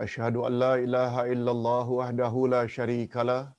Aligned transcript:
أشهد 0.00 0.36
أن 0.36 0.52
لا 0.58 0.74
إله 0.74 1.14
إلا 1.32 1.50
الله 1.56 1.86
وحده 2.00 2.34
لا 2.54 2.62
شريك 2.66 3.16
له 3.30 3.52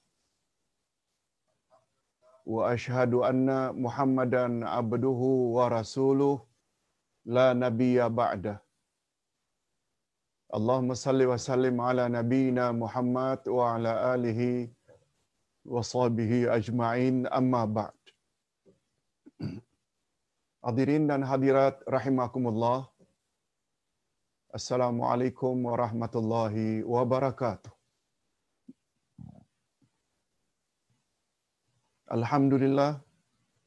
وأشهد 2.46 3.14
أن 3.14 3.48
محمدا 3.84 4.46
عبده 4.70 5.22
ورسوله 5.58 6.36
لا 7.26 7.54
نبي 7.54 8.10
بعده 8.10 8.58
اللهم 10.58 10.94
صل 10.94 11.20
وسلم 11.32 11.76
على 11.82 12.04
نبينا 12.10 12.66
محمد 12.72 13.42
وعلى 13.58 13.92
آله 14.16 14.42
وصحبه 15.66 16.32
أجمعين 16.58 17.28
أما 17.28 17.66
بعد 17.66 17.94
Hadirin 20.62 21.10
dan 21.10 21.26
hadirat 21.26 21.82
rahimakumullah 21.90 22.91
Assalamualaikum 24.58 25.64
warahmatullahi 25.64 26.84
wabarakatuh. 26.84 27.72
Alhamdulillah 32.16 33.00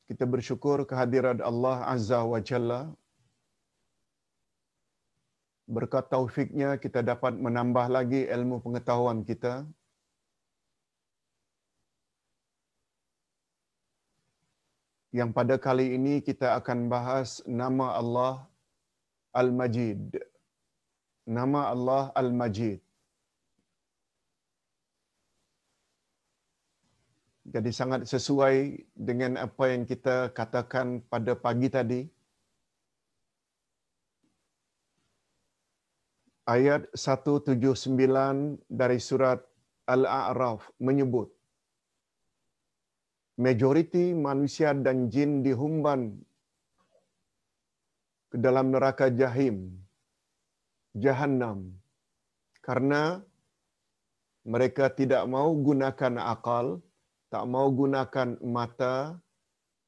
kita 0.05 0.29
bersyukur 0.29 0.85
kehadiran 0.85 1.41
Allah 1.41 1.89
Azza 1.89 2.21
wa 2.33 2.37
Jalla. 2.37 2.93
Berkat 5.65 6.13
taufiknya 6.13 6.77
kita 6.77 7.01
dapat 7.01 7.33
menambah 7.33 7.87
lagi 7.89 8.29
ilmu 8.37 8.61
pengetahuan 8.61 9.25
kita. 9.25 9.65
Yang 15.17 15.33
pada 15.33 15.57
kali 15.57 15.97
ini 15.97 16.21
kita 16.21 16.61
akan 16.61 16.93
bahas 16.93 17.41
nama 17.49 17.97
Allah 17.97 18.45
Al-Majid 19.33 20.34
nama 21.27 21.73
Allah 21.73 22.13
Al-Majid. 22.13 22.81
Jadi 27.45 27.71
sangat 27.71 28.09
sesuai 28.09 28.57
dengan 28.97 29.37
apa 29.37 29.65
yang 29.73 29.85
kita 29.85 30.33
katakan 30.33 31.05
pada 31.13 31.37
pagi 31.37 31.69
tadi. 31.69 32.03
Ayat 36.45 36.89
179 36.93 38.61
dari 38.69 38.99
surat 39.01 39.41
Al-A'raf 39.89 40.61
menyebut 40.77 41.33
majoriti 43.41 44.13
manusia 44.13 44.77
dan 44.77 45.09
jin 45.13 45.41
dihumban 45.47 46.13
ke 48.31 48.37
dalam 48.39 48.71
neraka 48.75 49.09
jahim 49.09 49.84
jahannam 50.95 51.75
karena 52.63 53.21
mereka 54.45 54.93
tidak 54.93 55.25
mau 55.25 55.51
gunakan 55.57 56.15
akal, 56.21 56.81
tak 57.33 57.45
mau 57.49 57.67
gunakan 57.73 58.37
mata, 58.45 59.17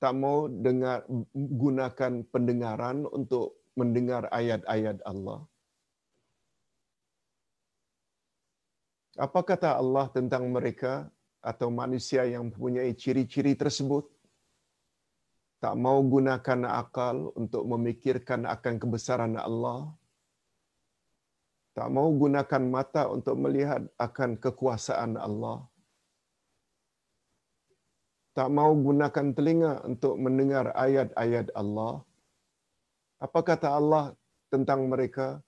tak 0.01 0.13
mau 0.17 0.49
dengar 0.49 1.05
gunakan 1.37 2.25
pendengaran 2.33 3.05
untuk 3.09 3.61
mendengar 3.77 4.29
ayat-ayat 4.33 5.05
Allah. 5.05 5.45
Apa 9.17 9.41
kata 9.41 9.81
Allah 9.81 10.13
tentang 10.13 10.49
mereka 10.53 11.09
atau 11.41 11.73
manusia 11.73 12.29
yang 12.29 12.53
mempunyai 12.53 12.93
ciri-ciri 12.93 13.57
tersebut? 13.57 14.05
Tak 15.57 15.73
mau 15.81 16.05
gunakan 16.05 16.69
akal 16.69 17.33
untuk 17.33 17.65
memikirkan 17.65 18.45
akan 18.45 18.77
kebesaran 18.77 19.41
Allah, 19.41 19.89
tak 21.77 21.89
mau 21.93 22.09
gunakan 22.09 22.63
mata 22.75 23.03
untuk 23.13 23.37
melihat 23.37 23.85
akan 24.01 24.41
kekuasaan 24.41 25.21
Allah. 25.21 25.59
Tak 28.33 28.49
mau 28.49 28.73
gunakan 28.73 29.27
telinga 29.37 29.85
untuk 29.85 30.17
mendengar 30.17 30.73
ayat-ayat 30.73 31.53
Allah. 31.53 32.01
Apa 33.21 33.41
kata 33.45 33.77
Allah 33.77 34.17
tentang 34.49 34.89
mereka? 34.89 35.45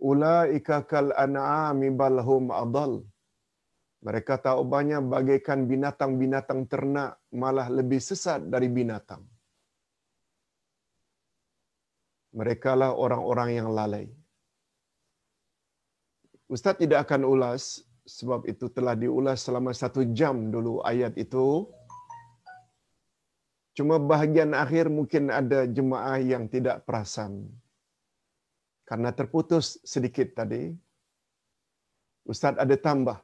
Ulaika 0.00 0.80
kal 0.88 1.12
an'ami 1.12 1.92
bal 1.92 2.24
hum 2.24 2.48
adall. 2.62 3.04
Mereka 4.00 4.40
tahu 4.40 4.60
bagaikan 5.12 5.68
binatang-binatang 5.68 6.64
ternak 6.72 7.20
malah 7.32 7.68
lebih 7.68 8.00
sesat 8.00 8.48
dari 8.48 8.68
binatang. 8.72 9.24
Mereka 12.32 12.72
lah 12.80 12.92
orang-orang 12.96 13.50
yang 13.60 13.68
lalai. 13.72 14.08
Ustaz 16.46 16.78
tidak 16.78 17.10
akan 17.10 17.26
ulas 17.26 17.82
sebab 18.06 18.46
itu 18.46 18.70
telah 18.70 18.94
diulas 18.94 19.42
selama 19.42 19.74
satu 19.74 20.06
jam 20.14 20.54
dulu 20.54 20.78
ayat 20.86 21.18
itu. 21.18 21.66
Cuma 23.76 23.98
bahagian 23.98 24.54
akhir 24.54 24.86
mungkin 24.88 25.28
ada 25.28 25.66
jemaah 25.66 26.16
yang 26.22 26.46
tidak 26.48 26.86
perasan. 26.86 27.50
Karena 28.86 29.10
terputus 29.10 29.82
sedikit 29.82 30.32
tadi. 30.38 30.70
Ustaz 32.24 32.54
ada 32.56 32.76
tambah. 32.78 33.18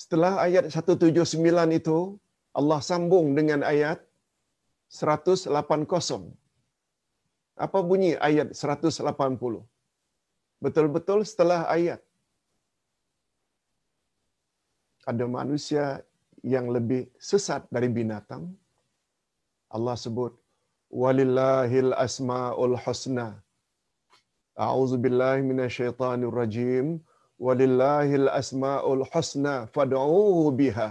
Setelah 0.00 0.40
ayat 0.40 0.64
179 0.72 1.36
itu, 1.76 2.16
Allah 2.56 2.80
sambung 2.80 3.36
dengan 3.36 3.60
ayat 3.60 4.00
180. 4.88 5.52
Apa 7.54 7.78
bunyi 7.84 8.16
ayat 8.16 8.56
180? 8.56 9.69
Betul-betul 10.64 11.20
setelah 11.30 11.60
ayat. 11.76 12.00
Ada 15.10 15.24
manusia 15.24 15.84
yang 16.44 16.68
lebih 16.76 17.08
sesat 17.16 17.64
dari 17.74 17.88
binatang. 17.88 18.44
Allah 19.72 19.96
sebut, 19.96 20.32
Walillahil 20.90 21.92
asma'ul 22.06 22.76
husna. 22.84 23.28
A'udzu 24.58 24.98
billahi 25.04 25.46
minasyaitonir 25.50 26.34
rajim. 26.40 26.86
Walillahil 27.40 28.28
asma'ul 28.28 29.04
husna 29.12 29.54
fad'uuhu 29.74 30.52
biha. 30.60 30.90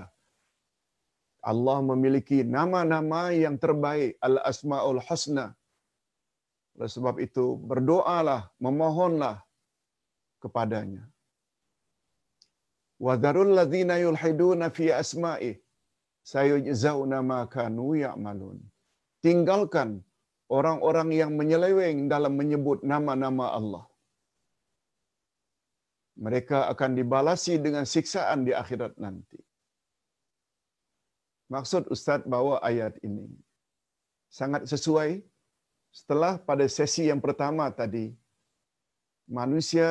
Allah 1.39 1.77
memiliki 1.79 2.43
nama-nama 2.43 3.31
yang 3.31 3.55
terbaik, 3.55 4.19
al-asma'ul 4.19 4.99
husna. 5.07 5.55
Oleh 6.75 6.91
sebab 6.91 7.15
itu, 7.23 7.55
berdoalah, 7.69 8.51
memohonlah 8.59 9.39
kepadanya. 10.43 11.03
Wa 13.05 13.13
dharul 13.23 13.51
ladzina 13.59 13.95
yulhiduna 14.05 14.67
fi 14.77 14.85
asma'i 15.01 15.51
sayujzauna 16.33 17.19
ma 17.31 17.39
kanu 17.55 17.89
ya'malun. 18.05 18.59
Tinggalkan 19.25 19.89
orang-orang 20.57 21.09
yang 21.21 21.31
menyeleweng 21.39 21.99
dalam 22.13 22.33
menyebut 22.41 22.79
nama-nama 22.91 23.47
Allah. 23.59 23.85
Mereka 26.25 26.67
akan 26.71 26.91
dibalasi 26.99 27.53
dengan 27.65 27.85
siksaan 27.93 28.39
di 28.47 28.51
akhirat 28.61 28.93
nanti. 29.05 29.39
Maksud 31.55 31.83
Ustaz 31.95 32.21
bawa 32.33 32.55
ayat 32.69 32.95
ini 33.07 33.27
sangat 34.39 34.63
sesuai 34.71 35.11
setelah 35.99 36.33
pada 36.49 36.65
sesi 36.77 37.09
yang 37.09 37.21
pertama 37.25 37.65
tadi 37.79 38.05
manusia 39.39 39.87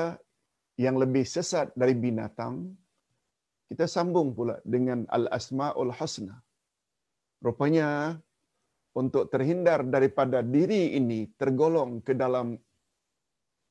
yang 0.78 0.94
lebih 0.94 1.26
sesat 1.26 1.74
dari 1.74 1.98
binatang, 1.98 2.70
kita 3.66 3.90
sambung 3.90 4.32
pula 4.32 4.62
dengan 4.62 5.04
Al-Asma'ul 5.10 5.92
Husna. 5.92 6.38
Rupanya, 7.42 8.14
untuk 8.94 9.30
terhindar 9.30 9.86
daripada 9.86 10.42
diri 10.42 10.98
ini 10.98 11.30
tergolong 11.38 12.02
ke 12.02 12.18
dalam 12.18 12.58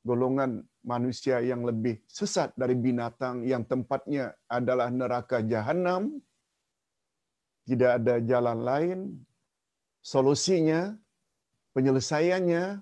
golongan 0.05 0.63
manusia 0.87 1.43
yang 1.43 1.67
lebih 1.67 1.99
sesat 2.07 2.55
dari 2.55 2.79
binatang 2.79 3.43
yang 3.43 3.67
tempatnya 3.67 4.31
adalah 4.47 4.87
neraka 4.87 5.43
jahanam, 5.43 6.15
tidak 7.67 7.99
ada 7.99 8.15
jalan 8.23 8.59
lain, 8.63 8.99
solusinya, 9.99 10.95
penyelesaiannya, 11.75 12.79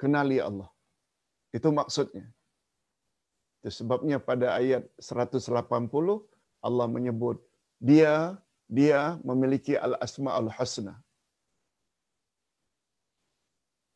kenali 0.00 0.40
Allah. 0.40 0.72
Itu 1.52 1.68
maksudnya. 1.68 2.24
Itu 3.62 3.70
sebabnya 3.70 4.18
pada 4.18 4.58
ayat 4.58 4.82
180 4.98 5.38
Allah 6.66 6.86
menyebut 6.90 7.38
dia 7.78 8.34
dia 8.66 9.00
memiliki 9.22 9.78
al-asmaul 9.86 10.50
husna. 10.58 10.98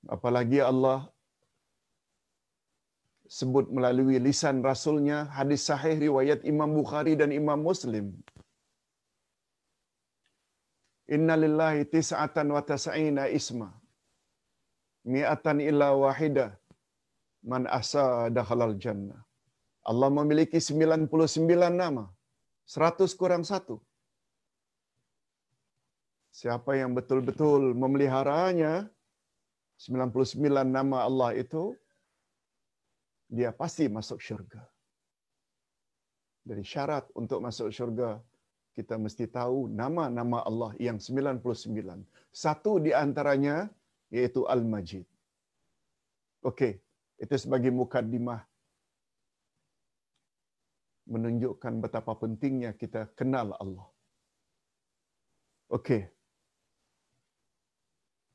Apalagi 0.06 0.62
Allah 0.62 1.10
sebut 3.26 3.66
melalui 3.74 4.22
lisan 4.22 4.62
rasulnya 4.62 5.26
hadis 5.34 5.66
sahih 5.66 5.98
riwayat 6.06 6.46
Imam 6.46 6.70
Bukhari 6.78 7.18
dan 7.18 7.34
Imam 7.34 7.58
Muslim. 7.58 8.14
Inna 11.10 11.34
lillahi 11.34 11.90
tis'atan 11.90 12.54
wa 12.54 12.62
tas'ina 12.70 13.26
isma. 13.26 13.74
Mi'atan 15.02 15.58
illa 15.58 15.90
wahida. 16.04 16.54
Man 17.42 17.66
asa 17.66 18.30
dakhalal 18.30 18.78
jannah. 18.78 19.25
Allah 19.86 20.10
memiliki 20.10 20.58
99 20.58 21.06
nama. 21.70 22.10
100 22.66 23.06
kurang 23.14 23.46
satu. 23.46 23.78
Siapa 26.34 26.74
yang 26.74 26.90
betul-betul 26.98 27.72
memeliharanya, 27.78 28.90
99 29.78 30.66
nama 30.66 31.06
Allah 31.06 31.38
itu, 31.38 31.78
dia 33.30 33.54
pasti 33.54 33.86
masuk 33.86 34.18
syurga. 34.18 34.66
Dari 36.42 36.66
syarat 36.66 37.06
untuk 37.14 37.38
masuk 37.46 37.70
syurga, 37.70 38.18
kita 38.74 38.98
mesti 38.98 39.24
tahu 39.30 39.70
nama-nama 39.70 40.42
Allah 40.42 40.74
yang 40.82 40.98
99. 40.98 42.02
Satu 42.34 42.82
di 42.82 42.90
antaranya 42.90 43.70
yaitu 44.10 44.44
Al-Majid. 44.50 45.06
Okey, 46.44 46.78
itu 47.22 47.34
sebagai 47.38 47.72
mukaddimah 47.72 48.44
menunjukkan 51.14 51.74
betapa 51.84 52.12
pentingnya 52.22 52.70
kita 52.82 53.02
kenal 53.18 53.48
Allah. 53.62 53.86
Okey. 55.76 56.02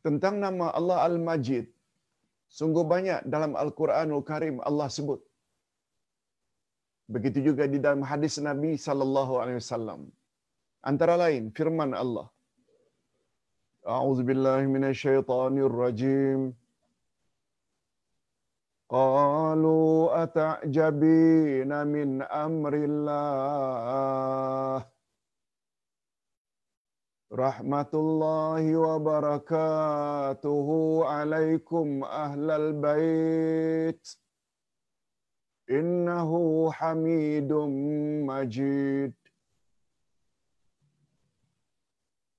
Tentang 0.05 0.35
nama 0.43 0.67
Allah 0.79 0.99
Al-Majid, 1.07 1.65
sungguh 2.59 2.83
banyak 2.93 3.19
dalam 3.33 3.53
Al-Quranul 3.63 4.23
Karim 4.29 4.55
Allah 4.69 4.87
sebut. 4.97 5.21
Begitu 7.15 7.39
juga 7.47 7.63
di 7.73 7.79
dalam 7.85 8.01
hadis 8.11 8.35
Nabi 8.49 8.71
sallallahu 8.87 9.33
alaihi 9.41 9.59
wasallam. 9.61 10.01
Antara 10.89 11.15
lain 11.23 11.43
firman 11.57 11.91
Allah. 12.03 12.27
A'udzu 13.95 14.23
billahi 14.29 14.65
minasyaitonir 14.75 15.73
rajim. 15.83 16.39
قالوا 18.90 20.22
أتعجبين 20.22 21.86
من 21.86 22.22
أمر 22.22 22.74
الله 22.74 24.86
رحمة 27.32 27.92
الله 27.94 28.76
وبركاته 28.76 30.68
عليكم 31.04 32.04
أهل 32.04 32.50
البيت 32.50 34.08
إنه 35.70 36.30
حميد 36.72 37.52
مجيد 38.22 39.14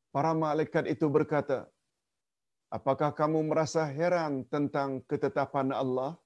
Para 0.08 0.34
malaikat 0.34 0.90
itu 0.90 1.06
berkata, 1.14 1.70
Apakah 2.74 3.14
kamu 3.14 3.46
merasa 3.46 3.86
heran 3.86 4.42
tentang 4.50 5.06
ketetapan 5.06 5.70
Allah? 5.72 6.18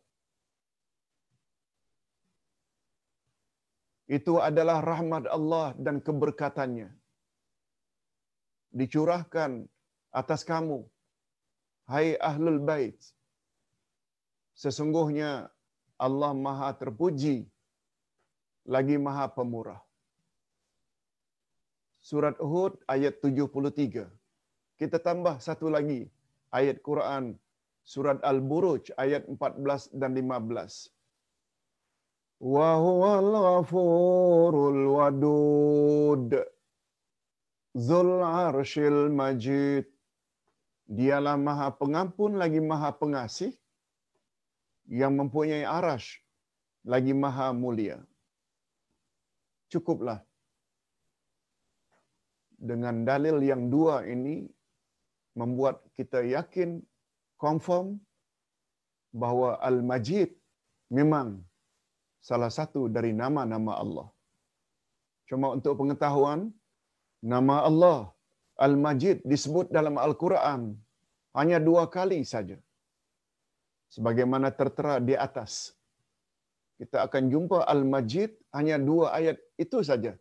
Itu 4.07 4.39
adalah 4.39 4.79
rahmat 4.87 5.27
Allah 5.27 5.75
dan 5.75 5.99
keberkatannya. 5.99 6.95
Dicurahkan 8.71 9.67
atas 10.15 10.47
kamu, 10.47 10.87
hai 11.91 12.15
ahlul 12.31 12.63
bait. 12.63 12.95
Sesungguhnya 14.55 15.51
Allah 15.99 16.33
maha 16.33 16.71
terpuji, 16.83 17.51
lagi 18.65 18.97
maha 19.07 19.27
pemurah. 19.27 19.83
Surat 21.99 22.39
Uhud 22.39 22.79
ayat 22.87 23.19
73. 23.19 24.07
Kita 24.79 24.99
tambah 25.03 25.43
satu 25.43 25.67
lagi 25.67 26.07
ayat 26.55 26.79
Quran 26.79 27.35
surat 27.87 28.19
Al-Buruj 28.31 28.91
ayat 28.99 29.27
14 29.31 29.95
dan 29.95 30.15
15. 30.15 30.96
Huwal 32.41 33.33
ghafurul 33.33 34.83
wadud 34.97 36.33
Zul 37.73 38.11
arshil 38.23 39.09
majid 39.21 39.87
Dialah 40.87 41.35
maha 41.35 41.69
pengampun 41.75 42.39
lagi 42.39 42.61
maha 42.63 42.95
pengasih 42.95 43.51
yang 44.87 45.19
mempunyai 45.19 45.67
arash 45.67 46.23
lagi 46.87 47.11
maha 47.11 47.51
mulia. 47.51 47.99
Cukuplah. 49.67 50.23
Dengan 52.71 53.03
dalil 53.03 53.43
yang 53.43 53.67
dua 53.67 54.07
ini 54.07 54.47
membuat 55.35 55.83
kita 55.99 56.23
yakin 56.23 56.81
confirm 57.35 57.99
bahawa 59.11 59.59
Al-Majid 59.69 60.33
memang 60.89 61.43
salah 62.29 62.51
satu 62.59 62.83
dari 62.97 63.11
nama-nama 63.23 63.73
Allah. 63.83 64.09
Cuma 65.31 65.47
untuk 65.57 65.75
pengetahuan, 65.81 66.41
nama 67.35 67.57
Allah 67.69 67.99
Al-Majid 68.67 69.23
disebut 69.33 69.67
dalam 69.77 69.97
Al-Quran 70.07 70.61
hanya 71.39 71.59
dua 71.69 71.85
kali 71.97 72.21
saja. 72.35 72.59
Sebagaimana 73.95 74.49
tertera 74.61 74.95
di 75.09 75.15
atas. 75.27 75.53
Kita 76.81 76.99
akan 77.07 77.25
jumpa 77.33 77.59
Al-Majid 77.75 78.31
hanya 78.57 78.77
dua 78.89 79.07
ayat 79.19 79.39
itu 79.65 79.81
saja. 79.91 80.13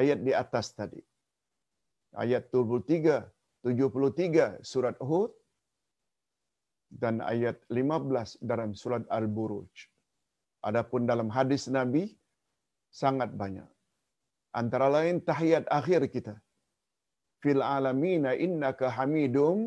Ayat 0.00 0.20
di 0.26 0.32
atas 0.42 0.66
tadi. 0.78 1.02
Ayat 2.22 2.46
73, 2.54 3.26
73 3.66 4.62
surat 4.70 4.96
Hud 5.08 5.32
dan 7.02 7.18
ayat 7.32 7.58
15 7.68 8.38
dalam 8.50 8.70
surat 8.82 9.02
Al-Buruj. 9.18 9.93
Adapun 10.68 11.02
dalam 11.10 11.28
hadis 11.36 11.62
Nabi 11.76 12.04
sangat 13.02 13.30
banyak. 13.42 13.68
Antara 14.60 14.86
lain 14.96 15.16
tahiyat 15.28 15.64
akhir 15.78 16.00
kita. 16.14 16.34
Fil 17.42 17.62
alamina 17.76 18.32
innaka 18.46 18.88
hamidum 18.96 19.58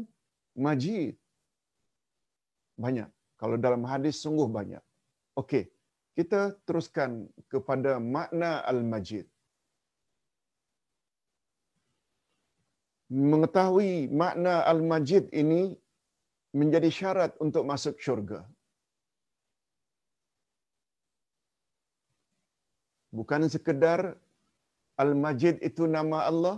majid. 0.65 1.13
Banyak. 2.85 3.09
Kalau 3.41 3.57
dalam 3.65 3.83
hadis 3.91 4.15
sungguh 4.25 4.49
banyak. 4.57 4.83
Okey, 5.41 5.63
kita 6.17 6.41
teruskan 6.65 7.11
kepada 7.53 7.91
makna 8.15 8.51
al-majid. 8.71 9.25
Mengetahui 13.31 14.09
makna 14.21 14.53
al-majid 14.71 15.29
ini 15.41 15.61
menjadi 16.59 16.89
syarat 16.99 17.31
untuk 17.45 17.63
masuk 17.71 17.95
syurga. 18.05 18.39
Bukan 23.11 23.47
sekedar 23.47 24.15
Al-Majid 24.97 25.61
itu 25.61 25.85
nama 25.85 26.25
Allah, 26.25 26.57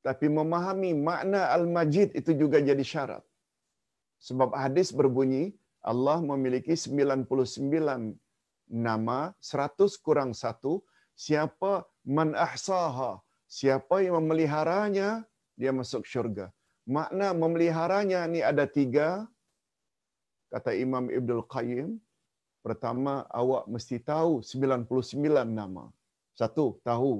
tapi 0.00 0.26
memahami 0.32 0.96
makna 0.96 1.52
Al-Majid 1.56 2.16
itu 2.16 2.32
juga 2.32 2.58
jadi 2.62 2.80
syarat. 2.80 3.24
Sebab 4.18 4.56
hadis 4.56 4.90
berbunyi, 4.90 5.54
Allah 5.84 6.18
memiliki 6.24 6.74
99 6.74 7.28
nama, 8.68 9.18
100 9.40 10.04
kurang 10.04 10.30
satu, 10.34 10.82
siapa 11.14 11.86
man 12.04 12.34
ahsaha, 12.34 13.20
siapa 13.46 14.04
yang 14.04 14.18
memeliharanya, 14.20 15.24
dia 15.58 15.72
masuk 15.72 16.02
syurga. 16.08 16.50
Makna 16.88 17.36
memeliharanya 17.36 18.24
ni 18.32 18.40
ada 18.40 18.64
tiga, 18.64 19.28
kata 20.48 20.72
Imam 20.72 21.12
Ibn 21.12 21.44
Qayyim, 21.44 22.00
Pertama, 22.68 23.24
awak 23.40 23.64
mesti 23.74 23.96
tahu 24.12 24.32
99 24.44 25.48
nama. 25.60 25.84
Satu, 26.40 26.66
tahu. 26.88 27.12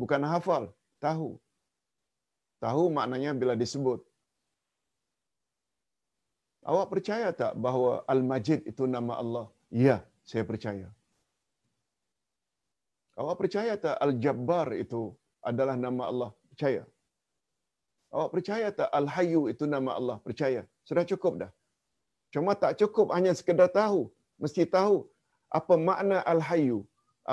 Bukan 0.00 0.22
hafal, 0.32 0.64
tahu. 1.02 1.30
Tahu 2.64 2.84
maknanya 2.98 3.34
bila 3.40 3.54
disebut. 3.62 4.00
Awak 6.70 6.86
percaya 6.92 7.28
tak 7.40 7.52
bahawa 7.64 7.92
Al-Majid 8.12 8.60
itu 8.70 8.86
nama 8.86 9.18
Allah? 9.22 9.46
Ya, 9.86 9.96
saya 10.30 10.46
percaya. 10.50 10.86
Awak 13.18 13.36
percaya 13.42 13.74
tak 13.84 13.96
Al-Jabbar 14.06 14.78
itu 14.84 15.02
adalah 15.50 15.74
nama 15.74 16.02
Allah? 16.10 16.30
Percaya. 16.54 16.82
Awak 18.14 18.30
percaya 18.34 18.68
tak 18.78 18.90
Al-Hayyu 18.98 19.50
itu 19.52 19.66
nama 19.66 19.90
Allah? 19.98 20.16
Percaya. 20.26 20.62
Sudah 20.86 21.02
cukup 21.02 21.34
dah. 21.42 21.50
Cuma 22.34 22.52
tak 22.62 22.76
cukup 22.80 23.08
hanya 23.16 23.32
sekedar 23.38 23.68
tahu. 23.80 24.00
Mesti 24.42 24.64
tahu 24.76 24.96
apa 25.58 25.74
makna 25.88 26.18
Al-Hayyu, 26.32 26.78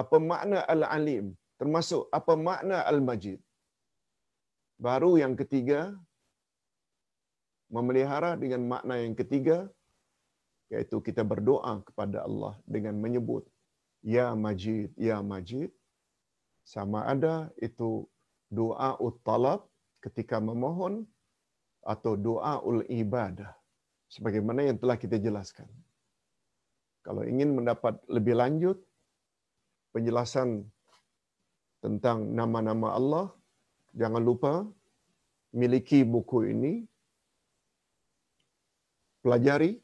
apa 0.02 0.18
makna 0.32 0.60
Al-Alim, 0.74 1.25
termasuk 1.60 2.08
apa 2.18 2.34
makna 2.48 2.78
Al-Majid. 2.92 3.40
Baru 4.86 5.12
yang 5.22 5.36
ketiga, 5.40 5.80
memelihara 7.75 8.32
dengan 8.44 8.62
makna 8.72 8.96
yang 9.04 9.16
ketiga, 9.22 9.58
iaitu 10.74 10.98
kita 11.08 11.24
berdoa 11.32 11.74
kepada 11.88 12.24
Allah 12.28 12.54
dengan 12.75 12.96
menyebut 13.06 13.44
Ya 14.16 14.28
Majid, 14.38 14.94
Ya 15.08 15.18
Majid. 15.32 15.72
Sama 16.74 17.06
ada 17.14 17.36
itu 17.68 18.10
doa 18.50 18.98
talab 19.28 19.66
ketika 20.02 20.38
memohon 20.50 21.06
atau 21.94 22.14
doa 22.18 22.62
ul 22.70 22.82
ibadah. 22.90 23.54
Sebagaimana 24.10 24.66
yang 24.66 24.78
telah 24.78 24.98
kita 25.00 25.18
jelaskan. 25.18 25.68
Kalau 27.06 27.22
ingin 27.22 27.54
mendapat 27.54 28.02
lebih 28.10 28.34
lanjut 28.38 28.78
penjelasan 29.94 30.66
tentang 31.86 32.34
nama-nama 32.34 32.98
Allah, 32.98 33.26
jangan 33.94 34.24
lupa 34.26 34.66
miliki 35.54 36.02
buku 36.02 36.50
ini, 36.50 36.74
pelajari 39.22 39.78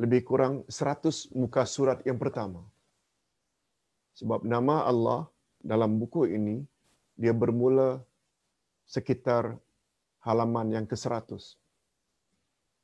lebih 0.00 0.24
kurang 0.24 0.64
100 0.64 1.28
muka 1.36 1.68
surat 1.68 2.00
yang 2.08 2.16
pertama. 2.16 2.64
Sebab 4.16 4.48
nama 4.48 4.88
Allah 4.88 5.28
dalam 5.60 6.00
buku 6.00 6.24
ini, 6.32 6.64
dia 7.20 7.36
bermula 7.36 8.00
sekitar 8.88 9.60
halaman 10.24 10.72
yang 10.72 10.86
ke-100. 10.88 11.59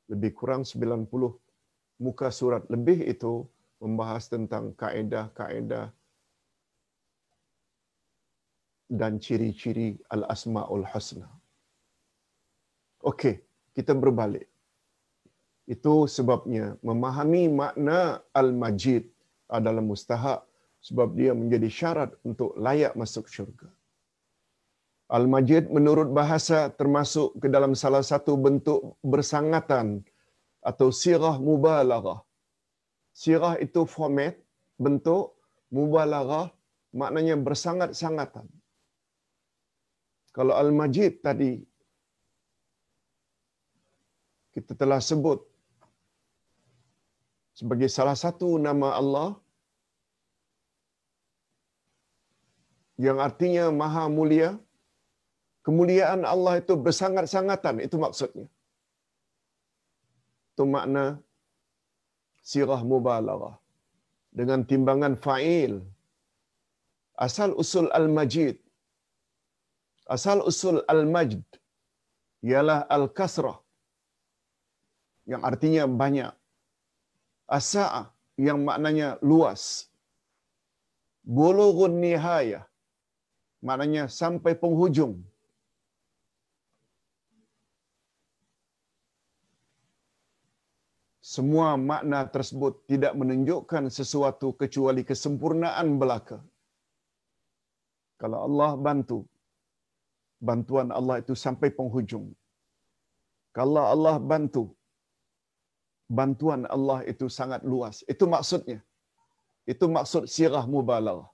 Lebih 0.07 0.31
kurang 0.35 0.63
90 0.63 1.07
muka 1.99 2.29
surat 2.29 2.63
lebih 2.71 3.03
itu 3.03 3.43
membahas 3.81 4.29
tentang 4.29 4.73
kaedah-kaedah 4.73 5.93
dan 8.87 9.19
ciri-ciri 9.19 9.99
al-asma'ul 10.07 10.87
husna. 10.87 11.27
Okey, 13.03 13.43
kita 13.75 13.93
berbalik. 13.93 14.47
Itu 15.67 16.07
sebabnya 16.07 16.79
memahami 16.79 17.51
makna 17.51 18.23
al-majid 18.31 19.11
adalah 19.51 19.83
mustahak 19.83 20.47
sebab 20.79 21.11
dia 21.19 21.35
menjadi 21.35 21.67
syarat 21.67 22.15
untuk 22.23 22.55
layak 22.55 22.95
masuk 22.95 23.27
syurga. 23.27 23.67
Al-Majid 25.07 25.71
menurut 25.71 26.11
bahasa 26.11 26.67
termasuk 26.79 27.39
ke 27.41 27.47
dalam 27.47 27.71
salah 27.81 28.03
satu 28.03 28.35
bentuk 28.35 28.99
bersangatan 28.99 30.03
atau 30.59 30.91
sirah 30.91 31.39
mubalaghah. 31.39 32.19
Sirah 33.15 33.55
itu 33.65 33.87
format, 33.87 34.35
bentuk, 34.75 35.39
mubalaghah 35.71 36.51
maknanya 36.91 37.35
bersangat-sangatan. 37.39 38.47
Kalau 40.35 40.53
Al-Majid 40.53 41.23
tadi 41.23 41.51
kita 44.53 44.73
telah 44.81 44.99
sebut 45.09 45.39
sebagai 47.59 47.89
salah 47.89 48.13
satu 48.13 48.59
nama 48.67 48.89
Allah 48.99 49.29
yang 53.05 53.17
artinya 53.27 53.65
maha 53.81 54.05
mulia. 54.09 54.51
Kemuliaan 55.67 56.21
Allah 56.33 56.53
itu 56.61 56.73
bersangat-sangatan, 56.85 57.83
itu 57.85 57.95
maksudnya. 58.03 58.47
Itu 60.51 60.63
makna 60.75 61.05
sirah 62.49 62.81
mubalaghah. 62.91 63.55
Dengan 64.39 64.59
timbangan 64.69 65.13
fa'il. 65.25 65.73
Asal 67.25 67.51
usul 67.61 67.87
al-majid. 67.99 68.55
Asal 70.15 70.39
usul 70.49 70.79
al-majd. 70.93 71.43
Ialah 72.47 72.79
al-kasrah. 72.97 73.57
Yang 75.31 75.41
artinya 75.49 75.83
banyak. 76.01 76.33
Asa'ah 77.57 78.05
yang 78.47 78.59
maknanya 78.67 79.09
luas. 79.29 79.63
Bulughun 81.37 81.95
nihayah 82.03 82.63
maknanya 83.67 84.03
sampai 84.19 84.53
penghujung. 84.63 85.13
Semua 91.33 91.69
makna 91.89 92.19
tersebut 92.35 92.73
tidak 92.91 93.13
menunjukkan 93.19 93.85
sesuatu 93.97 94.47
kecuali 94.61 95.01
kesempurnaan 95.09 95.87
belaka. 96.01 96.37
Kalau 98.21 98.39
Allah 98.47 98.71
bantu, 98.85 99.17
bantuan 100.47 100.87
Allah 100.99 101.15
itu 101.23 101.33
sampai 101.45 101.69
penghujung. 101.79 102.27
Kalau 103.57 103.83
Allah 103.93 104.15
bantu, 104.31 104.63
bantuan 106.17 106.63
Allah 106.75 106.99
itu 107.11 107.27
sangat 107.39 107.61
luas. 107.71 107.97
Itu 108.13 108.23
maksudnya. 108.35 108.79
Itu 109.73 109.91
maksud 109.97 110.31
sirah 110.35 110.63
mubalaghah. 110.75 111.27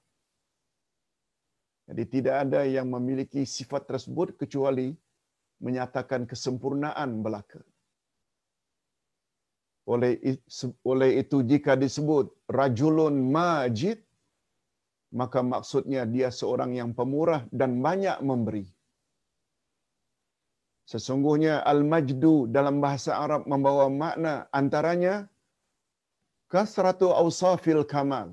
Jadi 1.90 2.04
tidak 2.16 2.36
ada 2.44 2.62
yang 2.78 2.90
memiliki 2.96 3.44
sifat 3.58 3.86
tersebut 3.92 4.34
kecuali 4.42 4.88
menyatakan 5.62 6.26
kesempurnaan 6.32 7.22
belaka. 7.28 7.62
Oleh 9.84 10.14
oleh 10.92 11.10
itu 11.22 11.38
jika 11.52 11.76
disebut 11.84 12.32
rajulun 12.48 13.16
majid 13.36 14.00
maka 15.20 15.40
maksudnya 15.54 16.04
dia 16.14 16.30
seorang 16.40 16.72
yang 16.80 16.92
pemurah 16.98 17.42
dan 17.60 17.72
banyak 17.86 18.18
memberi. 18.30 18.66
Sesungguhnya 20.92 21.64
al-majdu 21.72 22.36
dalam 22.56 22.78
bahasa 22.86 23.12
Arab 23.26 23.44
membawa 23.52 23.86
makna 24.04 24.34
antaranya 24.60 25.16
kasratu 26.54 27.08
awsafil 27.22 27.84
kamal. 27.94 28.28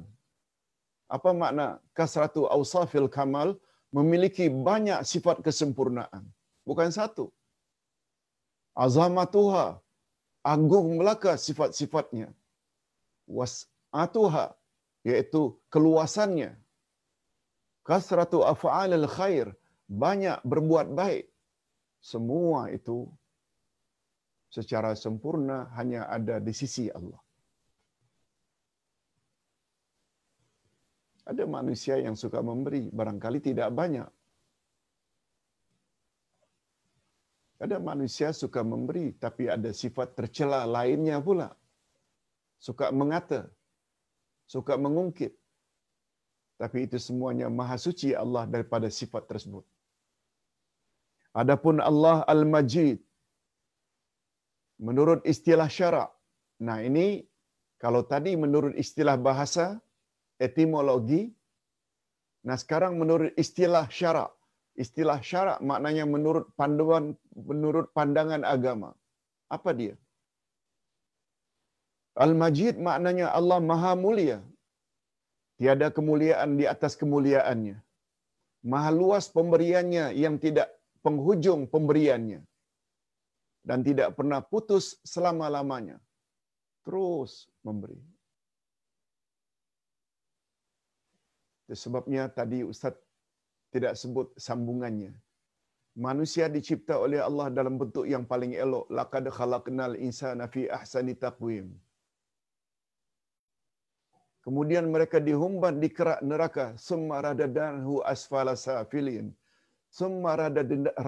Apa 1.16 1.30
makna 1.42 1.66
kasratu 1.98 2.42
awsafil 2.56 3.10
kamal? 3.18 3.50
Memiliki 3.90 4.46
banyak 4.46 5.02
sifat 5.02 5.42
kesempurnaan. 5.46 6.22
Bukan 6.62 6.90
satu. 6.94 7.24
Azamatuha 8.84 9.82
agung 10.44 11.00
belaka 11.00 11.36
sifat-sifatnya. 11.36 12.32
Wasatuha 13.28 14.56
yaitu 15.04 15.56
keluasannya. 15.72 16.56
Kasratu 17.86 18.44
af'alil 18.44 19.08
khair 19.08 19.56
banyak 19.88 20.38
berbuat 20.44 20.92
baik. 20.92 21.26
Semua 22.00 22.72
itu 22.72 23.08
secara 24.50 24.96
sempurna 24.98 25.70
hanya 25.78 26.08
ada 26.08 26.38
di 26.42 26.52
sisi 26.52 26.90
Allah. 26.90 27.20
Ada 31.30 31.46
manusia 31.46 31.94
yang 32.02 32.18
suka 32.18 32.42
memberi, 32.42 32.90
barangkali 32.90 33.38
tidak 33.38 33.70
banyak. 33.70 34.08
Ada 37.64 37.76
manusia 37.88 38.28
suka 38.42 38.60
memberi, 38.72 39.06
tapi 39.24 39.44
ada 39.56 39.70
sifat 39.80 40.16
tercela 40.18 40.60
lainnya 40.76 41.16
pula. 41.26 41.48
Suka 42.66 42.86
mengata, 43.00 43.40
suka 44.54 44.74
mengungkit. 44.84 45.32
Tapi 46.60 46.78
itu 46.86 46.96
semuanya 47.06 47.46
maha 47.58 47.76
suci 47.86 48.08
Allah 48.22 48.44
daripada 48.54 48.88
sifat 49.00 49.24
tersebut. 49.30 49.64
Adapun 51.40 51.76
Allah 51.90 52.16
Al-Majid, 52.32 52.98
menurut 54.88 55.20
istilah 55.32 55.68
syarak. 55.68 56.10
Nah 56.66 56.78
ini, 56.88 57.06
kalau 57.82 58.02
tadi 58.12 58.32
menurut 58.44 58.74
istilah 58.84 59.16
bahasa, 59.28 59.66
etimologi. 60.46 61.22
Nah 62.48 62.56
sekarang 62.62 62.96
menurut 63.00 63.32
istilah 63.44 63.84
syarak. 63.98 64.32
Istilah 64.78 65.18
syarak 65.20 65.58
maknanya 65.60 66.04
menurut 66.06 66.46
panduan, 66.54 67.18
menurut 67.34 67.90
pandangan 67.96 68.46
agama. 68.46 68.94
Apa 69.50 69.74
dia? 69.74 69.94
Al-Majid 72.14 72.78
maknanya 72.78 73.34
Allah 73.34 73.58
Maha 73.58 73.92
Mulia. 73.98 74.38
Tiada 75.58 75.92
kemuliaan 75.92 76.56
di 76.56 76.64
atas 76.64 76.96
kemuliaannya. 76.96 77.76
Maha 78.64 78.90
luas 78.92 79.28
pemberiannya 79.28 80.12
yang 80.16 80.36
tidak 80.40 80.68
penghujung 81.04 81.68
pemberiannya. 81.68 82.40
Dan 83.60 83.84
tidak 83.84 84.16
pernah 84.16 84.40
putus 84.40 84.96
selama-lamanya. 85.04 86.00
Terus 86.84 87.48
memberi. 87.60 88.00
Sebabnya 91.70 92.26
tadi 92.32 92.66
Ustaz 92.66 92.96
tidak 93.74 93.94
sebut 94.02 94.28
sambungannya. 94.46 95.12
Manusia 96.06 96.46
dicipta 96.56 96.94
oleh 97.04 97.20
Allah 97.28 97.46
dalam 97.58 97.74
bentuk 97.80 98.06
yang 98.12 98.24
paling 98.32 98.52
elok. 98.64 98.86
Laqad 98.98 99.24
khalaqnal 99.36 99.94
insana 100.06 100.46
fi 100.54 100.62
ahsani 100.78 101.14
taqwim. 101.24 101.66
Kemudian 104.44 104.86
mereka 104.94 105.18
dihumban 105.28 105.74
di 105.82 105.88
kerak 105.96 106.20
neraka. 106.30 106.66
Summa 106.88 107.16
radadanahu 107.26 107.94
asfala 108.12 108.54
safilin. 108.66 109.26
Summa 109.98 110.32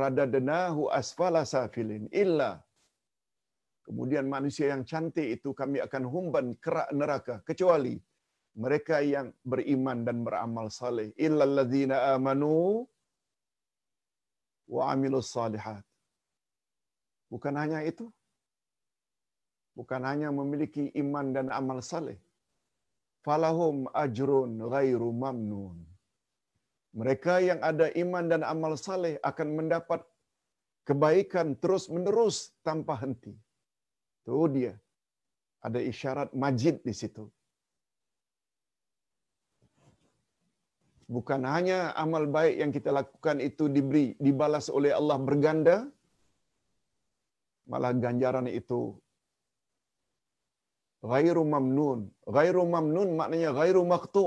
radadanahu 0.02 0.82
asfala 1.00 1.42
safilin. 1.54 2.04
Illa. 2.24 2.52
Kemudian 3.86 4.26
manusia 4.34 4.66
yang 4.72 4.82
cantik 4.90 5.28
itu 5.36 5.50
kami 5.60 5.78
akan 5.86 6.04
humban 6.12 6.46
kerak 6.64 6.90
neraka. 7.00 7.34
Kecuali 7.48 7.94
mereka 8.52 9.00
yang 9.00 9.32
beriman 9.44 10.04
dan 10.04 10.24
beramal 10.26 10.68
saleh. 10.68 11.08
Illa 11.16 11.44
alladzina 11.48 11.96
amanu 12.12 12.84
wa 14.68 14.82
amilus 14.92 15.32
salihat. 15.32 15.84
Bukan 17.32 17.56
hanya 17.56 17.80
itu. 17.84 18.12
Bukan 19.72 20.04
hanya 20.04 20.28
memiliki 20.28 20.92
iman 21.00 21.32
dan 21.32 21.48
amal 21.48 21.80
saleh 21.80 22.20
falahum 23.24 23.86
ajrun 24.04 24.58
ghairu 24.74 25.10
mamnun. 25.22 25.78
Mereka 27.00 27.34
yang 27.48 27.60
ada 27.70 27.88
iman 28.02 28.24
dan 28.28 28.42
amal 28.44 28.76
saleh 28.76 29.16
akan 29.24 29.48
mendapat 29.58 30.00
kebaikan 30.88 31.56
terus 31.62 31.88
menerus 31.88 32.52
tanpa 32.66 32.94
henti. 33.00 33.32
Itu 34.20 34.44
dia. 34.52 34.74
Ada 35.66 35.80
isyarat 35.80 36.30
majid 36.36 36.82
di 36.84 36.92
situ. 37.00 37.24
Bukan 41.12 41.44
hanya 41.52 41.78
amal 42.02 42.24
baik 42.36 42.54
yang 42.62 42.70
kita 42.76 42.90
lakukan 42.98 43.36
itu 43.48 43.64
diberi, 43.76 44.06
dibalas 44.26 44.66
oleh 44.72 44.92
Allah 44.98 45.18
berganda, 45.28 45.76
malah 47.70 47.92
ganjaran 48.04 48.48
itu 48.60 48.96
ghairu 51.10 51.44
mamnun. 51.54 52.00
Ghairu 52.36 52.64
mamnun 52.74 53.08
maknanya 53.20 53.50
ghairu 53.58 53.82
maqtu. 53.92 54.26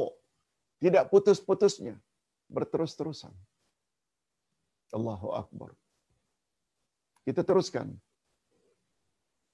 Tidak 0.84 1.10
putus-putusnya. 1.12 1.96
Berterus-terusan. 2.56 3.34
Allahu 4.98 5.30
Akbar. 5.42 5.74
Kita 7.26 7.42
teruskan. 7.42 7.88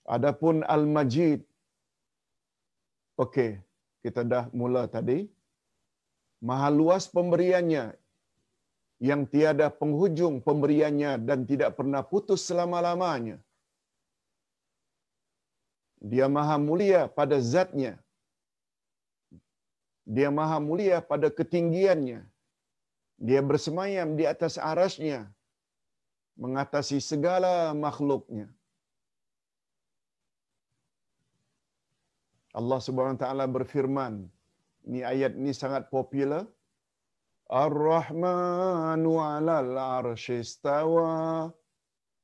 Adapun 0.03 0.65
Al-Majid. 0.75 1.39
Okey, 3.15 3.51
kita 4.03 4.21
dah 4.27 4.43
mula 4.51 4.83
tadi. 4.91 5.29
Maha 6.41 6.69
luas 6.79 7.05
pemberiannya 7.15 7.85
yang 9.09 9.21
tiada 9.33 9.67
penghujung 9.81 10.35
pemberiannya 10.47 11.11
dan 11.27 11.45
tidak 11.49 11.73
pernah 11.77 12.01
putus 12.11 12.41
selama-lamanya. 12.49 13.37
Dia 16.11 16.25
maha 16.35 16.57
mulia 16.57 17.01
pada 17.19 17.37
zatnya. 17.53 17.93
Dia 20.15 20.29
maha 20.33 20.57
mulia 20.69 20.97
pada 21.11 21.29
ketinggiannya. 21.29 22.21
Dia 23.27 23.41
bersemayam 23.49 24.17
di 24.19 24.25
atas 24.33 24.57
arasnya. 24.71 25.19
Mengatasi 26.43 26.97
segala 27.11 27.53
makhluknya. 27.85 28.49
Allah 32.59 32.79
subhanahu 32.85 33.15
wa 33.17 33.21
ta'ala 33.23 33.45
berfirman. 33.57 34.13
Ini 34.87 34.99
ayat 35.05 35.33
ini 35.37 35.53
sangat 35.53 35.87
popular. 35.93 36.45
Ar-Rahmanu 37.51 39.19
alal 39.19 39.75
arshistawa. 39.75 41.51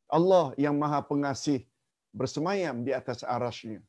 Allah 0.08 0.46
yang 0.56 0.80
maha 0.80 1.04
pengasih 1.04 1.68
bersemayam 2.16 2.82
di 2.88 2.96
atas 2.96 3.22
arasnya. 3.28 3.84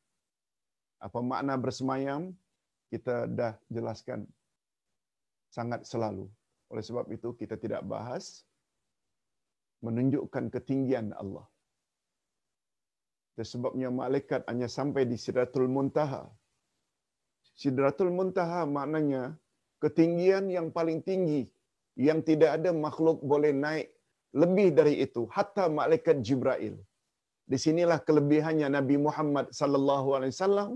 Apa 0.99 1.23
makna 1.23 1.55
bersemayam? 1.55 2.35
Kita 2.91 3.29
dah 3.29 3.55
jelaskan 3.69 4.25
sangat 5.53 5.85
selalu. 5.85 6.27
Oleh 6.73 6.85
sebab 6.85 7.07
itu 7.13 7.33
kita 7.37 7.57
tidak 7.61 7.85
bahas 7.85 8.45
menunjukkan 9.87 10.51
ketinggian 10.51 11.15
Allah. 11.15 11.47
Sebabnya 13.39 13.89
malaikat 13.95 14.43
hanya 14.51 14.67
sampai 14.67 15.07
di 15.07 15.15
Sidratul 15.15 15.71
Muntaha. 15.71 16.27
Sidratul 17.61 18.11
Muntaha 18.17 18.61
maknanya 18.77 19.23
ketinggian 19.83 20.45
yang 20.57 20.67
paling 20.77 20.99
tinggi 21.09 21.41
yang 22.07 22.21
tidak 22.29 22.51
ada 22.57 22.71
makhluk 22.85 23.19
boleh 23.31 23.53
naik 23.65 23.89
lebih 24.43 24.69
dari 24.79 24.95
itu 25.05 25.23
hatta 25.37 25.65
malaikat 25.79 26.17
Jibril. 26.27 26.77
Di 27.51 27.59
sinilah 27.65 27.99
kelebihannya 28.09 28.69
Nabi 28.79 28.97
Muhammad 29.07 29.47
sallallahu 29.61 30.09
alaihi 30.17 30.35
wasallam 30.37 30.71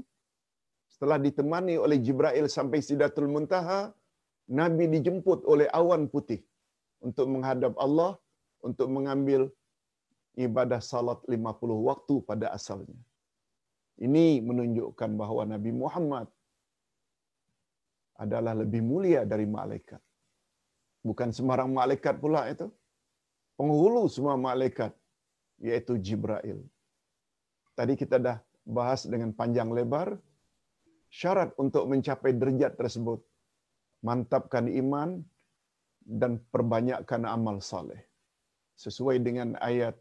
setelah 0.92 1.18
ditemani 1.26 1.74
oleh 1.84 1.98
Jibril 2.06 2.46
sampai 2.56 2.78
Sidratul 2.86 3.30
Muntaha, 3.34 3.80
Nabi 4.60 4.84
dijemput 4.94 5.40
oleh 5.52 5.68
awan 5.80 6.02
putih 6.14 6.40
untuk 7.06 7.26
menghadap 7.32 7.72
Allah 7.84 8.12
untuk 8.68 8.88
mengambil 8.96 9.42
ibadah 10.46 10.80
salat 10.90 11.20
50 11.30 11.88
waktu 11.88 12.14
pada 12.28 12.46
asalnya. 12.58 12.98
Ini 14.06 14.26
menunjukkan 14.48 15.10
bahawa 15.20 15.42
Nabi 15.54 15.70
Muhammad 15.82 16.26
adalah 18.24 18.54
lebih 18.62 18.82
mulia 18.90 19.22
dari 19.32 19.46
malaikat. 19.58 20.00
Bukan 21.08 21.34
sembarang 21.36 21.70
malaikat 21.80 22.16
pula 22.22 22.46
itu. 22.54 22.70
Penghulu 23.58 24.06
semua 24.14 24.34
malaikat 24.48 24.92
yaitu 25.62 25.94
Jibril. 26.04 26.60
Tadi 27.78 27.94
kita 27.94 28.16
dah 28.26 28.38
bahas 28.78 29.02
dengan 29.12 29.30
panjang 29.34 29.70
lebar 29.70 30.08
syarat 31.20 31.50
untuk 31.64 31.84
mencapai 31.92 32.32
derajat 32.40 32.72
tersebut 32.80 33.20
mantapkan 34.08 34.66
iman 34.82 35.10
dan 36.20 36.42
perbanyakkan 36.50 37.22
amal 37.36 37.62
saleh. 37.62 38.02
Sesuai 38.74 39.22
dengan 39.22 39.54
ayat 39.62 39.94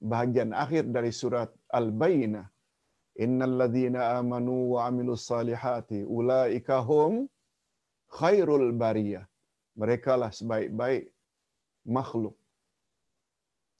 bahagian 0.00 0.56
akhir 0.64 0.88
dari 0.96 1.12
surat 1.12 1.52
Al-Bayyinah. 1.68 2.46
Innal 3.20 3.54
ladzina 3.60 4.16
amanu 4.16 4.72
wa 4.72 4.88
amilus 4.88 5.28
salihati 5.28 6.00
ulaika 6.08 6.80
hum 6.80 7.28
khairul 8.12 8.70
bariyah. 8.76 9.24
Mereka 9.72 10.12
lah 10.20 10.28
sebaik-baik 10.28 11.08
makhluk 11.88 12.36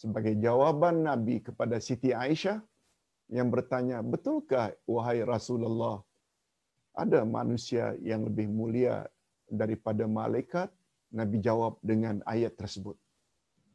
sebagai 0.03 0.35
jawaban 0.43 1.07
Nabi 1.07 1.39
kepada 1.39 1.79
Siti 1.79 2.11
Aisyah 2.11 2.59
yang 3.31 3.55
bertanya, 3.55 4.03
betulkah 4.03 4.75
wahai 4.83 5.23
Rasulullah 5.23 6.03
ada 6.99 7.23
manusia 7.23 7.95
yang 8.03 8.27
lebih 8.27 8.51
mulia 8.51 9.07
daripada 9.47 10.11
malaikat? 10.11 10.67
Nabi 11.13 11.45
jawab 11.45 11.77
dengan 11.85 12.25
ayat 12.25 12.57
tersebut. 12.57 12.97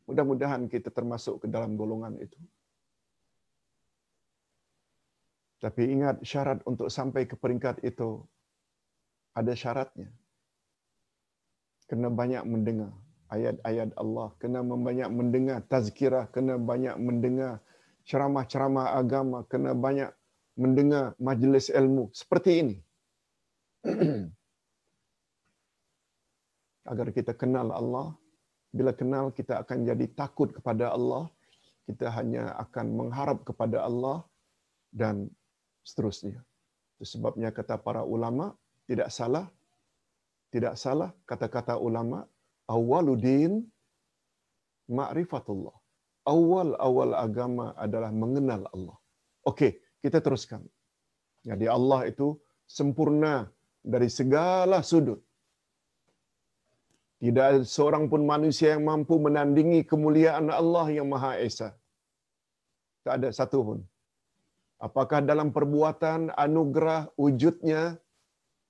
Mudah-mudahan 0.09 0.65
kita 0.65 0.89
termasuk 0.89 1.45
ke 1.45 1.47
dalam 1.47 1.77
golongan 1.77 2.17
itu. 2.17 2.35
Tapi 5.61 5.85
ingat 5.85 6.25
syarat 6.25 6.65
untuk 6.65 6.89
sampai 6.89 7.29
ke 7.29 7.37
peringkat 7.37 7.85
itu 7.85 8.25
ada 9.37 9.53
syaratnya. 9.53 10.09
Kena 11.87 12.11
banyak 12.11 12.43
mendengar 12.43 12.91
ayat-ayat 13.31 13.91
Allah, 13.99 14.31
kena 14.39 14.63
banyak 14.63 15.09
mendengar 15.11 15.59
tazkirah, 15.67 16.27
kena 16.31 16.55
banyak 16.59 16.95
mendengar 16.99 17.59
ceramah-ceramah 18.07 18.95
agama, 18.95 19.43
kena 19.51 19.75
banyak 19.75 20.11
mendengar 20.55 21.13
majlis 21.19 21.67
ilmu 21.71 22.09
seperti 22.15 22.51
ini. 22.63 22.75
Agar 26.91 27.11
kita 27.11 27.35
kenal 27.35 27.67
Allah, 27.75 28.15
bila 28.71 28.95
kenal 28.95 29.35
kita 29.35 29.59
akan 29.63 29.83
jadi 29.83 30.07
takut 30.15 30.55
kepada 30.55 30.95
Allah, 30.95 31.27
kita 31.83 32.07
hanya 32.15 32.55
akan 32.67 32.95
mengharap 32.95 33.43
kepada 33.43 33.83
Allah 33.83 34.23
dan 34.91 35.27
seterusnya. 35.83 36.39
Itu 36.95 37.19
sebabnya 37.19 37.51
kata 37.51 37.75
para 37.79 38.07
ulama 38.07 38.55
tidak 38.87 39.11
salah 39.11 39.51
tidak 40.53 40.73
salah 40.83 41.11
kata-kata 41.29 41.75
ulama 41.87 42.19
awaludin 42.75 43.51
ma'rifatullah. 44.97 45.75
Awal-awal 46.27 47.11
agama 47.25 47.65
adalah 47.85 48.11
mengenal 48.11 48.67
Allah. 48.75 48.97
Okey, 49.47 49.79
kita 50.03 50.19
teruskan. 50.25 50.61
Jadi 51.47 51.65
Allah 51.77 52.11
itu 52.11 52.35
sempurna 52.67 53.47
dari 53.79 54.09
segala 54.11 54.83
sudut. 54.83 55.19
Tidak 57.23 57.45
ada 57.49 57.61
seorang 57.75 58.05
pun 58.11 58.21
manusia 58.33 58.75
yang 58.75 58.83
mampu 58.85 59.15
menandingi 59.17 59.79
kemuliaan 59.91 60.51
Allah 60.61 60.85
yang 60.97 61.07
Maha 61.13 61.31
Esa. 61.47 61.69
Tak 63.07 63.13
ada 63.17 63.29
satu 63.39 63.59
pun. 63.67 63.79
Apakah 64.77 65.19
dalam 65.25 65.49
perbuatan, 65.55 66.29
anugerah, 66.37 67.09
wujudnya, 67.17 67.97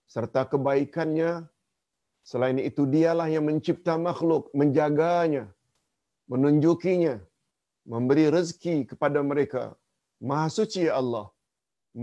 serta 0.08 0.48
kebaikannya, 0.48 1.32
Selain 2.30 2.58
itu 2.70 2.84
dialah 2.94 3.28
yang 3.34 3.46
mencipta 3.50 3.94
makhluk, 4.08 4.44
menjaganya, 4.60 5.44
menunjukinya, 6.32 7.16
memberi 7.92 8.26
rezeki 8.36 8.78
kepada 8.92 9.20
mereka. 9.30 9.64
Maha 10.30 10.48
suci 10.58 10.84
Allah, 11.00 11.28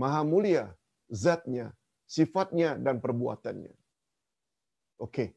maha 0.01 0.21
mulia 0.31 0.63
zatnya, 1.23 1.67
sifatnya 2.15 2.69
dan 2.85 2.97
perbuatannya. 3.03 3.73
Okey. 5.05 5.29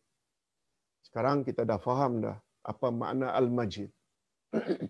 Sekarang 1.07 1.45
kita 1.49 1.63
dah 1.71 1.81
faham 1.87 2.13
dah 2.25 2.37
apa 2.73 2.89
makna 3.01 3.29
Al-Majid. 3.41 3.91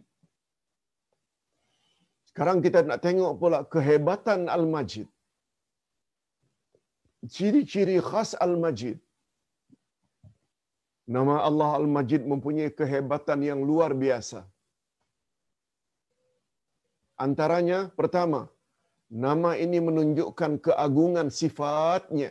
Sekarang 2.28 2.58
kita 2.62 2.86
nak 2.86 3.02
tengok 3.06 3.32
pula 3.42 3.60
kehebatan 3.74 4.46
Al-Majid. 4.56 5.08
Ciri-ciri 7.34 7.98
khas 8.10 8.38
Al-Majid. 8.46 8.98
Nama 11.16 11.34
Allah 11.48 11.70
Al-Majid 11.80 12.22
mempunyai 12.32 12.70
kehebatan 12.78 13.40
yang 13.48 13.60
luar 13.68 13.90
biasa. 14.02 14.40
Antaranya 17.26 17.78
pertama, 17.98 18.40
nama 19.26 19.56
ini 19.64 19.78
menunjukkan 19.88 20.52
keagungan 20.66 21.28
sifatnya. 21.38 22.30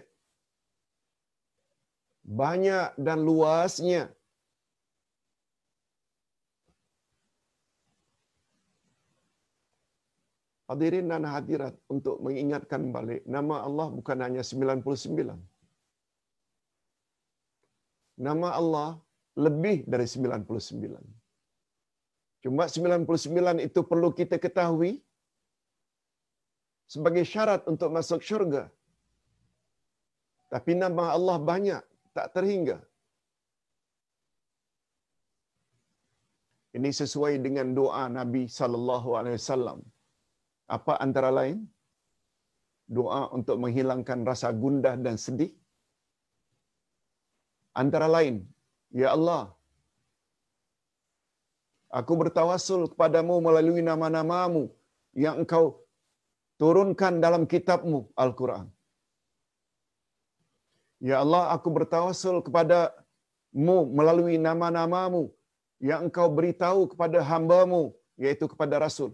Banyak 2.41 3.01
dan 3.07 3.25
luasnya. 3.25 4.03
Hadirin 10.69 11.09
dan 11.11 11.25
hadirat 11.33 11.73
untuk 11.95 12.21
mengingatkan 12.25 12.91
balik, 12.95 13.21
nama 13.25 13.55
Allah 13.67 13.87
bukan 13.97 14.17
hanya 14.25 14.43
99. 14.43 15.56
Nama 18.17 18.49
Allah 18.59 18.89
lebih 19.45 19.77
dari 19.93 20.07
99. 20.09 21.05
Cuma 22.43 22.65
99 22.65 23.67
itu 23.67 23.79
perlu 23.91 24.09
kita 24.19 24.37
ketahui 24.45 24.91
sebagai 26.93 27.23
syarat 27.31 27.61
untuk 27.71 27.89
masuk 27.97 28.21
syurga. 28.27 28.63
Tapi 30.53 30.71
nama 30.83 31.05
Allah 31.17 31.37
banyak, 31.51 31.83
tak 32.17 32.27
terhingga. 32.35 32.77
Ini 36.77 36.89
sesuai 37.01 37.33
dengan 37.45 37.67
doa 37.79 38.03
Nabi 38.19 38.43
sallallahu 38.57 39.09
alaihi 39.19 39.37
wasallam. 39.39 39.79
Apa 40.77 40.93
antara 41.05 41.29
lain? 41.39 41.59
Doa 42.97 43.21
untuk 43.37 43.57
menghilangkan 43.63 44.19
rasa 44.29 44.49
gundah 44.63 44.95
dan 45.05 45.15
sedih. 45.25 45.53
Antara 47.81 48.07
lain, 48.15 48.35
Ya 48.99 49.09
Allah, 49.15 49.41
aku 51.99 52.13
bertawasul 52.21 52.81
kepadamu 52.91 53.35
melalui 53.47 53.81
nama-namamu 53.89 54.63
yang 55.23 55.35
engkau 55.41 55.65
turunkan 56.61 57.21
dalam 57.25 57.43
kitabmu 57.53 57.99
Al-Quran. 58.23 58.65
Ya 61.09 61.21
Allah, 61.23 61.43
aku 61.55 61.69
bertawasul 61.77 62.37
kepadamu 62.47 63.77
melalui 63.97 64.37
nama-namamu 64.47 65.23
yang 65.89 66.09
engkau 66.09 66.27
beritahu 66.37 66.89
kepada 66.91 67.21
hambamu, 67.29 67.83
yaitu 68.17 68.49
kepada 68.53 68.81
Rasul. 68.85 69.13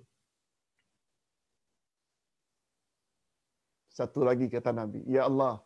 Satu 3.98 4.24
lagi 4.24 4.48
kata 4.56 4.72
Nabi, 4.72 5.04
Ya 5.16 5.28
Allah, 5.30 5.60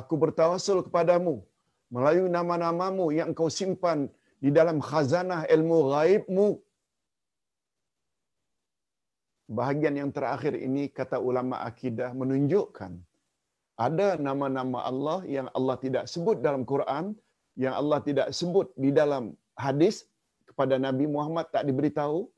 aku 0.00 0.14
bertawasul 0.18 0.82
kepadamu 0.88 1.46
melalui 1.94 2.28
nama-namamu 2.38 3.06
yang 3.18 3.30
engkau 3.32 3.50
simpan 3.58 4.06
di 4.44 4.50
dalam 4.58 4.78
khazanah 4.88 5.44
ilmu 5.54 5.78
gaibmu. 5.92 6.48
Bahagian 9.58 9.94
yang 10.00 10.10
terakhir 10.16 10.54
ini 10.66 10.86
kata 10.98 11.18
ulama 11.18 11.56
akidah 11.70 12.10
menunjukkan 12.20 12.92
ada 13.86 14.08
nama-nama 14.28 14.78
Allah 14.90 15.18
yang 15.36 15.48
Allah 15.58 15.76
tidak 15.84 16.04
sebut 16.12 16.36
dalam 16.46 16.62
Quran, 16.72 17.04
yang 17.64 17.74
Allah 17.80 17.98
tidak 18.08 18.28
sebut 18.38 18.68
di 18.84 18.90
dalam 19.00 19.32
hadis 19.66 20.04
kepada 20.48 20.76
Nabi 20.86 21.08
Muhammad 21.14 21.48
tak 21.54 21.64
diberitahu, 21.68 22.28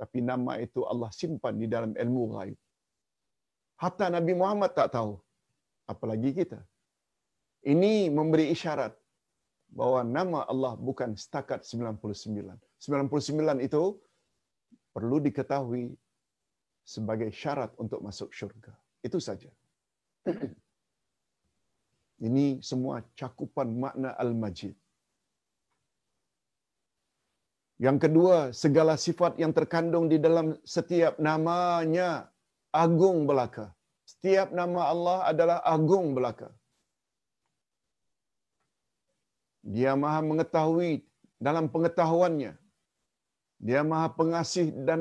tapi 0.00 0.18
nama 0.30 0.52
itu 0.64 0.80
Allah 0.92 1.10
simpan 1.20 1.54
di 1.62 1.66
dalam 1.74 1.92
ilmu 1.92 2.22
gaib. 2.34 2.58
Hatta 3.82 4.06
Nabi 4.16 4.32
Muhammad 4.40 4.72
tak 4.78 4.88
tahu, 4.96 5.12
apalagi 5.92 6.32
kita. 6.40 6.60
Ini 7.66 8.12
memberi 8.14 8.54
isyarat 8.54 8.94
bahawa 9.74 10.06
nama 10.06 10.46
Allah 10.46 10.74
bukan 10.78 11.18
setakat 11.18 11.66
99. 11.66 11.98
99 12.78 13.66
itu 13.66 13.82
perlu 14.94 15.16
diketahui 15.18 15.94
sebagai 16.86 17.28
syarat 17.34 17.74
untuk 17.76 18.00
masuk 18.00 18.32
syurga. 18.32 18.72
Itu 19.04 19.18
saja. 19.20 19.50
Ini 22.26 22.58
semua 22.64 23.04
cakupan 23.14 23.68
makna 23.78 24.10
Al-Majid. 24.18 24.74
Yang 27.78 27.98
kedua, 28.10 28.50
segala 28.50 28.98
sifat 28.98 29.38
yang 29.38 29.54
terkandung 29.54 30.10
di 30.10 30.18
dalam 30.18 30.58
setiap 30.66 31.14
namanya 31.22 32.26
agung 32.74 33.22
belaka. 33.22 33.70
Setiap 34.02 34.50
nama 34.50 34.90
Allah 34.90 35.18
adalah 35.30 35.58
agung 35.62 36.10
belaka. 36.10 36.50
Dia 39.76 39.92
maha 40.02 40.20
mengetahui 40.30 40.92
dalam 41.46 41.68
pengetahuannya. 41.74 42.52
Dia 43.66 43.80
maha 43.90 44.08
pengasih 44.20 44.72
dan 44.88 45.00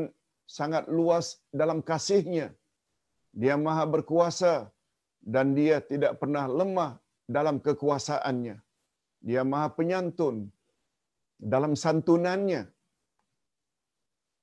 sangat 0.57 0.83
luas 0.97 1.39
dalam 1.59 1.79
kasihnya. 1.89 2.47
Dia 3.41 3.55
maha 3.65 3.83
berkuasa 3.95 4.53
dan 5.35 5.55
dia 5.57 5.77
tidak 5.91 6.19
pernah 6.21 6.45
lemah 6.59 6.91
dalam 7.35 7.63
kekuasaannya. 7.65 8.55
Dia 9.27 9.41
maha 9.51 9.67
penyantun 9.77 10.35
dalam 11.53 11.73
santunannya. 11.83 12.61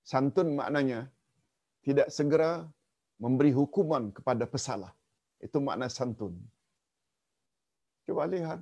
Santun 0.04 0.48
maknanya 0.58 1.00
tidak 1.84 2.08
segera 2.16 2.50
memberi 3.20 3.52
hukuman 3.58 4.08
kepada 4.16 4.44
pesalah. 4.54 4.92
Itu 5.46 5.60
makna 5.60 5.88
santun. 5.92 6.34
Coba 8.04 8.24
lihat 8.28 8.60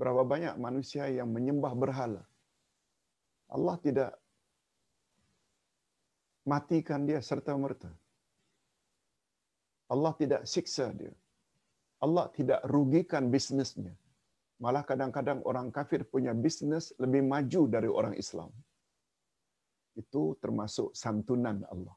berapa 0.00 0.24
banyak 0.24 0.56
manusia 0.56 1.04
yang 1.12 1.28
menyembah 1.28 1.76
berhala. 1.76 2.24
Allah 3.52 3.76
tidak 3.84 4.10
matikan 6.48 7.04
dia 7.04 7.20
serta 7.20 7.52
merta. 7.64 7.92
Allah 9.92 10.12
tidak 10.16 10.42
siksa 10.48 10.88
dia. 10.96 11.12
Allah 12.00 12.32
tidak 12.32 12.64
rugikan 12.64 13.28
bisnesnya. 13.28 13.92
Malah 14.64 14.84
kadang-kadang 14.88 15.44
orang 15.44 15.68
kafir 15.68 16.00
punya 16.08 16.32
bisnes 16.32 16.96
lebih 16.96 17.20
maju 17.32 17.62
dari 17.68 17.88
orang 17.98 18.14
Islam. 18.16 18.48
Itu 20.00 20.40
termasuk 20.40 20.96
santunan 20.96 21.60
Allah. 21.68 21.96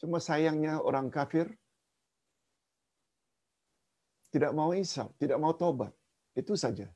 Cuma 0.00 0.22
sayangnya 0.22 0.80
orang 0.80 1.10
kafir 1.10 1.52
tidak 4.30 4.52
mau 4.54 4.70
isap, 4.76 5.08
tidak 5.18 5.40
mau 5.42 5.52
tobat. 5.56 5.97
Itu 6.40 6.54
saja 6.62 6.86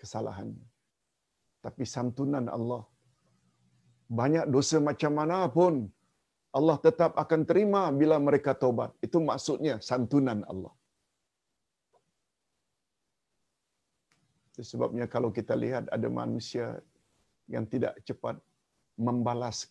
kesalahannya. 0.00 0.66
Tapi 1.64 1.82
santunan 1.94 2.46
Allah. 2.56 2.82
Banyak 4.18 4.46
dosa 4.54 4.78
macam 4.88 5.12
mana 5.18 5.38
pun 5.50 5.74
Allah 6.58 6.76
tetap 6.86 7.12
akan 7.22 7.40
terima 7.50 7.82
bila 8.00 8.16
mereka 8.26 8.54
tobat. 8.62 8.90
Itu 9.06 9.18
maksudnya 9.22 9.78
santunan 9.88 10.40
Allah. 10.50 10.74
Itu 14.50 14.62
sebabnya 14.72 15.06
kalau 15.14 15.30
kita 15.38 15.54
lihat 15.64 15.84
ada 15.96 16.08
manusia 16.08 16.66
yang 17.54 17.64
tidak 17.72 17.94
cepat 18.08 18.40
membalas 18.96 19.68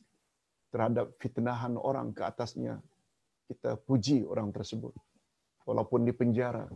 terhadap 0.70 1.16
fitnahan 1.18 1.74
orang 1.90 2.14
ke 2.14 2.22
atasnya, 2.22 2.84
kita 3.50 3.80
puji 3.88 4.28
orang 4.28 4.54
tersebut. 4.54 4.94
Walaupun 5.66 6.06
di 6.06 6.14
penjara, 6.14 6.70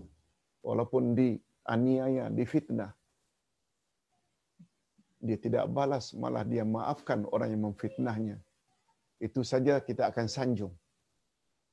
walaupun 0.65 1.13
di 1.13 1.37
aniaya, 1.65 2.27
difitnah. 2.29 2.91
Dia 5.19 5.35
tidak 5.35 5.67
balas, 5.75 6.15
malah 6.15 6.47
dia 6.47 6.63
maafkan 6.63 7.27
orang 7.35 7.51
yang 7.51 7.63
memfitnahnya. 7.67 8.37
Itu 9.19 9.43
saja 9.43 9.83
kita 9.83 10.07
akan 10.11 10.27
sanjung. 10.31 10.71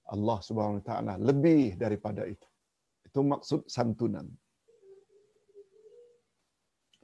Allah 0.07 0.39
Subhanahu 0.43 0.83
wa 0.83 0.87
taala 0.87 1.15
lebih 1.19 1.79
daripada 1.79 2.27
itu. 2.27 2.47
Itu 3.07 3.23
maksud 3.23 3.71
santunan. 3.71 4.27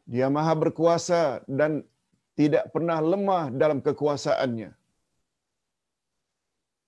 Dia 0.03 0.27
maha 0.27 0.55
berkuasa 0.59 1.47
dan 1.47 1.87
tidak 2.35 2.75
pernah 2.75 2.99
lemah 2.99 3.55
dalam 3.55 3.79
kekuasaannya. 3.87 4.71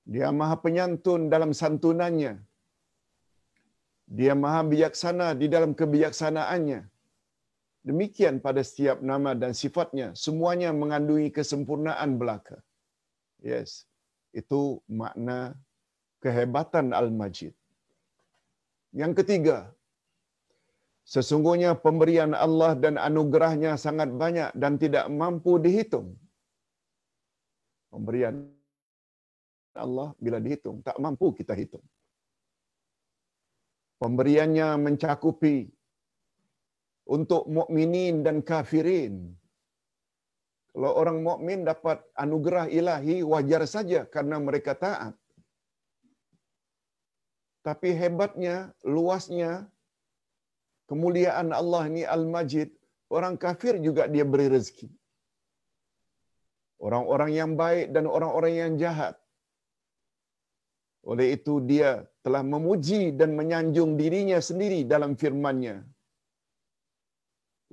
Dia 0.05 0.29
maha 0.35 0.57
penyantun 0.65 1.33
dalam 1.33 1.55
santunannya. 1.61 2.33
Dia 4.05 4.37
maha 4.37 4.61
bijaksana 4.73 5.33
di 5.33 5.47
dalam 5.49 5.73
kebijaksanaannya. 5.73 6.81
Demikian 7.85 8.41
pada 8.41 8.61
setiap 8.65 9.01
nama 9.01 9.33
dan 9.37 9.53
sifatnya. 9.53 10.13
Semuanya 10.17 10.73
mengandungi 10.73 11.29
kesempurnaan 11.29 12.17
belaka. 12.21 12.61
Yes. 13.45 13.85
Itu 14.33 14.81
makna 14.89 15.57
kehebatan 16.25 16.97
Al-Majid. 16.97 17.53
Yang 19.01 19.13
ketiga, 19.21 19.57
sesungguhnya 21.05 21.77
pemberian 21.77 22.33
Allah 22.33 22.73
dan 22.85 22.97
anugerahnya 22.97 23.77
sangat 23.77 24.09
banyak 24.23 24.51
dan 24.57 24.81
tidak 24.81 25.07
mampu 25.13 25.61
dihitung. 25.61 26.17
Pemberian 27.93 28.49
Allah 29.77 30.09
bila 30.25 30.39
dihitung, 30.41 30.81
tak 30.87 30.97
mampu 31.05 31.37
kita 31.37 31.53
hitung. 31.61 31.85
Pemberiannya 34.05 34.69
mencakupi 34.85 35.65
untuk 37.09 37.49
mukminin 37.49 38.21
dan 38.21 38.45
kafirin. 38.45 39.33
Kalau 40.77 40.93
orang 41.01 41.25
mukmin 41.25 41.65
dapat 41.65 42.05
anugerah 42.13 42.69
ilahi 42.69 43.25
wajar 43.25 43.65
saja 43.65 44.05
karena 44.05 44.37
mereka 44.37 44.77
taat. 44.77 45.17
Tapi 47.65 47.97
hebatnya, 47.97 48.77
luasnya 48.85 49.73
kemuliaan 50.85 51.57
Allah 51.57 51.89
ini 51.89 52.05
Al-Majid, 52.05 52.77
orang 53.09 53.41
kafir 53.41 53.81
juga 53.81 54.05
dia 54.05 54.29
beri 54.29 54.53
rezeki. 54.53 54.93
Orang-orang 56.77 57.33
yang 57.33 57.53
baik 57.57 57.89
dan 57.97 58.05
orang-orang 58.05 58.53
yang 58.53 58.73
jahat. 58.77 59.17
Oleh 61.11 61.27
itu 61.37 61.55
dia 61.71 61.91
telah 62.25 62.41
memuji 62.53 63.13
dan 63.21 63.31
menyanjung 63.39 63.91
dirinya 64.01 64.39
sendiri 64.49 64.81
dalam 64.93 65.13
firman-Nya. 65.23 65.77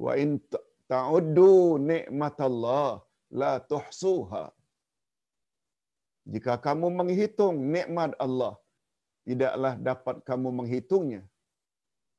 Wa 0.04 0.14
in 0.24 0.30
ta'uddu 0.92 1.80
ni'matallah 1.92 3.00
la 3.42 3.54
tuhsuha. 3.72 4.46
Jika 6.32 6.54
kamu 6.66 6.88
menghitung 7.00 7.56
nikmat 7.76 8.12
Allah, 8.26 8.54
tidaklah 9.28 9.74
dapat 9.90 10.16
kamu 10.30 10.50
menghitungnya. 10.60 11.24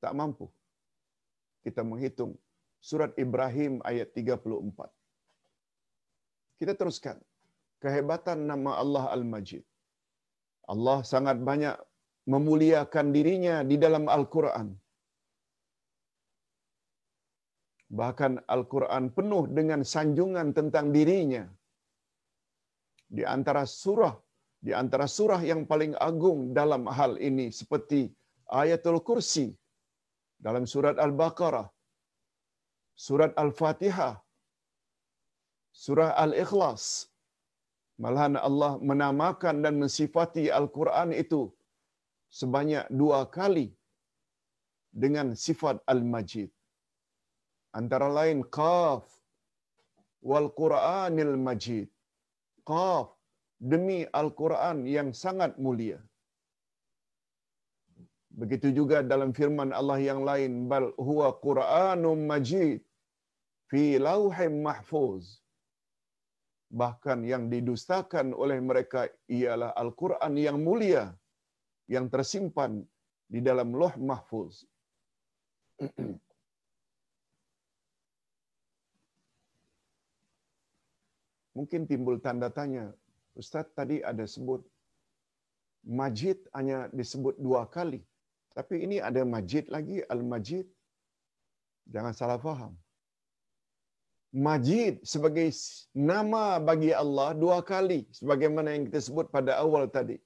Tak 0.02 0.16
mampu. 0.18 0.46
Kita 1.62 1.82
menghitung 1.90 2.32
surat 2.82 3.12
Ibrahim 3.24 3.78
ayat 3.90 4.08
34. 4.16 4.90
Kita 6.58 6.72
teruskan. 6.80 7.18
Kehebatan 7.82 8.38
nama 8.50 8.78
Allah 8.82 9.04
Al-Majid. 9.14 9.62
Allah 10.68 11.02
sangat 11.02 11.42
banyak 11.42 11.74
memuliakan 12.30 13.10
dirinya 13.10 13.66
di 13.66 13.76
dalam 13.84 14.06
Al-Quran. 14.06 14.68
Bahkan 17.92 18.48
Al-Quran 18.48 19.12
penuh 19.16 19.44
dengan 19.50 19.84
sanjungan 19.84 20.54
tentang 20.56 20.94
dirinya. 20.96 21.44
Di 23.12 23.24
antara 23.28 23.68
surah, 23.68 24.16
di 24.56 24.72
antara 24.72 25.04
surah 25.04 25.40
yang 25.44 25.68
paling 25.68 25.92
agung 26.00 26.56
dalam 26.56 26.88
hal 26.88 27.20
ini 27.20 27.52
seperti 27.52 28.08
Ayatul 28.48 29.04
Kursi 29.04 29.52
dalam 30.40 30.64
surat 30.64 30.96
Al-Baqarah, 30.96 31.68
surat 32.96 33.32
Al-Fatihah, 33.42 34.14
surah 35.84 36.16
Al-Ikhlas. 36.24 37.11
Malahan 38.04 38.36
Allah 38.48 38.72
menamakan 38.90 39.56
dan 39.64 39.74
mensifati 39.82 40.44
Al-Quran 40.60 41.10
itu 41.22 41.42
sebanyak 42.40 42.86
dua 43.00 43.20
kali 43.36 43.68
dengan 45.02 45.28
sifat 45.44 45.78
Al-Majid 45.92 46.50
antara 47.78 48.08
lain 48.18 48.40
qaf 48.58 49.04
wal 50.30 50.48
Qur'anil 50.60 51.34
Majid. 51.48 51.88
Qaf 52.70 53.06
demi 53.72 53.98
Al-Quran 54.20 54.86
yang 54.96 55.08
sangat 55.22 55.58
mulia. 55.64 55.98
Begitu 58.40 58.68
juga 58.78 58.98
dalam 59.12 59.30
firman 59.38 59.70
Allah 59.78 59.98
yang 60.00 60.20
lain 60.30 60.52
bal 60.70 60.86
huwa 61.08 61.28
Qur'anum 61.46 62.20
Majid 62.32 62.80
fi 63.70 63.82
lauhim 64.08 64.54
mahfuz. 64.68 65.41
Bahkan 66.72 67.18
yang 67.28 67.52
didustakan 67.52 68.32
oleh 68.32 68.56
mereka 68.56 69.04
ialah 69.28 69.76
Al-Quran 69.76 70.32
yang 70.40 70.56
mulia 70.56 71.12
yang 71.94 72.08
tersimpan 72.08 72.80
di 73.28 73.40
dalam 73.44 73.76
loh 73.76 73.92
mahfuz. 74.00 74.64
mungkin 81.56 81.84
timbul 81.90 82.16
tanda 82.24 82.48
tanya. 82.58 82.84
Ustaz 83.40 83.66
tadi 83.78 84.04
ada 84.04 84.24
sebut 84.28 84.60
Majid 85.82 86.38
hanya 86.56 86.78
disebut 86.92 87.34
dua 87.40 87.66
kali. 87.66 88.00
Tapi 88.52 88.84
ini 88.84 88.96
ada 89.00 89.24
Majid 89.24 89.72
lagi, 89.72 90.04
Al-Majid. 90.14 90.68
Jangan 91.88 92.12
salah 92.12 92.38
faham. 92.38 92.76
Majid 94.32 95.04
sebagai 95.04 95.52
nama 95.92 96.56
bagi 96.56 96.90
Allah 96.96 97.36
dua 97.36 97.60
kali. 97.60 98.08
Sebagaimana 98.18 98.72
yang 98.72 98.84
kita 98.88 99.00
sebut 99.06 99.28
pada 99.28 99.60
awal 99.60 99.84
tadi. 99.96 100.16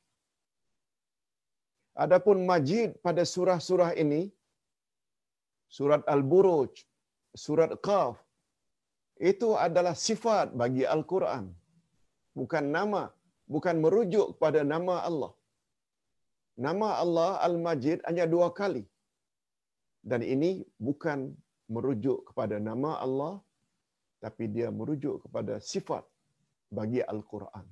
Adapun 2.05 2.47
Majid 2.51 2.95
pada 3.07 3.27
surah-surah 3.27 3.99
ini, 4.03 4.31
surat 5.77 6.03
Al-Buruj, 6.15 6.87
surat 7.35 7.73
Qaf, 7.87 8.15
itu 9.31 9.49
adalah 9.67 9.95
sifat 9.97 10.53
bagi 10.61 10.85
Al-Quran. 10.95 11.51
Bukan 12.37 12.65
nama, 12.77 13.03
bukan 13.49 13.77
merujuk 13.85 14.37
kepada 14.37 14.61
nama 14.61 15.03
Allah. 15.09 15.33
Nama 16.67 16.89
Allah 17.03 17.31
Al-Majid 17.49 18.05
hanya 18.09 18.25
dua 18.35 18.53
kali. 18.61 18.85
Dan 20.11 20.21
ini 20.23 20.63
bukan 20.79 21.35
merujuk 21.75 22.19
kepada 22.29 22.57
nama 22.69 23.01
Allah, 23.07 23.43
tapi 24.27 24.45
dia 24.55 24.69
merujuk 24.79 25.17
kepada 25.25 25.55
sifat 25.71 26.03
bagi 26.79 27.01
Al-Quran. 27.13 27.67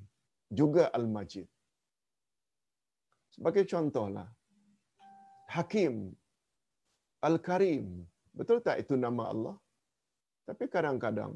Juga 0.58 0.84
Al-Majid. 0.98 1.46
Sebagai 3.34 3.64
contohlah, 3.72 4.28
Hakim, 5.54 5.94
Al-Karim. 7.28 7.86
Betul 8.38 8.58
tak 8.66 8.76
itu 8.82 8.94
nama 9.06 9.24
Allah? 9.32 9.56
Tapi 10.48 10.64
kadang-kadang 10.74 11.32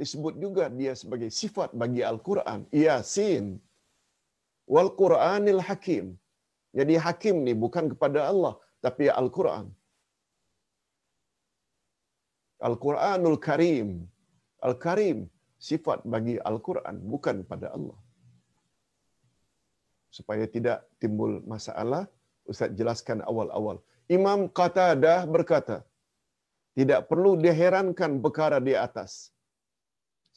disebut 0.00 0.34
juga 0.44 0.64
dia 0.80 0.92
sebagai 1.02 1.30
sifat 1.40 1.74
bagi 1.82 2.02
Al-Quran. 2.10 2.60
Yasin. 2.84 3.46
Wal 4.74 4.90
Quranil 5.00 5.62
Hakim. 5.66 6.06
Jadi 6.78 6.94
hakim 7.04 7.36
ni 7.46 7.52
bukan 7.64 7.84
kepada 7.92 8.28
Allah, 8.30 8.54
tapi 8.84 9.04
Al-Quran. 9.20 9.66
Al-Quranul 12.58 13.38
Karim. 13.46 13.88
Al-Karim, 14.68 15.18
sifat 15.68 16.02
bagi 16.02 16.34
Al-Quran, 16.50 16.96
bukan 17.12 17.46
pada 17.50 17.70
Allah. 17.76 17.98
Supaya 20.10 20.44
tidak 20.50 20.82
timbul 21.02 21.32
masalah, 21.46 22.10
Ustaz 22.48 22.72
jelaskan 22.78 23.20
awal-awal. 23.30 23.78
Imam 24.08 24.48
Qatadah 24.58 25.28
berkata, 25.28 25.84
tidak 26.78 27.00
perlu 27.10 27.36
diherankan 27.44 28.22
perkara 28.24 28.58
di 28.68 28.74
atas. 28.86 29.34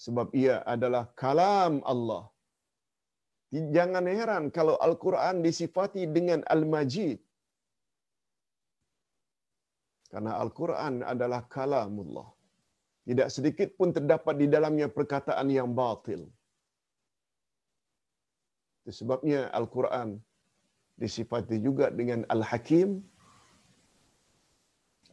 Sebab 0.03 0.33
ia 0.33 0.55
adalah 0.73 1.03
kalam 1.21 1.73
Allah. 1.93 2.23
Jangan 3.51 4.05
heran 4.09 4.43
kalau 4.57 4.75
Al-Quran 4.87 5.45
disifati 5.47 6.03
dengan 6.17 6.41
Al-Majid. 6.53 7.19
Karena 10.11 10.31
Al-Quran 10.43 10.93
adalah 11.13 11.41
kalamullah. 11.55 12.29
Tidak 13.07 13.29
sedikit 13.35 13.69
pun 13.79 13.89
terdapat 13.97 14.35
di 14.41 14.47
dalamnya 14.55 14.87
perkataan 14.97 15.47
yang 15.57 15.71
batil. 15.79 16.21
Sebabnya 18.99 19.47
Al-Quran 19.59 20.19
disifati 21.03 21.57
juga 21.67 21.87
dengan 21.99 22.27
Al-Hakim, 22.33 22.89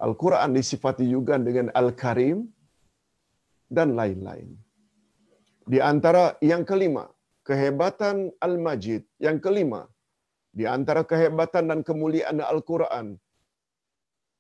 Al-Quran 0.07 0.51
disifati 0.59 1.05
juga 1.15 1.35
dengan 1.47 1.69
Al-Karim 1.81 2.39
dan 3.77 3.95
lain-lain. 3.99 4.51
Di 5.73 5.79
antara 5.93 6.25
yang 6.51 6.63
kelima, 6.71 7.05
kehebatan 7.49 8.17
Al-Majid. 8.47 9.03
Yang 9.27 9.39
kelima, 9.47 9.81
di 10.59 10.65
antara 10.77 11.03
kehebatan 11.11 11.65
dan 11.71 11.81
kemuliaan 11.89 12.41
Al-Quran, 12.53 13.07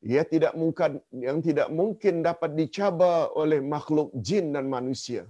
ia 0.03 0.23
tidak 0.23 0.55
mungkin 0.55 1.03
yang 1.27 1.39
tidak 1.43 1.69
mungkin 1.75 2.23
dapat 2.29 2.55
dicabar 2.61 3.35
oleh 3.35 3.59
makhluk 3.75 4.11
jin 4.27 4.55
dan 4.55 4.71
manusia. 4.71 5.27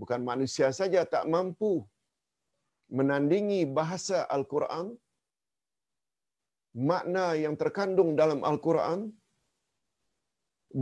Bukan 0.00 0.22
manusia 0.22 0.70
saja 0.70 1.02
tak 1.14 1.26
mampu 1.26 1.72
menandingi 2.98 3.60
bahasa 3.78 4.18
Al-Quran, 4.36 4.86
makna 6.90 7.26
yang 7.44 7.54
terkandung 7.62 8.14
dalam 8.20 8.40
Al-Quran, 8.50 9.00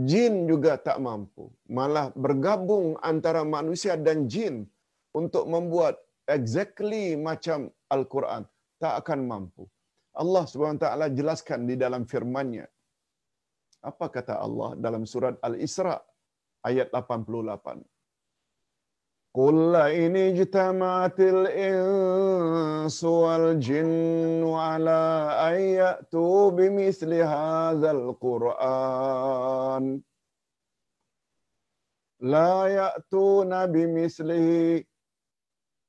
jin 0.09 0.45
juga 0.51 0.77
tak 0.87 0.97
mampu. 1.07 1.49
Malah 1.77 2.13
bergabung 2.25 2.97
antara 3.11 3.41
manusia 3.57 3.97
dan 3.97 4.29
jin 4.33 4.55
untuk 5.21 5.45
membuat 5.49 5.97
exactly 6.37 7.17
macam 7.17 7.73
Al-Quran. 7.89 8.45
Tak 8.81 8.93
akan 9.01 9.19
mampu. 9.31 9.63
Allah 10.14 10.44
SWT 10.46 10.86
jelaskan 11.18 11.66
di 11.66 11.74
dalam 11.74 12.06
firman-Nya. 12.06 12.66
Apa 13.82 14.06
kata 14.08 14.38
Allah 14.46 14.78
dalam 14.78 15.02
surat 15.04 15.34
Al-Isra 15.42 15.98
ayat 16.64 16.88
88? 16.94 17.82
قل 19.34 19.74
إن 19.74 20.16
اجتمعت 20.16 21.20
الإنس 21.20 23.04
والجن 23.04 24.46
على 24.46 25.02
أن 25.48 25.60
يأتوا 25.60 26.50
بمثل 26.50 27.14
هذا 27.14 27.90
القرآن 27.98 29.84
لا 32.20 32.66
يأتون 32.66 33.66
بمثله 33.66 34.84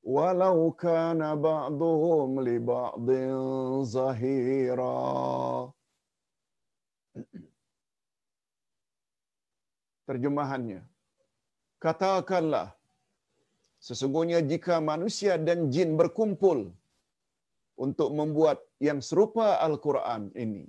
ولو 0.06 0.58
كان 0.86 1.20
بعضهم 1.48 2.30
لبعض 2.48 3.08
ظهيرا 3.94 5.02
Terjemahannya 10.06 10.86
Katakanlah 11.82 12.76
Sesungguhnya 13.86 14.38
jika 14.42 14.78
manusia 14.82 15.34
dan 15.38 15.70
jin 15.74 15.98
berkumpul 16.00 16.70
untuk 17.76 18.10
membuat 18.18 18.58
yang 18.82 19.04
serupa 19.04 19.60
Al-Quran 19.66 20.32
ini, 20.34 20.64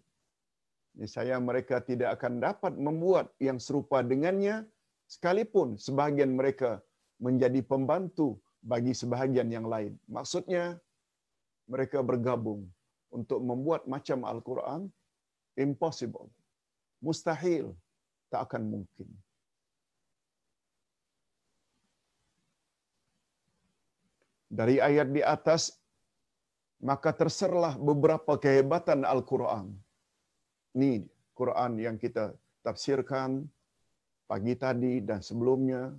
saya 1.07 1.39
mereka 1.39 1.79
tidak 1.79 2.19
akan 2.19 2.43
dapat 2.43 2.73
membuat 2.75 3.31
yang 3.47 3.57
serupa 3.57 4.03
dengannya 4.03 4.67
sekalipun 5.07 5.79
sebahagian 5.79 6.35
mereka 6.35 6.83
menjadi 7.17 7.63
pembantu 7.63 8.37
bagi 8.62 8.94
sebahagian 8.94 9.50
yang 9.50 9.66
lain. 9.66 9.92
Maksudnya 10.06 10.78
mereka 11.66 11.98
bergabung 12.00 12.70
untuk 13.10 13.42
membuat 13.42 13.84
macam 13.90 14.24
Al-Quran 14.24 14.88
impossible. 15.58 16.30
Mustahil. 17.02 17.74
Tak 18.32 18.48
akan 18.48 18.62
mungkin. 18.64 19.08
dari 24.52 24.76
ayat 24.76 25.08
di 25.08 25.24
atas 25.24 25.80
maka 26.84 27.16
terserlah 27.16 27.80
beberapa 27.80 28.36
kehebatan 28.36 29.08
Al-Quran. 29.08 29.72
Ini 30.76 31.08
Quran 31.32 31.80
yang 31.80 31.96
kita 31.96 32.36
tafsirkan 32.60 33.48
pagi 34.28 34.52
tadi 34.52 35.00
dan 35.00 35.24
sebelumnya 35.24 35.96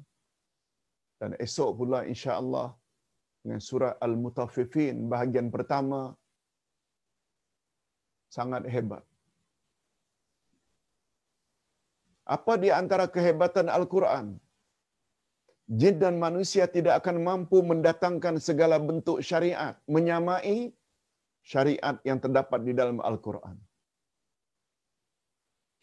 dan 1.23 1.39
esok 1.39 1.69
pula 1.79 2.03
insya-Allah 2.03 2.75
dengan 3.39 3.63
surah 3.63 3.95
Al-Mutaffifin 4.05 5.07
bahagian 5.07 5.47
pertama 5.55 6.11
sangat 8.27 8.67
hebat. 8.67 9.03
Apa 12.27 12.59
di 12.59 12.67
antara 12.75 13.07
kehebatan 13.07 13.71
Al-Quran? 13.71 14.27
jin 15.79 15.95
dan 15.95 16.19
manusia 16.19 16.67
tidak 16.67 16.99
akan 17.01 17.23
mampu 17.27 17.63
mendatangkan 17.63 18.35
segala 18.47 18.75
bentuk 18.89 19.23
syariat 19.23 19.79
menyamai 19.87 20.75
syariat 21.39 21.95
yang 22.03 22.19
terdapat 22.19 22.59
di 22.67 22.73
dalam 22.75 22.99
Al-Quran. 22.99 23.55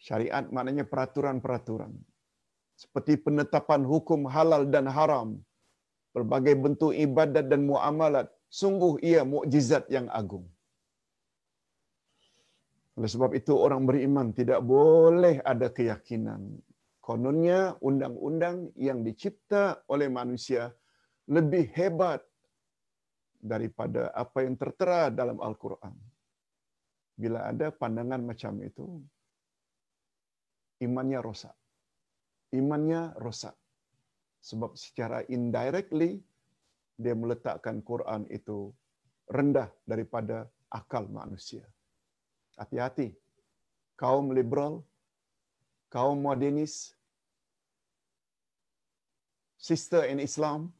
Syariat 0.01 0.45
maknanya 0.49 0.85
peraturan-peraturan. 0.85 1.93
Seperti 2.81 3.13
penetapan 3.25 3.81
hukum 3.91 4.21
halal 4.35 4.63
dan 4.73 4.85
haram. 4.97 5.29
Berbagai 6.15 6.55
bentuk 6.63 6.91
ibadat 7.05 7.45
dan 7.51 7.61
muamalat. 7.69 8.27
Sungguh 8.61 8.93
ia 9.09 9.21
mukjizat 9.33 9.85
yang 9.95 10.07
agung. 10.21 10.45
Oleh 12.97 13.09
sebab 13.13 13.31
itu 13.39 13.53
orang 13.65 13.83
beriman 13.89 14.27
tidak 14.39 14.59
boleh 14.73 15.35
ada 15.51 15.67
keyakinan 15.77 16.41
kononnya 17.01 17.75
undang-undang 17.81 18.69
yang 18.77 19.01
dicipta 19.01 19.83
oleh 19.89 20.07
manusia 20.07 20.69
lebih 21.27 21.73
hebat 21.73 22.21
daripada 23.41 24.13
apa 24.13 24.45
yang 24.45 24.55
tertera 24.55 25.09
dalam 25.09 25.41
Al-Quran. 25.41 25.97
Bila 27.17 27.49
ada 27.51 27.73
pandangan 27.73 28.21
macam 28.21 28.53
itu, 28.61 28.85
imannya 30.85 31.19
rosak. 31.19 31.57
Imannya 32.51 33.15
rosak. 33.19 33.55
Sebab 34.41 34.75
secara 34.75 35.23
indirectly, 35.29 36.19
dia 36.97 37.15
meletakkan 37.15 37.79
Quran 37.85 38.27
itu 38.27 38.73
rendah 39.29 39.69
daripada 39.87 40.49
akal 40.67 41.07
manusia. 41.07 41.63
Hati-hati. 42.57 43.15
Kaum 43.95 44.33
liberal 44.33 44.81
kaum 45.91 46.23
modernis, 46.23 46.95
sister 49.59 50.07
in 50.07 50.23
Islam 50.23 50.71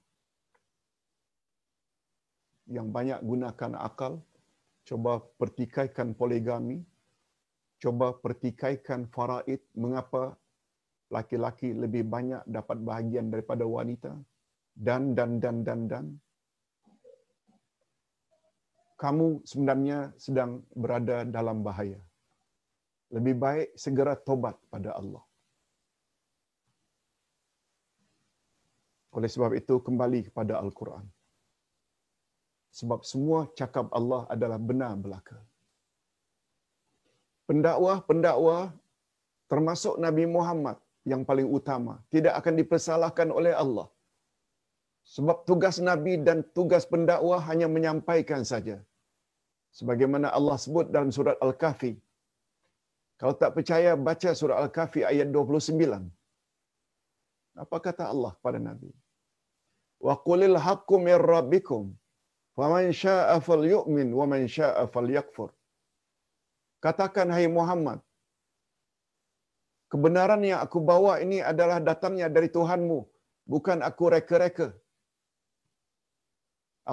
yang 2.71 2.88
banyak 2.88 3.19
gunakan 3.19 3.75
akal, 3.75 4.23
coba 4.88 5.19
pertikaikan 5.36 6.15
poligami, 6.15 6.79
coba 7.84 8.15
pertikaikan 8.15 9.03
faraid, 9.12 9.60
mengapa 9.75 10.39
laki-laki 11.15 11.76
lebih 11.84 12.04
banyak 12.08 12.43
dapat 12.47 12.78
bahagian 12.89 13.28
daripada 13.34 13.67
wanita, 13.67 14.12
dan, 14.88 15.12
dan, 15.17 15.43
dan, 15.43 15.58
dan, 15.67 15.82
dan. 15.91 16.06
Kamu 18.95 19.43
sebenarnya 19.43 20.13
sedang 20.15 20.63
berada 20.71 21.26
dalam 21.26 21.60
bahaya 21.67 22.00
lebih 23.12 23.36
baik 23.43 23.69
segera 23.84 24.15
tobat 24.15 24.56
pada 24.74 24.95
Allah. 24.95 25.24
Oleh 29.12 29.28
sebab 29.28 29.52
itu 29.60 29.76
kembali 29.88 30.32
kepada 30.32 30.56
Al-Quran. 30.63 31.04
Sebab 32.71 33.04
semua 33.04 33.52
cakap 33.60 33.91
Allah 33.91 34.24
adalah 34.32 34.56
benar 34.56 34.95
belaka. 34.95 35.36
Pendakwah-pendakwah 37.52 38.71
termasuk 39.52 40.00
Nabi 40.00 40.24
Muhammad 40.24 40.80
yang 41.11 41.21
paling 41.29 41.47
utama 41.57 41.93
tidak 42.13 42.33
akan 42.39 42.53
dipersalahkan 42.61 43.29
oleh 43.39 43.53
Allah. 43.63 43.87
Sebab 45.15 45.37
tugas 45.49 45.77
Nabi 45.89 46.13
dan 46.27 46.45
tugas 46.57 46.83
pendakwah 46.91 47.41
hanya 47.49 47.67
menyampaikan 47.75 48.41
saja. 48.51 48.77
Sebagaimana 49.77 50.29
Allah 50.37 50.57
sebut 50.61 50.87
dalam 50.95 51.09
surat 51.17 51.37
Al-Kahfi 51.45 51.93
kalau 53.21 53.33
tak 53.41 53.51
percaya, 53.55 53.91
baca 54.07 54.29
surah 54.37 54.57
Al-Kahfi 54.61 55.01
ayat 55.09 55.27
29. 55.29 56.05
Apa 57.63 57.77
kata 57.85 58.03
Allah 58.13 58.31
pada 58.45 58.59
Nabi? 58.69 58.89
Wa 60.05 60.13
qulil 60.27 60.57
haqqu 60.67 60.95
min 61.07 61.15
rabbikum. 61.33 61.83
Faman 62.57 62.85
syaa'a 63.01 63.35
falyu'min 63.47 64.07
wa 64.19 64.25
man 64.31 64.41
syaa'a 64.55 64.83
falyakfur. 64.95 65.49
Katakan 66.85 67.29
hai 67.35 67.45
Muhammad, 67.57 67.99
kebenaran 69.91 70.41
yang 70.49 70.60
aku 70.65 70.80
bawa 70.91 71.13
ini 71.23 71.38
adalah 71.51 71.80
datangnya 71.89 72.27
dari 72.36 72.49
Tuhanmu, 72.58 72.99
bukan 73.54 73.80
aku 73.89 74.04
reka-reka. 74.15 74.69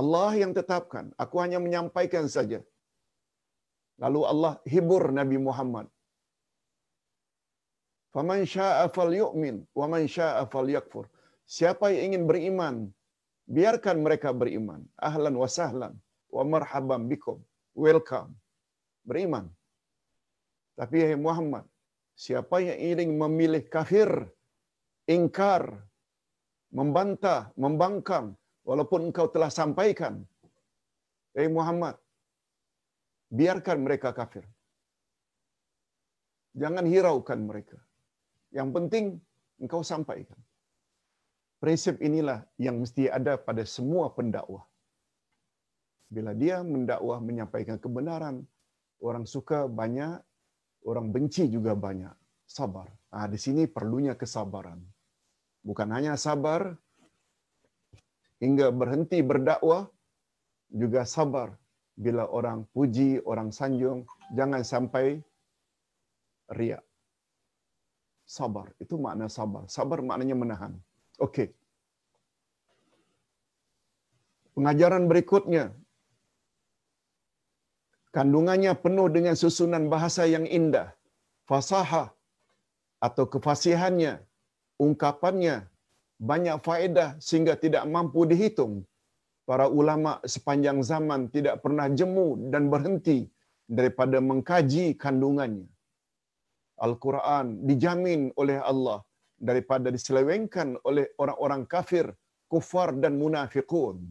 Allah 0.00 0.30
yang 0.42 0.52
tetapkan, 0.58 1.04
aku 1.22 1.36
hanya 1.42 1.58
menyampaikan 1.66 2.26
saja. 2.36 2.60
Lalu 4.02 4.20
Allah 4.32 4.52
hibur 4.72 5.02
Nabi 5.20 5.38
Muhammad. 5.46 5.86
Faman 8.14 8.40
syaa'a 8.54 8.86
falyu'min 8.96 9.56
wa 9.78 9.86
man 9.92 10.02
syaa'a 10.16 10.42
falyakfur. 10.54 11.04
Siapa 11.56 11.90
yang 11.92 12.02
ingin 12.08 12.22
beriman, 12.30 12.76
biarkan 13.56 13.96
mereka 14.06 14.30
beriman. 14.40 14.80
Ahlan 15.08 15.34
wa 15.42 15.48
sahlan 15.58 15.94
wa 16.36 16.42
marhaban 16.52 17.02
bikum. 17.10 17.38
Welcome. 17.86 18.30
Beriman. 19.08 19.46
Tapi 20.78 20.96
hai 21.06 21.18
Muhammad, 21.26 21.64
siapa 22.18 22.58
yang 22.58 22.78
ingin 22.82 23.14
memilih 23.14 23.62
kafir, 23.70 24.10
ingkar, 25.06 25.62
membantah, 26.74 27.54
membangkang 27.54 28.34
walaupun 28.66 29.08
engkau 29.08 29.30
telah 29.30 29.48
sampaikan, 29.54 30.26
hai 31.38 31.46
Muhammad, 31.46 31.94
biarkan 33.30 33.78
mereka 33.86 34.10
kafir. 34.10 34.42
Jangan 36.58 36.84
hiraukan 36.90 37.38
mereka. 37.38 37.78
Yang 38.50 38.68
penting 38.74 39.04
engkau 39.62 39.86
sampaikan. 39.86 40.40
Prinsip 41.62 42.02
inilah 42.02 42.42
yang 42.58 42.82
mesti 42.82 43.06
ada 43.06 43.38
pada 43.38 43.62
semua 43.62 44.10
pendakwah. 44.10 44.66
Bila 46.10 46.34
dia 46.34 46.66
mendakwah 46.66 47.18
menyampaikan 47.22 47.78
kebenaran, 47.78 48.42
orang 48.98 49.26
suka 49.28 49.70
banyak, 49.70 50.18
orang 50.84 51.10
benci 51.10 51.48
juga 51.50 51.74
banyak. 51.74 52.14
Sabar. 52.48 52.88
Nah, 53.12 53.28
di 53.28 53.38
sini 53.40 53.68
perlunya 53.68 54.16
kesabaran. 54.16 54.80
Bukan 55.64 55.88
hanya 55.92 56.16
sabar 56.16 56.76
hingga 58.38 58.70
berhenti 58.70 59.20
berdakwah, 59.20 59.90
juga 60.68 61.08
sabar 61.08 61.56
bila 61.98 62.28
orang 62.28 62.68
puji, 62.70 63.18
orang 63.24 63.50
sanjung, 63.50 64.06
jangan 64.36 64.62
sampai 64.62 65.18
riak. 66.52 66.84
Sabar. 68.28 68.70
Itu 68.76 69.00
makna 69.00 69.26
sabar. 69.32 69.64
Sabar 69.72 70.04
maknanya 70.04 70.36
menahan. 70.36 70.72
Okey. 71.18 71.50
Pengajaran 74.52 75.08
berikutnya. 75.08 75.72
Kandungannya 78.18 78.72
penuh 78.84 79.08
dengan 79.16 79.34
susunan 79.42 79.84
bahasa 79.92 80.22
yang 80.34 80.46
indah. 80.58 80.86
Fasahah 81.48 82.06
atau 83.06 83.24
kefasihannya, 83.32 84.12
ungkapannya 84.84 85.56
banyak 86.30 86.56
faedah 86.66 87.10
sehingga 87.26 87.54
tidak 87.64 87.84
mampu 87.94 88.26
dihitung. 88.30 88.72
Para 89.48 89.66
ulama 89.80 90.12
sepanjang 90.34 90.78
zaman 90.90 91.20
tidak 91.34 91.62
pernah 91.64 91.86
jemu 91.98 92.50
dan 92.52 92.66
berhenti 92.72 93.18
daripada 93.78 94.18
mengkaji 94.30 94.86
kandungannya. 95.04 95.68
Al-Quran 96.86 97.46
dijamin 97.68 98.34
oleh 98.42 98.58
Allah 98.72 98.98
daripada 99.48 99.94
diselewengkan 99.94 100.74
oleh 100.88 101.06
orang-orang 101.22 101.62
kafir, 101.74 102.06
kufar 102.50 102.98
dan 102.98 103.14
munafiqun 103.22 104.02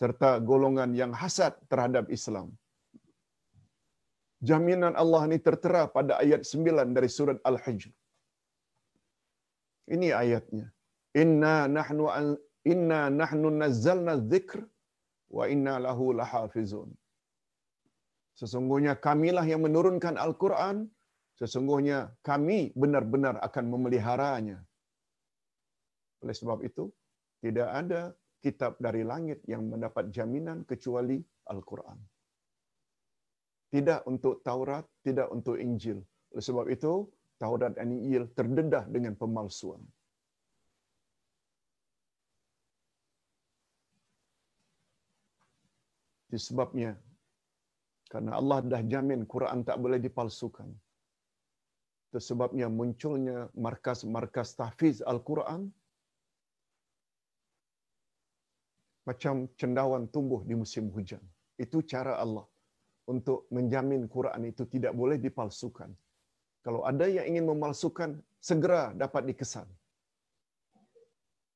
serta 0.00 0.30
golongan 0.50 0.92
yang 1.00 1.14
hasad 1.22 1.56
terhadap 1.72 2.12
Islam. 2.18 2.52
Jaminan 4.48 4.94
Allah 5.02 5.22
ini 5.28 5.38
tertera 5.48 5.82
pada 5.96 6.12
ayat 6.22 6.42
9 6.44 6.96
dari 6.96 7.08
surat 7.16 7.38
Al-Hijr. 7.50 7.92
Ini 9.94 10.08
ayatnya. 10.22 10.66
Inna 11.22 11.54
nahnu 11.76 12.04
inna 12.72 13.00
nahnu 13.20 13.48
nazzalna 13.62 14.14
dzikr 14.32 14.60
wa 15.36 15.44
inna 15.54 15.74
lahu 15.86 16.12
lahafizun. 16.20 16.90
Sesungguhnya 18.40 18.92
kamilah 19.06 19.46
yang 19.52 19.62
menurunkan 19.66 20.14
Al-Quran, 20.24 20.76
sesungguhnya 21.40 21.98
kami 22.28 22.74
benar-benar 22.82 23.38
akan 23.46 23.64
memeliharanya. 23.72 24.58
Oleh 26.24 26.36
sebab 26.40 26.58
itu, 26.68 26.90
tidak 27.44 27.68
ada 27.80 28.02
kitab 28.44 28.76
dari 28.86 29.02
langit 29.12 29.38
yang 29.52 29.62
mendapat 29.72 30.10
jaminan 30.16 30.66
kecuali 30.70 31.20
Al-Quran. 31.52 31.98
Tidak 33.74 34.06
untuk 34.06 34.38
Taurat, 34.46 34.86
tidak 35.02 35.34
untuk 35.34 35.58
Injil. 35.58 35.98
Oleh 36.30 36.44
sebab 36.46 36.70
itu, 36.70 37.10
Taurat 37.42 37.74
dan 37.74 37.90
Injil 37.90 38.30
terdedah 38.30 38.86
dengan 38.86 39.18
pemalsuan. 39.18 39.82
Itu 46.30 46.38
sebabnya 46.38 46.94
karena 48.06 48.38
Allah 48.38 48.62
dah 48.62 48.82
jamin 48.86 49.26
Quran 49.26 49.66
tak 49.66 49.82
boleh 49.82 49.98
dipalsukan. 49.98 50.70
Sebabnya 52.14 52.70
munculnya 52.70 53.50
markas-markas 53.58 54.54
tahfiz 54.54 55.02
Al-Quran 55.02 55.66
macam 59.02 59.50
cendawan 59.58 60.06
tumbuh 60.14 60.46
di 60.46 60.54
musim 60.54 60.94
hujan. 60.94 61.18
Itu 61.58 61.82
cara 61.82 62.22
Allah 62.22 62.46
untuk 63.04 63.44
menjamin 63.52 64.08
Quran 64.08 64.48
itu 64.48 64.64
tidak 64.64 64.96
boleh 64.96 65.20
dipalsukan. 65.20 65.92
Kalau 66.64 66.80
ada 66.88 67.04
yang 67.04 67.28
ingin 67.28 67.44
memalsukan, 67.44 68.16
segera 68.40 68.96
dapat 68.96 69.28
dikesan. 69.28 69.68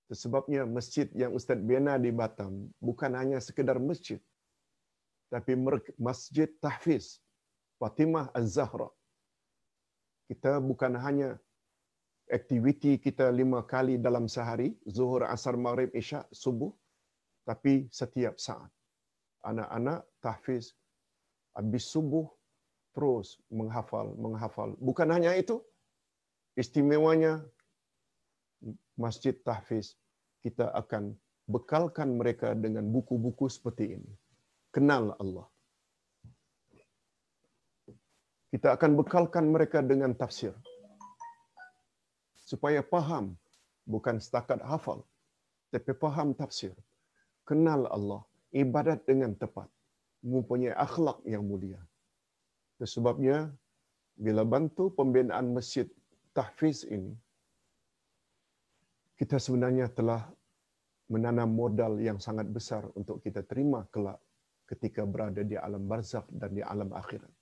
Sebabnya 0.09 0.65
masjid 0.65 1.09
yang 1.13 1.37
Ustaz 1.37 1.61
bina 1.61 2.01
di 2.01 2.09
Batam 2.13 2.73
bukan 2.81 3.13
hanya 3.13 3.41
sekedar 3.45 3.77
masjid, 3.77 4.21
tapi 5.29 5.53
masjid 6.01 6.49
tahfiz 6.65 7.21
Fatimah 7.77 8.33
Az-Zahra. 8.33 8.89
Kita 10.29 10.61
bukan 10.61 10.97
hanya 10.97 11.37
aktiviti 12.29 13.01
kita 13.01 13.29
lima 13.33 13.65
kali 13.65 13.97
dalam 13.97 14.29
sehari, 14.29 14.77
zuhur, 14.85 15.25
asar, 15.25 15.57
maghrib, 15.57 15.93
isyak, 15.97 16.29
subuh, 16.33 16.73
tapi 17.49 17.89
setiap 17.89 18.37
saat. 18.37 18.69
Anak-anak 19.45 20.05
tahfiz 20.21 20.77
habis 21.59 21.91
subuh 21.91 22.31
terus 22.95 23.43
menghafal, 23.51 24.15
menghafal. 24.15 24.79
Bukan 24.79 25.11
hanya 25.11 25.35
itu, 25.35 25.59
istimewanya 26.55 27.43
masjid 28.95 29.35
tahfiz 29.43 29.99
kita 30.47 30.71
akan 30.71 31.19
bekalkan 31.51 32.15
mereka 32.15 32.55
dengan 32.55 32.87
buku-buku 32.87 33.51
seperti 33.51 33.99
ini. 33.99 34.13
Kenal 34.71 35.19
Allah. 35.19 35.51
Kita 38.55 38.79
akan 38.79 38.97
bekalkan 38.97 39.51
mereka 39.51 39.83
dengan 39.83 40.15
tafsir. 40.15 40.55
Supaya 42.39 42.81
faham, 42.81 43.37
bukan 43.85 44.23
setakat 44.23 44.63
hafal, 44.65 45.05
tapi 45.69 45.93
faham 45.93 46.33
tafsir 46.33 46.73
kenal 47.49 47.89
Allah, 47.89 48.21
ibadat 48.53 49.09
dengan 49.09 49.33
tepat, 49.33 49.73
mempunyai 50.23 50.75
akhlak 50.75 51.23
yang 51.27 51.47
mulia. 51.47 51.79
Sebabnya, 52.79 53.51
bila 54.15 54.43
bantu 54.47 54.91
pembinaan 54.95 55.51
masjid 55.55 55.87
tahfiz 56.35 56.87
ini, 56.87 57.15
kita 59.19 59.39
sebenarnya 59.43 59.91
telah 59.91 60.31
menanam 61.11 61.51
modal 61.51 61.99
yang 61.99 62.23
sangat 62.23 62.47
besar 62.47 62.87
untuk 62.95 63.19
kita 63.19 63.43
terima 63.43 63.83
kelak 63.91 64.21
ketika 64.69 65.03
berada 65.03 65.43
di 65.43 65.59
alam 65.59 65.83
barzakh 65.89 66.29
dan 66.31 66.55
di 66.55 66.63
alam 66.63 66.93
akhirat. 66.93 67.33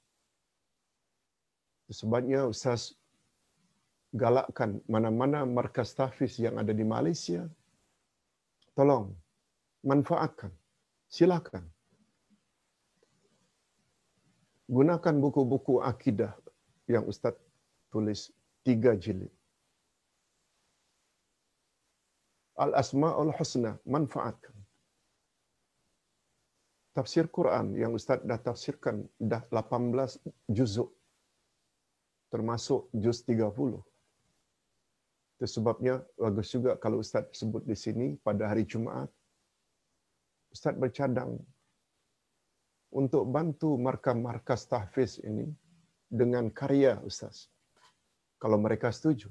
Sebabnya 1.91 2.49
Ustaz 2.49 2.97
galakkan 4.15 4.81
mana-mana 4.89 5.45
markas 5.45 5.93
tahfiz 5.93 6.41
yang 6.41 6.57
ada 6.57 6.73
di 6.73 6.83
Malaysia, 6.83 7.45
tolong 8.73 9.13
manfaatkan. 9.85 10.51
Silakan. 11.07 11.76
Gunakan 14.67 15.15
buku-buku 15.23 15.79
akidah 15.79 16.35
yang 16.91 17.07
Ustaz 17.07 17.39
tulis 17.91 18.35
tiga 18.67 18.99
jilid. 18.99 19.31
Al-Asma'ul 22.57 23.31
Husna, 23.37 23.79
manfaatkan. 23.87 24.57
Tafsir 26.97 27.29
Quran 27.29 27.77
yang 27.77 27.93
Ustaz 27.93 28.25
dah 28.25 28.41
tafsirkan 28.41 29.05
dah 29.21 29.45
18 29.53 30.19
juzuk. 30.49 30.89
Termasuk 32.33 32.89
juz 32.97 33.21
30. 33.23 33.85
Itu 35.37 35.45
sebabnya 35.45 36.01
bagus 36.17 36.49
juga 36.49 36.81
kalau 36.81 37.05
Ustaz 37.05 37.29
sebut 37.37 37.61
di 37.69 37.77
sini 37.77 38.17
pada 38.25 38.49
hari 38.49 38.65
Jumaat 38.65 39.13
Ustaz 40.49 40.73
bercadang 40.73 41.37
untuk 42.97 43.29
bantu 43.29 43.77
markas-markas 43.77 44.65
tahfiz 44.73 45.21
ini 45.21 45.45
dengan 46.09 46.49
karya 46.49 46.97
Ustaz. 47.05 47.53
Kalau 48.41 48.57
mereka 48.57 48.89
setuju. 48.89 49.29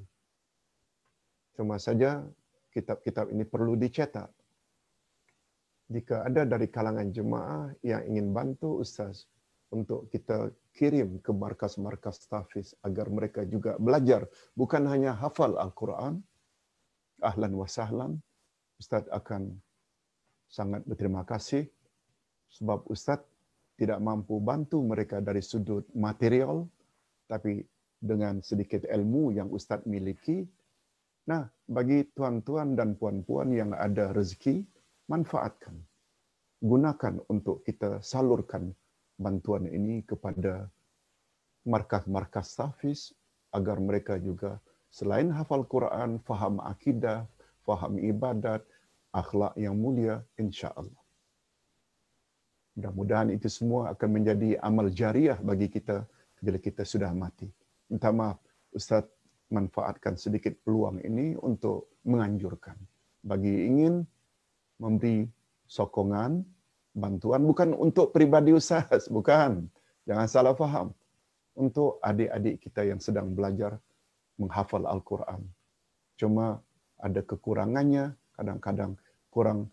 Cuma 1.57 1.81
saja 1.81 2.21
kitab-kitab 2.69 3.33
ini 3.33 3.41
perlu 3.41 3.73
dicetak. 3.73 4.29
Jika 5.89 6.25
ada 6.25 6.45
dari 6.45 6.69
kalangan 6.69 7.09
jemaah 7.09 7.73
yang 7.81 8.05
ingin 8.05 8.29
bantu 8.33 8.81
Ustaz 8.81 9.25
untuk 9.73 10.09
kita 10.13 10.53
kirim 10.73 11.21
ke 11.21 11.33
markas-markas 11.33 12.25
tahfiz 12.29 12.77
agar 12.85 13.09
mereka 13.09 13.45
juga 13.45 13.77
belajar 13.81 14.29
bukan 14.53 14.85
hanya 14.89 15.13
hafal 15.17 15.57
Al-Quran, 15.57 16.21
ahlan 17.21 17.53
wa 17.53 17.65
sahlan, 17.69 18.17
Ustaz 18.77 19.07
akan 19.09 19.55
sangat 20.49 20.83
berterima 20.83 21.23
kasih 21.23 21.69
sebab 22.49 22.83
Ustaz 22.91 23.23
tidak 23.75 23.99
mampu 23.99 24.39
bantu 24.39 24.79
mereka 24.83 25.19
dari 25.19 25.43
sudut 25.43 25.83
material 25.95 26.63
tapi 27.27 27.63
dengan 27.99 28.39
sedikit 28.39 28.85
ilmu 28.85 29.35
yang 29.35 29.49
Ustaz 29.51 29.83
miliki. 29.89 30.45
Nah, 31.25 31.43
bagi 31.65 32.05
tuan-tuan 32.13 32.77
dan 32.77 32.93
puan-puan 32.93 33.49
yang 33.49 33.73
ada 33.73 34.13
rezeki, 34.13 34.61
manfaatkan. 35.09 35.73
Gunakan 36.61 37.21
untuk 37.27 37.65
kita 37.65 37.99
salurkan 38.05 38.69
bantuan 39.17 39.65
ini 39.65 40.05
kepada 40.05 40.69
markas-markas 41.65 42.53
tafis 42.53 43.09
agar 43.51 43.81
mereka 43.81 44.21
juga 44.21 44.61
selain 44.93 45.33
hafal 45.33 45.65
Quran, 45.65 46.21
faham 46.21 46.61
akidah, 46.61 47.25
faham 47.65 47.97
ibadat, 47.97 48.61
akhlak 49.09 49.57
yang 49.57 49.73
mulia 49.75 50.21
insya-Allah. 50.37 51.04
Mudah-mudahan 52.75 53.31
itu 53.31 53.47
semua 53.47 53.95
akan 53.95 54.09
menjadi 54.11 54.59
amal 54.59 54.91
jariah 54.91 55.39
bagi 55.39 55.71
kita 55.71 56.03
bila 56.43 56.59
kita 56.59 56.83
sudah 56.83 57.09
mati. 57.15 57.47
Minta 57.87 58.11
maaf 58.11 58.37
Ustaz 58.75 59.07
manfaatkan 59.49 60.19
sedikit 60.19 60.51
peluang 60.65 60.99
ini 61.01 61.39
untuk 61.39 61.95
menganjurkan 62.03 62.75
bagi 63.25 63.65
ingin 63.65 64.05
memberi 64.77 65.25
sokongan 65.65 66.45
bantuan 66.95 67.43
bukan 67.43 67.75
untuk 67.75 68.15
pribadi 68.15 68.55
ustaz, 68.55 69.11
bukan. 69.11 69.67
Jangan 70.05 70.27
salah 70.29 70.55
faham. 70.55 70.93
Untuk 71.55 72.03
adik-adik 72.03 72.61
kita 72.67 72.83
yang 72.83 72.99
sedang 72.99 73.31
belajar 73.31 73.79
menghafal 74.35 74.83
Al-Quran. 74.85 75.47
Cuma 76.19 76.59
ada 76.99 77.23
kekurangannya, 77.23 78.15
kadang-kadang 78.35 78.99
kurang 79.31 79.71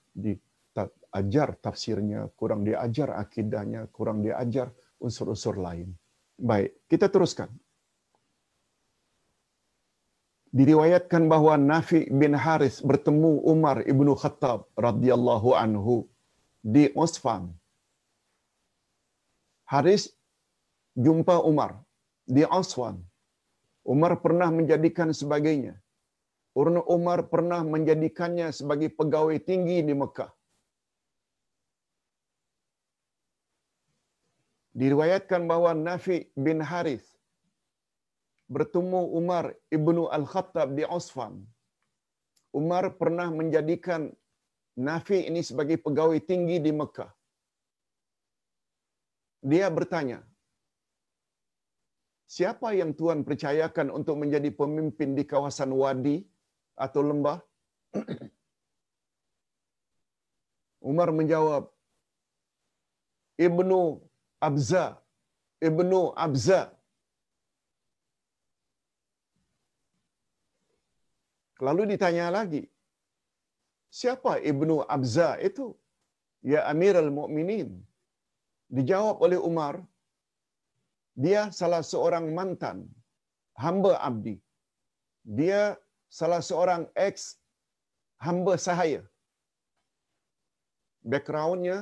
diajar 1.12 1.60
tafsirnya, 1.60 2.32
kurang 2.40 2.64
diajar 2.64 3.12
akidahnya, 3.20 3.84
kurang 3.92 4.24
diajar 4.24 4.72
unsur-unsur 4.96 5.60
lain. 5.60 5.92
Baik, 6.40 6.72
kita 6.88 7.12
teruskan. 7.12 7.52
Diriwayatkan 10.52 11.28
bahawa 11.28 11.60
Nafi 11.60 12.08
bin 12.08 12.32
Haris 12.32 12.80
bertemu 12.80 13.44
Umar 13.44 13.84
ibnu 13.84 14.16
Khattab 14.16 14.68
radhiyallahu 14.76 15.52
anhu 15.52 16.08
di 16.64 16.88
Usfan. 16.96 17.52
Haris 19.68 20.16
jumpa 20.96 21.44
Umar 21.44 21.76
di 22.24 22.44
Usfan. 22.48 23.04
Umar 23.84 24.16
pernah 24.24 24.48
menjadikan 24.48 25.12
sebagainya. 25.12 25.76
Umar 26.96 27.28
pernah 27.32 27.64
menjadikannya 27.64 28.48
sebagai 28.52 28.92
pegawai 28.92 29.36
tinggi 29.40 29.80
di 29.80 29.92
Mekah. 29.96 30.32
Diriwayatkan 34.80 35.44
bahawa 35.50 35.76
Nafi 35.76 36.32
bin 36.32 36.60
Haris 36.64 37.04
bertemu 38.54 39.00
Umar 39.20 39.44
ibnu 39.76 40.02
Al-Khattab 40.16 40.68
di 40.78 40.84
Usfan. 40.98 41.34
Umar 42.60 42.84
pernah 43.00 43.28
menjadikan 43.40 44.12
Nafi 44.88 45.18
ini 45.28 45.40
sebagai 45.48 45.76
pegawai 45.84 46.20
tinggi 46.30 46.56
di 46.66 46.72
Mekah. 46.80 47.12
Dia 49.50 49.68
bertanya, 49.76 50.18
siapa 52.34 52.68
yang 52.80 52.92
Tuhan 53.00 53.20
percayakan 53.28 53.88
untuk 53.98 54.16
menjadi 54.22 54.48
pemimpin 54.60 55.12
di 55.18 55.24
kawasan 55.32 55.72
wadi 55.80 56.16
atau 56.84 57.00
lembah? 57.10 57.38
Umar 60.90 61.08
menjawab, 61.18 61.68
Ibnu 63.36 63.80
Abza, 64.49 64.84
Ibnu 65.68 66.01
Abza. 66.26 66.61
Lalu 71.66 71.82
ditanya 71.93 72.26
lagi, 72.36 72.62
siapa 74.01 74.32
Ibnu 74.53 74.76
Abza 74.97 75.28
itu? 75.49 75.66
Ya 76.53 76.61
Amir 76.72 76.95
al-Mu'minin. 77.05 77.70
Dijawab 78.76 79.16
oleh 79.24 79.38
Umar, 79.49 79.74
dia 81.24 81.40
salah 81.59 81.82
seorang 81.93 82.26
mantan 82.38 82.78
hamba 83.64 83.93
abdi. 84.09 84.36
Dia 85.38 85.62
salah 86.18 86.40
seorang 86.49 86.82
ex 87.09 87.16
hamba 88.26 88.55
sahaya. 88.66 89.03
Backgroundnya 91.12 91.78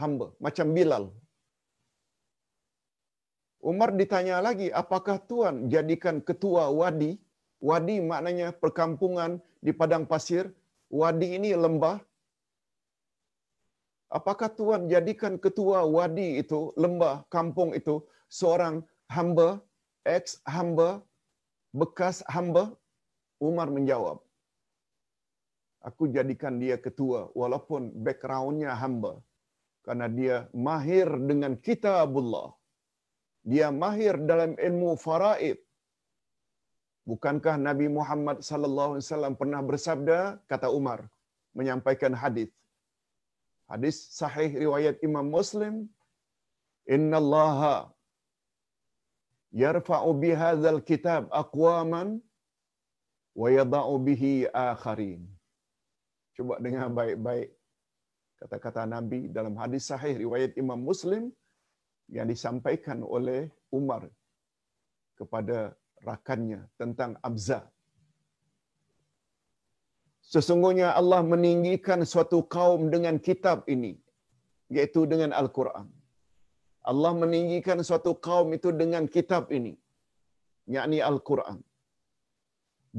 hamba, 0.00 0.26
macam 0.46 0.68
Bilal. 0.76 1.04
Umar 3.64 3.96
ditanya 3.96 4.44
lagi, 4.44 4.68
apakah 4.68 5.16
Tuan 5.24 5.72
jadikan 5.72 6.20
ketua 6.20 6.68
wadi? 6.68 7.16
Wadi 7.64 7.96
maknanya 7.96 8.52
perkampungan 8.52 9.40
di 9.64 9.72
padang 9.72 10.04
pasir. 10.04 10.52
Wadi 10.92 11.40
ini 11.40 11.56
lembah. 11.56 11.96
Apakah 14.12 14.52
Tuan 14.52 14.84
jadikan 14.92 15.40
ketua 15.40 15.80
wadi 15.88 16.44
itu, 16.44 16.76
lembah, 16.76 17.24
kampung 17.32 17.72
itu, 17.72 18.04
seorang 18.28 18.84
hamba, 19.08 19.64
ex 20.04 20.44
hamba, 20.44 21.00
bekas 21.72 22.20
hamba? 22.28 22.76
Umar 23.40 23.72
menjawab, 23.72 24.20
aku 25.88 26.08
jadikan 26.12 26.60
dia 26.60 26.76
ketua 26.76 27.32
walaupun 27.32 27.92
backgroundnya 28.04 28.76
hamba. 28.76 29.24
Karena 29.84 30.06
dia 30.08 30.36
mahir 30.52 31.08
dengan 31.28 31.56
kitabullah. 31.60 32.52
Dia 33.52 33.68
mahir 33.82 34.16
dalam 34.30 34.52
ilmu 34.68 34.90
faraid. 35.04 35.58
Bukankah 37.10 37.56
Nabi 37.68 37.86
Muhammad 37.96 38.38
sallallahu 38.48 38.92
alaihi 38.96 39.06
wasallam 39.06 39.34
pernah 39.40 39.60
bersabda 39.70 40.18
kata 40.50 40.68
Umar 40.78 41.00
menyampaikan 41.58 42.16
hadis. 42.22 42.48
Hadis 43.68 43.96
sahih 44.20 44.48
riwayat 44.64 44.96
Imam 45.08 45.26
Muslim, 45.36 45.74
"Inna 46.96 47.20
Allah 47.22 47.60
yarfa'u 49.64 50.10
bihadzal 50.24 50.80
kitab 50.90 51.28
aqwaman 51.42 52.08
wa 53.40 53.48
yada'u 53.58 53.94
bihi 54.08 54.32
akharin." 54.68 55.22
Coba 56.36 56.56
dengar 56.64 56.88
baik-baik 56.98 57.48
kata-kata 58.40 58.82
Nabi 58.96 59.20
dalam 59.36 59.54
hadis 59.60 59.84
sahih 59.92 60.14
riwayat 60.24 60.52
Imam 60.62 60.80
Muslim 60.90 61.28
yang 62.08 62.26
disampaikan 62.32 63.00
oleh 63.16 63.48
Umar 63.72 64.02
kepada 65.18 65.72
rakannya 66.08 66.60
tentang 66.80 67.16
Abza. 67.28 67.60
Sesungguhnya 70.24 70.88
Allah 71.00 71.20
meninggikan 71.32 72.00
suatu 72.12 72.38
kaum 72.56 72.88
dengan 72.94 73.16
kitab 73.20 73.68
ini, 73.74 73.92
yaitu 74.76 75.04
dengan 75.12 75.30
Al-Quran. 75.40 75.86
Allah 76.90 77.12
meninggikan 77.22 77.80
suatu 77.88 78.12
kaum 78.26 78.48
itu 78.56 78.68
dengan 78.72 79.04
kitab 79.14 79.52
ini, 79.58 79.72
yakni 80.76 80.98
Al-Quran. 81.10 81.58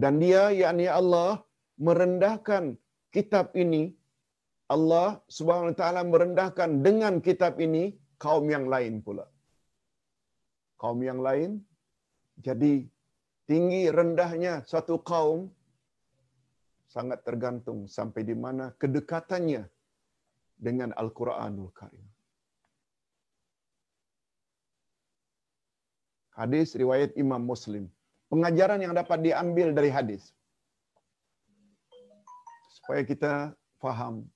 Dan 0.01 0.13
dia, 0.23 0.43
yakni 0.61 0.87
Allah, 0.99 1.45
merendahkan 1.87 2.63
kitab 3.15 3.53
ini, 3.63 3.83
Allah 4.75 5.21
subhanahu 5.37 5.71
wa 5.71 5.77
ta'ala 5.81 6.01
merendahkan 6.13 6.69
dengan 6.81 7.21
kitab 7.27 7.61
ini 7.61 7.83
kaum 8.25 8.45
yang 8.55 8.65
lain 8.73 9.05
pula. 9.05 9.25
Kaum 10.81 10.99
yang 11.09 11.21
lain, 11.27 11.61
jadi 12.41 12.73
tinggi 13.45 13.83
rendahnya 13.97 14.65
suatu 14.65 14.97
kaum 15.11 15.53
sangat 16.89 17.21
tergantung 17.27 17.85
sampai 17.85 18.21
di 18.25 18.35
mana 18.43 18.73
kedekatannya 18.81 19.63
dengan 20.57 20.89
Al-Quranul 20.97 21.69
Karim. 21.79 22.07
Hadis 26.35 26.75
riwayat 26.75 27.15
Imam 27.15 27.39
Muslim. 27.39 27.87
Pengajaran 28.27 28.83
yang 28.83 28.91
dapat 28.91 29.23
diambil 29.23 29.71
dari 29.71 29.87
hadis. 29.87 30.35
Supaya 32.75 33.07
kita 33.07 33.33
faham. 33.79 34.27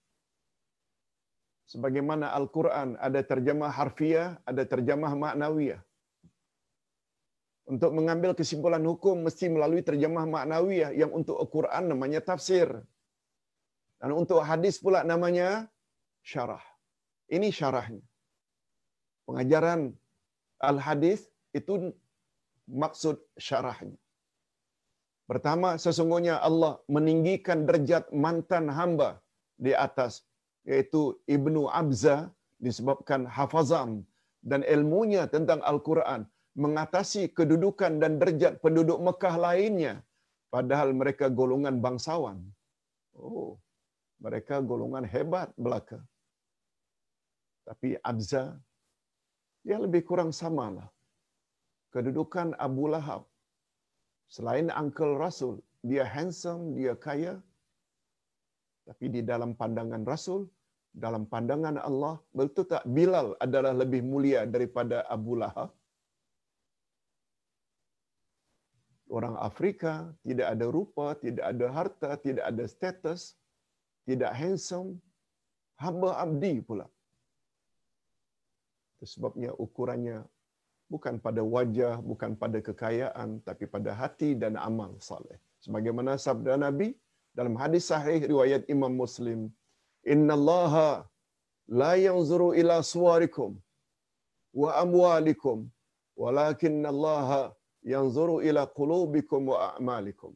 Sebagaimana 1.69 2.33
Al-Quran 2.33 2.97
ada 2.97 3.21
terjemah 3.21 3.69
harfiah, 3.69 4.41
ada 4.49 4.65
terjemah 4.65 5.13
maknawiyah 5.13 5.81
untuk 7.69 7.93
mengambil 7.93 8.33
kesimpulan 8.33 8.81
hukum 8.81 9.21
mesti 9.21 9.45
melalui 9.53 9.85
terjemah 9.85 10.25
maknawiyah 10.25 10.89
yang 10.97 11.13
untuk 11.13 11.37
Al-Quran 11.37 11.93
namanya 11.93 12.19
tafsir. 12.25 12.65
Dan 14.01 14.11
untuk 14.17 14.41
hadis 14.41 14.81
pula 14.81 15.05
namanya 15.05 15.69
syarah. 16.25 16.63
Ini 17.29 17.53
syarahnya. 17.53 18.01
Pengajaran 19.29 19.93
Al-Hadis 20.57 21.29
itu 21.53 21.93
maksud 22.65 23.21
syarahnya. 23.37 23.99
Pertama, 25.29 25.77
sesungguhnya 25.77 26.41
Allah 26.41 26.81
meninggikan 26.89 27.69
derajat 27.69 28.09
mantan 28.09 28.65
hamba 28.73 29.21
di 29.61 29.77
atas, 29.77 30.25
yaitu 30.69 31.01
Ibnu 31.35 31.61
Abza 31.81 32.17
disebabkan 32.65 33.21
hafazam 33.37 33.91
dan 34.49 34.61
ilmunya 34.75 35.23
tentang 35.35 35.59
Al-Quran 35.71 36.21
mengatasi 36.63 37.23
kedudukan 37.37 37.93
dan 38.01 38.13
derjat 38.21 38.53
penduduk 38.63 38.99
Mekah 39.07 39.35
lainnya 39.45 39.93
padahal 40.55 40.89
mereka 41.01 41.25
golongan 41.39 41.75
bangsawan. 41.85 42.37
Oh, 43.17 43.51
mereka 44.25 44.55
golongan 44.71 45.05
hebat 45.13 45.49
belaka. 45.65 45.99
Tapi 47.67 47.89
Abza 48.11 48.43
dia 49.65 49.77
lebih 49.85 50.01
kurang 50.09 50.31
samalah. 50.41 50.89
Kedudukan 51.93 52.49
Abu 52.67 52.85
Lahab 52.93 53.21
selain 54.35 54.67
uncle 54.81 55.13
Rasul, 55.23 55.55
dia 55.89 56.05
handsome, 56.15 56.63
dia 56.77 56.93
kaya. 57.05 57.33
Tapi 58.87 59.05
di 59.15 59.21
dalam 59.31 59.51
pandangan 59.59 60.03
Rasul, 60.11 60.41
dalam 60.93 61.23
pandangan 61.29 61.77
Allah, 61.79 62.15
betul 62.33 62.65
tak 62.65 62.83
Bilal 62.85 63.37
adalah 63.39 63.73
lebih 63.73 64.01
mulia 64.01 64.43
daripada 64.43 65.05
Abu 65.07 65.37
Lahab? 65.39 65.69
orang 69.09 69.35
Afrika, 69.41 69.93
tidak 70.21 70.47
ada 70.53 70.65
rupa, 70.69 71.17
tidak 71.17 71.45
ada 71.51 71.67
harta, 71.73 72.09
tidak 72.25 72.45
ada 72.45 72.63
status, 72.69 73.21
tidak 74.05 74.31
handsome, 74.37 75.01
hamba 75.81 76.09
abdi 76.23 76.61
pula. 76.61 76.85
Sebabnya 79.01 79.51
ukurannya 79.65 80.17
bukan 80.93 81.17
pada 81.25 81.41
wajah, 81.41 81.95
bukan 82.11 82.37
pada 82.41 82.59
kekayaan, 82.67 83.41
tapi 83.47 83.65
pada 83.65 83.91
hati 83.97 84.37
dan 84.37 84.53
amal 84.69 84.93
saleh. 85.09 85.37
Sebagaimana 85.63 86.15
sabda 86.19 86.55
Nabi 86.59 86.93
dalam 87.33 87.55
hadis 87.61 87.89
sahih 87.89 88.19
riwayat 88.31 88.67
Imam 88.75 88.93
Muslim, 88.93 89.49
Inna 90.03 90.33
Allah 90.39 91.05
la 91.67 91.93
yanzuru 91.95 92.53
ila 92.55 92.83
suwarikum 92.83 93.59
wa 94.53 94.69
amwalikum, 94.83 95.69
walakin 96.15 96.85
Allah 96.85 97.53
yanzuru 97.83 98.41
ila 98.41 98.65
qulubikum 98.79 99.41
wa 99.51 99.57
a'malikum. 99.75 100.33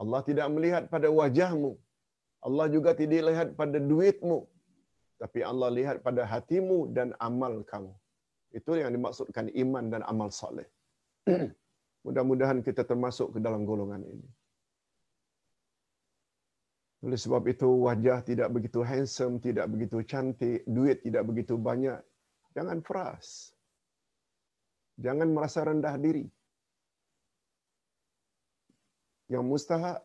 Allah 0.00 0.20
tidak 0.24 0.48
melihat 0.56 0.84
pada 0.88 1.08
wajahmu. 1.12 1.76
Allah 2.40 2.66
juga 2.72 2.96
tidak 2.96 3.22
lihat 3.30 3.48
pada 3.60 3.76
duitmu. 3.76 4.48
Tapi 5.20 5.44
Allah 5.44 5.68
lihat 5.68 5.96
pada 6.00 6.24
hatimu 6.24 6.88
dan 6.96 7.12
amal 7.20 7.60
kamu. 7.72 7.92
Itu 8.58 8.72
yang 8.80 8.90
dimaksudkan 8.96 9.52
iman 9.52 9.84
dan 9.92 10.02
amal 10.08 10.32
soleh. 10.32 10.64
Mudah-mudahan 12.04 12.64
kita 12.64 12.82
termasuk 12.88 13.36
ke 13.36 13.38
dalam 13.44 13.68
golongan 13.68 14.00
ini. 14.08 14.28
Oleh 17.00 17.16
sebab 17.16 17.48
itu 17.48 17.64
wajah 17.64 18.20
tidak 18.20 18.52
begitu 18.52 18.84
handsome, 18.84 19.40
tidak 19.40 19.72
begitu 19.72 20.04
cantik, 20.04 20.60
duit 20.68 21.00
tidak 21.00 21.24
begitu 21.24 21.56
banyak. 21.56 21.96
Jangan 22.52 22.84
frus. 22.84 23.56
Jangan 25.00 25.32
merasa 25.32 25.64
rendah 25.64 25.96
diri. 25.96 26.28
Yang 29.32 29.44
mustahak 29.48 30.04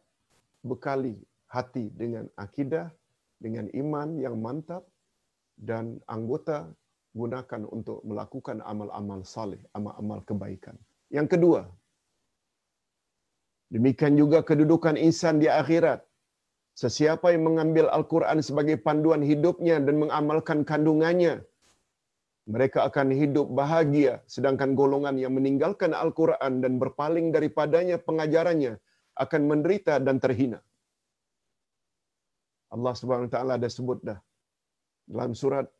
bekali 0.64 1.20
hati 1.52 1.91
dengan 1.91 2.32
akidah, 2.39 2.88
dengan 3.43 3.68
iman 3.76 4.16
yang 4.16 4.39
mantap 4.39 4.88
dan 5.60 6.00
anggota 6.08 6.72
gunakan 7.12 7.68
untuk 7.76 8.00
melakukan 8.08 8.64
amal-amal 8.64 9.24
saleh, 9.28 9.60
amal-amal 9.76 10.24
kebaikan. 10.24 10.76
Yang 11.12 11.28
kedua, 11.36 11.62
demikian 13.72 14.16
juga 14.16 14.43
kedudukan 14.48 14.96
insan 14.96 15.43
di 15.43 15.52
akhirat. 15.52 16.04
Sesiapa 16.76 17.32
yang 17.32 17.43
mengambil 17.47 17.86
Al-Quran 17.97 18.43
sebagai 18.47 18.76
panduan 18.86 19.23
hidupnya 19.23 19.80
dan 19.80 19.95
mengamalkan 19.95 20.67
kandungannya, 20.69 21.34
mereka 22.53 22.80
akan 22.89 23.15
hidup 23.21 23.47
bahagia. 23.59 24.13
Sedangkan 24.36 24.76
golongan 24.80 25.15
yang 25.23 25.34
meninggalkan 25.38 25.95
Al-Quran 26.03 26.59
dan 26.63 26.73
berpaling 26.84 27.32
daripadanya 27.36 27.97
pengajarannya 28.07 28.73
akan 29.23 29.41
menderita 29.51 30.03
dan 30.03 30.19
terhina. 30.19 30.59
Allah 32.76 32.93
Subhanahu 32.99 33.32
Wa 33.32 33.34
Taala 33.39 33.53
ada 33.55 33.69
sebut 33.71 33.99
dah 34.03 34.19
dalam 35.07 35.32
surat 35.41 35.71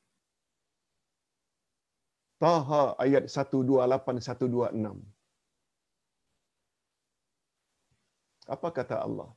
Taha 2.40 2.96
ayat 3.04 3.28
128 3.28 4.24
126. 4.24 4.80
Apa 8.56 8.70
kata 8.78 8.96
Allah? 9.08 9.30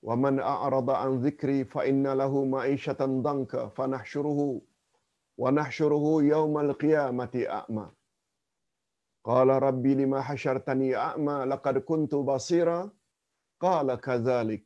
Fa 0.00 1.82
inna 1.90 2.14
lahu 2.20 2.46
ma'ishatan 2.54 3.22
danka 3.22 3.70
fa 3.76 3.86
nahsyuruhu 3.86 4.62
wa 5.42 5.50
nahsyuruhu 5.58 6.12
yawmal 6.32 6.72
qiyamati 6.82 7.46
a'ma. 7.46 7.86
Qala 9.28 9.60
rabbi 9.60 9.94
lima 9.94 10.20
hasyartani 10.28 10.94
a'ma 11.08 11.44
laqad 11.52 11.84
kuntu 11.84 12.24
basira. 12.24 12.78
Qala 13.60 13.96
kadzalik. 14.06 14.64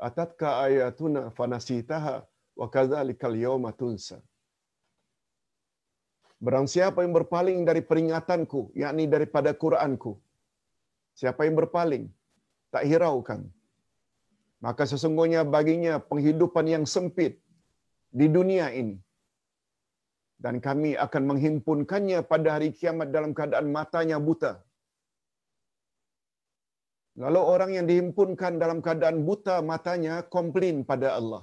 Atatka 0.00 0.48
ayatuna 0.66 1.30
fanasitaha 1.36 2.14
wa 2.56 2.66
kadzalikal 2.74 3.36
yawma 3.36 3.72
tunsa. 3.80 4.18
Barang 6.44 6.68
siapa 6.68 7.04
yang 7.04 7.14
berpaling 7.16 7.64
dari 7.68 7.80
peringatanku, 7.90 8.72
yakni 8.82 9.04
daripada 9.08 9.50
Quranku. 9.62 10.12
Siapa 11.20 11.46
yang 11.46 11.56
berpaling, 11.60 12.04
tak 12.74 12.84
hiraukan. 12.90 13.40
Maka 14.66 14.84
sesungguhnya 14.92 15.40
baginya 15.54 15.94
penghidupan 16.10 16.66
yang 16.74 16.84
sempit 16.94 17.32
di 18.20 18.26
dunia 18.36 18.66
ini. 18.80 18.96
Dan 20.44 20.56
kami 20.66 20.90
akan 21.06 21.22
menghimpunkannya 21.30 22.18
pada 22.32 22.48
hari 22.54 22.68
kiamat 22.78 23.08
dalam 23.16 23.32
keadaan 23.38 23.68
matanya 23.76 24.18
buta. 24.28 24.52
Lalu 27.22 27.40
orang 27.54 27.70
yang 27.76 27.86
dihimpunkan 27.90 28.52
dalam 28.62 28.78
keadaan 28.84 29.18
buta 29.28 29.56
matanya 29.70 30.14
komplain 30.36 30.82
pada 30.90 31.08
Allah. 31.18 31.42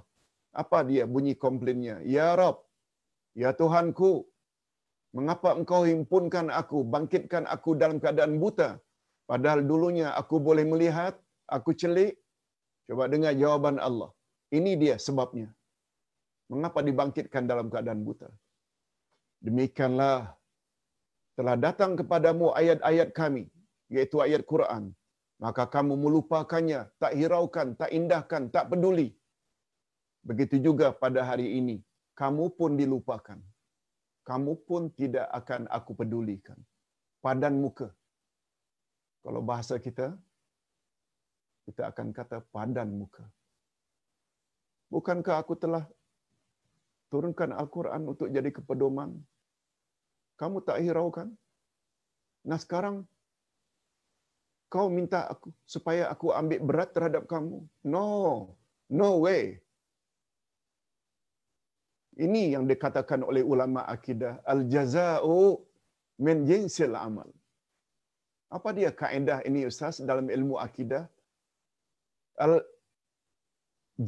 Apa 0.62 0.80
dia 0.90 1.04
bunyi 1.14 1.34
komplainnya? 1.46 1.96
Ya 2.16 2.28
Rab, 2.40 2.58
Ya 3.42 3.52
Tuhanku, 3.60 4.12
mengapa 5.18 5.50
engkau 5.60 5.82
himpunkan 5.92 6.48
aku, 6.62 6.80
bangkitkan 6.94 7.48
aku 7.56 7.80
dalam 7.82 7.98
keadaan 8.04 8.36
buta? 8.44 8.70
Padahal 9.32 9.62
dulunya 9.70 10.12
aku 10.22 10.36
boleh 10.48 10.66
melihat, 10.72 11.16
aku 11.48 11.72
celik. 11.82 12.20
Coba 12.92 13.06
dengar 13.12 13.32
jawaban 13.42 13.78
Allah. 13.88 14.12
Ini 14.58 14.72
dia 14.82 14.96
sebabnya. 15.04 15.48
Mengapa 16.52 16.80
dibangkitkan 16.88 17.44
dalam 17.52 17.68
keadaan 17.74 18.02
buta? 18.08 18.28
Demikianlah 19.48 20.18
telah 21.40 21.56
datang 21.66 21.92
kepadamu 22.00 22.48
ayat-ayat 22.62 23.16
kami, 23.20 23.44
yaitu 23.96 24.20
ayat 24.26 24.44
Quran. 24.52 24.84
Maka 25.44 25.64
kamu 25.76 25.94
melupakannya, 26.04 26.82
tak 27.02 27.14
hiraukan, 27.20 27.70
tak 27.80 27.92
indahkan, 28.00 28.52
tak 28.56 28.68
peduli. 28.72 29.08
Begitu 30.30 30.60
juga 30.68 30.92
pada 31.04 31.24
hari 31.30 31.48
ini, 31.60 31.78
kamu 32.22 32.46
pun 32.60 32.76
dilupakan. 32.82 33.40
Kamu 34.30 34.54
pun 34.68 34.92
tidak 35.00 35.28
akan 35.40 35.62
aku 35.78 35.96
pedulikan. 36.02 36.60
Padan 37.24 37.56
muka. 37.64 37.88
Kalau 39.24 39.42
bahasa 39.52 39.80
kita, 39.88 40.08
kita 41.66 41.92
akan 41.92 42.08
kata 42.18 42.38
padan 42.54 42.90
muka. 42.94 43.26
Bukankah 44.92 45.40
aku 45.40 45.56
telah 45.56 45.88
turunkan 47.08 47.56
Al-Quran 47.56 48.12
untuk 48.12 48.28
jadi 48.28 48.50
kepedoman? 48.52 49.16
Kamu 50.36 50.60
tak 50.68 50.84
hiraukan? 50.84 51.30
Nah 52.50 52.58
sekarang, 52.58 53.06
kau 54.74 54.88
minta 54.90 55.30
aku 55.32 55.54
supaya 55.64 56.10
aku 56.14 56.34
ambil 56.34 56.60
berat 56.68 56.90
terhadap 56.96 57.24
kamu? 57.30 57.64
No, 57.86 58.08
no 58.90 59.22
way. 59.24 59.62
Ini 62.20 62.60
yang 62.60 62.66
dikatakan 62.68 63.24
oleh 63.24 63.44
ulama 63.54 63.88
akidah 63.88 64.44
al-jaza'u 64.44 65.62
min 66.20 66.44
jinsil 66.50 66.94
amal. 67.00 67.30
Apa 68.52 68.76
dia 68.76 68.92
kaedah 68.92 69.40
ini 69.48 69.64
Ustaz 69.72 70.04
dalam 70.04 70.28
ilmu 70.28 70.60
akidah? 70.60 71.08
Al 72.46 72.54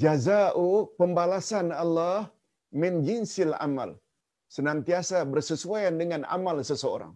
jaza'u 0.04 0.68
pembalasan 1.00 1.68
Allah 1.84 2.18
min 2.82 2.94
jinsil 3.08 3.54
amal. 3.68 3.92
Senantiasa 4.56 5.20
bersesuaian 5.34 5.96
dengan 6.02 6.22
amal 6.36 6.58
seseorang. 6.70 7.14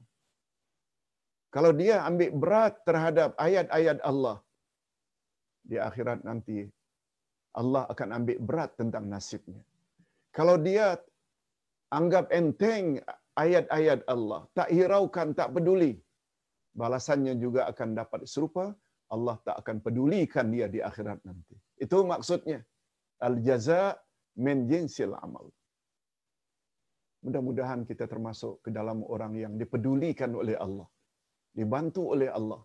Kalau 1.55 1.71
dia 1.81 1.95
ambil 2.09 2.31
berat 2.41 2.73
terhadap 2.87 3.29
ayat-ayat 3.47 3.99
Allah 4.09 4.37
di 5.69 5.77
akhirat 5.87 6.19
nanti 6.29 6.57
Allah 7.59 7.83
akan 7.93 8.09
ambil 8.17 8.37
berat 8.49 8.71
tentang 8.79 9.05
nasibnya. 9.13 9.61
Kalau 10.37 10.55
dia 10.67 10.87
anggap 11.99 12.25
enteng 12.39 12.87
ayat-ayat 13.43 14.01
Allah, 14.13 14.41
tak 14.57 14.69
hiraukan, 14.77 15.29
tak 15.39 15.49
peduli, 15.55 15.93
balasannya 16.81 17.33
juga 17.43 17.61
akan 17.71 17.89
dapat 17.99 18.21
serupa, 18.33 18.65
Allah 19.07 19.35
tak 19.43 19.63
akan 19.63 19.77
pedulikan 19.79 20.51
dia 20.51 20.67
di 20.67 20.79
akhirat 20.83 21.23
nanti. 21.23 21.55
Itu 21.79 22.03
maksudnya. 22.03 22.59
Al-jaza 23.17 23.97
min 24.37 24.69
jinsil 24.69 25.15
amal. 25.17 25.49
Mudah-mudahan 27.25 27.81
kita 27.89 28.05
termasuk 28.05 28.61
ke 28.61 28.69
dalam 28.69 29.01
orang 29.07 29.33
yang 29.33 29.53
dipedulikan 29.57 30.31
oleh 30.37 30.53
Allah. 30.59 30.85
Dibantu 31.49 32.13
oleh 32.13 32.29
Allah. 32.29 32.61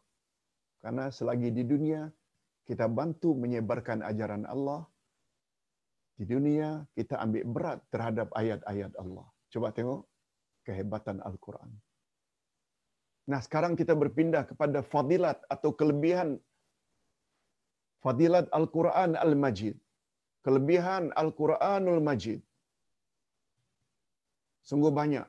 Karena 0.83 1.09
selagi 1.09 1.49
di 1.55 1.65
dunia, 1.65 2.05
kita 2.69 2.87
bantu 2.91 3.33
menyebarkan 3.39 4.05
ajaran 4.05 4.45
Allah. 4.45 4.85
Di 6.19 6.29
dunia, 6.29 6.85
kita 6.93 7.19
ambil 7.25 7.43
berat 7.49 7.79
terhadap 7.89 8.29
ayat-ayat 8.37 8.93
Allah. 9.01 9.27
Coba 9.49 9.73
tengok 9.73 10.05
kehebatan 10.67 11.19
Al-Quran. 11.25 11.71
Nah, 13.31 13.41
sekarang 13.47 13.75
kita 13.81 13.95
berpindah 14.03 14.43
kepada 14.51 14.79
fadilat 14.93 15.39
atau 15.55 15.71
kelebihan 15.81 16.29
fadilat 18.05 18.47
Al-Quran 18.59 19.15
Al-Majid. 19.27 19.77
Kelebihan 20.47 21.05
Al-Quranul 21.23 22.03
Majid. 22.09 22.41
Sungguh 24.69 24.91
banyak. 25.01 25.27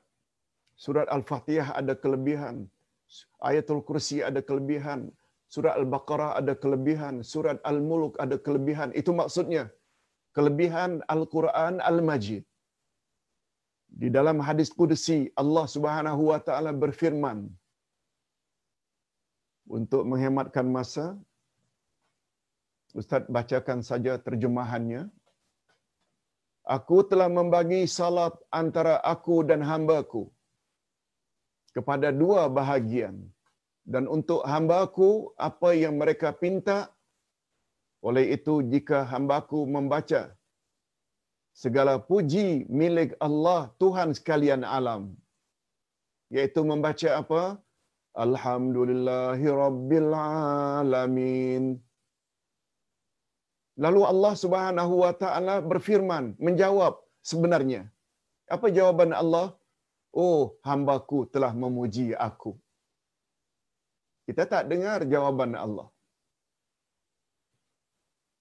Surat 0.83 1.07
Al-Fatihah 1.15 1.69
ada 1.81 1.93
kelebihan. 2.03 2.55
Ayatul 3.49 3.81
Kursi 3.87 4.17
ada 4.29 4.41
kelebihan. 4.49 5.01
Surat 5.53 5.73
Al-Baqarah 5.79 6.31
ada 6.39 6.53
kelebihan. 6.63 7.21
Surat 7.33 7.57
Al-Muluk 7.71 8.17
ada 8.23 8.37
kelebihan. 8.45 8.89
Itu 9.01 9.13
maksudnya 9.21 9.63
kelebihan 10.37 10.91
Al-Quran 11.15 11.77
Al-Majid. 11.91 12.43
Di 14.01 14.09
dalam 14.17 14.37
hadis 14.47 14.69
kudusi 14.79 15.19
Allah 15.41 15.65
Subhanahu 15.75 16.33
wa 16.33 16.39
taala 16.47 16.71
berfirman 16.83 17.39
untuk 19.67 20.03
menghematkan 20.03 20.67
masa 20.67 21.17
Ustaz 22.93 23.25
bacakan 23.25 23.81
saja 23.81 24.21
terjemahannya. 24.21 25.09
Aku 26.75 26.97
telah 27.09 27.27
membagi 27.27 27.89
salat 27.89 28.33
antara 28.53 28.95
aku 29.13 29.41
dan 29.49 29.65
hamba-Ku 29.65 30.29
kepada 31.75 32.13
dua 32.13 32.47
bahagian. 32.47 33.15
Dan 33.83 34.05
untuk 34.07 34.45
hamba-Ku 34.47 35.35
apa 35.35 35.69
yang 35.75 35.97
mereka 36.01 36.31
pinta, 36.31 36.77
oleh 37.99 38.25
itu 38.37 38.61
jika 38.71 39.03
hamba-Ku 39.11 39.65
membaca 39.75 40.21
segala 41.63 41.97
puji 41.97 42.69
milik 42.69 43.17
Allah 43.27 43.73
Tuhan 43.81 44.13
sekalian 44.13 44.63
alam. 44.77 45.11
Yaitu 46.35 46.61
membaca 46.71 47.09
apa? 47.21 47.43
Alhamdulillahi 48.13 49.45
Rabbil 49.49 50.13
Alamin. 50.13 51.63
Lalu 53.83 54.01
Allah 54.05 54.33
Subhanahu 54.37 54.93
wa 55.01 55.13
taala 55.17 55.55
berfirman 55.65 56.37
menjawab 56.37 57.01
sebenarnya. 57.25 57.89
Apa 58.55 58.69
jawaban 58.69 59.17
Allah? 59.17 59.57
Oh, 60.13 60.53
hambaku 60.61 61.25
telah 61.33 61.57
memuji 61.57 62.13
aku. 62.13 62.53
Kita 64.29 64.45
tak 64.45 64.69
dengar 64.69 65.01
jawaban 65.09 65.57
Allah. 65.57 65.89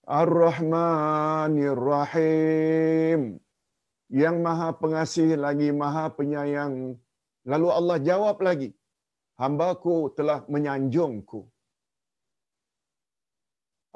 Ar-Rahmanir 0.05 1.81
Rahim. 1.81 3.41
Yang 4.13 4.37
Maha 4.45 4.69
Pengasih 4.77 5.41
lagi 5.41 5.73
Maha 5.73 6.13
Penyayang. 6.13 7.01
Lalu 7.49 7.69
Allah 7.73 7.97
jawab 8.05 8.37
lagi, 8.45 8.69
hambaku 9.43 9.97
telah 10.19 10.39
menyanjungku. 10.55 11.41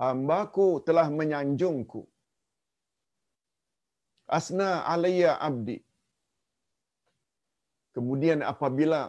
Hambaku 0.04 0.68
telah 0.86 1.08
menyanjungku. 1.18 2.02
Asna 4.38 4.70
alayya 4.92 5.32
abdi. 5.48 5.78
Kemudian 7.96 8.40
apabila 8.52 9.00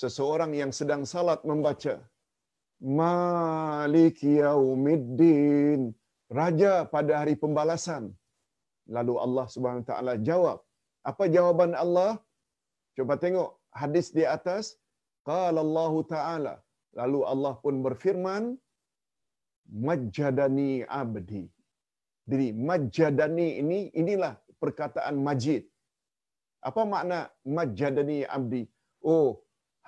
seseorang 0.00 0.52
yang 0.60 0.72
sedang 0.78 1.02
salat 1.12 1.40
membaca 1.50 1.94
Malik 3.00 4.18
yaumiddin 4.26 5.80
raja 6.38 6.72
pada 6.94 7.12
hari 7.20 7.34
pembalasan 7.42 8.04
lalu 8.96 9.14
Allah 9.24 9.46
Subhanahu 9.54 9.86
taala 9.90 10.14
jawab 10.28 10.58
apa 11.10 11.24
jawaban 11.34 11.72
Allah 11.82 12.10
coba 12.98 13.14
tengok 13.24 13.50
hadis 13.80 14.08
di 14.16 14.24
atas 14.36 14.64
qala 15.30 15.60
Allah 15.66 15.92
taala 16.14 16.54
lalu 17.00 17.20
Allah 17.32 17.54
pun 17.64 17.74
berfirman 17.86 18.44
majjadani 19.88 20.70
abdi. 21.02 21.44
Jadi 22.30 22.48
majjadani 22.68 23.48
ini 23.62 23.78
inilah 24.00 24.34
perkataan 24.62 25.16
majid. 25.28 25.62
Apa 26.68 26.82
makna 26.92 27.18
majjadani 27.56 28.18
abdi? 28.36 28.62
Oh 29.02 29.30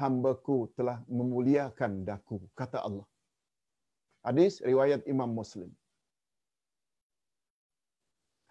hambaku 0.01 0.59
telah 0.77 0.99
memuliakan 1.19 1.93
daku 2.09 2.39
kata 2.61 2.79
Allah. 2.89 3.07
Hadis 4.27 4.55
riwayat 4.71 5.03
Imam 5.15 5.31
Muslim. 5.41 5.71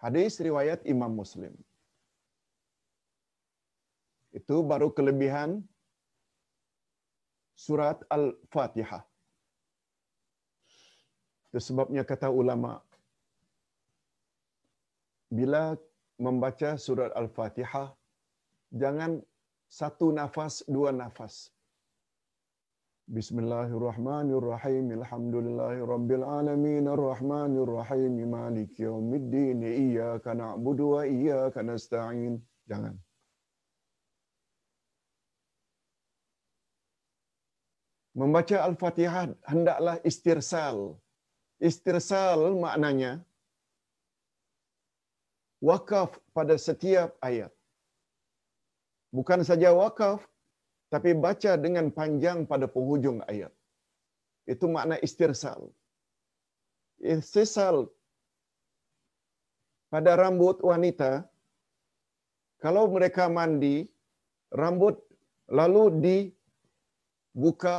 Hadis 0.04 0.34
riwayat 0.46 0.80
Imam 0.94 1.12
Muslim. 1.20 1.52
Itu 4.38 4.56
baru 4.70 4.88
kelebihan 4.96 5.50
surat 7.54 8.02
Al-Fatihah. 8.10 9.02
Itu 11.50 11.58
sebabnya 11.62 12.02
kata 12.02 12.28
ulama 12.30 12.82
bila 15.30 15.78
membaca 16.18 16.74
surat 16.78 17.10
Al-Fatihah 17.14 17.94
jangan 18.74 19.22
satu 19.70 20.10
nafas 20.14 20.66
dua 20.66 20.90
nafas 20.94 21.54
Bismillahirrahmanirrahim. 23.04 24.96
Alhamdulillahirabbil 24.96 26.24
alamin 26.24 26.88
arrahmanirrahim 26.88 28.16
maliki 28.24 28.88
yaumiddin 28.88 29.60
iyyaka 29.60 30.32
na'budu 30.32 30.96
wa 30.96 31.04
iyyaka 31.04 31.60
nasta'in. 31.60 32.40
Jangan. 32.64 32.96
Membaca 38.14 38.56
Al-Fatihah 38.68 39.34
hendaklah 39.50 39.96
istirsal. 40.10 40.76
Istirsal 41.58 42.40
maknanya 42.64 43.12
wakaf 45.68 46.10
pada 46.36 46.54
setiap 46.66 47.10
ayat. 47.28 47.50
Bukan 49.16 49.40
saja 49.48 49.70
wakaf, 49.74 50.20
tapi 50.94 51.10
baca 51.24 51.52
dengan 51.64 51.86
panjang 51.98 52.38
pada 52.50 52.66
penghujung 52.74 53.18
ayat. 53.32 53.52
Itu 54.52 54.66
makna 54.74 54.96
istirsal. 55.06 55.60
Istirsal 57.00 57.76
pada 59.94 60.12
rambut 60.22 60.58
wanita, 60.70 61.10
kalau 62.62 62.84
mereka 62.94 63.26
mandi, 63.38 63.76
rambut 64.50 64.98
lalu 65.58 65.82
dibuka 66.04 67.76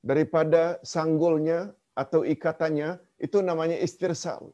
daripada 0.00 0.80
sanggulnya 0.84 1.72
atau 1.96 2.24
ikatannya, 2.24 3.00
itu 3.20 3.38
namanya 3.44 3.76
istirsal. 3.76 4.52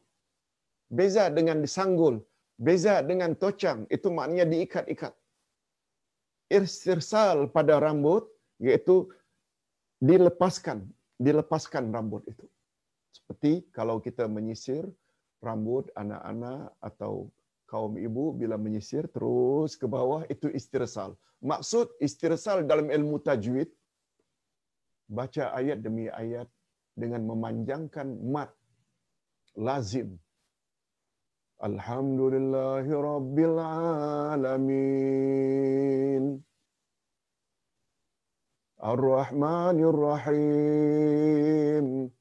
Beza 0.87 1.27
dengan 1.31 1.59
disanggul, 1.59 2.23
beza 2.55 3.03
dengan 3.03 3.35
tocang, 3.35 3.87
itu 3.91 4.07
maknanya 4.11 4.47
diikat-ikat. 4.47 5.13
Istirsal 6.47 7.51
pada 7.51 7.79
rambut 7.83 8.23
yaitu 8.57 9.11
dilepaskan 9.99 10.87
dilepaskan 11.19 11.91
rambut 11.91 12.23
itu. 12.29 12.45
Seperti 13.11 13.67
kalau 13.75 13.99
kita 13.99 14.29
menyisir 14.29 14.87
rambut 15.43 15.91
anak-anak 15.97 16.71
atau 16.79 17.27
kaum 17.67 17.99
ibu 17.99 18.31
bila 18.31 18.55
menyisir 18.55 19.05
terus 19.11 19.75
ke 19.75 19.85
bawah 19.85 20.23
itu 20.31 20.47
istirsal 20.55 21.13
maksud 21.43 21.91
istirsal 21.99 22.63
dalam 22.63 22.87
ilmu 22.87 23.19
tajwid 23.21 23.67
baca 25.07 25.55
ayat 25.55 25.81
demi 25.81 26.09
ayat 26.11 26.47
dengan 26.95 27.23
memanjangkan 27.27 28.07
mat 28.27 28.51
lazim 29.55 30.19
Alhamdulillahi 31.57 32.93
Rabbil 32.93 33.57
Alamin. 34.37 36.37
Ar-Rahmanir 38.77 39.97
Rahim. 39.97 42.13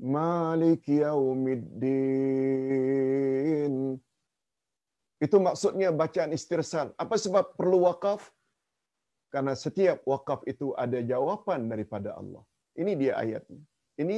Malik 0.00 0.88
Yaumiddin. 0.88 1.92
Itu 5.20 5.36
maksudnya 5.36 5.92
bacaan 5.92 6.32
istirsal. 6.32 6.96
Apa 6.96 7.20
sebab 7.20 7.60
perlu 7.60 7.84
wakaf? 7.84 8.32
Karena 9.32 9.52
setiap 9.64 9.98
wakaf 10.06 10.40
itu 10.52 10.72
ada 10.84 10.98
jawapan 11.02 11.66
daripada 11.72 12.14
Allah. 12.20 12.42
Ini 12.80 12.92
dia 13.00 13.12
ayatnya. 13.18 13.62
Ini 14.02 14.16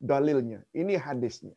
dalilnya. 0.00 0.60
Ini 0.74 0.94
hadisnya. 1.06 1.54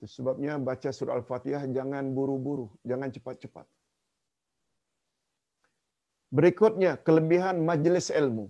Itu 0.00 0.08
sebabnya 0.16 0.56
baca 0.56 0.88
surah 0.88 1.20
Al-Fatihah 1.20 1.68
jangan 1.76 2.04
buru-buru, 2.16 2.66
jangan 2.90 3.12
cepat-cepat. 3.12 3.66
Berikutnya 6.32 6.96
kelebihan 7.06 7.60
majlis 7.68 8.08
ilmu. 8.20 8.46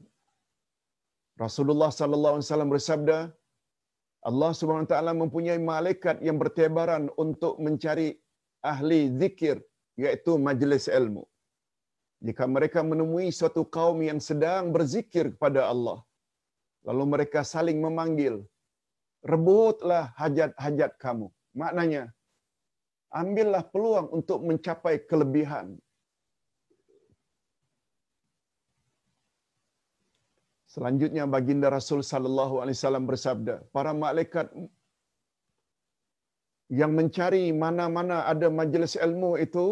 Rasulullah 1.44 1.88
sallallahu 1.88 2.34
alaihi 2.36 2.46
wasallam 2.46 2.72
bersabda, 2.74 3.18
Allah 4.30 4.50
Subhanahu 4.52 4.84
wa 4.84 4.92
taala 4.92 5.12
mempunyai 5.16 5.56
malaikat 5.56 6.20
yang 6.20 6.36
bertebaran 6.36 7.08
untuk 7.16 7.56
mencari 7.56 8.20
ahli 8.60 9.00
zikir 9.20 9.56
yaitu 9.96 10.36
majlis 10.36 10.86
ilmu. 10.92 11.24
Jika 12.26 12.44
mereka 12.54 12.80
menemui 12.90 13.28
suatu 13.32 13.62
kaum 13.76 13.98
yang 14.08 14.20
sedang 14.28 14.64
berzikir 14.76 15.24
kepada 15.34 15.60
Allah, 15.72 15.98
lalu 16.88 17.04
mereka 17.12 17.40
saling 17.52 17.78
memanggil, 17.84 18.34
rebutlah 19.32 20.04
hajat-hajat 20.20 20.92
kamu. 21.04 21.28
Maknanya, 21.60 22.02
ambillah 23.20 23.64
peluang 23.72 24.08
untuk 24.18 24.44
mencapai 24.48 24.94
kelebihan. 25.10 25.68
Selanjutnya 30.74 31.24
baginda 31.26 31.68
Rasul 31.78 32.00
sallallahu 32.10 32.62
alaihi 32.62 32.76
wasallam 32.78 33.06
bersabda, 33.10 33.54
para 33.74 33.90
malaikat 34.04 34.46
yang 36.80 36.92
mencari 36.98 37.50
mana-mana 37.50 38.22
ada 38.32 38.46
majlis 38.58 38.94
ilmu 39.06 39.34
itu 39.46 39.64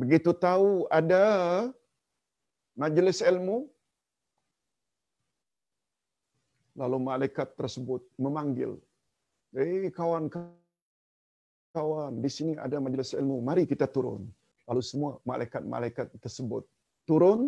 begitu 0.00 0.30
tahu 0.46 0.84
ada 0.98 1.24
majlis 2.82 3.20
ilmu 3.30 3.58
lalu 6.80 6.96
malaikat 7.08 7.48
tersebut 7.60 8.04
memanggil 8.24 8.72
eh 9.56 9.88
kawan 9.98 10.24
kawan 11.76 12.12
di 12.24 12.30
sini 12.36 12.52
ada 12.66 12.76
majlis 12.86 13.12
ilmu 13.20 13.36
mari 13.48 13.64
kita 13.72 13.86
turun. 13.96 14.24
Lalu 14.68 14.82
semua 14.90 15.10
malaikat-malaikat 15.30 16.08
tersebut 16.24 16.64
turun. 17.08 17.40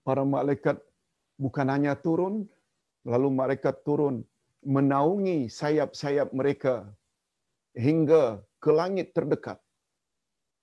Para 0.00 0.24
malaikat 0.24 0.76
bukan 1.44 1.66
hanya 1.72 1.92
turun 2.04 2.34
lalu 3.12 3.28
malaikat 3.40 3.76
turun 3.86 4.24
menaungi 4.76 5.38
sayap-sayap 5.48 6.28
mereka 6.40 6.74
hingga 7.86 8.40
ke 8.64 8.70
langit 8.80 9.12
terdekat 9.16 9.60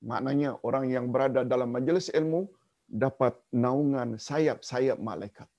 maknanya 0.02 0.50
orang 0.68 0.86
yang 0.96 1.06
berada 1.14 1.42
dalam 1.54 1.70
majlis 1.76 2.08
ilmu 2.20 2.42
dapat 2.88 3.36
naungan 3.52 4.10
sayap-sayap 4.30 4.98
malaikat 5.10 5.50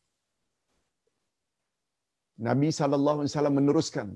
Nabi 2.49 2.69
sallallahu 2.81 3.21
alaihi 3.21 3.33
wasallam 3.35 3.57
meneruskan 3.61 4.09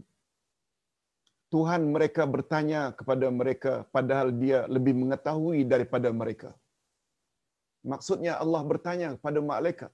Tuhan 1.52 1.82
mereka 1.94 2.22
bertanya 2.34 2.82
kepada 2.98 3.26
mereka 3.28 3.72
padahal 3.94 4.28
dia 4.42 4.64
lebih 4.74 4.94
mengetahui 5.00 5.68
daripada 5.72 6.08
mereka. 6.20 6.50
Maksudnya 7.92 8.40
Allah 8.42 8.62
bertanya 8.70 9.08
kepada 9.16 9.40
malaikat 9.50 9.92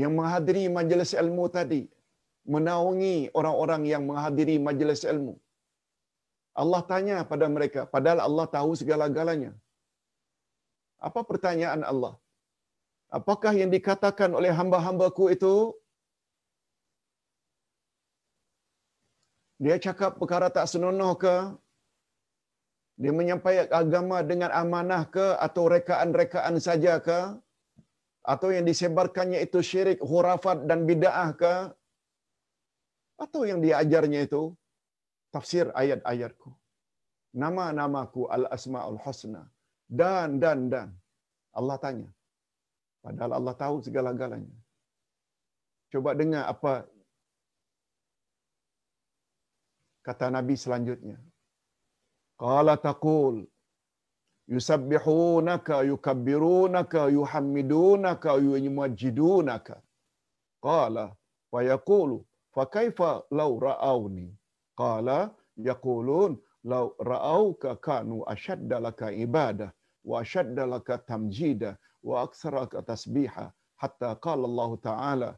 yang 0.00 0.12
menghadiri 0.18 0.64
majlis 0.78 1.12
ilmu 1.22 1.46
tadi, 1.58 1.82
menaungi 2.54 3.16
orang-orang 3.38 3.82
yang 3.92 4.02
menghadiri 4.10 4.56
majlis 4.68 5.06
ilmu. 5.12 5.34
Allah 6.62 6.80
tanya 6.90 7.16
pada 7.30 7.46
mereka, 7.54 7.80
padahal 7.94 8.20
Allah 8.26 8.46
tahu 8.56 8.70
segala-galanya. 8.80 9.52
Apa 11.08 11.20
pertanyaan 11.30 11.82
Allah? 11.90 12.14
Apakah 13.18 13.52
yang 13.60 13.70
dikatakan 13.76 14.30
oleh 14.38 14.52
hamba-hambaku 14.58 15.24
itu 15.36 15.54
dia 19.64 19.76
cakap 19.86 20.16
perkara 20.20 20.48
tak 20.56 20.66
senonoh 20.72 21.12
ke? 21.24 21.36
Dia 23.02 23.12
menyampaikan 23.18 23.68
agama 23.82 24.18
dengan 24.30 24.50
amanah 24.62 25.02
ke 25.16 25.26
atau 25.46 25.64
rekaan-rekaan 25.76 26.56
saja 26.66 26.94
ke? 27.08 27.20
Atau 28.32 28.48
yang 28.56 28.64
disebarkannya 28.70 29.40
itu 29.46 29.60
syirik, 29.70 30.00
hurafat 30.10 30.64
dan 30.68 30.88
bid'ah 30.88 31.30
ke? 31.42 31.54
Atau 33.24 33.44
yang 33.50 33.60
diajarnya 33.66 34.20
itu 34.28 34.42
tafsir 35.36 35.66
ayat-ayatku. 35.82 36.50
Nama-namaku 37.44 38.20
al-asma'ul 38.36 39.00
husna. 39.04 39.42
Dan, 40.00 40.40
dan, 40.42 40.60
dan. 40.74 40.88
Allah 41.58 41.76
tanya. 41.84 42.10
Padahal 43.04 43.32
Allah 43.38 43.54
tahu 43.62 43.76
segala-galanya. 43.86 44.56
Coba 45.92 46.10
dengar 46.20 46.44
apa 46.52 46.72
kata 50.06 50.26
Nabi 50.36 50.54
selanjutnya. 50.62 51.18
Qala 52.44 52.74
taqul 52.88 53.36
yusabbihunaka 54.54 55.76
yukabbirunaka 55.90 57.02
yuhammidunaka 57.18 58.32
yumajjidunaka. 58.66 59.76
Qala 60.66 61.06
wa 61.52 61.60
yaqulu 61.72 62.18
fa 62.54 62.66
kaifa 62.76 63.10
law 63.30 63.52
ra'awni? 63.68 64.35
Qala 64.76 65.32
yaqulun 65.56 66.36
law 66.64 66.92
ra'awka 67.00 67.76
kanu 67.80 68.24
ashadda 68.28 68.80
laka 68.80 69.08
ibadah 69.12 69.72
wa 70.04 70.20
ashadda 70.20 70.66
laka 70.66 70.98
tamjida 70.98 71.78
wa 72.02 72.22
aktsaraka 72.22 72.82
tasbiha 72.82 73.52
hatta 73.76 74.14
qala 74.20 74.44
Allah 74.44 74.70
Ta'ala 74.88 75.30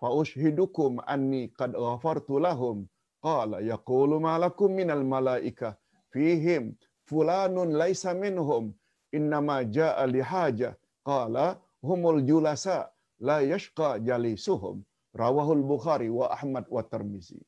fa 0.00 0.08
ushhidukum 0.12 1.00
anni 1.06 1.48
qad 1.58 1.72
ghafartu 1.72 2.38
lahum. 2.38 2.86
Qala 3.22 3.60
yaqulu 3.60 4.20
ma 4.20 4.38
lakum 4.38 4.70
minal 4.72 5.04
malaika 5.04 5.76
fihim 6.12 6.76
fulanun 7.08 7.72
laisa 7.72 8.14
minhum 8.14 8.74
innama 9.12 9.64
jaa 9.64 10.06
lihaja 10.06 10.76
qala 11.02 11.56
humul 11.82 12.20
julasa 12.22 12.92
la 13.18 13.40
yashqa 13.40 13.98
jalisuhum. 13.98 14.84
Rawahul 15.16 15.64
bukhari 15.64 16.10
wa 16.12 16.28
ahmad 16.28 16.68
wa 16.68 16.82
tirmizi 16.84 17.40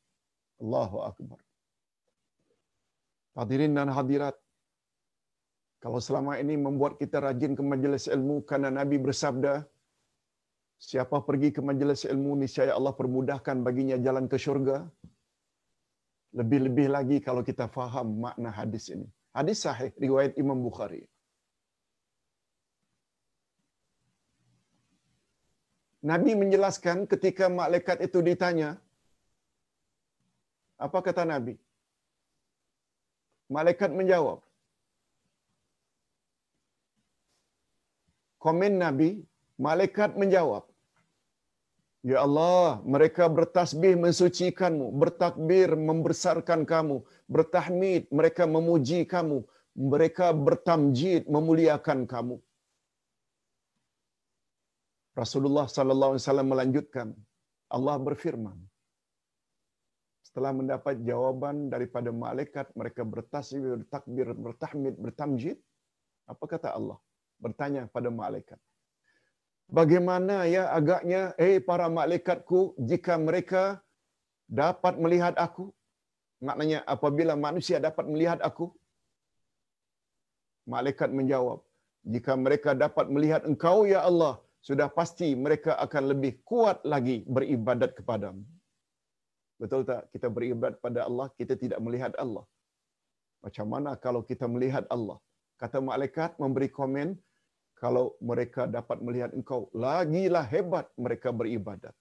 Allahu 0.62 0.98
akbar 1.10 1.40
Hadirin 3.38 3.74
dan 3.78 3.90
hadirat 3.98 4.36
kalau 5.84 6.00
selama 6.06 6.32
ini 6.42 6.54
membuat 6.66 6.98
kita 7.02 7.22
rajin 7.26 7.52
ke 7.58 7.62
majlis 7.72 8.10
ilmu 8.16 8.36
karena 8.50 8.70
Nabi 8.78 8.96
bersabda 9.06 9.52
siapa 10.88 11.22
pergi 11.28 11.48
ke 11.56 11.60
majlis 11.68 12.02
ilmu 12.12 12.34
niscaya 12.42 12.72
Allah 12.78 12.94
permudahkan 13.00 13.62
baginya 13.66 13.96
jalan 14.06 14.26
ke 14.32 14.38
syurga 14.44 14.78
lebih-lebih 16.38 16.88
lagi 16.96 17.16
kalau 17.26 17.42
kita 17.50 17.66
faham 17.76 18.08
makna 18.24 18.50
hadis 18.58 18.84
ini. 18.94 19.06
Hadis 19.38 19.58
sahih 19.64 19.90
riwayat 20.04 20.34
Imam 20.42 20.58
Bukhari. 20.66 21.02
Nabi 26.10 26.32
menjelaskan 26.40 26.98
ketika 27.12 27.50
malaikat 27.50 27.98
itu 28.06 28.18
ditanya, 28.28 28.78
apa 30.86 30.98
kata 31.06 31.22
Nabi? 31.32 31.54
Malaikat 33.56 33.90
menjawab. 33.98 34.38
Komen 38.44 38.78
Nabi, 38.84 39.10
malaikat 39.58 40.14
menjawab. 40.14 40.64
Ya 42.06 42.18
Allah, 42.26 42.78
mereka 42.94 43.24
bertasbih 43.26 43.98
mensucikanmu, 43.98 44.86
bertakbir 45.02 45.74
membesarkan 45.74 46.62
kamu, 46.62 47.02
bertahmid 47.26 48.06
mereka 48.18 48.46
memuji 48.46 49.02
kamu, 49.14 49.38
mereka 49.74 50.30
bertamjid 50.30 51.26
memuliakan 51.26 52.06
kamu. 52.12 52.36
Rasulullah 55.18 55.66
sallallahu 55.66 56.12
alaihi 56.14 56.24
wasallam 56.24 56.48
melanjutkan, 56.54 57.08
Allah 57.66 57.96
berfirman, 57.98 58.56
setelah 60.38 60.54
mendapat 60.54 61.02
jawaban 61.02 61.66
daripada 61.66 62.14
malaikat 62.14 62.70
mereka 62.78 63.02
bertasbih, 63.02 63.82
bertakbir, 63.82 64.30
bertahmid, 64.38 64.94
bertamjid, 64.94 65.58
apa 66.30 66.44
kata 66.46 66.78
Allah? 66.78 66.94
Bertanya 67.42 67.90
pada 67.90 68.06
malaikat, 68.06 68.54
Bagaimana 69.66 70.46
ya 70.46 70.70
agaknya, 70.70 71.34
eh 71.42 71.58
para 71.58 71.90
malaikatku, 71.90 72.78
jika 72.78 73.18
mereka 73.18 73.82
dapat 74.46 74.94
melihat 75.02 75.34
aku? 75.34 75.74
Maknanya 76.38 76.86
apabila 76.86 77.34
manusia 77.34 77.82
dapat 77.82 78.06
melihat 78.06 78.38
aku? 78.38 78.70
Malaikat 80.70 81.10
menjawab, 81.10 81.66
jika 82.06 82.38
mereka 82.38 82.78
dapat 82.78 83.10
melihat 83.10 83.42
engkau 83.42 83.90
ya 83.90 84.06
Allah, 84.06 84.38
sudah 84.62 84.86
pasti 84.86 85.34
mereka 85.34 85.74
akan 85.82 86.14
lebih 86.14 86.46
kuat 86.46 86.78
lagi 86.86 87.26
beribadat 87.26 87.98
kepadamu. 87.98 88.46
Betul 89.62 89.82
tak? 89.90 90.02
Kita 90.14 90.26
beribadat 90.36 90.78
pada 90.86 91.00
Allah, 91.08 91.26
kita 91.38 91.54
tidak 91.62 91.80
melihat 91.86 92.12
Allah. 92.24 92.44
Macam 93.44 93.66
mana 93.72 93.90
kalau 94.04 94.22
kita 94.30 94.46
melihat 94.54 94.84
Allah? 94.96 95.18
Kata 95.62 95.78
malaikat 95.90 96.30
memberi 96.42 96.68
komen, 96.78 97.08
kalau 97.82 98.04
mereka 98.30 98.62
dapat 98.76 98.98
melihat 99.06 99.30
engkau, 99.38 99.60
lagilah 99.86 100.46
hebat 100.54 100.86
mereka 101.04 101.30
beribadat. 101.40 101.94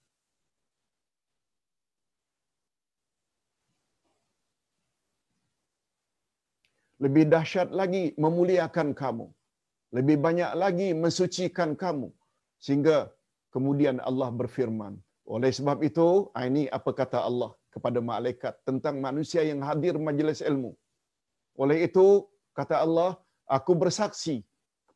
Lebih 7.04 7.24
dahsyat 7.34 7.68
lagi 7.80 8.04
memuliakan 8.24 8.88
kamu. 9.02 9.26
Lebih 9.96 10.16
banyak 10.26 10.52
lagi 10.62 10.88
mensucikan 11.02 11.70
kamu. 11.82 12.08
Sehingga 12.64 12.96
kemudian 13.54 14.02
Allah 14.02 14.30
berfirman. 14.40 14.94
Oleh 15.34 15.50
sebab 15.58 15.78
itu, 15.88 16.08
ah, 16.36 16.44
ini 16.50 16.62
apa 16.78 16.90
kata 17.00 17.18
Allah 17.28 17.50
kepada 17.74 18.00
malaikat 18.10 18.54
tentang 18.68 18.96
manusia 19.06 19.42
yang 19.50 19.60
hadir 19.68 19.94
majlis 20.06 20.40
ilmu. 20.50 20.72
Oleh 21.62 21.78
itu, 21.86 22.06
kata 22.58 22.76
Allah, 22.84 23.10
aku 23.56 23.72
bersaksi 23.82 24.36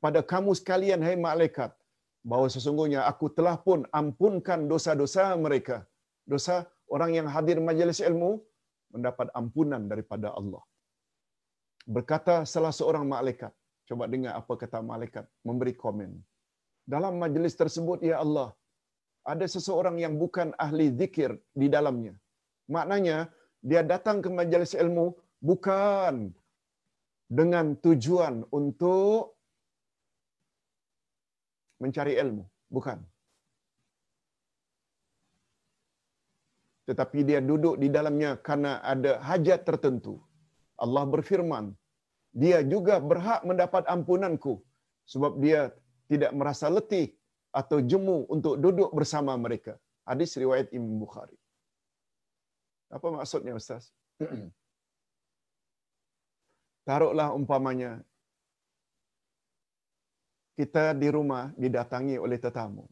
pada 0.05 0.21
kamu 0.33 0.53
sekalian 0.61 1.01
hai 1.07 1.17
malaikat 1.29 1.71
bahawa 2.31 2.49
sesungguhnya 2.55 3.01
aku 3.11 3.27
telah 3.37 3.57
pun 3.67 3.81
ampunkan 4.01 4.61
dosa-dosa 4.73 5.25
mereka. 5.45 5.77
Dosa 6.33 6.57
orang 6.95 7.13
yang 7.19 7.29
hadir 7.35 7.59
majlis 7.69 8.01
ilmu 8.09 8.31
mendapat 8.95 9.29
ampunan 9.41 9.83
daripada 9.93 10.31
Allah. 10.41 10.63
Berkata 11.95 12.35
salah 12.53 12.73
seorang 12.79 13.05
malaikat, 13.15 13.53
coba 13.89 14.05
dengar 14.13 14.33
apa 14.41 14.55
kata 14.63 14.79
malaikat, 14.93 15.25
memberi 15.49 15.75
komen. 15.85 16.11
Dalam 16.95 17.15
majlis 17.23 17.55
tersebut, 17.61 17.99
Ya 18.11 18.17
Allah, 18.25 18.49
ada 19.23 19.47
seseorang 19.47 19.97
yang 20.03 20.15
bukan 20.23 20.51
ahli 20.59 20.91
zikir 21.01 21.39
di 21.55 21.67
dalamnya. 21.71 22.15
Maknanya 22.67 23.31
dia 23.63 23.83
datang 23.87 24.19
ke 24.25 24.29
majelis 24.31 24.75
ilmu 24.75 25.15
bukan 25.39 26.35
dengan 27.31 27.79
tujuan 27.85 28.45
untuk 28.51 29.39
mencari 31.83 32.15
ilmu, 32.23 32.45
bukan. 32.71 32.99
Tetapi 36.89 37.19
dia 37.23 37.41
duduk 37.51 37.79
di 37.83 37.89
dalamnya 37.97 38.39
karena 38.43 38.83
ada 38.83 39.23
hajat 39.23 39.63
tertentu. 39.63 40.19
Allah 40.83 41.07
berfirman, 41.07 41.71
dia 42.35 42.59
juga 42.67 42.99
berhak 42.99 43.47
mendapat 43.47 43.87
ampunanku 43.87 44.55
sebab 45.07 45.39
dia 45.39 45.71
tidak 46.11 46.33
merasa 46.35 46.67
letih 46.67 47.15
atau 47.53 47.79
jemu 47.85 48.27
untuk 48.33 48.57
duduk 48.57 48.91
bersama 48.97 49.37
mereka. 49.37 49.77
Hadis 50.09 50.35
riwayat 50.41 50.73
Imam 50.73 50.97
Bukhari. 50.99 51.37
Apa 52.89 53.09
maksudnya 53.13 53.53
Ustaz? 53.55 53.93
Taruhlah 56.89 57.31
umpamanya 57.39 58.03
kita 60.59 60.93
di 60.97 61.09
rumah 61.09 61.55
didatangi 61.55 62.17
oleh 62.19 62.37
tetamu. 62.41 62.85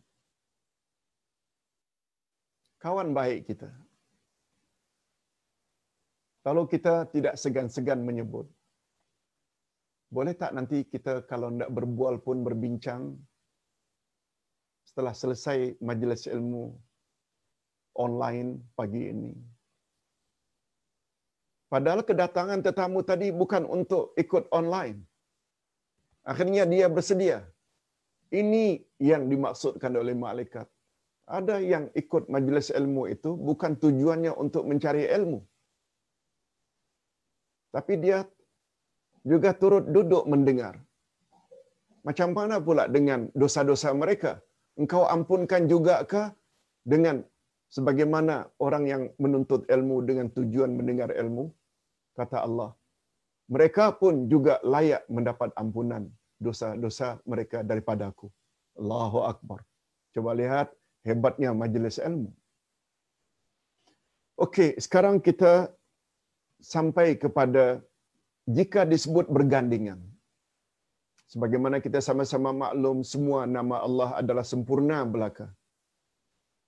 Kawan 2.81 3.13
baik 3.13 3.51
kita. 3.51 3.69
Kalau 6.41 6.65
kita 6.65 7.05
tidak 7.13 7.37
segan-segan 7.37 8.01
menyebut, 8.01 8.49
boleh 10.09 10.33
tak 10.33 10.57
nanti 10.57 10.89
kita 10.89 11.29
kalau 11.29 11.53
tidak 11.53 11.69
berbual 11.69 12.25
pun 12.25 12.41
berbincang 12.41 13.21
setelah 14.91 15.15
selesai 15.15 15.59
majlis 15.89 16.23
ilmu 16.35 16.65
online 18.05 18.51
pagi 18.79 19.03
ini. 19.13 19.33
Padahal 21.73 22.03
kedatangan 22.09 22.61
tetamu 22.67 23.01
tadi 23.11 23.31
bukan 23.31 23.63
untuk 23.77 24.11
ikut 24.23 24.51
online. 24.51 24.99
Akhirnya 26.33 26.65
dia 26.73 26.87
bersedia. 26.97 27.39
Ini 28.41 28.65
yang 29.11 29.31
dimaksudkan 29.31 29.95
oleh 30.03 30.15
malaikat. 30.25 30.67
Ada 31.39 31.57
yang 31.73 31.85
ikut 32.03 32.27
majlis 32.35 32.75
ilmu 32.81 33.07
itu 33.15 33.31
bukan 33.49 33.79
tujuannya 33.79 34.35
untuk 34.45 34.67
mencari 34.71 35.07
ilmu. 35.07 35.41
Tapi 37.71 37.95
dia 38.05 38.19
juga 39.23 39.55
turut 39.55 39.87
duduk 39.97 40.27
mendengar. 40.27 40.75
Macam 42.03 42.35
mana 42.35 42.59
pula 42.59 42.91
dengan 42.97 43.31
dosa-dosa 43.41 43.95
mereka? 44.03 44.43
Engkau 44.81 45.05
ampunkan 45.15 45.69
juga 45.73 45.95
ke 46.13 46.23
dengan 46.93 47.17
sebagaimana 47.75 48.49
orang 48.67 48.85
yang 48.93 49.03
menuntut 49.23 49.69
ilmu 49.75 49.97
dengan 50.09 50.27
tujuan 50.37 50.73
mendengar 50.79 51.11
ilmu? 51.23 51.45
Kata 52.19 52.39
Allah, 52.47 52.71
mereka 53.55 53.85
pun 54.01 54.15
juga 54.33 54.57
layak 54.75 55.03
mendapat 55.17 55.51
ampunan 55.63 56.05
dosa-dosa 56.47 57.09
mereka 57.33 57.61
daripada 57.71 58.09
aku. 58.13 58.29
Allahu 58.81 59.21
Akbar. 59.33 59.61
Coba 60.17 60.33
lihat 60.41 60.69
hebatnya 61.09 61.51
majlis 61.63 62.01
ilmu. 62.09 62.31
Okey, 64.45 64.71
sekarang 64.81 65.21
kita 65.21 65.69
sampai 66.75 67.07
kepada 67.23 67.65
jika 68.49 68.89
disebut 68.89 69.29
bergandingan. 69.29 70.01
Sebagaimana 71.31 71.79
kita 71.79 72.03
sama-sama 72.03 72.51
maklum 72.51 73.07
semua 73.07 73.47
nama 73.47 73.79
Allah 73.87 74.19
adalah 74.19 74.43
sempurna 74.43 75.07
belaka. 75.07 75.47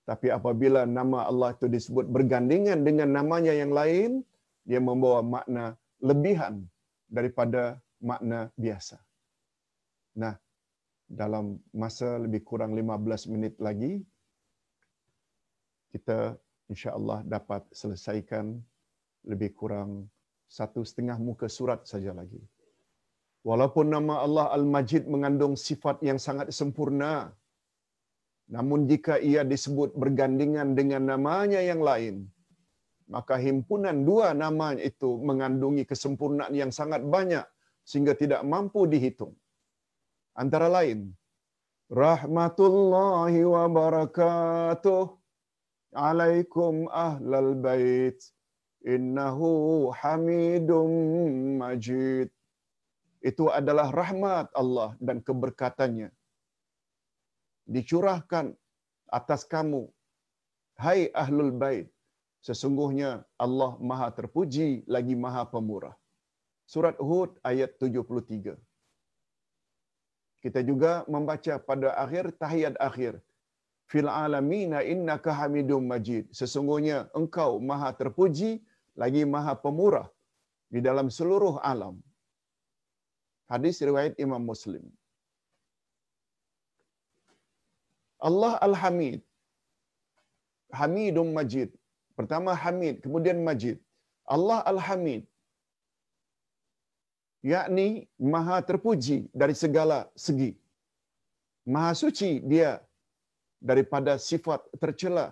Tapi 0.06 0.30
apabila 0.30 0.86
nama 0.86 1.26
Allah 1.26 1.50
itu 1.54 1.66
disebut 1.66 2.06
bergandingan 2.06 2.86
dengan 2.86 3.10
namanya 3.10 3.50
yang 3.50 3.74
lain, 3.74 4.22
dia 4.62 4.78
membawa 4.78 5.18
makna 5.22 5.74
lebihan 5.98 6.62
daripada 7.10 7.82
makna 7.98 8.54
biasa. 8.54 9.02
Nah, 10.22 10.38
dalam 11.10 11.58
masa 11.74 12.22
lebih 12.22 12.46
kurang 12.46 12.78
15 12.78 13.34
minit 13.34 13.58
lagi, 13.58 13.98
kita 15.90 16.38
insya-Allah 16.70 17.26
dapat 17.26 17.66
selesaikan 17.74 18.62
lebih 19.26 19.58
kurang 19.58 20.06
satu 20.46 20.86
setengah 20.86 21.18
muka 21.18 21.50
surat 21.50 21.82
saja 21.82 22.14
lagi. 22.14 22.38
Walaupun 23.50 23.86
nama 23.94 24.14
Allah 24.24 24.46
Al-Majid 24.56 25.04
mengandung 25.12 25.54
sifat 25.66 25.98
yang 26.08 26.18
sangat 26.26 26.48
sempurna, 26.58 27.34
namun 28.54 28.86
jika 28.90 29.14
ia 29.30 29.42
disebut 29.52 29.98
bergandingan 30.02 30.78
dengan 30.78 31.02
namanya 31.12 31.60
yang 31.70 31.82
lain, 31.88 32.16
maka 33.14 33.36
himpunan 33.44 33.96
dua 34.08 34.30
nama 34.42 34.72
itu 34.90 35.10
mengandungi 35.28 35.84
kesempurnaan 35.92 36.54
yang 36.62 36.72
sangat 36.78 37.02
banyak 37.14 37.46
sehingga 37.90 38.14
tidak 38.22 38.42
mampu 38.52 38.86
dihitung. 38.92 39.34
Antara 40.42 40.68
lain, 40.76 41.12
Rahmatullahi 41.92 43.44
wa 43.44 43.64
barakatuh 43.68 45.04
alaikum 45.92 46.88
ahlal 46.88 47.52
bait 47.52 48.16
innahu 48.80 49.92
hamidum 50.00 50.88
majid. 51.60 52.31
Itu 53.30 53.44
adalah 53.58 53.88
rahmat 54.00 54.50
Allah 54.62 54.98
dan 55.06 55.22
keberkatannya. 55.26 56.10
Dicurahkan 57.74 58.46
atas 59.18 59.46
kamu, 59.46 59.82
hai 60.84 61.00
ahlul 61.22 61.54
bait. 61.62 61.86
Sesungguhnya 62.46 63.10
Allah 63.44 63.78
maha 63.78 64.08
terpuji 64.18 64.82
lagi 64.94 65.14
maha 65.24 65.46
pemurah. 65.46 65.94
Surat 66.72 66.96
Hud 66.98 67.38
ayat 67.50 67.78
73. 67.78 68.58
Kita 70.42 70.60
juga 70.66 70.92
membaca 71.14 71.54
pada 71.68 71.94
akhir 72.04 72.34
tahiyat 72.42 72.74
akhir. 72.88 73.22
Fil 73.90 74.10
alamina 74.10 74.82
innaka 74.92 75.30
hamidum 75.38 75.86
majid. 75.92 76.26
Sesungguhnya 76.34 77.06
engkau 77.14 77.62
maha 77.70 77.94
terpuji 78.00 78.58
lagi 79.02 79.22
maha 79.34 79.54
pemurah 79.64 80.08
di 80.74 80.82
dalam 80.82 81.06
seluruh 81.18 81.62
alam. 81.72 81.94
Hadis 83.52 83.78
riwayat 83.88 84.14
Imam 84.24 84.42
Muslim. 84.50 84.84
Allah 88.28 88.52
Al-Hamid. 88.66 89.20
Hamidum 90.78 91.28
Majid. 91.38 91.70
Pertama 92.18 92.52
Hamid, 92.62 92.96
kemudian 93.04 93.38
Majid. 93.48 93.76
Allah 94.34 94.58
Al-Hamid 94.72 95.22
yakni 97.52 97.86
maha 98.32 98.56
terpuji 98.68 99.18
dari 99.40 99.54
segala 99.62 99.98
segi. 100.24 100.50
Maha 101.74 101.92
suci 102.02 102.30
dia 102.52 102.70
daripada 103.70 104.12
sifat 104.28 104.62
tercela 104.82 105.26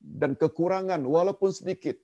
dan 0.00 0.32
kekurangan 0.42 1.00
walaupun 1.16 1.52
sedikit. 1.60 1.96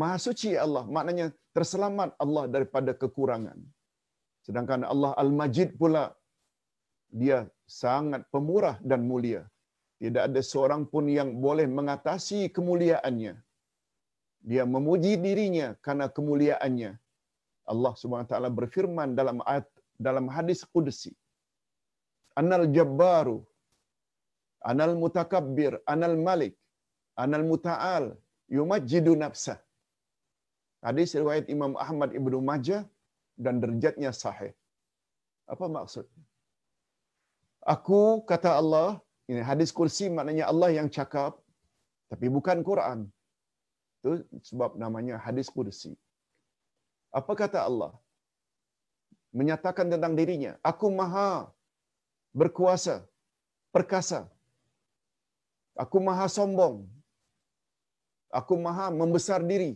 Maha 0.00 0.16
suci 0.26 0.50
Allah 0.64 0.84
maknanya 0.96 1.26
terselamat 1.56 2.12
Allah 2.24 2.44
daripada 2.54 2.92
kekurangan. 3.02 3.58
Sedangkan 4.46 4.84
Allah 4.92 5.12
Al-Majid 5.22 5.70
pula 5.80 6.04
dia 7.20 7.38
sangat 7.82 8.22
pemurah 8.34 8.76
dan 8.90 9.02
mulia. 9.10 9.42
Tidak 10.02 10.22
ada 10.28 10.40
seorang 10.50 10.82
pun 10.92 11.04
yang 11.18 11.30
boleh 11.44 11.66
mengatasi 11.78 12.40
kemuliaannya. 12.56 13.34
Dia 14.50 14.64
memuji 14.74 15.12
dirinya 15.24 15.68
karena 15.86 16.06
kemuliaannya. 16.16 16.92
Allah 17.72 17.92
taala 18.28 18.50
berfirman 18.58 19.16
dalam 19.20 19.40
ayat 19.52 19.64
dalam 20.06 20.26
hadis 20.36 20.60
qudsi. 20.74 21.12
Anal 22.40 22.66
jabbaru 22.76 23.38
anal 24.70 24.94
mutakabbir 25.02 25.72
anal 25.92 26.16
malik 26.26 26.54
anal 27.22 27.44
muta'al 27.52 28.06
yumajjidu 28.56 29.14
nafsah. 29.24 29.58
Hadis 30.84 31.16
riwayat 31.20 31.46
Imam 31.54 31.72
Ahmad 31.84 32.10
Ibnu 32.18 32.38
Majah 32.50 32.84
dan 33.44 33.60
derajatnya 33.62 34.10
sahih. 34.22 34.52
Apa 35.52 35.66
maksud? 35.76 36.06
Aku 37.74 38.00
kata 38.30 38.50
Allah, 38.60 39.00
ini 39.30 39.40
hadis 39.50 39.70
kursi 39.78 40.06
maknanya 40.16 40.46
Allah 40.52 40.70
yang 40.78 40.88
cakap 40.96 41.40
tapi 42.12 42.26
bukan 42.36 42.58
Quran. 42.68 42.98
Itu 43.98 44.10
sebab 44.48 44.70
namanya 44.82 45.16
hadis 45.26 45.48
kursi. 45.56 45.92
Apa 47.18 47.32
kata 47.42 47.58
Allah? 47.68 47.92
Menyatakan 49.38 49.86
tentang 49.92 50.14
dirinya, 50.18 50.52
aku 50.70 50.86
maha 50.98 51.30
berkuasa, 52.40 52.96
perkasa. 53.74 54.20
Aku 55.84 55.98
maha 56.06 56.26
sombong. 56.36 56.76
Aku 58.38 58.54
maha 58.66 58.86
membesar 59.00 59.40
diri. 59.50 59.72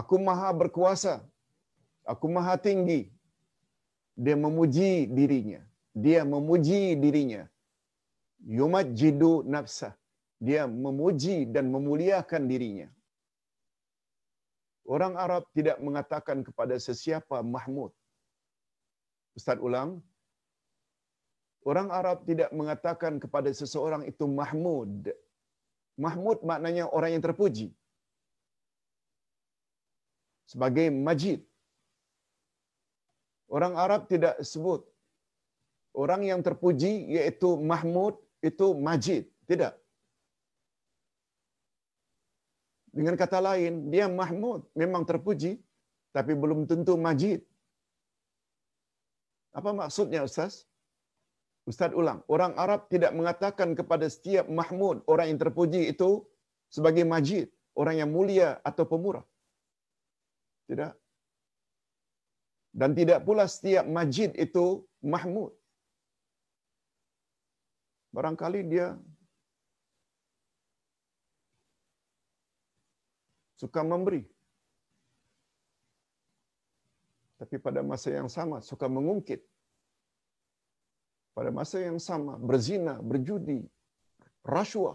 Aku 0.00 0.18
maha 0.28 0.50
berkuasa. 0.60 1.14
Aku 2.12 2.26
maha 2.36 2.54
tinggi. 2.66 3.00
Dia 4.24 4.36
memuji 4.44 4.90
dirinya. 5.18 5.60
Dia 6.04 6.20
memuji 6.34 6.80
dirinya. 7.04 7.42
Yumajjidu 8.58 9.32
nafsah. 9.54 9.94
Dia 10.46 10.62
memuji 10.84 11.36
dan 11.54 11.72
memuliakan 11.74 12.42
dirinya. 12.52 12.88
Orang 14.94 15.14
Arab 15.24 15.44
tidak 15.56 15.78
mengatakan 15.86 16.44
kepada 16.46 16.76
sesiapa 16.86 17.40
Mahmud. 17.54 17.92
Ustaz 19.38 19.58
ulang. 19.68 20.04
Orang 21.70 21.88
Arab 21.98 22.18
tidak 22.28 22.50
mengatakan 22.52 23.16
kepada 23.22 23.48
seseorang 23.60 24.04
itu 24.10 24.28
Mahmud. 24.40 25.08
Mahmud 25.96 26.38
maknanya 26.50 26.84
orang 26.96 27.16
yang 27.16 27.24
terpuji. 27.24 27.68
Sebagai 30.52 30.92
majid. 30.92 31.40
Orang 33.54 33.78
Arab 33.78 34.10
tidak 34.10 34.34
sebut 34.42 34.82
orang 35.94 36.26
yang 36.26 36.40
terpuji 36.42 37.06
iaitu 37.14 37.54
Mahmud 37.72 38.18
itu 38.42 38.66
majid. 38.74 39.30
Tidak. 39.46 39.72
Dengan 42.94 43.14
kata 43.18 43.38
lain, 43.38 43.90
dia 43.94 44.06
Mahmud 44.10 44.66
memang 44.74 45.06
terpuji 45.06 45.62
tapi 46.14 46.32
belum 46.42 46.66
tentu 46.70 46.94
majid. 47.06 47.42
Apa 49.54 49.70
maksudnya 49.70 50.26
Ustaz? 50.26 50.66
Ustaz 51.70 51.90
ulang. 51.94 52.20
Orang 52.34 52.54
Arab 52.58 52.90
tidak 52.90 53.14
mengatakan 53.18 53.78
kepada 53.78 54.06
setiap 54.10 54.46
Mahmud, 54.50 55.02
orang 55.06 55.30
yang 55.30 55.40
terpuji 55.42 55.94
itu 55.94 56.26
sebagai 56.70 57.06
majid, 57.06 57.46
orang 57.78 58.02
yang 58.02 58.10
mulia 58.10 58.58
atau 58.66 58.84
pemurah. 58.86 59.26
Tidak. 60.70 61.03
Dan 62.74 62.90
tidak 62.98 63.22
pula 63.26 63.46
setiap 63.46 63.86
majid 63.86 64.34
itu 64.34 64.82
Mahmud. 64.98 65.54
Barangkali 68.14 68.60
dia 68.66 68.86
suka 73.62 73.80
memberi. 73.86 74.22
Tapi 77.38 77.56
pada 77.58 77.80
masa 77.82 78.08
yang 78.18 78.30
sama 78.36 78.58
suka 78.70 78.86
mengungkit. 78.96 79.42
Pada 81.34 81.50
masa 81.50 81.82
yang 81.82 81.98
sama 81.98 82.38
berzina, 82.38 82.94
berjudi, 83.02 83.66
rasuah. 84.46 84.94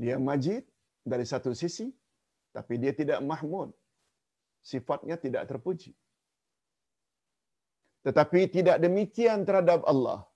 Dia 0.00 0.16
majid 0.16 0.64
dari 1.04 1.28
satu 1.28 1.52
sisi, 1.52 1.92
tapi 2.56 2.80
dia 2.80 2.96
tidak 2.96 3.20
mahmud. 3.20 3.68
Sifatnya 4.62 5.18
tidak 5.18 5.50
terpuji. 5.50 5.92
Tetapi 8.06 8.40
tidak 8.50 8.78
demikian 8.82 9.46
terhadap 9.46 9.82
Allah. 9.86 10.26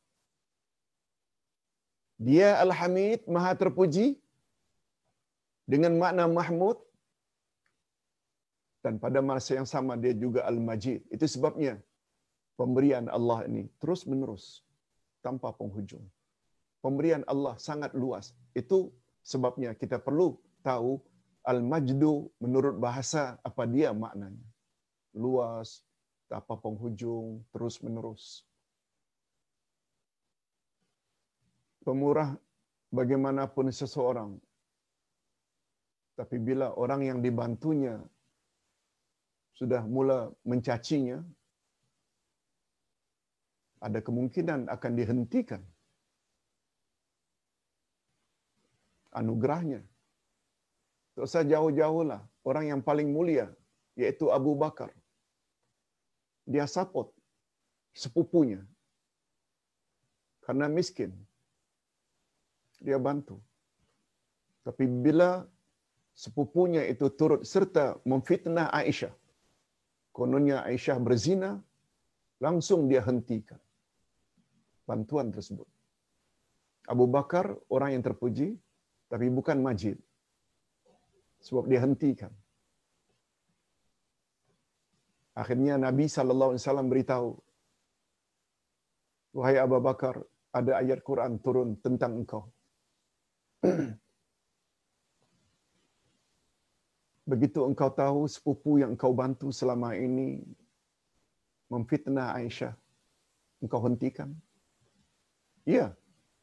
Dia 2.16 2.59
Al-Hamid, 2.62 3.27
Maha 3.29 3.53
Terpuji, 3.59 4.16
dengan 5.66 5.99
makna 5.99 6.31
Mahmud 6.31 6.79
dan 8.87 9.03
pada 9.03 9.18
masa 9.18 9.59
yang 9.59 9.66
sama 9.66 9.99
dia 9.99 10.14
juga 10.14 10.47
Al-Majid. 10.47 11.11
Itu 11.11 11.27
sebabnya 11.27 11.83
pemberian 12.55 13.11
Allah 13.11 13.43
ini 13.51 13.66
terus 13.83 14.07
menerus 14.07 14.62
tanpa 15.27 15.51
penghujung. 15.51 16.07
Pemberian 16.79 17.27
Allah 17.27 17.59
sangat 17.59 17.91
luas. 17.99 18.31
Itu 18.55 18.95
sebabnya 19.27 19.74
kita 19.74 19.99
perlu 19.99 20.39
tahu 20.62 21.03
Al-Majdu 21.47 22.26
menurut 22.42 22.74
bahasa 22.82 23.38
apa 23.47 23.62
dia 23.70 23.94
maknanya. 23.94 24.42
Luas, 25.14 25.86
tanpa 26.26 26.59
penghujung, 26.59 27.47
terus 27.55 27.78
menerus. 27.80 28.42
Pemurah 31.86 32.34
bagaimanapun 32.90 33.70
seseorang 33.70 34.34
tapi 36.16 36.40
bila 36.40 36.72
orang 36.72 37.05
yang 37.05 37.18
dibantunya 37.20 38.01
sudah 39.53 39.84
mula 39.84 40.32
mencacinya, 40.49 41.20
ada 43.84 44.01
kemungkinan 44.01 44.72
akan 44.72 44.92
dihentikan 44.97 45.61
anugerahnya. 49.12 49.84
Tak 51.16 51.24
usah 51.24 51.42
jauh-jauhlah. 51.48 52.20
Orang 52.44 52.68
yang 52.70 52.80
paling 52.84 53.08
mulia, 53.08 53.48
yaitu 53.96 54.28
Abu 54.28 54.52
Bakar. 54.52 54.92
Dia 56.44 56.68
support 56.68 57.10
sepupunya. 57.96 58.60
Karena 60.44 60.68
miskin. 60.68 61.10
Dia 62.78 63.00
bantu. 63.00 63.40
Tapi 64.62 64.84
bila 64.86 65.48
sepupunya 66.12 66.84
itu 66.92 67.08
turut 67.18 67.42
serta 67.48 67.96
memfitnah 68.04 68.68
Aisyah. 68.70 69.14
Kononnya 70.12 70.62
Aisyah 70.68 71.00
berzina, 71.00 71.50
langsung 72.38 72.86
dia 72.92 73.00
hentikan 73.00 73.58
bantuan 74.86 75.34
tersebut. 75.34 75.66
Abu 76.86 77.10
Bakar 77.10 77.58
orang 77.66 77.98
yang 77.98 78.04
terpuji, 78.06 78.54
tapi 79.10 79.26
bukan 79.26 79.58
majid. 79.58 79.98
Sebab 81.47 81.64
dia 81.70 81.80
hentikan. 81.86 82.32
Akhirnya 85.36 85.74
Nabi 85.78 86.09
sallallahu 86.09 86.51
alaihi 86.57 86.64
wasallam 86.64 86.88
beritahu, 86.92 87.28
"Wahai 89.36 89.57
Abu 89.62 89.78
Bakar, 89.78 90.16
ada 90.51 90.72
ayat 90.80 91.01
Quran 91.09 91.38
turun 91.44 91.76
tentang 91.84 92.12
engkau." 92.24 92.42
begitu 97.26 97.66
engkau 97.66 97.90
tahu 97.90 98.30
sepupu 98.30 98.78
yang 98.78 98.94
engkau 98.94 99.11
bantu 99.11 99.51
selama 99.51 99.99
ini 99.99 100.47
memfitnah 101.66 102.38
Aisyah, 102.38 102.72
engkau 103.59 103.82
hentikan? 103.82 104.30
Ya, 105.66 105.90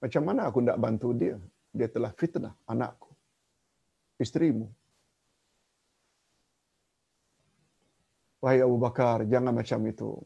macam 0.03 0.23
mana 0.27 0.51
aku 0.51 0.59
tidak 0.59 0.79
bantu 0.83 1.15
dia? 1.15 1.39
Dia 1.71 1.87
telah 1.87 2.11
fitnah 2.19 2.53
anakku, 2.67 3.15
istrimu. 4.19 4.67
Wahai 8.43 8.59
Abu 8.59 8.75
Bakar, 8.75 9.23
jangan 9.23 9.55
macam 9.55 9.79
itu. 9.87 10.19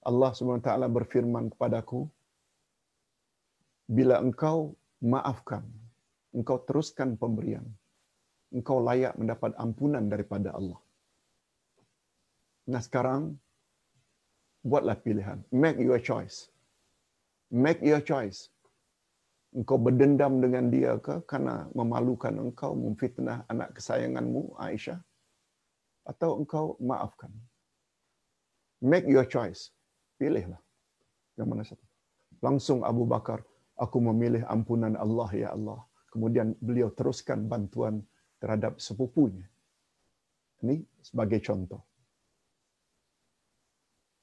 Allah 0.00 0.32
SWT 0.32 0.64
berfirman 0.88 1.52
kepadaku, 1.52 2.08
bila 3.84 4.16
engkau 4.24 4.72
maafkan, 5.04 5.60
engkau 6.32 6.56
teruskan 6.64 7.20
pemberian, 7.20 7.68
engkau 8.48 8.80
layak 8.80 9.12
mendapat 9.20 9.52
ampunan 9.60 10.08
daripada 10.08 10.56
Allah. 10.56 10.80
Nah 12.64 12.80
sekarang, 12.80 13.36
buatlah 14.64 14.96
pilihan. 15.04 15.44
Make 15.52 15.84
your 15.84 16.00
choice. 16.00 16.48
Make 17.52 17.84
your 17.84 18.00
choice. 18.00 18.48
Engkau 19.52 19.76
berdendam 19.76 20.40
dengan 20.40 20.72
dia 20.72 20.96
ke 20.96 21.28
karena 21.28 21.68
memalukan 21.76 22.32
engkau, 22.40 22.72
memfitnah 22.72 23.44
anak 23.52 23.76
kesayanganmu, 23.76 24.56
Aisyah? 24.56 25.09
Atau 26.04 26.40
engkau 26.40 26.76
maafkan? 26.80 27.30
Make 28.80 29.06
your 29.06 29.28
choice. 29.28 29.70
Pilihlah. 30.16 30.60
Yang 31.36 31.48
mana 31.48 31.62
satu? 31.64 31.84
Langsung 32.40 32.80
Abu 32.84 33.04
Bakar, 33.04 33.44
aku 33.76 34.00
memilih 34.00 34.44
ampunan 34.48 34.96
Allah, 34.96 35.28
ya 35.36 35.48
Allah. 35.52 35.84
Kemudian 36.08 36.56
beliau 36.58 36.90
teruskan 36.90 37.44
bantuan 37.46 38.00
terhadap 38.40 38.80
sepupunya. 38.80 39.44
Ini 40.64 40.80
sebagai 41.04 41.40
contoh. 41.44 41.80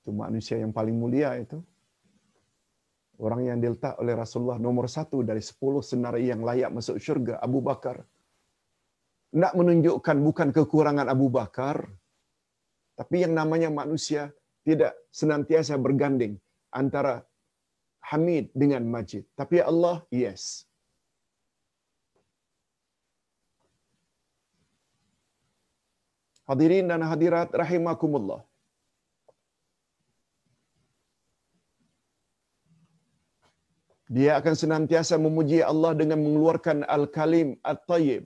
Itu 0.02 0.14
manusia 0.14 0.58
yang 0.58 0.74
paling 0.74 0.98
mulia 0.98 1.38
itu. 1.38 1.62
Orang 3.18 3.50
yang 3.50 3.58
diletak 3.58 3.98
oleh 3.98 4.14
Rasulullah 4.14 4.62
nomor 4.62 4.86
satu 4.86 5.26
dari 5.26 5.42
sepuluh 5.42 5.82
senari 5.82 6.30
yang 6.30 6.46
layak 6.46 6.70
masuk 6.70 7.02
syurga, 7.02 7.42
Abu 7.42 7.66
Bakar. 7.66 8.06
Nak 9.36 9.54
menunjukkan 9.60 10.18
bukan 10.24 10.50
kekurangan 10.56 11.08
Abu 11.12 11.28
Bakar, 11.28 11.84
tapi 12.96 13.22
yang 13.24 13.34
namanya 13.36 13.68
manusia 13.68 14.32
tidak 14.64 14.96
senantiasa 15.12 15.76
berganding 15.76 16.40
antara 16.72 17.28
Hamid 18.10 18.48
dengan 18.56 18.88
Majid. 18.88 19.28
Tapi 19.36 19.60
Allah, 19.60 20.00
yes. 20.08 20.64
Hadirin 26.48 26.88
dan 26.88 27.04
hadirat 27.04 27.52
rahimakumullah. 27.52 28.42
Dia 34.08 34.40
akan 34.40 34.56
senantiasa 34.56 35.20
memuji 35.20 35.60
Allah 35.60 35.92
dengan 35.92 36.24
mengeluarkan 36.24 36.88
al-kalim 36.88 37.60
at-tayyib. 37.72 38.24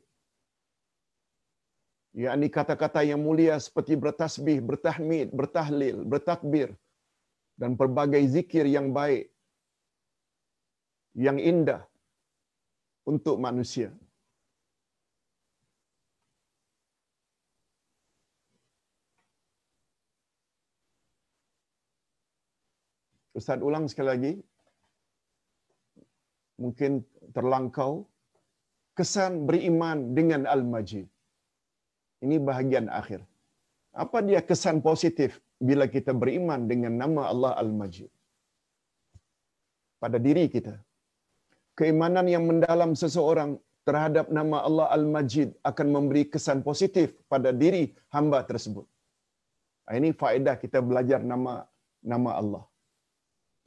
Yakni 2.11 2.47
kata-kata 2.51 3.01
yang 3.07 3.23
mulia 3.23 3.55
seperti 3.55 3.95
bertasbih, 3.95 4.59
bertahmid, 4.59 5.31
bertahlil, 5.31 6.03
bertakbir 6.03 6.69
dan 7.55 7.79
pelbagai 7.79 8.23
zikir 8.27 8.67
yang 8.67 8.91
baik 8.91 9.31
yang 11.15 11.39
indah 11.39 11.83
untuk 13.07 13.39
manusia. 13.39 13.91
Ustaz 23.31 23.63
ulang 23.63 23.87
sekali 23.87 24.09
lagi. 24.11 24.33
Mungkin 26.61 27.01
terlangkau 27.33 28.05
kesan 28.93 29.47
beriman 29.47 30.13
dengan 30.13 30.45
Al-Majid. 30.45 31.07
Ini 32.25 32.37
bahagian 32.49 32.87
akhir. 32.99 33.21
Apa 34.03 34.17
dia 34.27 34.39
kesan 34.49 34.77
positif 34.89 35.41
bila 35.69 35.85
kita 35.95 36.11
beriman 36.21 36.69
dengan 36.71 36.93
nama 37.01 37.21
Allah 37.33 37.53
Al-Majid? 37.61 38.09
Pada 40.01 40.17
diri 40.27 40.45
kita. 40.55 40.75
Keimanan 41.79 42.27
yang 42.33 42.45
mendalam 42.49 42.91
seseorang 43.01 43.51
terhadap 43.87 44.29
nama 44.37 44.57
Allah 44.67 44.87
Al-Majid 44.97 45.49
akan 45.69 45.87
memberi 45.95 46.23
kesan 46.33 46.61
positif 46.69 47.17
pada 47.31 47.49
diri 47.61 47.83
hamba 48.15 48.39
tersebut. 48.49 48.85
Ini 49.99 50.09
faedah 50.21 50.55
kita 50.63 50.79
belajar 50.89 51.19
nama 51.31 51.53
nama 52.11 52.31
Allah. 52.41 52.63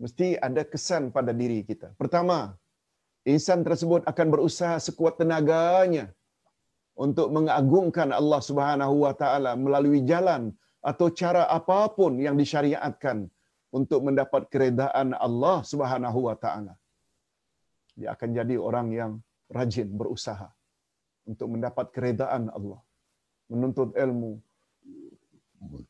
Mesti 0.03 0.29
ada 0.47 0.63
kesan 0.73 1.11
pada 1.17 1.33
diri 1.41 1.59
kita. 1.71 1.89
Pertama, 2.01 2.39
insan 3.33 3.61
tersebut 3.67 4.03
akan 4.11 4.27
berusaha 4.35 4.77
sekuat 4.87 5.21
tenaganya 5.21 6.07
untuk 6.95 7.29
mengagungkan 7.37 8.15
Allah 8.15 8.41
Subhanahu 8.49 8.95
wa 9.05 9.15
taala 9.21 9.53
melalui 9.59 10.01
jalan 10.07 10.55
atau 10.91 11.11
cara 11.11 11.51
apapun 11.51 12.21
yang 12.23 12.39
disyariatkan 12.39 13.27
untuk 13.75 14.01
mendapat 14.07 14.47
keredaan 14.53 15.11
Allah 15.19 15.67
Subhanahu 15.67 16.31
wa 16.31 16.37
taala. 16.39 16.75
Dia 17.99 18.15
akan 18.15 18.31
jadi 18.39 18.55
orang 18.59 18.89
yang 18.95 19.13
rajin 19.51 19.91
berusaha 19.91 20.49
untuk 21.27 21.49
mendapat 21.55 21.91
keredaan 21.95 22.51
Allah. 22.51 22.81
Menuntut 23.51 23.91
ilmu, 24.05 24.39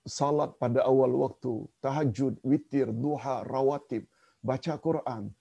salat 0.07 0.57
pada 0.63 0.85
awal 0.85 1.13
waktu, 1.25 1.65
tahajud, 1.85 2.35
witir, 2.45 2.89
duha, 2.93 3.45
rawatib, 3.45 4.05
baca 4.41 4.75
Quran, 4.87 5.33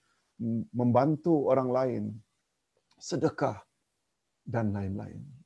membantu 0.74 1.48
orang 1.52 1.70
lain, 1.78 2.04
sedekah 3.00 3.60
dan 4.44 4.72
lain-lain. 4.76 5.43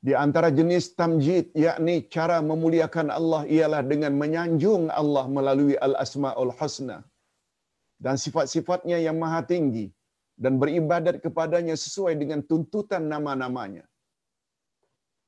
Di 0.00 0.12
antara 0.16 0.48
jenis 0.58 0.96
tamjid, 0.96 1.52
yakni 1.52 2.08
cara 2.14 2.40
memuliakan 2.50 3.08
Allah 3.12 3.42
ialah 3.56 3.82
dengan 3.84 4.16
menyanjung 4.16 4.88
Allah 5.00 5.28
melalui 5.28 5.76
Al-Asma'ul 5.86 6.52
Husna 6.56 7.04
dan 8.00 8.16
sifat-sifatnya 8.16 8.96
yang 8.96 9.20
maha 9.20 9.44
tinggi 9.44 9.92
dan 10.40 10.56
beribadat 10.56 11.20
kepadanya 11.20 11.76
sesuai 11.76 12.16
dengan 12.16 12.40
tuntutan 12.40 13.04
nama-namanya. 13.12 13.84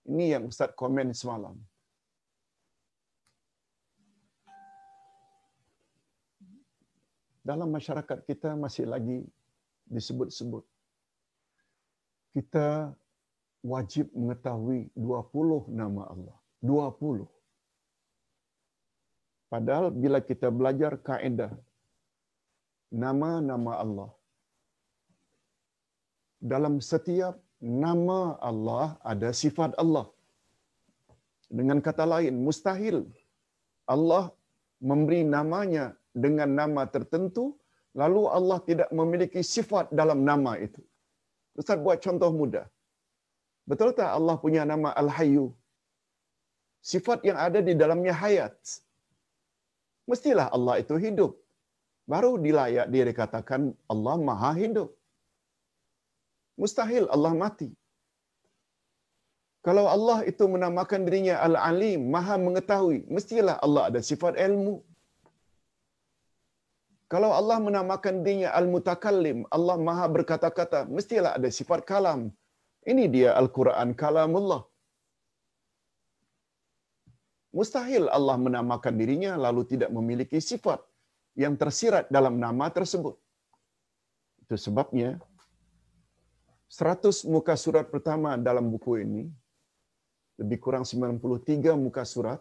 Ini 0.09 0.24
yang 0.40 0.44
Ustaz 0.49 0.73
komen 0.73 1.12
semalam. 1.12 1.55
Dalam 7.44 7.69
masyarakat 7.77 8.19
kita 8.24 8.57
masih 8.65 8.89
lagi 8.89 9.20
disebut-sebut. 9.85 10.65
Kita 12.32 12.97
wajib 13.62 14.06
mengetahui 14.20 14.90
20 14.94 15.70
nama 15.80 16.02
Allah. 16.12 16.36
20. 16.62 17.26
Padahal 19.52 19.86
bila 20.02 20.18
kita 20.30 20.48
belajar 20.59 20.93
kaedah 21.09 21.52
nama-nama 23.05 23.72
Allah, 23.84 24.10
dalam 26.52 26.74
setiap 26.90 27.34
nama 27.62 28.20
Allah 28.51 28.86
ada 29.12 29.30
sifat 29.43 29.72
Allah. 29.82 30.06
Dengan 31.59 31.78
kata 31.86 32.05
lain, 32.12 32.34
mustahil 32.47 32.97
Allah 33.94 34.24
memberi 34.80 35.20
namanya 35.36 35.84
dengan 36.24 36.48
nama 36.60 36.82
tertentu, 36.94 37.44
lalu 38.01 38.22
Allah 38.39 38.59
tidak 38.68 38.89
memiliki 39.01 39.40
sifat 39.55 39.93
dalam 40.01 40.24
nama 40.30 40.52
itu. 40.66 40.80
Ustaz 41.60 41.78
buat 41.86 42.01
contoh 42.01 42.32
mudah. 42.40 42.66
Betul 43.70 43.90
tak 43.98 44.10
Allah 44.18 44.36
punya 44.44 44.62
nama 44.72 44.90
Al-Hayyu? 45.02 45.47
Sifat 46.93 47.22
yang 47.28 47.39
ada 47.47 47.60
di 47.68 47.74
dalamnya 47.82 48.14
hayat. 48.22 48.55
Mestilah 50.10 50.47
Allah 50.56 50.74
itu 50.82 50.94
hidup. 51.05 51.32
Baru 52.12 52.32
dilayak 52.44 52.86
dia 52.93 53.05
dikatakan 53.10 53.70
Allah 53.93 54.16
maha 54.28 54.51
hidup. 54.62 54.90
Mustahil 56.60 57.06
Allah 57.14 57.32
mati. 57.43 57.70
Kalau 59.66 59.84
Allah 59.86 60.26
itu 60.30 60.44
menamakan 60.55 61.06
dirinya 61.06 61.34
Al-Alim, 61.47 62.10
maha 62.14 62.34
mengetahui, 62.47 63.06
mestilah 63.06 63.56
Allah 63.62 63.82
ada 63.90 64.01
sifat 64.02 64.34
ilmu. 64.47 64.82
Kalau 67.12 67.30
Allah 67.30 67.59
menamakan 67.66 68.26
dirinya 68.26 68.51
Al-Mutakallim, 68.59 69.47
Allah 69.56 69.76
maha 69.89 70.06
berkata-kata, 70.16 70.80
mestilah 70.97 71.32
ada 71.39 71.47
sifat 71.59 71.86
kalam. 71.90 72.20
Ini 72.82 73.04
dia 73.14 73.30
Al-Quran 73.40 73.94
kalamullah. 73.94 74.62
Mustahil 77.52 78.09
Allah 78.09 78.36
menamakan 78.40 78.94
dirinya 79.00 79.32
lalu 79.36 79.62
tidak 79.72 79.90
memiliki 79.92 80.40
sifat 80.40 80.80
yang 81.36 81.54
tersirat 81.60 82.09
dalam 82.09 82.40
nama 82.44 82.66
tersebut. 82.72 83.14
Itu 84.42 84.56
sebabnya 84.56 85.20
100 86.72 87.28
muka 87.28 87.54
surat 87.60 87.86
pertama 87.92 88.40
dalam 88.40 88.72
buku 88.72 89.04
ini 89.04 89.28
lebih 90.40 90.59
kurang 90.64 90.88
93 90.88 91.76
muka 91.76 92.02
surat 92.09 92.40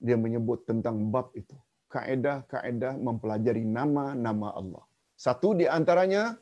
dia 0.00 0.16
menyebut 0.16 0.64
tentang 0.64 0.96
bab 1.12 1.28
itu. 1.36 1.54
Kaedah-kaedah 1.92 2.96
mempelajari 2.98 3.62
nama-nama 3.62 4.48
Allah. 4.56 4.84
Satu 5.14 5.52
di 5.54 5.68
antaranya 5.68 6.34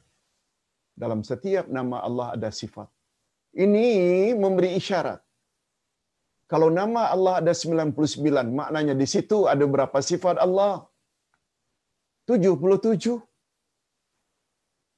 dalam 0.95 1.27
setiap 1.27 1.67
nama 1.67 2.01
Allah 2.07 2.39
ada 2.39 2.51
sifat. 2.55 2.94
Ini 3.55 3.87
memberi 4.43 4.75
isyarat. 4.81 5.21
Kalau 6.53 6.69
nama 6.79 7.03
Allah 7.15 7.35
ada 7.41 7.53
99, 7.55 8.51
maknanya 8.59 8.95
di 9.03 9.07
situ 9.07 9.47
ada 9.53 9.65
berapa 9.75 9.99
sifat 10.11 10.37
Allah? 10.47 10.87
77. 12.27 13.23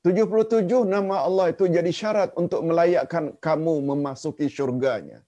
77 0.07 0.87
nama 0.95 1.17
Allah 1.29 1.47
itu 1.53 1.67
jadi 1.77 1.91
syarat 2.01 2.31
untuk 2.43 2.61
melayakkan 2.69 3.35
kamu 3.47 3.75
memasuki 3.91 4.47
syurganya. 4.57 5.19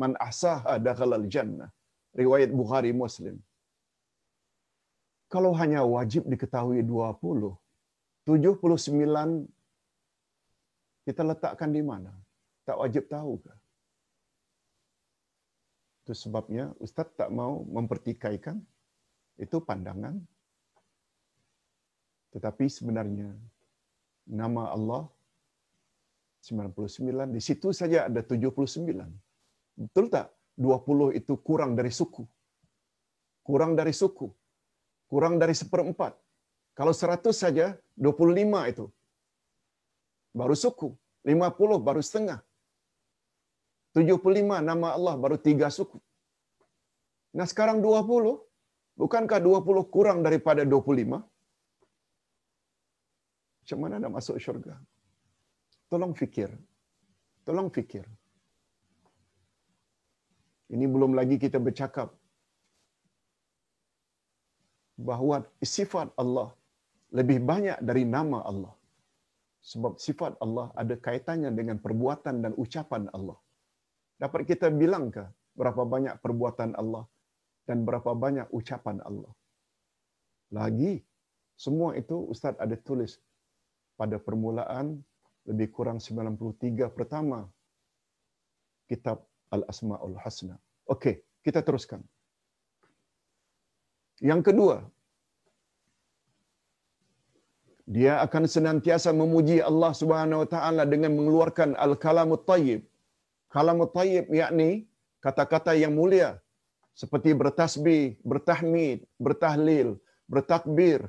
Man 0.00 0.12
ahsaha 0.26 0.76
dakhalal 0.86 1.26
jannah. 1.34 1.70
Riwayat 2.20 2.50
Bukhari 2.52 2.92
Muslim. 3.02 3.36
Kalau 5.32 5.52
hanya 5.60 5.80
wajib 5.86 6.22
diketahui 6.32 6.82
20, 6.82 7.56
79 8.28 9.48
kita 11.08 11.22
letakkan 11.24 11.70
di 11.72 11.82
mana? 11.90 12.12
Tak 12.70 12.78
wajib 12.78 13.10
tahu 13.10 13.42
ke? 13.42 13.50
Itu 16.06 16.14
sebabnya 16.14 16.70
Ustaz 16.78 17.10
tak 17.18 17.34
mau 17.34 17.66
mempertikaikan 17.66 18.62
itu 19.42 19.58
pandangan. 19.58 20.22
Tetapi 22.30 22.70
sebenarnya 22.70 23.34
nama 24.22 24.70
Allah 24.70 25.10
99 26.46 27.34
di 27.34 27.42
situ 27.42 27.74
saja 27.74 28.06
ada 28.06 28.22
79. 28.22 28.86
Betul 29.74 30.06
tak? 30.14 30.30
20 30.54 31.18
itu 31.18 31.34
kurang 31.42 31.74
dari 31.74 31.90
suku. 31.90 32.22
Kurang 33.42 33.74
dari 33.74 33.90
suku. 33.90 34.30
Kurang 35.10 35.42
dari 35.42 35.58
seperempat. 35.58 36.14
Kalau 36.78 36.94
100 36.94 37.34
saja 37.34 37.74
25 37.98 38.70
itu. 38.70 38.86
Baru 40.30 40.54
suku. 40.54 40.94
50 41.26 41.82
baru 41.82 41.98
setengah. 41.98 42.40
75 43.96 44.62
nama 44.70 44.88
Allah 44.96 45.14
baru 45.18 45.36
tiga 45.48 45.66
suku. 45.78 45.98
Nah 47.36 47.46
sekarang 47.46 47.78
20. 47.82 48.38
Bukankah 49.00 49.40
20 49.40 49.94
kurang 49.94 50.18
daripada 50.26 50.62
25? 50.62 51.18
Macam 53.60 53.78
mana 53.82 54.02
nak 54.02 54.12
masuk 54.18 54.36
syurga? 54.44 54.74
Tolong 55.90 56.12
fikir. 56.20 56.50
Tolong 57.46 57.68
fikir. 57.76 58.04
Ini 60.74 60.86
belum 60.86 61.18
lagi 61.18 61.36
kita 61.44 61.58
bercakap 61.58 62.14
bahawa 65.08 65.36
sifat 65.58 66.12
Allah 66.22 66.48
lebih 67.18 67.38
banyak 67.50 67.78
dari 67.82 68.04
nama 68.16 68.38
Allah. 68.50 68.74
Sebab 69.70 69.98
sifat 70.06 70.38
Allah 70.44 70.66
ada 70.82 70.94
kaitannya 71.06 71.50
dengan 71.58 71.76
perbuatan 71.84 72.36
dan 72.44 72.52
ucapan 72.54 73.10
Allah. 73.16 73.38
Dapat 74.22 74.40
kita 74.50 74.66
bilangkah 74.80 75.28
berapa 75.60 75.82
banyak 75.94 76.14
perbuatan 76.24 76.76
Allah 76.80 77.04
dan 77.68 77.78
berapa 77.88 78.12
banyak 78.24 78.46
ucapan 78.58 78.98
Allah. 79.08 79.32
Lagi, 80.58 80.92
semua 81.64 81.96
itu 82.00 82.16
Ustaz 82.32 82.54
ada 82.64 82.76
tulis 82.88 83.12
pada 84.00 84.16
permulaan 84.26 84.86
lebih 85.48 85.68
kurang 85.76 85.98
93 86.04 86.96
pertama 86.96 87.38
kitab 88.90 89.24
Al-Asma'ul 89.56 90.16
Husna. 90.22 90.56
Okey, 90.94 91.14
kita 91.46 91.60
teruskan. 91.66 92.02
Yang 94.20 94.40
kedua, 94.52 94.76
dia 97.96 98.12
akan 98.24 98.44
senantiasa 98.54 99.10
memuji 99.20 99.56
Allah 99.70 99.92
Subhanahu 100.00 100.42
wa 100.42 100.48
taala 100.54 100.82
dengan 100.92 101.12
mengeluarkan 101.18 101.70
al-kalamut 101.84 102.42
thayyib. 102.50 102.89
Kalamut 103.54 103.90
thayyib 103.96 104.26
yakni 104.40 104.86
kata-kata 105.24 105.72
yang 105.82 105.92
mulia 105.98 106.38
seperti 107.00 107.30
bertasbih, 107.40 108.04
bertahmid, 108.30 108.98
bertahlil, 109.24 109.88
bertakbir 110.32 111.00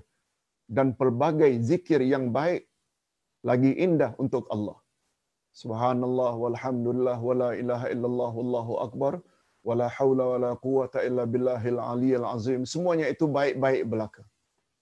dan 0.65 0.87
pelbagai 0.99 1.51
zikir 1.69 2.01
yang 2.13 2.25
baik 2.37 2.63
lagi 3.49 3.71
indah 3.85 4.11
untuk 4.23 4.45
Allah. 4.55 4.77
Subhanallah 5.61 6.33
walhamdulillah 6.43 7.17
wala 7.29 7.49
ilaha 7.61 7.87
illallah 7.93 8.31
wallahu 8.39 8.73
akbar 8.85 9.13
wala 9.67 9.87
haula 9.97 10.25
wala 10.33 10.51
quwata 10.65 11.03
illa 11.07 11.23
billahil 11.33 11.79
aliyil 11.91 12.27
azim. 12.35 12.61
Semuanya 12.73 13.07
itu 13.13 13.25
baik-baik 13.37 13.83
belaka. 13.93 14.23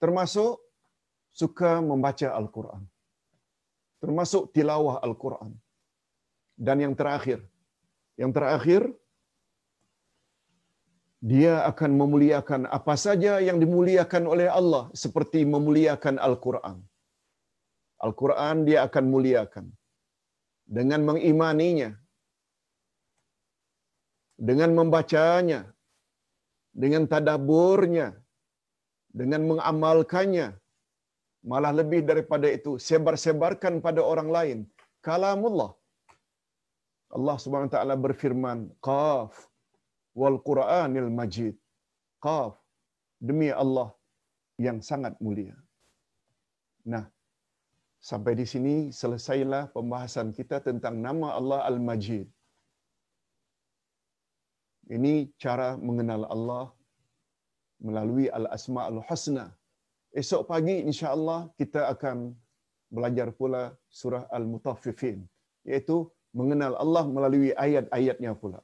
Termasuk 0.02 0.62
suka 1.40 1.72
membaca 1.90 2.28
Al-Quran. 2.40 2.82
Termasuk 4.02 4.42
tilawah 4.56 4.96
Al-Quran. 5.06 5.52
Dan 6.66 6.76
yang 6.84 6.94
terakhir, 7.00 7.40
yang 8.20 8.32
terakhir, 8.36 8.82
dia 11.30 11.54
akan 11.70 11.90
memuliakan 12.00 12.62
apa 12.78 12.94
saja 13.04 13.32
yang 13.46 13.58
dimuliakan 13.62 14.24
oleh 14.32 14.48
Allah 14.58 14.84
seperti 15.02 15.40
memuliakan 15.54 16.16
Al-Quran. 16.28 16.78
Al-Quran 18.06 18.56
dia 18.68 18.78
akan 18.88 19.04
muliakan 19.14 19.66
dengan 20.76 21.00
mengimaninya, 21.08 21.90
dengan 24.48 24.70
membacanya, 24.78 25.60
dengan 26.82 27.04
tadaburnya, 27.12 28.08
dengan 29.20 29.42
mengamalkannya, 29.50 30.48
malah 31.50 31.72
lebih 31.80 32.00
daripada 32.10 32.48
itu, 32.56 32.72
sebar-sebarkan 32.88 33.76
pada 33.86 34.00
orang 34.12 34.30
lain. 34.36 34.58
Kalamullah. 35.08 35.72
Allah 37.16 37.36
Subhanahu 37.42 37.68
wa 37.70 37.74
taala 37.76 37.94
berfirman, 38.06 38.58
"Qaf 38.88 39.32
wal 40.20 40.38
Qur'anil 40.48 41.10
Majid." 41.10 41.54
Qaf 42.26 42.54
demi 43.28 43.48
Allah 43.62 43.88
yang 44.66 44.78
sangat 44.90 45.14
mulia. 45.24 45.56
Nah, 46.92 47.04
sampai 48.00 48.32
di 48.40 48.46
sini 48.52 48.74
selesailah 49.00 49.72
pembahasan 49.76 50.32
kita 50.38 50.60
tentang 50.68 50.96
nama 51.06 51.36
Allah 51.38 51.60
Al-Majid. 51.70 52.26
Ini 54.96 55.14
cara 55.42 55.68
mengenal 55.88 56.24
Allah 56.34 56.64
melalui 57.78 58.26
Al-Asma'ul 58.38 59.00
Husna. 59.08 59.46
Esok 60.20 60.42
pagi 60.50 60.82
insya-Allah 60.90 61.40
kita 61.60 61.86
akan 61.94 62.34
belajar 62.90 63.30
pula 63.30 63.62
surah 64.00 64.26
Al-Mutaffifin 64.34 65.22
iaitu 65.62 66.10
mengenal 66.38 66.78
Allah 66.78 67.04
melalui 67.06 67.50
ayat-ayatnya 67.54 68.32
pula. 68.38 68.60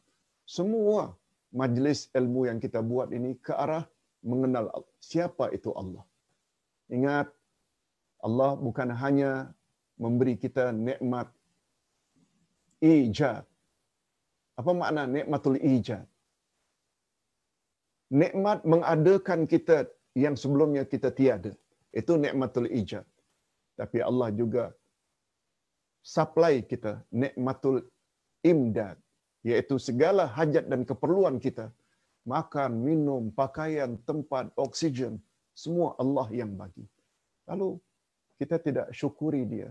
Semua 0.47 1.15
majlis 1.51 2.07
ilmu 2.15 2.47
yang 2.47 2.59
kita 2.63 2.81
buat 2.83 3.11
ini 3.11 3.35
ke 3.47 3.53
arah 3.55 3.85
mengenal 4.23 4.71
siapa 5.03 5.51
itu 5.57 5.71
Allah. 5.75 6.05
Ingat 6.91 7.27
Allah 8.23 8.51
bukan 8.59 8.91
hanya 9.03 9.31
memberi 9.99 10.35
kita 10.39 10.71
nikmat 10.71 11.31
ijad. 12.83 13.43
Apa 14.57 14.71
makna 14.73 15.05
nikmatul 15.17 15.59
ijad? 15.59 16.07
Nikmat 18.07 18.63
mengadakan 18.63 19.51
kita 19.51 19.91
yang 20.15 20.39
sebelumnya 20.39 20.87
kita 20.87 21.11
tiada. 21.11 21.53
Itu 21.91 22.15
nikmatul 22.15 22.71
ijad. 22.71 23.05
Tapi 23.77 23.99
Allah 24.01 24.31
juga 24.33 24.73
supply 26.07 26.63
kita 26.63 27.03
nikmatul 27.11 27.83
imdad 28.47 28.95
iaitu 29.43 29.75
segala 29.83 30.31
hajat 30.31 30.71
dan 30.71 30.87
keperluan 30.87 31.43
kita 31.43 31.75
makan, 32.27 32.83
minum, 32.83 33.31
pakaian, 33.35 33.99
tempat, 34.07 34.51
oksigen 34.59 35.19
semua 35.55 35.95
Allah 36.03 36.27
yang 36.35 36.53
bagi. 36.55 36.87
Lalu 37.51 37.79
kita 38.39 38.59
tidak 38.59 38.87
syukuri 38.91 39.43
dia. 39.47 39.71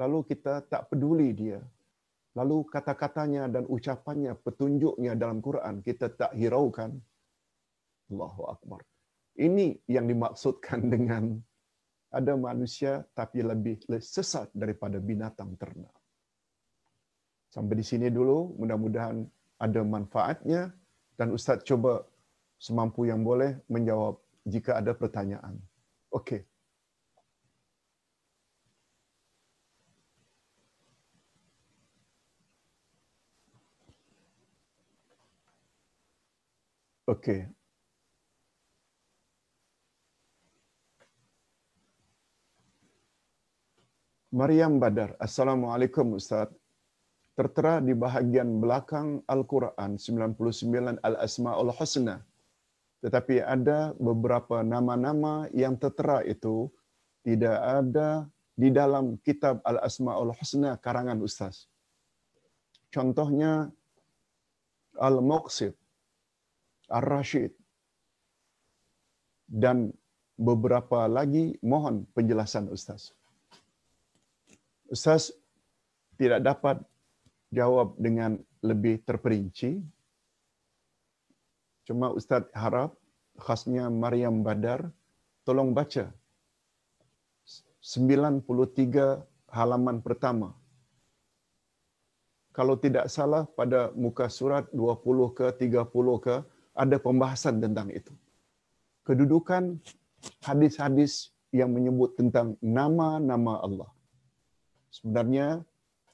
Lalu 0.00 0.18
kita 0.28 0.64
tak 0.72 0.92
peduli 0.92 1.32
dia. 1.32 1.60
Lalu 2.36 2.68
kata-katanya 2.68 3.48
dan 3.48 3.64
ucapannya, 3.64 4.36
petunjuknya 4.44 5.16
dalam 5.16 5.40
Quran 5.40 5.80
kita 5.80 6.12
tak 6.12 6.32
hiraukan. 6.36 6.92
Allahu 8.12 8.42
Akbar. 8.52 8.80
Ini 9.36 9.76
yang 9.88 10.08
dimaksudkan 10.08 10.84
dengan 10.94 11.40
ada 12.16 12.32
manusia 12.34 13.04
tapi 13.12 13.44
lebih 13.44 13.76
sesat 14.00 14.48
daripada 14.56 14.96
binatang 14.96 15.52
ternak. 15.60 15.92
Sampai 17.52 17.80
di 17.80 17.84
sini 17.86 18.08
dulu, 18.12 18.56
mudah-mudahan 18.60 19.24
ada 19.56 19.80
manfaatnya 19.80 20.72
dan 21.16 21.32
Ustaz 21.32 21.64
cuba 21.64 22.04
semampu 22.60 23.08
yang 23.08 23.24
boleh 23.24 23.56
menjawab 23.72 24.20
jika 24.44 24.80
ada 24.80 24.92
pertanyaan. 24.92 25.56
Okey. 26.12 26.44
Okey. 37.06 37.55
Maryam 44.36 44.76
Badar. 44.76 45.16
Assalamualaikum 45.16 46.20
Ustaz. 46.20 46.52
Tertera 47.32 47.80
di 47.80 47.96
bahagian 47.96 48.60
belakang 48.60 49.24
Al-Quran 49.24 49.96
99 49.96 51.00
Al-Asma'ul 51.00 51.72
Husna. 51.72 52.20
Tetapi 53.00 53.40
ada 53.40 53.96
beberapa 53.96 54.60
nama-nama 54.60 55.48
yang 55.56 55.80
tertera 55.80 56.20
itu 56.20 56.68
tidak 57.24 57.56
ada 57.80 58.28
di 58.52 58.68
dalam 58.68 59.16
kitab 59.24 59.64
Al-Asma'ul 59.64 60.36
Husna 60.36 60.76
karangan 60.84 61.16
Ustaz. 61.24 61.64
Contohnya 62.92 63.72
Al-Muqsid, 65.00 65.72
Ar-Rashid, 66.92 67.56
dan 69.48 69.96
beberapa 70.36 71.08
lagi 71.08 71.56
mohon 71.64 72.04
penjelasan 72.12 72.68
Ustaz. 72.68 73.15
Ustaz 74.86 75.34
tidak 76.16 76.40
dapat 76.42 76.76
jawab 77.50 77.98
dengan 77.98 78.38
lebih 78.62 79.02
terperinci. 79.02 79.82
Cuma 81.86 82.10
Ustaz 82.10 82.46
harap 82.54 82.94
khasnya 83.38 83.86
Maryam 83.92 84.42
Badar 84.42 84.90
tolong 85.46 85.70
baca 85.70 86.10
93 87.86 88.42
halaman 89.54 90.02
pertama. 90.02 90.50
Kalau 92.50 92.74
tidak 92.80 93.06
salah 93.12 93.44
pada 93.44 93.92
muka 93.94 94.26
surat 94.32 94.66
20 94.72 95.38
ke 95.38 95.46
30 95.54 96.24
ke 96.24 96.36
ada 96.74 96.96
pembahasan 96.98 97.62
tentang 97.62 97.92
itu. 97.92 98.10
Kedudukan 99.06 99.78
hadis-hadis 100.42 101.30
yang 101.54 101.70
menyebut 101.70 102.18
tentang 102.18 102.58
nama-nama 102.58 103.62
Allah. 103.62 103.95
Sebenarnya 104.96 105.60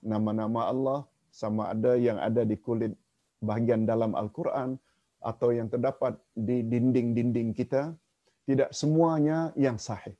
nama-nama 0.03 0.67
Allah 0.67 1.01
sama 1.31 1.71
ada 1.71 1.95
yang 1.95 2.19
ada 2.19 2.43
di 2.43 2.59
kulit 2.59 2.93
bahagian 3.39 3.87
dalam 3.87 4.19
Al-Quran 4.19 4.75
atau 5.23 5.55
yang 5.55 5.71
terdapat 5.71 6.19
di 6.35 6.67
dinding-dinding 6.67 7.55
kita, 7.55 7.95
tidak 8.43 8.75
semuanya 8.75 9.55
yang 9.55 9.79
sahih. 9.79 10.19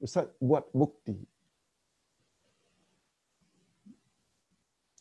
Ustaz 0.00 0.32
buat 0.40 0.64
bukti. 0.72 1.16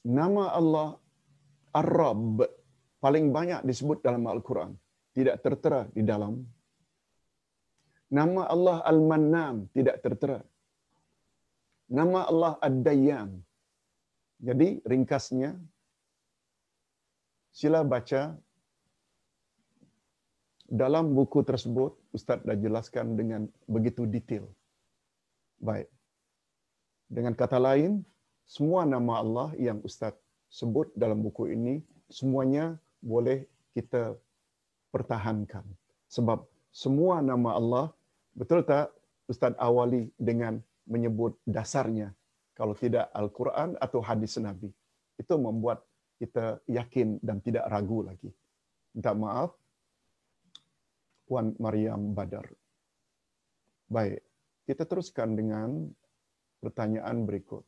Nama 0.06 0.44
Allah 0.60 0.99
Ar-Rabb 1.72 2.44
paling 2.99 3.32
banyak 3.32 3.64
disebut 3.64 4.03
dalam 4.03 4.27
Al-Quran. 4.27 4.76
Tidak 5.15 5.40
tertera 5.40 5.88
di 5.95 6.03
dalam. 6.03 6.44
Nama 8.11 8.41
Allah 8.53 8.77
Al-Mannan 8.91 9.72
tidak 9.72 10.03
tertera. 10.03 10.40
Nama 11.86 12.26
Allah 12.26 12.53
Ad-Dayyan. 12.62 13.30
Jadi 14.41 14.82
ringkasnya, 14.84 15.56
sila 17.53 17.86
baca 17.86 18.36
dalam 20.66 21.14
buku 21.14 21.45
tersebut 21.45 21.94
Ustaz 22.10 22.41
dah 22.41 22.57
jelaskan 22.57 23.14
dengan 23.14 23.41
begitu 23.70 24.10
detail. 24.10 24.49
Baik. 25.62 25.88
Dengan 27.06 27.38
kata 27.38 27.62
lain, 27.62 28.02
semua 28.49 28.82
nama 28.84 29.22
Allah 29.22 29.49
yang 29.62 29.78
Ustaz 29.86 30.18
sebut 30.49 30.90
dalam 30.98 31.22
buku 31.22 31.53
ini 31.53 31.86
semuanya 32.10 32.78
boleh 33.02 33.45
kita 33.78 34.18
pertahankan. 34.90 35.66
Sebab 36.10 36.45
semua 36.74 37.22
nama 37.22 37.56
Allah, 37.60 37.86
betul 38.34 38.66
tak 38.66 38.90
Ustaz 39.30 39.53
awali 39.62 40.10
dengan 40.18 40.62
menyebut 40.86 41.38
dasarnya. 41.45 42.14
Kalau 42.56 42.72
tidak 42.78 43.12
Al-Quran 43.12 43.76
atau 43.78 43.99
hadis 43.99 44.40
Nabi. 44.40 44.72
Itu 45.20 45.36
membuat 45.36 45.84
kita 46.16 46.64
yakin 46.72 47.20
dan 47.20 47.44
tidak 47.44 47.68
ragu 47.68 48.07
lagi. 48.07 48.32
Minta 48.95 49.12
maaf, 49.12 49.52
Puan 51.28 51.52
Mariam 51.60 52.16
Badar. 52.16 52.48
Baik, 53.91 54.24
kita 54.64 54.88
teruskan 54.88 55.36
dengan 55.36 55.91
pertanyaan 56.64 57.28
berikut. 57.28 57.68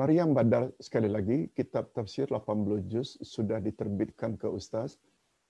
Mariam 0.00 0.32
Badar 0.32 0.72
sekali 0.80 1.12
lagi, 1.12 1.52
kitab 1.52 1.92
tafsir 1.92 2.24
80 2.24 2.88
juz 2.88 3.20
sudah 3.20 3.60
diterbitkan 3.60 4.32
ke 4.40 4.48
Ustaz. 4.48 4.96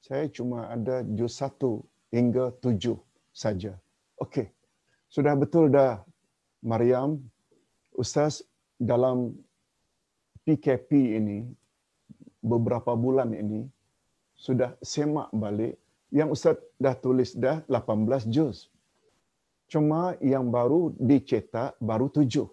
Saya 0.02 0.27
cuma 0.27 0.66
ada 0.66 1.06
juz 1.06 1.39
satu 1.39 1.86
hingga 2.10 2.51
tujuh 2.59 2.98
saja. 3.31 3.78
Okey, 4.18 4.51
sudah 5.06 5.39
betul 5.39 5.70
dah 5.70 6.02
Mariam. 6.66 7.22
Ustaz 7.94 8.43
dalam 8.74 9.39
PKP 10.43 11.22
ini, 11.22 11.47
beberapa 12.43 12.98
bulan 12.98 13.31
ini, 13.31 13.70
sudah 14.35 14.74
semak 14.82 15.31
balik 15.31 15.78
yang 16.10 16.35
Ustaz 16.35 16.59
dah 16.74 16.98
tulis 16.98 17.39
dah 17.39 17.62
18 17.70 18.27
juz. 18.27 18.66
Cuma 19.70 20.18
yang 20.18 20.51
baru 20.51 20.90
dicetak 20.98 21.78
baru 21.78 22.10
tujuh. 22.10 22.51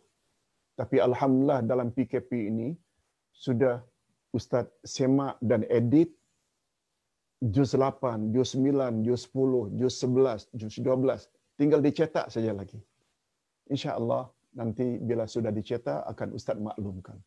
Tapi 0.78 1.02
Alhamdulillah 1.02 1.66
dalam 1.66 1.90
PKP 1.90 2.54
ini 2.54 2.78
sudah 3.34 3.82
Ustaz 4.30 4.70
semak 4.86 5.42
dan 5.42 5.66
edit 5.74 6.14
juz 7.42 7.74
8, 7.74 8.30
juz 8.30 8.54
9, 8.54 9.02
juz 9.02 9.26
10, 9.34 9.74
juz 9.74 9.94
11, 10.06 10.54
juz 10.54 10.78
12. 10.78 11.58
Tinggal 11.58 11.82
dicetak 11.82 12.30
saja 12.30 12.54
lagi. 12.54 12.78
InsyaAllah 13.74 14.30
nanti 14.54 15.02
bila 15.02 15.26
sudah 15.26 15.50
dicetak 15.50 16.06
akan 16.14 16.38
Ustaz 16.38 16.62
maklumkan. 16.62 17.18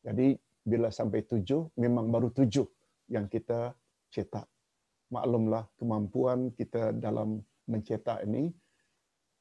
Jadi 0.00 0.32
bila 0.64 0.88
sampai 0.88 1.28
tujuh, 1.28 1.68
memang 1.76 2.08
baru 2.08 2.32
tujuh 2.32 2.64
yang 3.12 3.28
kita 3.28 3.76
cetak. 4.08 4.48
Maklumlah 5.12 5.68
kemampuan 5.76 6.52
kita 6.56 6.96
dalam 6.96 7.40
mencetak 7.68 8.24
ini. 8.24 8.48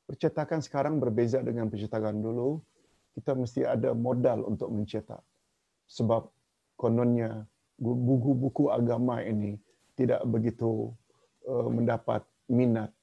Percetakan 0.07 0.59
sekarang 0.63 0.99
berbeza 0.99 1.43
dengan 1.43 1.67
percetakan 1.67 2.19
dulu 2.19 2.59
kita 3.17 3.33
mesti 3.33 3.65
ada 3.65 3.97
modal 3.97 4.45
untuk 4.45 4.69
mencetak. 4.69 5.25
Sebab 5.89 6.29
kononnya 6.77 7.49
buku-buku 7.81 8.69
agama 8.69 9.25
ini 9.25 9.57
tidak 9.97 10.21
begitu 10.29 10.93
uh, 11.49 11.65
mendapat 11.65 12.21
minat. 12.45 12.93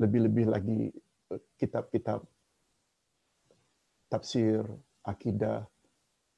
Lebih-lebih 0.00 0.48
lagi 0.48 0.88
uh, 1.28 1.40
kitab-kitab 1.60 2.24
tafsir, 4.08 4.64
akidah 5.04 5.68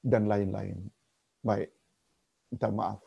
dan 0.02 0.26
lain-lain. 0.26 0.90
Baik. 1.46 1.70
Minta 2.50 2.74
maaf. 2.74 2.98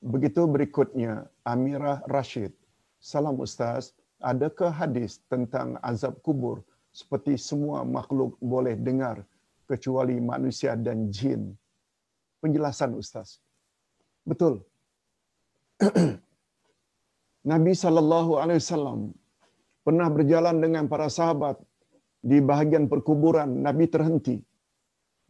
Begitu 0.00 0.48
berikutnya 0.48 1.28
Amirah 1.44 2.00
Rashid. 2.08 2.56
Salam 2.96 3.36
Ustaz, 3.44 3.92
adakah 4.24 4.72
hadis 4.72 5.20
tentang 5.28 5.76
azab 5.84 6.16
kubur 6.24 6.64
seperti 6.92 7.34
semua 7.48 7.84
makhluk 7.96 8.34
boleh 8.52 8.74
dengar 8.76 9.16
kecuali 9.70 10.16
manusia 10.32 10.72
dan 10.86 11.12
jin. 11.16 11.42
Penjelasan 12.42 12.94
Ustaz. 13.02 13.28
Betul. 14.30 14.54
Nabi 17.52 17.72
sallallahu 17.84 18.32
alaihi 18.42 18.60
wasallam 18.62 19.00
pernah 19.86 20.08
berjalan 20.16 20.56
dengan 20.64 20.84
para 20.92 21.08
sahabat 21.18 21.56
di 22.30 22.38
bahagian 22.50 22.86
perkuburan 22.92 23.50
Nabi 23.66 23.86
terhenti. 23.94 24.36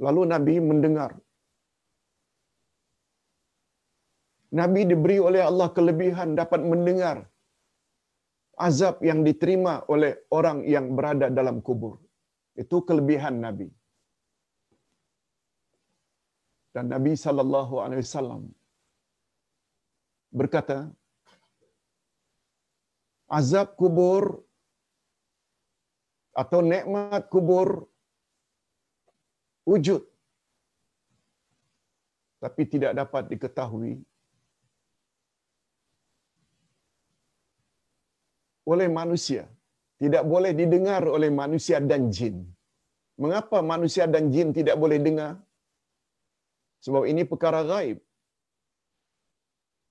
Lalu 0.05 0.22
Nabi 0.32 0.55
mendengar 0.70 1.10
Nabi 4.59 4.80
diberi 4.90 5.18
oleh 5.28 5.43
Allah 5.44 5.68
kelebihan 5.76 6.32
dapat 6.40 6.60
mendengar 6.64 7.16
azab 8.66 8.97
yang 9.09 9.20
diterima 9.28 9.74
oleh 9.94 10.12
orang 10.39 10.59
yang 10.74 10.86
berada 10.97 11.26
dalam 11.39 11.59
kubur. 11.66 11.94
Itu 12.62 12.76
kelebihan 12.89 13.36
Nabi. 13.47 13.68
Dan 16.74 16.86
Nabi 16.94 17.12
sallallahu 17.24 17.74
alaihi 17.85 18.02
wasallam 18.06 18.43
berkata, 20.40 20.78
azab 23.39 23.68
kubur 23.80 24.24
atau 26.43 26.60
nikmat 26.72 27.22
kubur 27.32 27.68
wujud 29.70 30.02
tapi 32.43 32.62
tidak 32.72 32.93
dapat 33.01 33.24
diketahui 33.32 33.93
oleh 38.73 38.89
manusia. 39.01 39.45
Tidak 40.03 40.24
boleh 40.32 40.53
didengar 40.61 41.03
oleh 41.16 41.31
manusia 41.43 41.78
dan 41.90 42.03
jin. 42.16 42.36
Mengapa 43.23 43.59
manusia 43.73 44.05
dan 44.15 44.24
jin 44.35 44.49
tidak 44.59 44.77
boleh 44.82 44.99
dengar? 45.07 45.32
Sebab 46.85 47.03
ini 47.12 47.23
perkara 47.31 47.61
gaib. 47.70 47.99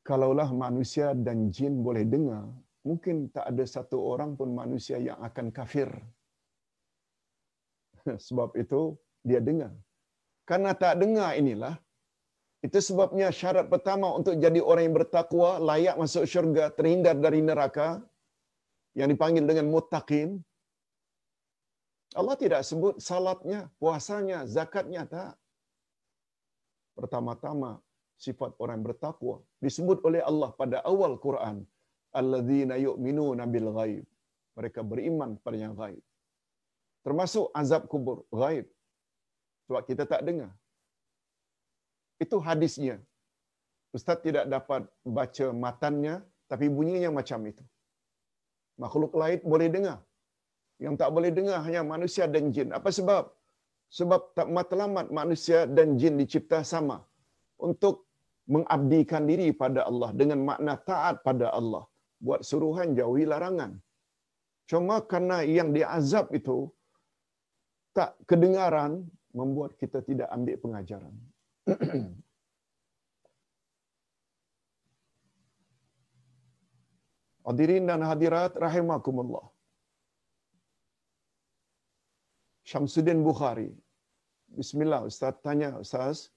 Kalaulah 0.08 0.50
manusia 0.66 1.08
dan 1.26 1.52
jin 1.56 1.74
boleh 1.88 2.04
dengar, 2.14 2.44
mungkin 2.88 3.16
tak 3.36 3.46
ada 3.52 3.64
satu 3.76 3.98
orang 4.12 4.32
pun 4.40 4.50
manusia 4.62 4.96
yang 5.08 5.20
akan 5.28 5.48
kafir. 5.58 5.90
Sebab 8.28 8.56
itu 8.64 8.82
dia 9.28 9.42
dengar. 9.50 9.74
Karena 10.48 10.72
tak 10.84 10.96
dengar 11.04 11.36
inilah, 11.42 11.76
itu 12.66 12.80
sebabnya 12.80 13.28
syarat 13.40 13.68
pertama 13.74 14.08
untuk 14.16 14.40
jadi 14.44 14.60
orang 14.64 14.84
yang 14.88 14.96
bertakwa, 15.00 15.50
layak 15.60 16.00
masuk 16.02 16.24
syurga, 16.24 16.72
terhindar 16.78 17.20
dari 17.20 17.44
neraka, 17.44 18.00
yang 19.00 19.10
dipanggil 19.14 19.46
dengan 19.50 19.68
muttaqin 19.74 20.30
Allah 22.20 22.36
tidak 22.44 22.62
sebut 22.70 22.96
salatnya, 23.08 23.60
puasanya, 23.82 24.38
zakatnya 24.56 25.02
tak. 25.14 25.34
Pertama-tama 26.98 27.72
sifat 28.26 28.52
orang 28.64 28.82
bertakwa 28.88 29.36
disebut 29.66 30.02
oleh 30.08 30.22
Allah 30.30 30.50
pada 30.62 30.78
awal 30.92 31.14
Quran, 31.26 31.58
alladzina 32.20 32.76
yu'minuna 32.86 33.46
bil 33.56 33.70
ghaib. 33.78 34.06
Mereka 34.58 34.82
beriman 34.92 35.32
pada 35.46 35.58
yang 35.64 35.76
ghaib. 35.82 36.02
Termasuk 37.06 37.54
azab 37.62 37.84
kubur 37.92 38.18
ghaib. 38.42 38.66
Sebab 39.68 39.82
kita 39.90 40.04
tak 40.14 40.24
dengar. 40.28 40.52
Itu 42.24 42.38
hadisnya. 42.48 42.98
Ustaz 43.98 44.18
tidak 44.26 44.46
dapat 44.56 44.82
baca 45.18 45.48
matannya 45.66 46.16
tapi 46.52 46.66
bunyinya 46.78 47.12
macam 47.20 47.40
itu 47.52 47.64
makhluk 48.84 49.14
lain 49.22 49.40
boleh 49.52 49.68
dengar. 49.76 50.00
Yang 50.86 50.96
tak 51.02 51.10
boleh 51.16 51.32
dengar 51.38 51.60
hanya 51.66 51.82
manusia 51.94 52.26
dan 52.34 52.54
jin. 52.56 52.70
Apa 52.80 52.90
sebab? 52.98 53.24
Sebab 53.98 54.22
tak 54.38 54.48
matlamat 54.56 55.08
manusia 55.20 55.60
dan 55.78 55.98
jin 56.00 56.16
dicipta 56.22 56.60
sama 56.74 56.98
untuk 57.68 57.96
mengabdikan 58.54 59.24
diri 59.30 59.50
pada 59.62 59.82
Allah 59.90 60.10
dengan 60.20 60.40
makna 60.50 60.74
taat 60.90 61.16
pada 61.28 61.48
Allah. 61.60 61.84
Buat 62.26 62.42
suruhan 62.50 62.90
jauhi 63.00 63.26
larangan. 63.32 63.72
Cuma 64.70 64.96
karena 65.12 65.38
yang 65.58 65.70
diazab 65.78 66.28
itu 66.40 66.58
tak 67.98 68.12
kedengaran 68.30 68.92
membuat 69.40 69.72
kita 69.82 70.00
tidak 70.10 70.28
ambil 70.36 70.56
pengajaran. 70.64 71.14
Hadirin 77.48 77.88
dan 77.88 78.04
hadirat 78.04 78.52
rahimakumullah. 78.60 79.48
Syamsuddin 82.68 83.24
Bukhari. 83.24 83.72
Bismillah 84.52 85.08
Ustaz 85.08 85.40
tanya 85.40 85.80
Ustaz. 85.80 86.28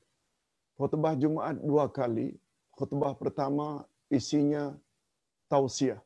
Khutbah 0.78 1.19
Jumaat 1.19 1.59
dua 1.59 1.91
kali. 1.91 2.39
Khutbah 2.78 3.19
pertama 3.19 3.82
isinya 4.07 4.78
tausiah. 5.51 5.99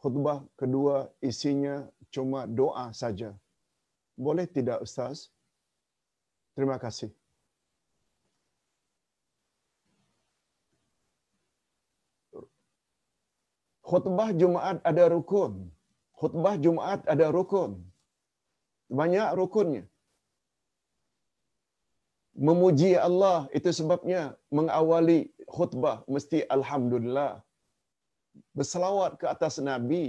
khutbah 0.00 0.40
kedua 0.56 1.12
isinya 1.20 1.84
cuma 2.08 2.48
doa 2.48 2.88
saja. 2.92 3.36
Boleh 4.16 4.48
tidak 4.48 4.80
Ustaz? 4.80 5.28
Terima 6.56 6.76
kasih. 6.80 7.12
Khutbah 13.90 14.30
Jumaat 14.40 14.78
ada 14.90 15.04
rukun. 15.14 15.52
Khutbah 16.20 16.56
Jumaat 16.64 17.00
ada 17.12 17.26
rukun. 17.36 17.70
Banyak 18.98 19.30
rukunnya. 19.38 19.82
Memuji 22.48 22.90
Allah 23.06 23.38
itu 23.58 23.70
sebabnya 23.78 24.22
mengawali 24.56 25.18
khutbah 25.54 25.96
mesti 26.14 26.38
alhamdulillah. 26.56 27.32
Berselawat 28.56 29.12
ke 29.20 29.26
atas 29.34 29.56
Nabi. 29.70 30.04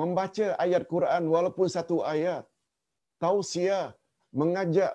Membaca 0.00 0.46
ayat 0.64 0.82
Quran 0.92 1.22
walaupun 1.34 1.68
satu 1.76 1.96
ayat. 2.14 2.44
Tausiah 3.22 3.86
mengajak 4.40 4.92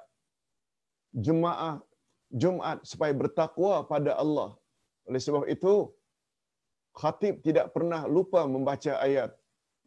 jemaah 1.27 1.75
Jumaat 2.41 2.79
supaya 2.91 3.13
bertakwa 3.21 3.75
pada 3.91 4.11
Allah. 4.23 4.49
Oleh 5.07 5.21
sebab 5.25 5.43
itu, 5.55 5.73
khatib 7.01 7.35
tidak 7.47 7.67
pernah 7.75 8.01
lupa 8.15 8.41
membaca 8.55 8.93
ayat 9.07 9.31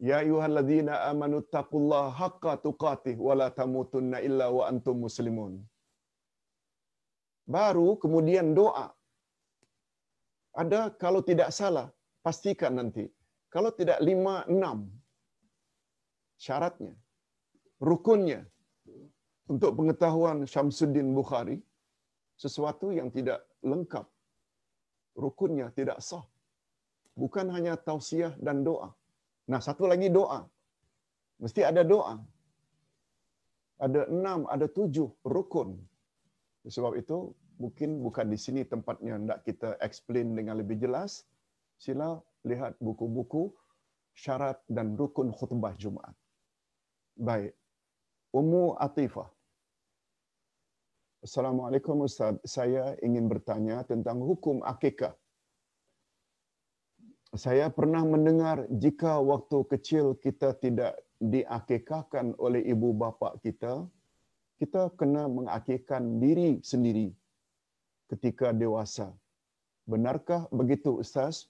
Ya 0.07 0.15
ayyuhalladzina 0.23 0.93
amanu 1.09 1.37
taqullaha 1.55 2.09
haqqa 2.21 2.51
tuqatih 2.65 3.15
wa 3.27 3.33
la 3.39 3.47
tamutunna 3.59 4.17
illa 4.27 4.45
wa 4.57 4.63
antum 4.71 4.97
muslimun. 5.05 5.53
Baru 7.55 7.87
kemudian 8.03 8.47
doa. 8.59 8.87
Ada 10.61 10.79
kalau 11.03 11.21
tidak 11.29 11.49
salah, 11.59 11.87
pastikan 12.25 12.73
nanti. 12.79 13.05
Kalau 13.53 13.69
tidak 13.79 13.99
lima, 14.09 14.35
enam. 14.55 14.89
Syaratnya. 16.45 16.93
Rukunnya. 17.89 18.41
Untuk 19.53 19.71
pengetahuan 19.77 20.37
Syamsuddin 20.53 21.09
Bukhari, 21.19 21.57
sesuatu 22.43 22.89
yang 22.99 23.09
tidak 23.15 23.39
lengkap. 23.71 24.05
Rukunnya 25.23 25.67
tidak 25.77 25.99
sah. 26.09 26.25
Bukan 27.15 27.51
hanya 27.51 27.75
tausiah 27.75 28.33
dan 28.39 28.63
doa. 28.63 28.91
Nah, 29.51 29.59
satu 29.59 29.83
lagi 29.89 30.07
doa. 30.07 30.47
Mesti 31.43 31.61
ada 31.65 31.83
doa. 31.83 32.15
Ada 33.81 34.07
enam, 34.07 34.45
ada 34.47 34.69
tujuh 34.69 35.09
rukun. 35.25 35.75
Sebab 36.63 36.93
itu, 37.01 37.33
mungkin 37.57 37.99
bukan 38.05 38.29
di 38.29 38.37
sini 38.37 38.61
tempatnya 38.63 39.17
hendak 39.17 39.39
kita 39.43 39.75
explain 39.81 40.37
dengan 40.37 40.61
lebih 40.61 40.77
jelas. 40.77 41.25
Sila 41.81 42.21
lihat 42.45 42.77
buku-buku 42.77 43.49
syarat 44.13 44.61
dan 44.69 44.93
rukun 44.93 45.33
khutbah 45.33 45.73
Jumaat. 45.77 46.13
Baik. 47.17 47.53
Ummu 48.31 48.79
Atifah. 48.79 49.27
Assalamualaikum 51.21 52.01
Ustaz. 52.01 52.37
Saya 52.47 52.97
ingin 53.05 53.29
bertanya 53.29 53.85
tentang 53.85 54.17
hukum 54.25 54.65
akikah 54.65 55.13
saya 57.31 57.71
pernah 57.71 58.03
mendengar 58.03 58.67
jika 58.67 59.15
waktu 59.23 59.63
kecil 59.71 60.19
kita 60.19 60.51
tidak 60.59 60.99
diakikahkan 61.23 62.35
oleh 62.35 62.59
ibu 62.67 62.91
bapa 62.91 63.39
kita, 63.39 63.87
kita 64.59 64.91
kena 64.99 65.31
mengakikkan 65.31 66.19
diri 66.19 66.59
sendiri 66.59 67.15
ketika 68.11 68.51
dewasa. 68.51 69.15
Benarkah 69.87 70.51
begitu 70.51 70.99
Ustaz? 70.99 71.47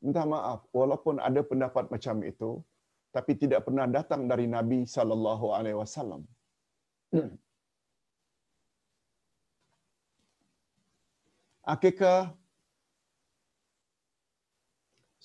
Minta 0.00 0.24
maaf, 0.24 0.64
walaupun 0.72 1.20
ada 1.20 1.40
pendapat 1.44 1.88
macam 1.92 2.24
itu, 2.24 2.64
tapi 3.12 3.36
tidak 3.36 3.64
pernah 3.68 3.84
datang 3.88 4.24
dari 4.24 4.48
Nabi 4.48 4.88
sallallahu 4.88 5.52
alaihi 5.52 5.76
wasallam. 5.80 6.24
Akikah 11.64 12.36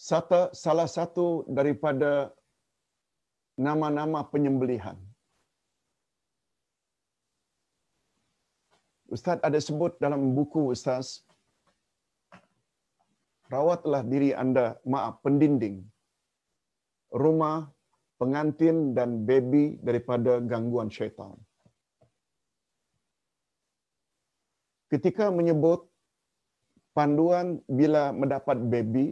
satu, 0.08 0.42
salah 0.64 0.88
satu 0.98 1.28
daripada 1.58 2.12
nama-nama 3.68 4.20
penyembelihan. 4.34 4.96
Ustaz 9.16 9.38
ada 9.48 9.60
sebut 9.68 9.94
dalam 10.04 10.22
buku 10.38 10.62
Ustaz, 10.76 11.08
rawatlah 13.54 14.02
diri 14.12 14.30
anda, 14.44 14.68
maaf, 14.94 15.16
pendinding, 15.26 15.78
rumah, 17.24 17.58
pengantin 18.22 18.78
dan 18.98 19.26
baby 19.30 19.66
daripada 19.88 20.40
gangguan 20.52 20.92
syaitan. 20.98 21.36
Ketika 24.94 25.26
menyebut 25.40 25.82
panduan 26.98 27.48
bila 27.80 28.04
mendapat 28.22 28.58
baby, 28.74 29.08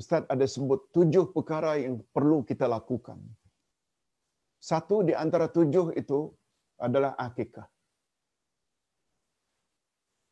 Ustaz 0.00 0.24
ada 0.34 0.46
sebut 0.54 0.80
tujuh 0.96 1.24
perkara 1.36 1.76
yang 1.84 2.00
perlu 2.16 2.40
kita 2.50 2.64
lakukan. 2.64 3.20
Satu 4.56 4.96
di 5.08 5.12
antara 5.12 5.46
tujuh 5.56 5.92
itu 6.00 6.32
adalah 6.80 7.12
akikah. 7.26 7.66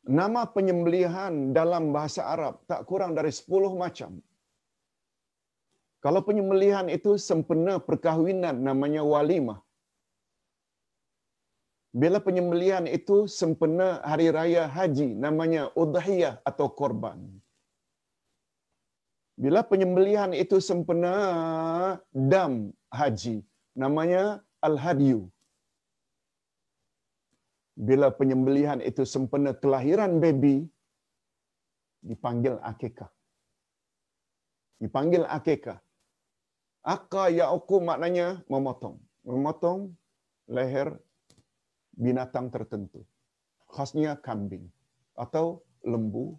Nama 0.09 0.43
penyembelihan 0.57 1.53
dalam 1.59 1.93
bahasa 1.97 2.23
Arab 2.35 2.55
tak 2.71 2.89
kurang 2.89 3.13
dari 3.19 3.33
sepuluh 3.39 3.73
macam. 3.77 4.17
Kalau 6.05 6.25
penyembelihan 6.29 6.89
itu 6.89 7.21
sempena 7.21 7.77
perkahwinan 7.89 8.57
namanya 8.69 9.03
walimah. 9.05 9.61
Bila 11.93 12.19
penyembelihan 12.27 12.87
itu 12.89 13.17
sempena 13.29 14.01
hari 14.11 14.33
raya 14.37 14.65
haji 14.77 15.09
namanya 15.25 15.63
udhiyah 15.83 16.35
atau 16.51 16.73
korban. 16.81 17.19
Bila 19.41 19.61
penyembelihan 19.65 20.37
itu 20.37 20.57
sempena 20.61 21.15
dam 22.13 22.77
haji, 22.93 23.41
namanya 23.73 24.45
al-hadyu. 24.61 25.33
Bila 27.89 28.13
penyembelihan 28.13 28.85
itu 28.85 29.09
sempena 29.09 29.57
kelahiran 29.57 30.21
baby, 30.21 30.69
dipanggil 32.05 32.61
akikah. 32.61 33.09
Dipanggil 34.77 35.25
akikah. 35.25 35.81
Aka 36.85 37.33
ya'uku 37.33 37.81
maknanya 37.81 38.45
memotong. 38.53 39.01
Memotong 39.25 39.97
leher 40.53 41.01
binatang 41.97 42.53
tertentu. 42.53 43.09
Khasnya 43.73 44.21
kambing 44.21 44.69
atau 45.17 45.65
lembu 45.81 46.37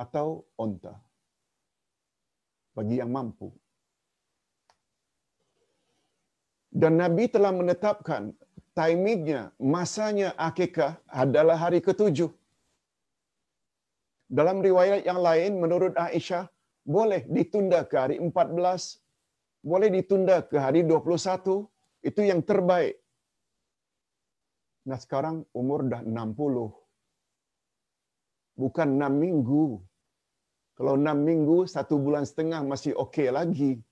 atau 0.00 0.48
onta 0.56 0.96
bagi 2.76 3.02
yang 3.02 3.10
mampu. 3.10 3.48
Dan 6.70 7.02
Nabi 7.02 7.26
telah 7.26 7.50
menetapkan 7.50 8.30
timingnya, 8.78 9.50
masanya 9.58 10.30
akikah 10.38 11.02
adalah 11.10 11.58
hari 11.58 11.82
ketujuh. 11.82 12.30
Dalam 14.30 14.62
riwayat 14.62 15.02
yang 15.02 15.18
lain, 15.18 15.58
menurut 15.58 15.98
Aisyah, 15.98 16.46
boleh 16.86 17.26
ditunda 17.26 17.82
ke 17.82 17.96
hari 17.98 18.16
14, 18.22 19.02
boleh 19.66 19.88
ditunda 19.90 20.46
ke 20.46 20.56
hari 20.56 20.86
21, 20.86 21.66
itu 22.06 22.20
yang 22.22 22.40
terbaik. 22.40 22.96
Nah 24.88 24.96
sekarang 24.96 25.44
umur 25.52 25.84
dah 25.90 26.00
60. 26.06 26.70
Bukan 28.56 28.88
6 28.96 29.10
minggu. 29.24 29.82
Kalau 30.80 30.96
enam 30.96 31.18
minggu, 31.20 31.68
satu 31.68 32.00
bulan 32.00 32.24
setengah 32.24 32.64
masih 32.64 32.96
okey 33.04 33.28
lagi. 33.28 33.84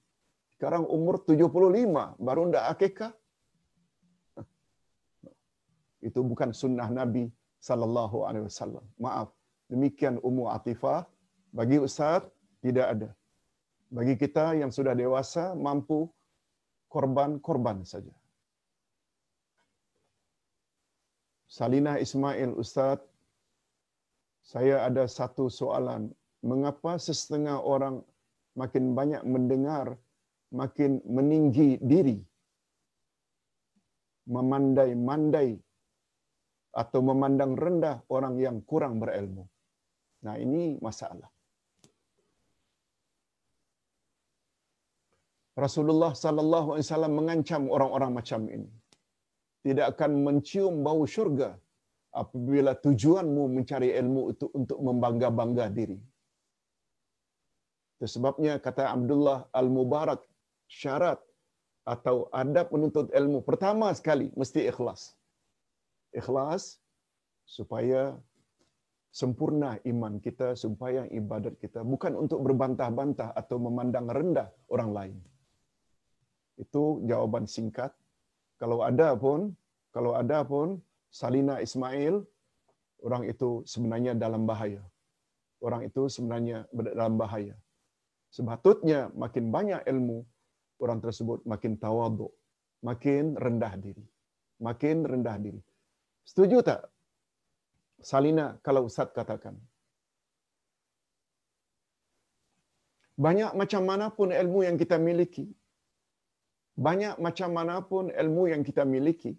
Sekarang 0.56 0.89
umur 0.89 1.20
75, 1.20 2.16
baru 2.16 2.48
ndak 2.48 2.65
akikah. 2.73 3.12
Itu 6.01 6.24
bukan 6.24 6.56
sunnah 6.56 6.89
Nabi 6.89 7.28
sallallahu 7.60 8.24
alaihi 8.24 8.48
wasallam. 8.48 8.81
Maaf. 8.97 9.28
Demikian 9.69 10.16
Ummu 10.24 10.48
Atifah. 10.48 11.05
Bagi 11.52 11.77
ustaz 11.77 12.24
tidak 12.65 12.86
ada. 12.97 13.10
Bagi 13.93 14.16
kita 14.16 14.56
yang 14.56 14.73
sudah 14.73 14.97
dewasa 14.97 15.52
mampu 15.52 16.09
korban-korban 16.89 17.85
saja. 17.85 18.16
Salina 21.44 22.01
Ismail 22.01 22.56
Ustaz, 22.56 23.05
saya 24.40 24.89
ada 24.89 25.05
satu 25.05 25.52
soalan 25.52 26.16
mengapa 26.43 26.98
sesetengah 26.98 27.59
orang 27.74 28.02
makin 28.55 28.94
banyak 28.98 29.23
mendengar, 29.27 29.98
makin 30.55 31.02
meninggi 31.06 31.78
diri, 31.82 32.19
memandai-mandai 34.27 35.59
atau 36.82 37.01
memandang 37.02 37.52
rendah 37.65 37.97
orang 38.12 38.35
yang 38.39 38.56
kurang 38.62 39.01
berilmu. 39.02 39.44
Nah 40.27 40.36
ini 40.39 40.78
masalah. 40.78 41.31
Rasulullah 45.59 46.15
sallallahu 46.15 46.69
alaihi 46.73 46.86
wasallam 46.86 47.15
mengancam 47.19 47.62
orang-orang 47.66 48.10
macam 48.19 48.40
ini. 48.47 48.70
Tidak 49.66 49.86
akan 49.93 50.23
mencium 50.27 50.86
bau 50.86 51.02
syurga 51.02 51.51
apabila 52.15 52.78
tujuanmu 52.78 53.43
mencari 53.56 53.90
ilmu 54.01 54.23
itu 54.32 54.47
untuk 54.55 54.78
membangga-bangga 54.78 55.66
diri. 55.78 55.98
Sebabnya 57.98 58.62
kata 58.62 58.94
Abdullah 58.94 59.50
Al-Mubarak 59.50 60.22
syarat 60.70 61.18
atau 61.82 62.30
adab 62.30 62.70
menuntut 62.70 63.10
ilmu 63.10 63.42
pertama 63.42 63.90
sekali 63.90 64.30
mesti 64.38 64.70
ikhlas. 64.70 65.18
Ikhlas 66.14 66.78
supaya 67.48 68.14
sempurna 69.08 69.80
iman 69.82 70.20
kita, 70.20 70.54
supaya 70.54 71.08
ibadat 71.10 71.56
kita 71.58 71.82
bukan 71.82 72.14
untuk 72.14 72.44
berbantah-bantah 72.44 73.34
atau 73.34 73.56
memandang 73.58 74.06
rendah 74.06 74.52
orang 74.70 74.90
lain. 74.94 75.18
Itu 76.60 77.02
jawaban 77.02 77.50
singkat. 77.50 77.90
Kalau 78.62 78.84
ada 78.84 79.14
pun, 79.18 79.54
kalau 79.90 80.14
ada 80.14 80.44
pun 80.46 80.78
Salina 81.10 81.58
Ismail, 81.58 82.22
orang 83.02 83.26
itu 83.26 83.64
sebenarnya 83.64 84.12
dalam 84.14 84.44
bahaya. 84.44 84.82
Orang 85.58 85.82
itu 85.88 86.06
sebenarnya 86.06 86.68
dalam 86.70 87.18
bahaya. 87.18 87.58
Sebetulnya 88.28 89.09
makin 89.16 89.48
banyak 89.48 89.82
ilmu, 89.88 90.18
orang 90.84 91.00
tersebut 91.05 91.42
makin 91.48 91.80
tawaduk, 91.80 92.32
makin 92.84 93.34
rendah 93.34 93.74
diri. 93.80 94.05
Makin 94.59 95.06
rendah 95.06 95.36
diri. 95.38 95.60
Setuju 96.28 96.60
tak? 96.60 96.82
Salina, 97.98 98.59
kalau 98.62 98.86
Ustaz 98.86 99.10
katakan. 99.10 99.56
Banyak 103.18 103.59
macam 103.59 103.82
mana 103.82 104.06
pun 104.14 104.30
ilmu 104.30 104.62
yang 104.62 104.78
kita 104.78 104.94
miliki, 104.94 105.50
banyak 106.78 107.18
macam 107.18 107.50
mana 107.50 107.82
pun 107.82 108.06
ilmu 108.14 108.46
yang 108.46 108.62
kita 108.62 108.86
miliki, 108.86 109.34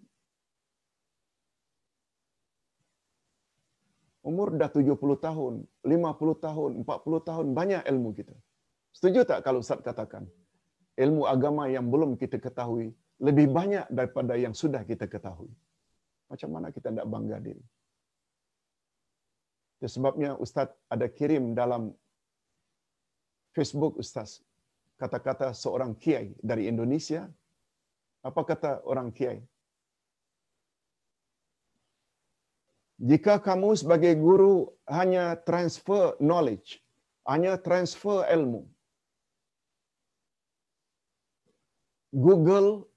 umur 4.20 4.52
dah 4.60 4.68
70 4.68 5.00
tahun, 5.26 5.54
50 5.80 6.44
tahun, 6.44 6.70
40 6.84 7.28
tahun, 7.28 7.46
banyak 7.56 7.82
ilmu 7.88 8.10
kita. 8.12 8.36
Setuju 8.96 9.22
tak 9.28 9.40
kalau 9.46 9.62
Ustaz 9.64 9.80
katakan? 9.80 10.26
Ilmu 10.98 11.24
agama 11.24 11.64
yang 11.70 11.86
belum 11.88 12.18
kita 12.20 12.36
ketahui 12.36 12.92
lebih 13.20 13.46
banyak 13.52 13.86
daripada 13.92 14.34
yang 14.34 14.56
sudah 14.56 14.82
kita 14.84 15.04
ketahui. 15.04 15.52
Macam 16.32 16.48
mana 16.54 16.72
kita 16.72 16.88
tidak 16.88 17.08
bangga 17.08 17.38
diri? 17.38 17.64
Itu 19.76 19.88
sebabnya 19.88 20.36
Ustaz 20.36 20.72
ada 20.88 21.06
kirim 21.08 21.52
dalam 21.56 21.92
Facebook 23.56 24.00
Ustaz 24.00 24.44
kata-kata 25.00 25.52
seorang 25.56 25.96
kiai 25.96 26.36
dari 26.40 26.68
Indonesia. 26.68 27.28
Apa 28.20 28.44
kata 28.44 28.84
orang 28.84 29.08
kiai? 29.16 29.40
Jika 33.00 33.40
kamu 33.40 33.80
sebagai 33.80 34.12
guru 34.20 34.68
hanya 34.84 35.32
transfer 35.48 36.20
knowledge, 36.20 36.84
hanya 37.24 37.56
transfer 37.56 38.28
ilmu, 38.28 38.68
Google, 42.10 42.90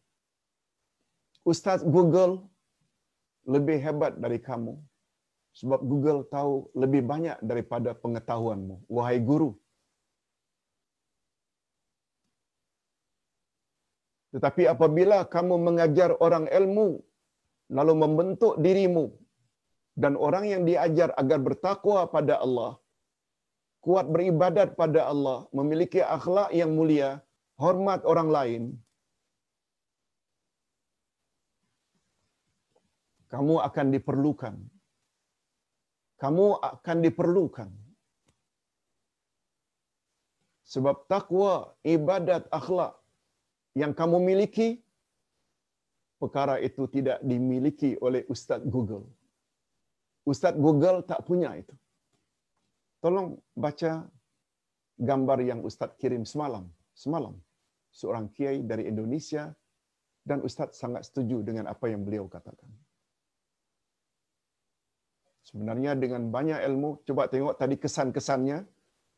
Ustaz 1.45 1.85
Google 1.85 2.49
lebih 3.45 3.77
hebat 3.77 4.18
dari 4.18 4.41
kamu. 4.41 4.73
Sebab 5.53 5.85
Google 5.85 6.26
tahu 6.26 6.73
lebih 6.73 7.06
banyak 7.06 7.38
daripada 7.45 7.94
pengetahuanmu. 7.94 8.90
Wahai 8.90 9.22
guru. 9.22 9.53
Tetapi 14.34 14.65
apabila 14.65 15.30
kamu 15.30 15.56
mengajar 15.61 16.18
orang 16.18 16.49
ilmu, 16.49 17.06
lalu 17.69 17.94
membentuk 17.94 18.57
dirimu 18.57 19.14
dan 19.94 20.18
orang 20.18 20.49
yang 20.49 20.64
diajar 20.65 21.14
agar 21.22 21.38
bertakwa 21.38 22.10
pada 22.10 22.41
Allah, 22.41 22.81
kuat 23.85 24.10
beribadat 24.10 24.73
pada 24.73 25.06
Allah, 25.06 25.45
memiliki 25.53 26.02
akhlak 26.02 26.49
yang 26.49 26.73
mulia, 26.73 27.22
hormat 27.61 28.02
orang 28.10 28.30
lain, 28.38 28.64
kamu 33.34 33.56
akan 33.66 33.88
diperlukan. 33.98 34.56
Kamu 36.22 36.48
akan 36.62 36.98
diperlukan. 37.02 37.70
Sebab 40.70 41.10
takwa, 41.10 41.74
ibadat, 41.82 42.46
akhlak 42.54 42.94
yang 43.74 43.98
kamu 43.98 44.22
miliki, 44.22 44.86
perkara 46.22 46.62
itu 46.62 46.86
tidak 46.86 47.18
dimiliki 47.26 47.98
oleh 48.06 48.22
Ustaz 48.30 48.62
Google. 48.62 49.10
Ustaz 50.30 50.54
Google 50.54 51.02
tak 51.02 51.26
punya 51.26 51.58
itu. 51.58 51.74
Tolong 53.02 53.36
baca 53.58 54.08
gambar 54.96 55.40
yang 55.42 55.60
Ustaz 55.66 55.92
kirim 55.98 56.24
semalam. 56.24 56.70
Semalam. 56.94 57.34
Seorang 57.90 58.30
kiai 58.30 58.62
dari 58.62 58.86
Indonesia 58.88 59.50
dan 60.22 60.46
Ustaz 60.46 60.78
sangat 60.78 61.10
setuju 61.10 61.42
dengan 61.44 61.66
apa 61.68 61.92
yang 61.92 62.06
beliau 62.06 62.30
katakan. 62.30 62.83
Sebenarnya 65.44 65.91
dengan 65.99 66.32
banyak 66.32 66.60
ilmu, 66.72 67.03
coba 67.03 67.28
tengok 67.28 67.60
tadi 67.60 67.76
kesan-kesannya. 67.76 68.64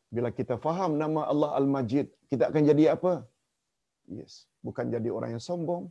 Bila 0.10 0.30
kita 0.34 0.58
faham 0.58 0.98
nama 0.98 1.30
Allah 1.30 1.54
Al-Majid, 1.60 2.10
kita 2.30 2.50
akan 2.50 2.64
jadi 2.66 2.98
apa? 2.98 3.26
Yes, 4.10 4.50
bukan 4.66 4.90
jadi 4.90 5.10
orang 5.10 5.38
yang 5.38 5.44
sombong, 5.44 5.90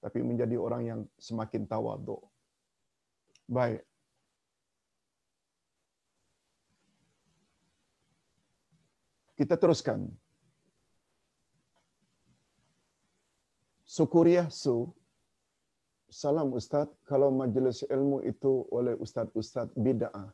tapi 0.00 0.20
menjadi 0.24 0.56
orang 0.56 0.82
yang 0.84 1.00
semakin 1.20 1.68
tawaduk. 1.68 2.20
Baik. 3.44 3.84
Kita 9.36 9.58
teruskan. 9.58 10.08
Sukuriah 13.84 14.48
su 14.48 14.90
Salam 16.14 16.54
Ustaz, 16.58 16.86
kalau 17.10 17.28
majlis 17.34 17.82
ilmu 17.94 18.22
itu 18.22 18.52
oleh 18.70 18.94
Ustaz-Ustaz 19.04 19.66
bid'ah, 19.84 20.30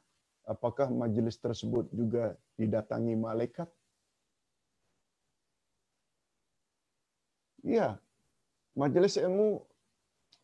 apakah 0.52 0.92
majlis 0.92 1.40
tersebut 1.44 1.88
juga 2.00 2.36
didatangi 2.60 3.14
malaikat? 3.16 3.64
Ya, 7.64 7.96
majlis 8.76 9.16
ilmu 9.24 9.64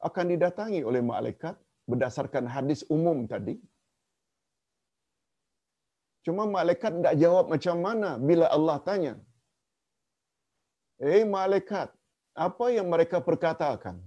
akan 0.09 0.27
didatangi 0.33 0.81
oleh 0.89 1.05
malaikat 1.13 1.61
berdasarkan 1.85 2.49
hadis 2.49 2.81
umum 2.97 3.29
tadi. 3.29 3.61
Cuma 6.25 6.49
malaikat 6.49 6.97
tidak 6.97 7.17
jawab 7.21 7.47
macam 7.53 7.77
mana 7.85 8.17
bila 8.17 8.49
Allah 8.57 8.81
tanya. 8.89 9.15
Eh 10.97 11.29
malaikat, 11.29 11.93
apa 12.33 12.67
yang 12.73 12.89
mereka 12.89 13.21
perkatakan? 13.21 14.01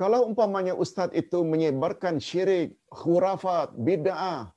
Kalau 0.00 0.20
umpamanya 0.28 0.74
ustaz 0.82 1.10
itu 1.22 1.38
menyebarkan 1.52 2.16
syirik, 2.28 2.68
khurafat, 3.00 3.76
bid'ah, 3.86 4.48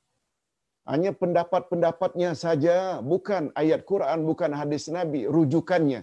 hanya 0.92 1.12
pendapat-pendapatnya 1.22 2.32
saja, 2.44 2.78
bukan 3.12 3.44
ayat 3.62 3.82
Quran, 3.92 4.20
bukan 4.30 4.52
hadis 4.60 4.86
Nabi, 4.98 5.22
rujukannya. 5.36 6.02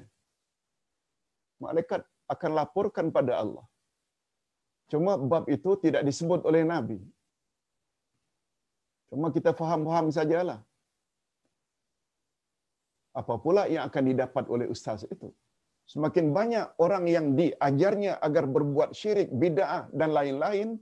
Malaikat 1.65 2.03
akan 2.35 2.51
laporkan 2.59 3.09
pada 3.17 3.33
Allah. 3.43 3.65
Cuma 4.93 5.13
bab 5.17 5.45
itu 5.57 5.71
tidak 5.85 6.03
disebut 6.09 6.41
oleh 6.49 6.63
Nabi. 6.73 6.99
Cuma 9.09 9.29
kita 9.37 9.51
faham-faham 9.61 10.09
sajalah. 10.19 10.61
Apa 13.21 13.35
pula 13.45 13.63
yang 13.73 13.85
akan 13.89 14.05
didapat 14.11 14.45
oleh 14.55 14.67
ustaz 14.75 15.01
itu? 15.15 15.29
Semakin 15.87 16.33
banyak 16.33 16.67
orang 16.81 17.05
yang 17.11 17.27
diajarnya 17.37 18.23
agar 18.23 18.49
berbuat 18.49 18.95
syirik, 18.97 19.29
bid'ah 19.35 19.91
dan 19.93 20.15
lain-lain, 20.15 20.79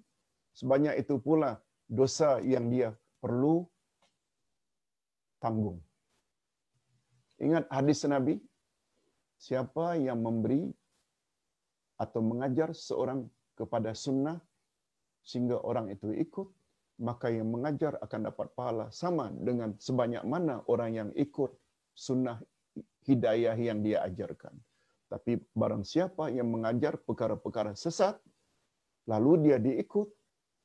sebanyak 0.55 1.03
itu 1.03 1.19
pula 1.19 1.59
dosa 1.91 2.39
yang 2.45 2.71
dia 2.71 2.95
perlu 3.19 3.67
tanggung. 5.43 5.81
Ingat 7.41 7.65
hadis 7.73 8.05
Nabi, 8.05 8.37
siapa 9.41 9.97
yang 9.97 10.21
memberi 10.21 10.69
atau 11.97 12.21
mengajar 12.21 12.77
seorang 12.77 13.25
kepada 13.57 13.97
sunnah 13.97 14.37
sehingga 15.25 15.61
orang 15.65 15.93
itu 15.93 16.13
ikut, 16.13 16.49
maka 17.01 17.33
yang 17.33 17.49
mengajar 17.49 17.97
akan 18.05 18.29
dapat 18.29 18.53
pahala 18.53 18.87
sama 18.93 19.33
dengan 19.33 19.73
sebanyak 19.81 20.25
mana 20.25 20.61
orang 20.69 20.91
yang 20.93 21.11
ikut 21.17 21.53
sunnah 21.97 22.41
hidayah 23.09 23.57
yang 23.57 23.81
dia 23.81 24.05
ajarkan. 24.05 24.53
Tapi 25.11 25.43
barang 25.61 25.83
siapa 25.83 26.31
yang 26.31 26.49
mengajar 26.55 26.95
perkara-perkara 27.03 27.75
sesat, 27.75 28.17
lalu 29.11 29.51
dia 29.51 29.59
diikut, 29.59 30.07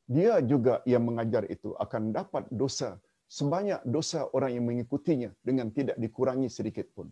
dia 0.05 0.37
juga 0.45 0.85
yang 0.85 1.01
mengajar 1.01 1.49
itu 1.49 1.73
akan 1.81 2.13
dapat 2.13 2.45
dosa 2.53 3.01
sebanyak 3.25 3.81
dosa 3.95 4.29
orang 4.37 4.51
yang 4.55 4.65
mengikutinya 4.69 5.29
dengan 5.41 5.73
tidak 5.73 5.97
dikurangi 5.97 6.49
sedikit 6.57 6.87
pun. 6.93 7.09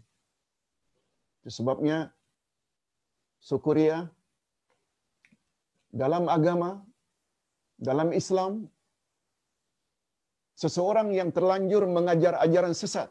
Itu 1.42 1.50
sebabnya 1.50 2.14
syukuria 3.42 4.08
dalam 5.90 6.30
agama, 6.30 6.82
dalam 7.76 8.14
Islam, 8.16 8.70
seseorang 10.56 11.12
yang 11.12 11.30
terlanjur 11.34 11.84
mengajar 11.90 12.40
ajaran 12.46 12.74
sesat, 12.78 13.10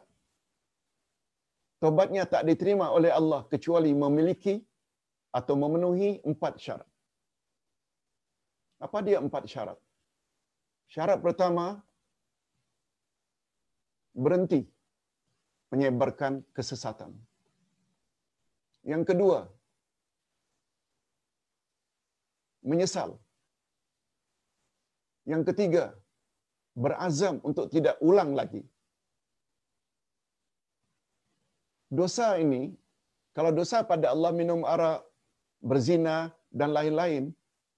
tobatnya 1.83 2.23
tak 2.33 2.43
diterima 2.49 2.85
oleh 2.97 3.11
Allah 3.19 3.41
kecuali 3.53 3.91
memiliki 4.03 4.55
atau 5.39 5.55
memenuhi 5.63 6.09
empat 6.31 6.53
syarat. 6.63 6.89
Apa 8.85 8.99
dia 9.07 9.17
empat 9.25 9.43
syarat? 9.53 9.79
Syarat 10.93 11.19
pertama, 11.25 11.65
berhenti 14.23 14.61
menyebarkan 15.73 16.33
kesesatan. 16.57 17.11
Yang 18.91 19.03
kedua, 19.09 19.39
menyesal. 22.71 23.11
Yang 25.31 25.43
ketiga, 25.49 25.85
berazam 26.83 27.35
untuk 27.49 27.67
tidak 27.73 27.95
ulang 28.09 28.31
lagi. 28.39 28.61
Dosa 31.99 32.27
ini, 32.43 32.63
kalau 33.37 33.51
dosa 33.59 33.77
pada 33.91 34.07
Allah 34.13 34.31
minum 34.41 34.61
arak, 34.73 34.99
berzina 35.69 36.17
dan 36.59 36.69
lain-lain, 36.77 37.23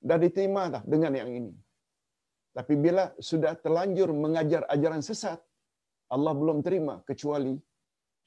dah 0.08 0.18
diterima 0.24 0.64
dah 0.74 0.84
dengan 0.94 1.14
yang 1.20 1.32
ini. 1.40 1.54
Tapi 2.56 2.74
bila 2.86 3.12
sudah 3.30 3.54
terlanjur 3.64 4.10
mengajar 4.24 4.64
ajaran 4.76 5.04
sesat, 5.04 5.40
Allah 6.16 6.34
belum 6.42 6.64
terima 6.68 7.04
kecuali 7.10 7.54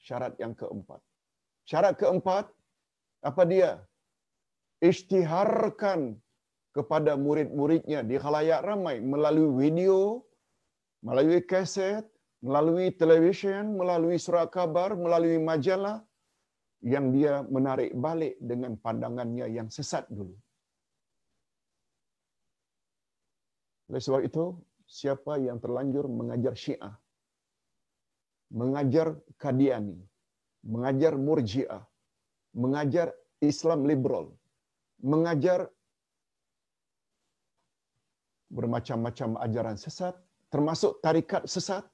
syarat 0.07 0.33
yang 0.43 0.53
keempat. 0.59 1.01
Syarat 1.65 1.93
keempat, 2.01 2.45
apa 3.29 3.43
dia? 3.49 3.71
Isytiharkan 4.89 5.99
kepada 6.77 7.17
murid-muridnya 7.25 7.99
di 8.09 8.15
khalayak 8.21 8.61
ramai 8.69 8.95
melalui 9.13 9.49
video, 9.61 10.21
melalui 11.01 11.41
kaset, 11.51 12.05
melalui 12.39 12.87
televisyen, 12.95 13.75
melalui 13.79 14.17
surat 14.25 14.47
kabar, 14.47 14.95
melalui 14.95 15.37
majalah 15.39 15.97
yang 16.79 17.11
dia 17.11 17.43
menarik 17.55 17.91
balik 18.05 18.39
dengan 18.39 18.79
pandangannya 18.79 19.47
yang 19.51 19.67
sesat 19.67 20.07
dulu. 20.07 20.35
Oleh 23.89 24.01
sebab 24.05 24.21
itu, 24.23 24.43
siapa 24.87 25.41
yang 25.41 25.57
terlanjur 25.63 26.05
mengajar 26.07 26.53
Syiah, 26.55 26.95
mengajar 28.53 29.17
Kadiani, 29.35 29.97
mengajar 30.63 31.13
Murji'ah, 31.17 31.83
mengajar 32.55 33.07
Islam 33.41 33.83
liberal, 33.89 34.25
mengajar 35.01 35.67
bermacam-macam 38.49 39.29
ajaran 39.45 39.77
sesat, 39.77 40.15
termasuk 40.53 40.97
tarikat 41.05 41.45
sesat, 41.45 41.85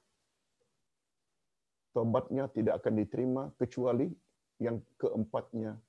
tobatnya 1.96 2.44
tidak 2.52 2.84
akan 2.84 2.94
diterima 3.00 3.42
kecuali 3.56 4.12
yang 4.60 4.84
keempatnya 5.00 5.80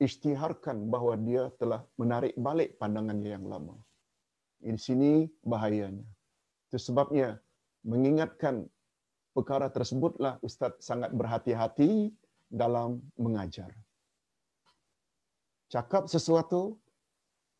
istiharkan 0.00 0.88
bahawa 0.88 1.20
dia 1.20 1.52
telah 1.60 1.84
menarik 2.00 2.32
balik 2.40 2.80
pandangannya 2.80 3.36
yang 3.36 3.44
lama. 3.44 3.76
Di 4.56 4.72
sini 4.80 5.28
bahayanya. 5.44 6.08
Itu 6.72 6.80
sebabnya 6.80 7.36
mengingatkan 7.84 8.64
perkara 9.36 9.68
tersebutlah 9.68 10.40
Ustaz 10.40 10.80
sangat 10.80 11.12
berhati-hati 11.12 12.08
dalam 12.48 13.04
mengajar. 13.20 13.68
Cakap 15.68 16.08
sesuatu, 16.08 16.80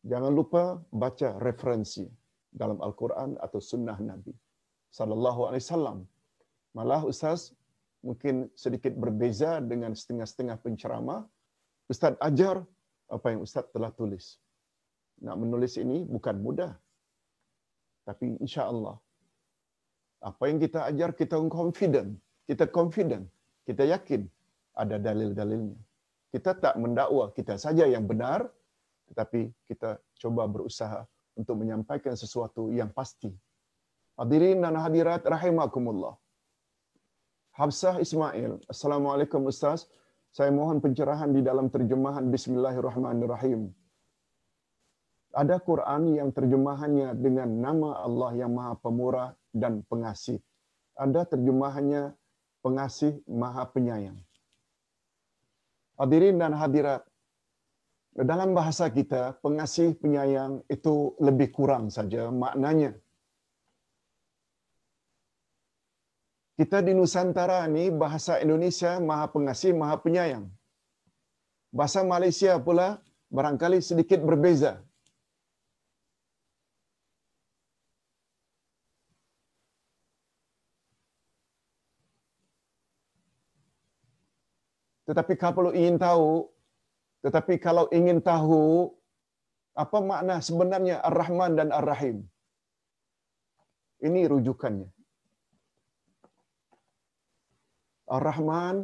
jangan 0.01 0.33
lupa 0.33 0.81
baca 0.89 1.37
referensi 1.37 2.09
dalam 2.49 2.81
Al-Quran 2.81 3.37
atau 3.37 3.61
Sunnah 3.61 3.97
Nabi 4.01 4.33
Sallallahu 4.91 5.41
Alaihi 5.47 5.63
Wasallam. 5.63 5.97
Malah 6.75 7.01
Ustaz 7.07 7.55
mungkin 8.01 8.49
sedikit 8.57 8.93
berbeza 8.97 9.61
dengan 9.61 9.93
setengah-setengah 9.93 10.57
penceramah. 10.61 11.21
Ustaz 11.91 12.17
ajar 12.21 12.65
apa 13.09 13.27
yang 13.33 13.41
Ustaz 13.45 13.65
telah 13.73 13.91
tulis. 13.93 14.37
Nak 15.21 15.37
menulis 15.37 15.77
ini 15.77 16.01
bukan 16.05 16.41
mudah. 16.41 16.73
Tapi 18.07 18.41
insya 18.41 18.65
Allah, 18.65 18.97
apa 20.21 20.43
yang 20.49 20.57
kita 20.57 20.85
ajar 20.89 21.09
kita 21.13 21.37
confident. 21.49 22.17
Kita 22.49 22.65
confident. 22.69 23.25
Kita 23.65 23.85
yakin 23.85 24.25
ada 24.77 24.97
dalil-dalilnya. 24.97 25.77
Kita 26.31 26.57
tak 26.57 26.75
mendakwa 26.81 27.29
kita 27.37 27.59
saja 27.59 27.85
yang 27.85 28.07
benar, 28.07 28.49
tetapi 29.11 29.51
kita 29.67 29.99
coba 30.21 30.47
berusaha 30.47 31.03
untuk 31.35 31.59
menyampaikan 31.61 32.15
sesuatu 32.15 32.71
yang 32.71 32.89
pasti. 32.93 33.29
Hadirin 34.15 34.61
dan 34.63 34.77
hadirat 34.77 35.25
rahimakumullah. 35.25 36.20
Habsah 37.61 38.01
Ismail. 38.01 38.57
Assalamualaikum 38.65 39.45
Ustaz. 39.45 39.85
Saya 40.33 40.49
mohon 40.49 40.81
pencerahan 40.81 41.29
di 41.29 41.45
dalam 41.45 41.69
terjemahan 41.69 42.25
Bismillahirrahmanirrahim. 42.33 43.69
Ada 45.37 45.61
Quran 45.61 46.17
yang 46.17 46.33
terjemahannya 46.33 47.13
dengan 47.21 47.53
nama 47.61 48.01
Allah 48.01 48.33
yang 48.33 48.57
Maha 48.57 48.73
Pemurah 48.81 49.37
dan 49.53 49.85
Pengasih. 49.85 50.41
Ada 50.97 51.37
terjemahannya 51.37 52.17
Pengasih 52.65 53.21
Maha 53.29 53.69
Penyayang. 53.69 54.17
Hadirin 56.01 56.41
dan 56.41 56.57
hadirat, 56.57 57.05
dalam 58.17 58.57
bahasa 58.57 58.89
kita, 58.89 59.37
pengasih 59.37 60.01
penyayang 60.01 60.65
itu 60.65 61.13
lebih 61.21 61.53
kurang 61.53 61.93
saja 61.93 62.33
maknanya. 62.33 62.97
Kita 66.61 66.77
di 66.85 66.93
Nusantara 66.93 67.65
ini 67.65 67.89
bahasa 67.89 68.37
Indonesia 68.37 69.01
maha 69.01 69.25
pengasih, 69.33 69.73
maha 69.73 69.97
penyayang. 69.97 70.45
Bahasa 71.73 72.05
Malaysia 72.05 72.53
pula 72.61 73.01
barangkali 73.33 73.81
sedikit 73.81 74.21
berbeza. 74.21 74.77
Tetapi 85.09 85.33
kalau 85.41 85.73
ingin 85.73 85.97
tahu 85.97 86.45
tetapi 87.25 87.57
kalau 87.57 87.89
ingin 87.89 88.21
tahu 88.21 88.93
apa 89.73 89.97
makna 89.97 90.37
sebenarnya 90.45 91.01
Ar-Rahman 91.09 91.57
dan 91.57 91.73
Ar-Rahim, 91.73 92.21
ini 94.05 94.29
rujukannya. 94.29 95.00
Ar-Rahman 98.17 98.77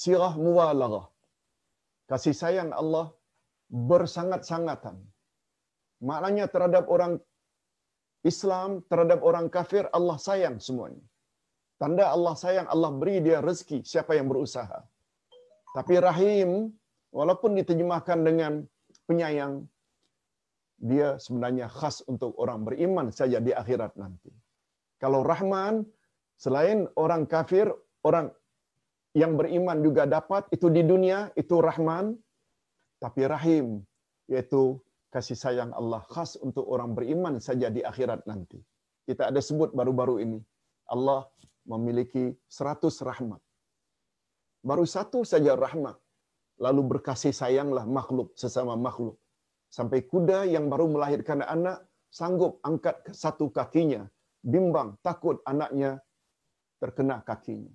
sirah 0.00 0.34
muwalaghah. 0.46 1.06
Kasih 2.10 2.32
sayang 2.42 2.70
Allah 2.72 3.06
bersangat-sangatan. 3.68 4.96
Maknanya 6.08 6.48
terhadap 6.48 6.88
orang 6.94 7.20
Islam, 8.24 8.80
terhadap 8.90 9.20
orang 9.28 9.46
kafir, 9.56 9.84
Allah 9.92 10.16
sayang 10.16 10.56
semuanya. 10.66 11.04
Tanda 11.78 12.10
Allah 12.16 12.34
sayang, 12.34 12.66
Allah 12.74 12.90
beri 13.00 13.16
dia 13.26 13.38
rezeki 13.48 13.78
siapa 13.86 14.16
yang 14.18 14.26
berusaha. 14.32 14.80
Tapi 15.76 15.94
rahim, 16.08 16.50
walaupun 17.14 17.54
diterjemahkan 17.58 18.18
dengan 18.28 18.52
penyayang, 19.06 19.62
dia 20.78 21.18
sebenarnya 21.22 21.66
khas 21.70 22.02
untuk 22.12 22.32
orang 22.42 22.66
beriman 22.66 23.10
saja 23.14 23.38
di 23.38 23.52
akhirat 23.54 23.94
nanti. 23.98 24.30
Kalau 25.02 25.22
rahman, 25.22 25.86
selain 26.38 26.86
orang 26.94 27.26
kafir, 27.26 27.66
orang 28.06 28.30
yang 29.12 29.34
beriman 29.34 29.82
juga 29.82 30.06
dapat, 30.06 30.46
itu 30.54 30.70
di 30.70 30.86
dunia, 30.86 31.34
itu 31.34 31.58
rahman. 31.58 32.14
Tapi 33.02 33.26
rahim, 33.26 33.66
yaitu 34.30 34.78
kasih 35.10 35.38
sayang 35.38 35.70
Allah 35.74 36.02
khas 36.10 36.34
untuk 36.38 36.66
orang 36.66 36.94
beriman 36.94 37.38
saja 37.42 37.70
di 37.70 37.82
akhirat 37.82 38.26
nanti. 38.30 38.58
Kita 39.06 39.30
ada 39.30 39.38
sebut 39.42 39.70
baru-baru 39.74 40.22
ini. 40.22 40.38
Allah 40.90 41.26
memiliki 41.66 42.34
seratus 42.50 42.98
rahmat 43.04 43.38
baru 44.68 44.84
satu 44.84 45.22
saja 45.22 45.54
rahmat. 45.54 45.96
Lalu 46.58 46.98
berkasih 46.98 47.30
sayanglah 47.30 47.86
makhluk 47.86 48.34
sesama 48.34 48.74
makhluk. 48.74 49.16
Sampai 49.70 50.02
kuda 50.02 50.48
yang 50.48 50.66
baru 50.72 50.90
melahirkan 50.90 51.44
anak 51.44 51.86
sanggup 52.10 52.58
angkat 52.66 52.98
satu 53.14 53.46
kakinya. 53.54 54.10
Bimbang, 54.42 54.98
takut 55.06 55.38
anaknya 55.46 56.02
terkena 56.78 57.20
kakinya. 57.22 57.74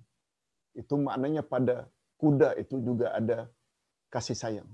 Itu 0.74 0.98
maknanya 0.98 1.46
pada 1.46 1.86
kuda 2.18 2.58
itu 2.58 2.80
juga 2.82 3.14
ada 3.14 3.46
kasih 4.10 4.36
sayang. 4.36 4.70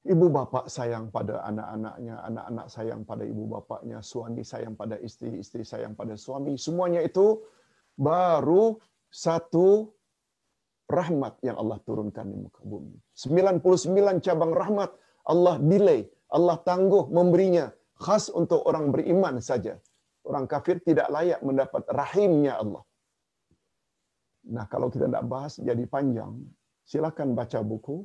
Ibu 0.00 0.32
bapa 0.32 0.64
sayang 0.64 1.12
pada 1.12 1.44
anak-anaknya, 1.44 2.14
anak-anak 2.24 2.66
sayang 2.72 3.00
pada 3.04 3.20
ibu 3.20 3.44
bapaknya, 3.44 4.00
suami 4.00 4.40
sayang 4.40 4.72
pada 4.72 4.96
istri, 5.04 5.36
istri 5.36 5.60
sayang 5.60 5.92
pada 5.92 6.16
suami. 6.16 6.56
Semuanya 6.56 7.04
itu 7.04 7.44
baru 8.00 8.80
satu 9.12 9.92
rahmat 10.88 11.36
yang 11.44 11.60
Allah 11.60 11.76
turunkan 11.84 12.32
di 12.32 12.36
muka 12.40 12.64
bumi. 12.64 12.96
99 13.12 14.24
cabang 14.24 14.56
rahmat 14.56 14.90
Allah 15.28 15.60
delay, 15.60 16.08
Allah 16.32 16.56
tangguh 16.64 17.12
memberinya 17.12 17.68
khas 18.00 18.32
untuk 18.32 18.64
orang 18.64 18.88
beriman 18.88 19.36
saja. 19.44 19.76
Orang 20.24 20.44
kafir 20.44 20.78
tidak 20.84 21.08
layak 21.08 21.40
mendapat 21.40 21.84
rahimnya 21.88 22.60
Allah. 22.60 22.84
Nah, 24.50 24.64
kalau 24.68 24.88
kita 24.88 25.08
nak 25.08 25.24
bahas 25.28 25.56
jadi 25.60 25.84
panjang, 25.88 26.40
silakan 26.84 27.36
baca 27.36 27.60
buku 27.60 28.04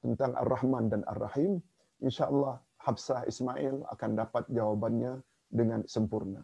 tentang 0.00 0.36
Ar-Rahman 0.36 0.88
dan 0.88 1.00
Ar-Rahim. 1.08 1.60
Insya-Allah 2.00 2.60
Habsah 2.80 3.28
Ismail 3.28 3.84
akan 3.92 4.10
dapat 4.16 4.48
jawabannya 4.48 5.20
dengan 5.52 5.84
sempurna. 5.84 6.40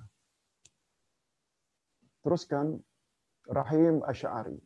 Teruskan 2.21 2.77
Rahim 3.49 4.05
Asy'ari. 4.05 4.59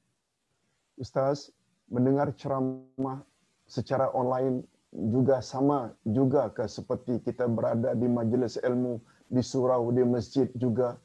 Ustaz 0.98 1.54
mendengar 1.86 2.34
ceramah 2.34 3.22
secara 3.70 4.10
online 4.16 4.66
juga 4.90 5.38
sama 5.38 5.94
juga 6.02 6.50
ke 6.50 6.66
seperti 6.66 7.22
kita 7.22 7.46
berada 7.46 7.94
di 7.94 8.10
majlis 8.10 8.58
ilmu 8.58 8.98
di 9.30 9.42
surau 9.46 9.94
di 9.94 10.02
masjid 10.02 10.50
juga. 10.58 10.98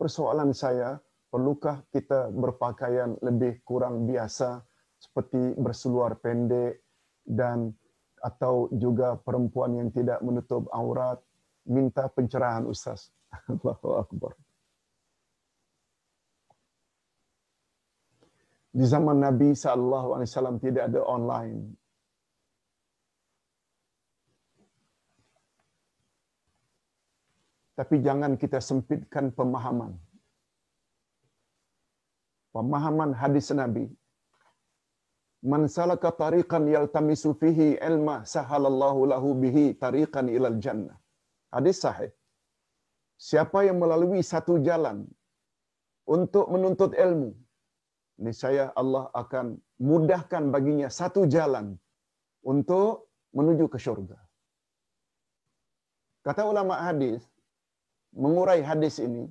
Persoalan 0.00 0.56
saya 0.56 0.96
perlukah 1.28 1.84
kita 1.92 2.32
berpakaian 2.32 3.20
lebih 3.20 3.60
kurang 3.68 4.08
biasa 4.08 4.64
seperti 4.96 5.52
berseluar 5.60 6.16
pendek 6.16 6.80
dan 7.28 7.76
atau 8.24 8.72
juga 8.72 9.20
perempuan 9.20 9.76
yang 9.76 9.88
tidak 9.92 10.24
menutup 10.24 10.64
aurat? 10.72 11.20
Minta 11.66 12.08
pencerahan 12.08 12.64
ustaz. 12.64 13.12
Allahu 13.52 14.00
akbar. 14.00 14.32
Di 18.76 18.84
zaman 18.84 19.24
Nabi 19.24 19.56
sallallahu 19.56 20.20
alaihi 20.20 20.28
wasallam 20.28 20.56
tidak 20.60 20.92
ada 20.92 21.00
online 21.00 21.74
tapi 27.78 27.96
jangan 28.06 28.34
kita 28.42 28.58
sempitkan 28.68 29.28
pemahaman 29.38 29.92
pemahaman 32.56 33.12
hadis 33.22 33.48
Nabi 33.62 33.86
Man 35.50 35.62
salaka 35.76 36.10
tariqan 36.22 36.64
yaltamisu 36.74 37.30
fihi 37.40 37.66
ilma 37.88 38.14
sahalallahu 38.34 39.00
lahu 39.12 39.28
bihi 39.42 39.64
tariqan 39.82 40.26
ilal 40.36 40.58
jannah. 40.64 40.96
Hadis 41.54 41.76
sahih. 41.84 42.10
Siapa 43.28 43.58
yang 43.66 43.78
melalui 43.82 44.20
satu 44.32 44.54
jalan 44.68 44.98
untuk 46.14 46.46
menuntut 46.54 46.92
ilmu, 47.04 47.30
niscaya 48.24 48.64
Allah 48.80 49.04
akan 49.22 49.46
mudahkan 49.90 50.44
baginya 50.54 50.88
satu 51.00 51.22
jalan 51.34 51.66
untuk 52.52 53.08
menuju 53.38 53.66
ke 53.72 53.78
syurga. 53.84 54.18
Kata 56.26 56.42
ulama 56.52 56.74
hadis 56.86 57.22
mengurai 58.22 58.60
hadis 58.70 58.96
ini, 59.06 59.24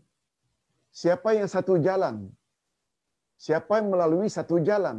siapa 1.02 1.34
yang 1.38 1.50
satu 1.56 1.76
jalan, 1.88 2.16
siapa 3.46 3.82
yang 3.82 3.90
melalui 3.94 4.30
satu 4.38 4.58
jalan 4.70 4.98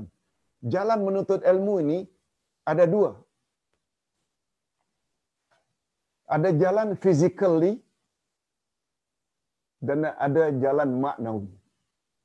jalan 0.75 0.99
menuntut 1.07 1.41
ilmu 1.53 1.75
ini 1.85 1.99
ada 2.67 2.85
dua. 2.95 3.11
Ada 6.27 6.51
jalan 6.63 6.89
physically 7.03 7.79
dan 9.79 10.11
ada 10.27 10.51
jalan 10.63 10.91
maknawi. 11.05 11.51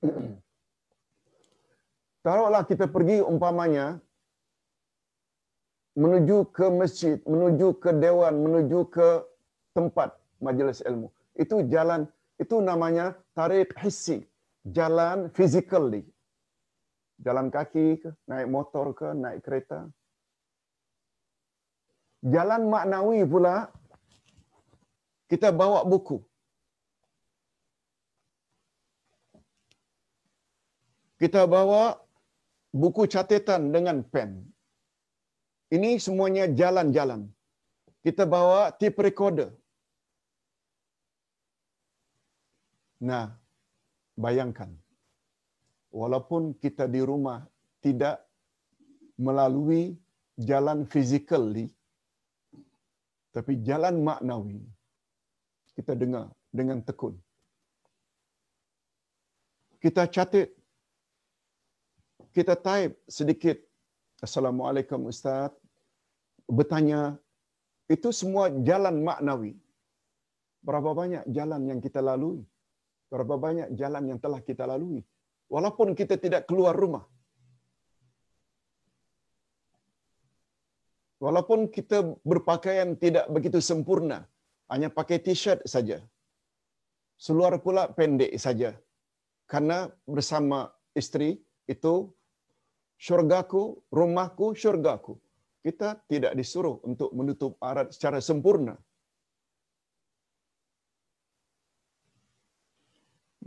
Taruhlah 2.25 2.63
kita 2.65 2.85
pergi 2.95 3.17
umpamanya 3.31 4.01
menuju 6.01 6.37
ke 6.57 6.65
masjid, 6.73 7.17
menuju 7.33 7.77
ke 7.83 7.93
dewan, 8.03 8.41
menuju 8.41 8.79
ke 8.95 9.07
tempat 9.77 10.17
majlis 10.41 10.81
ilmu. 10.89 11.09
Itu 11.35 11.63
jalan, 11.73 12.07
itu 12.37 12.59
namanya 12.59 13.15
tarik 13.37 13.75
hissi, 13.79 14.23
jalan 14.65 15.31
physically 15.31 16.03
jalan 17.25 17.47
kaki 17.55 18.01
ke, 18.01 18.09
naik 18.29 18.49
motor 18.49 18.85
ke, 18.99 19.09
naik 19.23 19.39
kereta. 19.45 19.79
Jalan 22.33 22.69
maknawi 22.73 23.21
pula, 23.33 23.55
kita 25.29 25.49
bawa 25.61 25.81
buku. 25.85 26.17
Kita 31.21 31.45
bawa 31.45 32.01
buku 32.73 33.05
catatan 33.13 33.69
dengan 33.69 34.01
pen. 34.13 34.41
Ini 35.69 36.01
semuanya 36.01 36.45
jalan-jalan. 36.49 37.29
Kita 38.01 38.25
bawa 38.25 38.73
tape 38.73 38.97
recorder. 39.05 39.49
Nah, 43.09 43.33
bayangkan. 44.13 44.71
Walaupun 45.89 46.55
kita 46.63 46.85
di 46.95 47.01
rumah 47.01 47.39
tidak 47.83 48.21
melalui 49.17 49.97
jalan 50.49 50.87
fizikal 50.87 51.43
tapi 53.35 53.53
jalan 53.67 53.95
maknawi 54.07 54.59
kita 55.75 55.93
dengar 56.01 56.25
dengan 56.51 56.79
tekun. 56.87 57.15
Kita 59.83 60.03
catat 60.15 60.47
kita 62.35 62.55
type 62.67 62.95
sedikit 63.17 63.57
assalamualaikum 64.25 65.09
ustaz. 65.11 65.51
Bertanya 66.57 67.17
itu 67.95 68.09
semua 68.15 68.51
jalan 68.69 68.95
maknawi? 69.03 69.53
Berapa 70.61 70.91
banyak 71.01 71.23
jalan 71.37 71.61
yang 71.71 71.79
kita 71.81 71.99
lalui 71.99 72.45
berapa 73.11 73.35
banyak 73.45 73.67
jalan 73.79 74.03
yang 74.15 74.19
telah 74.23 74.39
kita 74.49 74.63
lalui 74.71 75.03
walaupun 75.51 75.91
kita 75.99 76.15
tidak 76.15 76.47
keluar 76.49 76.73
rumah. 76.83 77.03
Walaupun 81.21 81.69
kita 81.69 82.17
berpakaian 82.25 82.97
tidak 82.97 83.29
begitu 83.29 83.59
sempurna, 83.61 84.25
hanya 84.73 84.89
pakai 84.89 85.21
t-shirt 85.21 85.61
saja. 85.73 86.01
Seluar 87.25 87.53
pula 87.61 87.83
pendek 87.97 88.33
saja. 88.41 88.73
Karena 89.45 89.85
bersama 90.15 90.73
istri 90.97 91.37
itu 91.69 92.09
syurgaku, 92.97 93.85
rumahku, 93.93 94.57
syurgaku. 94.57 95.13
Kita 95.61 96.01
tidak 96.09 96.33
disuruh 96.33 96.81
untuk 96.89 97.13
menutup 97.13 97.53
aurat 97.61 97.93
secara 97.93 98.17
sempurna. 98.17 98.73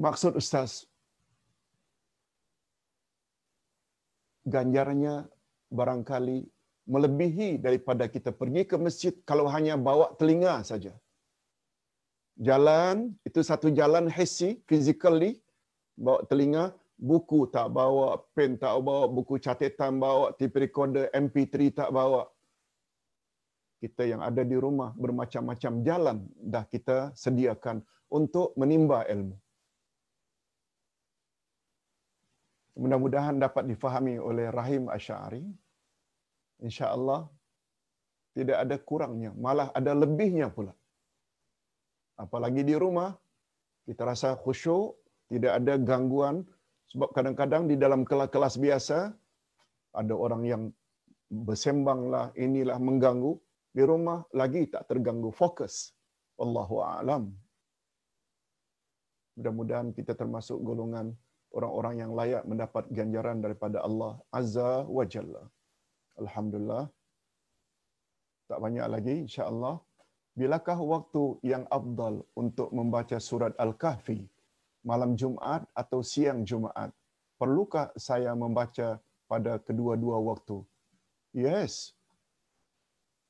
Maksud 0.04 0.36
Ustaz, 0.40 0.84
ganjarnya 4.54 5.14
barangkali 5.72 6.38
melebihi 6.84 7.56
daripada 7.66 8.04
kita 8.14 8.28
pergi 8.40 8.62
ke 8.70 8.76
masjid 8.86 9.14
kalau 9.24 9.46
hanya 9.54 9.80
bawa 9.80 10.12
telinga 10.20 10.60
saja. 10.70 10.92
Jalan 12.36 13.16
itu 13.28 13.40
satu 13.40 13.72
jalan 13.78 14.10
hesi 14.16 14.60
physically 14.68 15.40
bawa 15.96 16.20
telinga, 16.28 16.64
buku 17.10 17.48
tak 17.54 17.72
bawa, 17.72 18.08
pen 18.36 18.60
tak 18.60 18.76
bawa, 18.84 19.08
buku 19.08 19.40
catatan 19.40 19.96
bawa, 20.04 20.36
tape 20.36 20.58
recorder 20.66 21.08
MP3 21.14 21.54
tak 21.80 21.90
bawa. 21.98 22.28
Kita 23.80 24.04
yang 24.04 24.20
ada 24.20 24.44
di 24.44 24.56
rumah 24.64 24.92
bermacam-macam 25.00 25.72
jalan 25.88 26.18
dah 26.36 26.64
kita 26.68 27.16
sediakan 27.16 27.80
untuk 28.12 28.52
menimba 28.60 29.00
ilmu. 29.08 29.43
Mudah-mudahan 32.82 33.36
dapat 33.44 33.64
difahami 33.70 34.14
oleh 34.28 34.46
Rahim 34.58 34.90
Asy'ari. 34.96 35.44
Insya-Allah 36.66 37.26
tidak 38.34 38.56
ada 38.66 38.76
kurangnya, 38.88 39.30
malah 39.34 39.68
ada 39.78 39.92
lebihnya 39.94 40.50
pula. 40.56 40.74
Apalagi 42.18 42.62
di 42.66 42.74
rumah 42.74 43.10
kita 43.86 44.02
rasa 44.10 44.34
khusyuk, 44.42 44.96
tidak 45.30 45.52
ada 45.58 45.74
gangguan 45.78 46.36
sebab 46.90 47.08
kadang-kadang 47.16 47.64
di 47.70 47.76
dalam 47.84 48.02
kelas-kelas 48.06 48.54
biasa 48.64 48.98
ada 50.00 50.14
orang 50.14 50.42
yang 50.52 50.62
bersembanglah 51.30 52.30
inilah 52.38 52.78
mengganggu 52.78 53.32
di 53.74 53.82
rumah 53.82 54.22
lagi 54.40 54.70
tak 54.70 54.86
terganggu 54.90 55.30
fokus 55.34 55.90
Allahu 56.38 56.76
a'lam 56.86 57.24
mudah-mudahan 59.34 59.90
kita 59.90 60.14
termasuk 60.14 60.58
golongan 60.62 61.10
orang-orang 61.56 61.94
yang 62.02 62.10
layak 62.18 62.42
mendapat 62.50 62.84
ganjaran 62.98 63.38
daripada 63.44 63.78
Allah 63.86 64.12
Azza 64.38 64.72
wa 64.96 65.04
Jalla. 65.12 65.44
Alhamdulillah. 66.22 66.84
Tak 68.50 68.58
banyak 68.64 68.86
lagi 68.94 69.14
insya-Allah. 69.26 69.76
Bilakah 70.34 70.78
waktu 70.94 71.22
yang 71.46 71.64
afdal 71.78 72.26
untuk 72.42 72.68
membaca 72.78 73.16
surat 73.22 73.54
Al-Kahfi 73.64 74.20
malam 74.90 75.14
Jumaat 75.20 75.62
atau 75.82 76.02
siang 76.02 76.42
Jumaat? 76.50 76.90
Perlukah 77.40 77.94
saya 78.06 78.34
membaca 78.34 78.98
pada 79.30 79.52
kedua-dua 79.66 80.18
waktu. 80.30 80.58
Yes. 81.32 81.94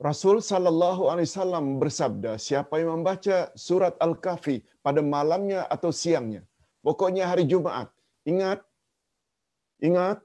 Rasul 0.03 0.43
sallallahu 0.43 1.07
alaihi 1.13 1.29
wasallam 1.31 1.79
bersabda, 1.79 2.33
siapa 2.47 2.83
yang 2.83 2.99
membaca 2.99 3.55
surat 3.55 3.95
Al-Kahfi 4.03 4.57
pada 4.83 5.01
malamnya 5.15 5.61
atau 5.71 5.95
siangnya, 5.95 6.43
pokoknya 6.83 7.31
hari 7.31 7.47
Jumaat, 7.47 7.94
ingat 8.25 8.61
ingat 9.81 10.19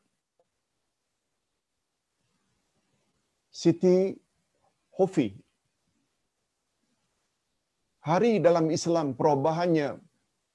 Siti 3.59 4.15
Hufi. 4.95 5.35
Hari 7.99 8.39
dalam 8.39 8.71
Islam 8.71 9.11
perubahannya 9.19 9.99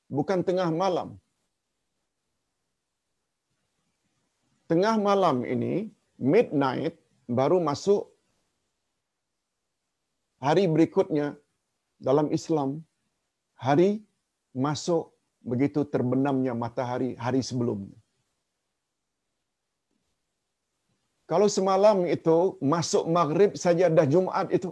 bukan 0.08 0.40
tengah 0.48 0.72
malam. 0.72 1.20
Tengah 4.64 4.96
malam 4.96 5.44
ini, 5.44 5.92
midnight, 6.16 6.96
baru 7.28 7.60
masuk 7.60 8.08
hari 10.40 10.64
berikutnya 10.74 11.36
dalam 12.00 12.32
Islam, 12.38 12.80
hari 13.60 13.90
masuk 14.56 15.13
begitu 15.50 15.80
terbenamnya 15.94 16.52
matahari 16.62 17.10
hari 17.24 17.40
sebelumnya. 17.48 17.98
Kalau 21.30 21.48
semalam 21.56 21.98
itu 22.16 22.36
masuk 22.74 23.04
maghrib 23.16 23.52
saja 23.64 23.86
dah 23.96 24.06
Jumaat 24.14 24.48
itu. 24.56 24.70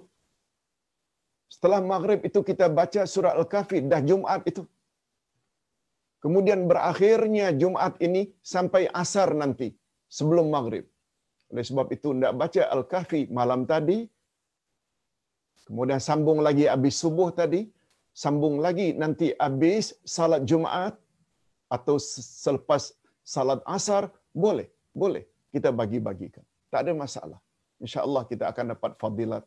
Setelah 1.53 1.81
maghrib 1.93 2.21
itu 2.29 2.41
kita 2.49 2.67
baca 2.79 3.03
surah 3.13 3.33
Al-Kahfi 3.41 3.79
dah 3.93 4.03
Jumaat 4.09 4.43
itu. 4.51 4.63
Kemudian 6.25 6.61
berakhirnya 6.71 7.47
Jumaat 7.61 7.95
ini 8.07 8.23
sampai 8.55 8.83
asar 9.03 9.29
nanti 9.43 9.69
sebelum 10.19 10.49
maghrib. 10.57 10.85
Oleh 11.53 11.65
sebab 11.69 11.87
itu 11.97 12.09
tidak 12.17 12.35
baca 12.43 12.63
Al-Kahfi 12.75 13.21
malam 13.39 13.63
tadi. 13.73 13.99
Kemudian 15.67 16.01
sambung 16.09 16.39
lagi 16.47 16.65
habis 16.73 16.97
subuh 17.03 17.29
tadi. 17.41 17.61
Sambung 18.13 18.61
lagi 18.61 18.93
nanti 18.93 19.33
habis 19.41 19.97
salat 20.05 20.45
Jumaat 20.45 20.95
atau 21.73 21.97
selepas 21.97 22.93
salat 23.25 23.61
asar. 23.65 24.13
Boleh, 24.33 24.69
boleh 24.93 25.25
kita 25.53 25.73
bagi-bagikan. 25.73 26.45
Tak 26.69 26.85
ada 26.85 26.93
masalah. 26.93 27.41
InsyaAllah 27.81 28.25
kita 28.29 28.45
akan 28.53 28.77
dapat 28.77 28.93
fadilat 29.01 29.45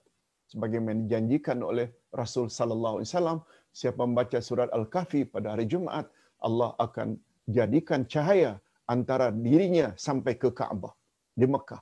sebagaimana 0.49 1.05
dijanjikan 1.05 1.61
oleh 1.61 1.87
Rasul 2.13 2.49
sallallahu 2.49 3.01
alaihi 3.01 3.09
wasallam 3.09 3.39
siapa 3.73 4.01
membaca 4.05 4.37
surat 4.41 4.69
Al-Kahfi 4.77 5.21
pada 5.33 5.53
hari 5.53 5.65
Jumaat 5.65 6.09
Allah 6.41 6.73
akan 6.85 7.17
jadikan 7.49 8.05
cahaya 8.13 8.51
antara 8.85 9.33
dirinya 9.33 9.93
sampai 9.97 10.33
ke 10.41 10.49
Kaabah 10.53 10.93
di 11.33 11.45
Mekah. 11.49 11.81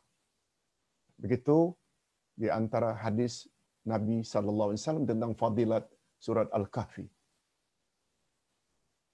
Begitu 1.19 1.75
di 2.41 2.47
antara 2.59 2.95
hadis 3.03 3.47
Nabi 3.83 4.23
sallallahu 4.23 4.69
alaihi 4.71 4.81
wasallam 4.81 5.05
tentang 5.11 5.31
fadilat 5.35 5.83
surat 6.23 6.47
Al-Kahfi. 6.55 7.03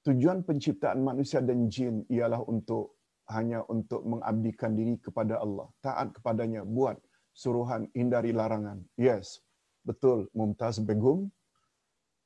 Tujuan 0.05 0.45
penciptaan 0.45 1.01
manusia 1.01 1.41
dan 1.41 1.65
jin 1.65 2.05
ialah 2.05 2.45
untuk 2.45 3.01
hanya 3.33 3.65
untuk 3.65 4.05
mengabdikan 4.05 4.77
diri 4.77 5.01
kepada 5.01 5.41
Allah, 5.41 5.65
taat 5.81 6.13
kepadanya, 6.13 6.61
buat 6.61 7.01
suruhan, 7.33 7.89
hindari 7.97 8.29
larangan. 8.33 8.81
Yes, 8.93 9.41
betul. 9.81 10.29
Mumtaz 10.37 10.77
Begum, 10.81 11.29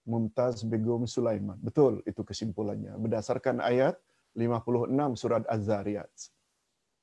Mumtaz 0.03 0.67
Begum 0.67 1.07
Sulaiman. 1.07 1.59
Betul 1.59 2.03
itu 2.03 2.23
kesimpulannya. 2.23 2.99
Berdasarkan 2.99 3.63
ayat 3.63 3.95
56 4.35 5.15
surat 5.15 5.43
Az-Zariyat. 5.47 6.11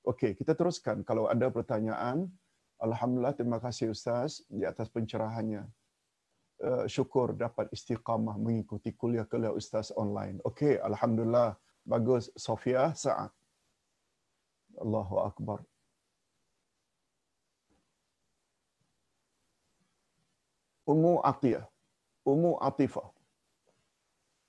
Okey, 0.04 0.36
kita 0.36 0.56
teruskan. 0.56 1.04
Kalau 1.04 1.28
ada 1.28 1.48
pertanyaan, 1.52 2.28
Alhamdulillah, 2.80 3.36
terima 3.36 3.60
kasih 3.60 3.92
Ustaz 3.92 4.40
di 4.48 4.64
atas 4.64 4.88
pencerahannya. 4.88 5.68
Uh, 6.60 6.84
syukur 6.84 7.32
dapat 7.32 7.72
istiqamah 7.72 8.36
mengikuti 8.36 8.92
kuliah-kuliah 8.92 9.48
Ustaz 9.48 9.88
online. 9.96 10.44
Okey, 10.44 10.76
Alhamdulillah. 10.76 11.56
Bagus, 11.88 12.28
Sofia 12.36 12.92
Sa'ad. 12.92 13.32
Allahu 14.76 15.16
Akbar. 15.24 15.64
Ummu 20.84 21.24
Atiyah. 21.24 21.64
Ummu 22.28 22.60
Atifah. 22.60 23.08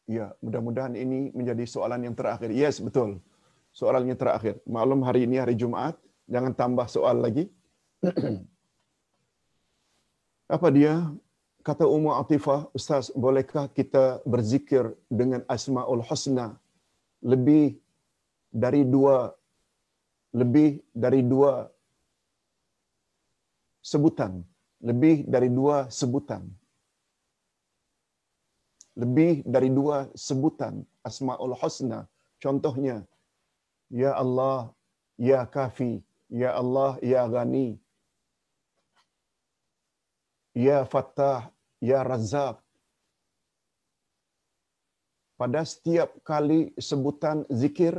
Ya, 0.09 0.35
mudah-mudahan 0.43 0.91
ini 0.97 1.31
menjadi 1.31 1.63
soalan 1.63 2.03
yang 2.03 2.15
terakhir. 2.17 2.51
Yes, 2.51 2.83
betul. 2.83 3.23
Soalan 3.71 4.11
yang 4.11 4.19
terakhir. 4.19 4.59
Maklum 4.67 4.99
hari 5.07 5.23
ini 5.23 5.39
hari 5.39 5.55
Jumaat, 5.55 5.95
jangan 6.27 6.51
tambah 6.51 6.88
soal 6.91 7.23
lagi. 7.23 7.47
Apa 10.55 10.67
dia? 10.67 10.99
Kata 11.61 11.85
Ummu 11.85 12.09
Atifah, 12.17 12.73
Ustaz, 12.73 13.13
bolehkah 13.13 13.69
kita 13.69 14.25
berzikir 14.25 14.97
dengan 15.13 15.45
Asmaul 15.45 16.01
Husna 16.01 16.57
lebih 17.21 17.77
dari 18.49 18.81
dua 18.81 19.29
lebih 20.33 20.81
dari 20.89 21.21
dua 21.21 21.69
sebutan, 23.81 24.41
lebih 24.81 25.25
dari 25.29 25.49
dua 25.49 25.89
sebutan. 25.89 26.45
Lebih 28.97 29.45
dari 29.47 29.69
dua 29.71 30.09
sebutan 30.17 30.83
Asmaul 31.01 31.55
Husna. 31.57 32.09
Contohnya, 32.41 33.05
Ya 33.89 34.17
Allah, 34.17 34.73
Ya 35.15 35.45
Kafi, 35.45 36.01
Ya 36.29 36.53
Allah, 36.57 36.97
Ya 37.05 37.23
Ghani, 37.25 37.80
Ya 40.52 40.84
Fattah, 40.84 41.48
Ya 41.80 42.03
Razak. 42.03 42.60
Pada 45.40 45.65
setiap 45.65 46.14
kali 46.22 46.76
sebutan 46.78 47.48
zikir, 47.49 47.98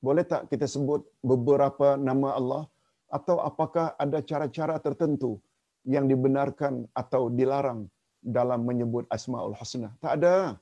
boleh 0.00 0.24
tak 0.24 0.48
kita 0.48 0.64
sebut 0.64 1.04
beberapa 1.20 1.98
nama 2.00 2.38
Allah 2.38 2.64
atau 3.10 3.36
apakah 3.42 3.92
ada 4.00 4.24
cara-cara 4.24 4.80
tertentu 4.80 5.42
yang 5.84 6.08
dibenarkan 6.08 6.88
atau 6.96 7.28
dilarang 7.28 7.90
dalam 8.24 8.64
menyebut 8.64 9.04
Asmaul 9.12 9.52
Husna? 9.58 9.92
Tak 10.00 10.22
ada. 10.22 10.56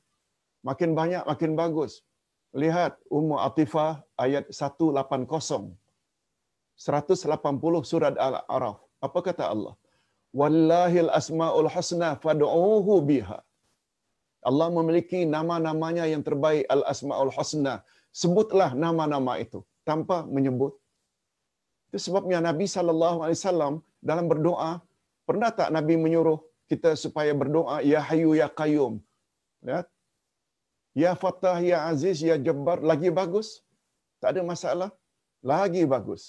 Makin 0.66 0.90
banyak 0.98 1.22
makin 1.28 1.54
bagus. 1.54 2.02
Lihat 2.56 2.98
Ummu 3.06 3.38
Atifah 3.38 4.02
ayat 4.18 4.50
180. 4.50 5.76
180 6.74 7.90
surat 7.90 8.14
Al-A'raf. 8.18 8.78
Apa 8.98 9.18
kata 9.22 9.46
Allah? 9.54 9.74
Wallahil 10.40 11.10
asmaul 11.20 11.68
husna 11.74 12.10
fad'uhu 12.24 12.94
biha. 13.08 13.38
Allah 14.48 14.68
memiliki 14.76 15.22
nama-namanya 15.34 16.04
yang 16.12 16.22
terbaik 16.28 16.64
al-asmaul 16.74 17.32
husna 17.36 17.74
sebutlah 18.22 18.70
nama-nama 18.84 19.32
itu 19.44 19.60
tanpa 19.88 20.16
menyebut. 20.36 20.72
Itu 21.88 21.98
sebabnya 22.06 22.38
Nabi 22.48 22.66
wasallam 22.66 23.74
dalam 24.08 24.26
berdoa 24.32 24.70
pernah 25.28 25.50
tak 25.58 25.68
Nabi 25.76 25.94
menyuruh 26.04 26.40
kita 26.70 26.90
supaya 27.04 27.32
berdoa 27.40 27.76
ya 27.92 28.00
Hayyu 28.08 28.32
ya 28.40 28.48
Qayyum. 28.60 28.94
Ya. 29.70 29.80
Ya 31.02 31.12
Fattah 31.22 31.58
ya 31.70 31.78
Aziz 31.90 32.18
ya 32.24 32.36
Jabbar 32.46 32.78
lagi 32.90 33.08
bagus. 33.20 33.48
Tak 34.20 34.32
ada 34.32 34.42
masalah. 34.52 34.90
Lagi 35.52 35.82
bagus. 35.94 36.22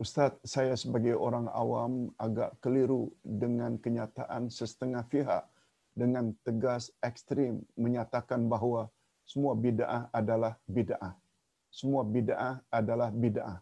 Ustaz, 0.00 0.32
saya 0.48 0.72
sebagai 0.80 1.12
orang 1.12 1.44
awam 1.52 2.08
agak 2.16 2.56
keliru 2.64 3.12
dengan 3.20 3.76
kenyataan 3.76 4.48
setengah 4.48 5.04
pihak 5.04 5.44
dengan 5.92 6.32
tegas 6.40 6.88
ekstrim 7.04 7.60
menyatakan 7.76 8.48
bahawa 8.48 8.88
semua 9.28 9.52
bid'ah 9.52 10.08
adalah 10.08 10.56
bid'ah. 10.64 11.12
Semua 11.68 12.00
bid'ah 12.00 12.64
adalah 12.72 13.12
bid'ah. 13.12 13.60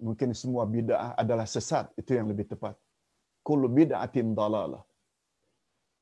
Mungkin 0.00 0.32
semua 0.32 0.64
bid'ah 0.64 1.12
adalah 1.12 1.44
sesat, 1.44 1.92
itu 2.00 2.16
yang 2.16 2.32
lebih 2.32 2.48
tepat. 2.48 2.72
Kullu 3.44 3.68
bid'atin 3.68 4.32
dalalah. 4.32 4.80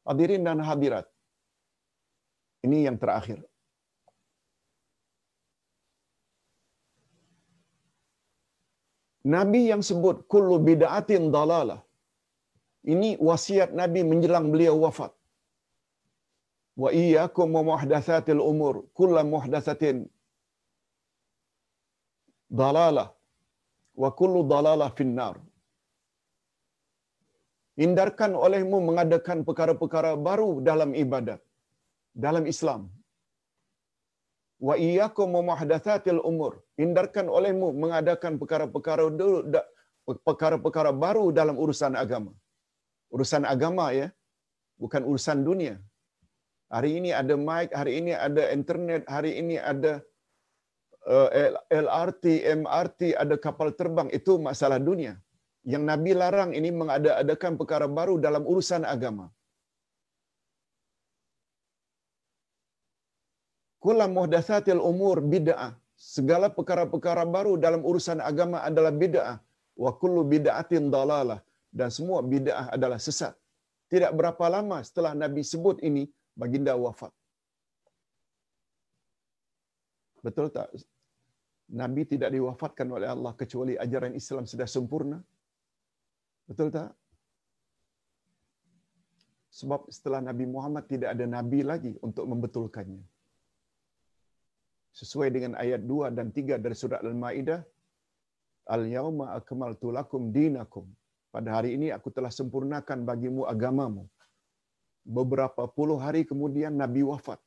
Hadirin 0.06 0.46
dan 0.46 0.62
hadirat. 0.62 1.10
Ini 2.62 2.86
yang 2.86 2.94
terakhir. 2.94 3.42
Nabi 9.34 9.60
yang 9.70 9.82
sebut 9.88 10.16
kullu 10.32 10.56
bid'atin 10.68 11.24
dalalah 11.34 11.80
ini 12.92 13.10
wasiat 13.28 13.70
Nabi 13.80 14.00
menjelang 14.10 14.46
beliau 14.52 14.76
wafat. 14.84 15.12
Wa 16.82 16.90
iyyakum 17.00 17.48
wa 17.56 17.62
muhdatsatil 17.70 18.42
umur, 18.50 18.74
kullu 18.98 19.22
muhdatsatin 19.34 19.96
dalalah 22.60 23.08
wa 24.02 24.10
kullu 24.20 24.40
dalalah 24.54 24.90
finnar. 24.98 25.36
Hindarkan 27.80 28.32
olehmu 28.46 28.78
mengadakan 28.88 29.38
perkara-perkara 29.48 30.10
baru 30.26 30.50
dalam 30.70 30.90
ibadat, 31.04 31.40
dalam 32.24 32.44
Islam. 32.52 32.82
Wa 34.66 34.74
iyyakum 34.86 35.30
muhdatsatil 35.50 36.20
umur. 36.30 36.52
Hindarkan 36.80 37.26
olehmu 37.38 37.68
mengadakan 37.82 38.38
perkara-perkara 38.42 39.04
perkara-perkara 40.26 40.90
baru 41.04 41.24
dalam 41.38 41.56
urusan 41.64 41.94
agama. 42.04 42.32
Urusan 43.14 43.44
agama 43.54 43.86
ya, 44.00 44.08
bukan 44.82 45.02
urusan 45.10 45.40
dunia. 45.48 45.74
Hari 46.74 46.90
ini 46.98 47.10
ada 47.20 47.34
mic, 47.48 47.68
hari 47.80 47.92
ini 48.00 48.12
ada 48.26 48.42
internet, 48.56 49.02
hari 49.14 49.32
ini 49.40 49.56
ada 49.72 49.92
uh, 51.14 51.28
LRT, 51.84 52.24
MRT, 52.60 53.00
ada 53.22 53.36
kapal 53.46 53.68
terbang. 53.80 54.08
Itu 54.18 54.40
masalah 54.48 54.80
dunia. 54.90 55.14
Yang 55.72 55.84
Nabi 55.90 56.12
larang 56.20 56.50
ini 56.58 56.70
mengadakan 56.80 57.54
perkara 57.60 57.86
baru 57.98 58.14
dalam 58.26 58.42
urusan 58.52 58.82
agama. 58.94 59.26
Kula 63.84 64.06
muhdatsatil 64.16 64.82
umur 64.90 65.16
bid'ah. 65.34 65.72
Segala 66.16 66.46
perkara-perkara 66.56 67.22
baru 67.36 67.52
dalam 67.64 67.82
urusan 67.90 68.18
agama 68.30 68.58
adalah 68.68 68.92
bid'ah. 69.02 69.36
Wa 69.82 69.90
kullu 70.00 70.22
bid'atin 70.32 70.86
dalalah. 70.94 71.40
Dan 71.78 71.88
semua 71.96 72.20
bid'ah 72.32 72.66
adalah 72.76 72.98
sesat. 73.06 73.34
Tidak 73.92 74.12
berapa 74.18 74.44
lama 74.54 74.78
setelah 74.88 75.12
Nabi 75.22 75.42
sebut 75.52 75.76
ini, 75.88 76.04
baginda 76.40 76.74
wafat. 76.84 77.12
Betul 80.26 80.48
tak? 80.56 80.68
Nabi 81.82 82.02
tidak 82.12 82.30
diwafatkan 82.34 82.88
oleh 82.96 83.08
Allah 83.14 83.32
kecuali 83.40 83.74
ajaran 83.84 84.14
Islam 84.20 84.44
sudah 84.52 84.68
sempurna. 84.74 85.18
Betul 86.48 86.68
tak? 86.76 86.90
Sebab 89.58 89.90
setelah 89.96 90.20
Nabi 90.28 90.44
Muhammad 90.54 90.84
tidak 90.92 91.10
ada 91.14 91.26
Nabi 91.36 91.60
lagi 91.72 91.92
untuk 92.06 92.24
membetulkannya. 92.32 93.11
Sesuai 95.00 95.28
dengan 95.34 95.52
ayat 95.56 95.80
2 95.88 96.12
dan 96.16 96.28
3 96.30 96.60
dari 96.64 96.76
surah 96.76 97.00
Al-Ma'idah, 97.00 97.60
Al-yawma 98.76 99.34
akmaltu 99.38 99.90
lakum 99.90 100.30
dinakum. 100.36 100.86
Pada 101.34 101.50
hari 101.56 101.70
ini 101.76 101.88
aku 101.96 102.08
telah 102.16 102.30
sempurnakan 102.30 102.98
bagimu 103.10 103.42
agamamu. 103.52 104.04
Beberapa 105.02 105.66
puluh 105.66 105.98
hari 105.98 106.22
kemudian 106.22 106.78
Nabi 106.82 107.02
wafat. 107.02 107.40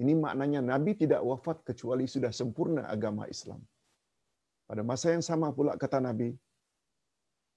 Ini 0.00 0.16
maknanya 0.16 0.60
Nabi 0.64 0.96
tidak 0.96 1.20
wafat 1.20 1.60
kecuali 1.68 2.08
sudah 2.08 2.32
sempurna 2.32 2.88
agama 2.88 3.28
Islam. 3.28 3.60
Pada 4.64 4.80
masa 4.80 5.12
yang 5.12 5.20
sama 5.20 5.52
pula 5.52 5.76
kata 5.76 6.00
Nabi, 6.00 6.32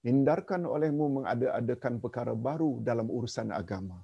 hindarkan 0.03 0.67
olehmu 0.67 1.05
mengada-adakan 1.21 2.03
perkara 2.03 2.35
baru 2.35 2.83
dalam 2.83 3.07
urusan 3.07 3.55
agama. 3.55 4.03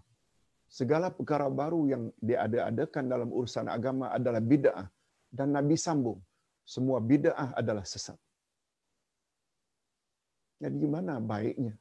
Segala 0.72 1.08
perkara 1.12 1.48
baru 1.52 1.84
yang 1.92 2.04
diada-adakan 2.28 3.12
dalam 3.14 3.30
urusan 3.38 3.68
agama 3.68 4.06
adalah 4.18 4.40
bid'ah 4.52 4.88
dan 5.28 5.52
Nabi 5.56 5.76
sambung, 5.76 6.20
semua 6.64 7.04
bid'ah 7.04 7.50
adalah 7.62 7.84
sesat. 7.84 8.16
Jadi 10.64 10.78
di 10.84 10.90
mana 10.96 11.20
baiknya? 11.32 11.74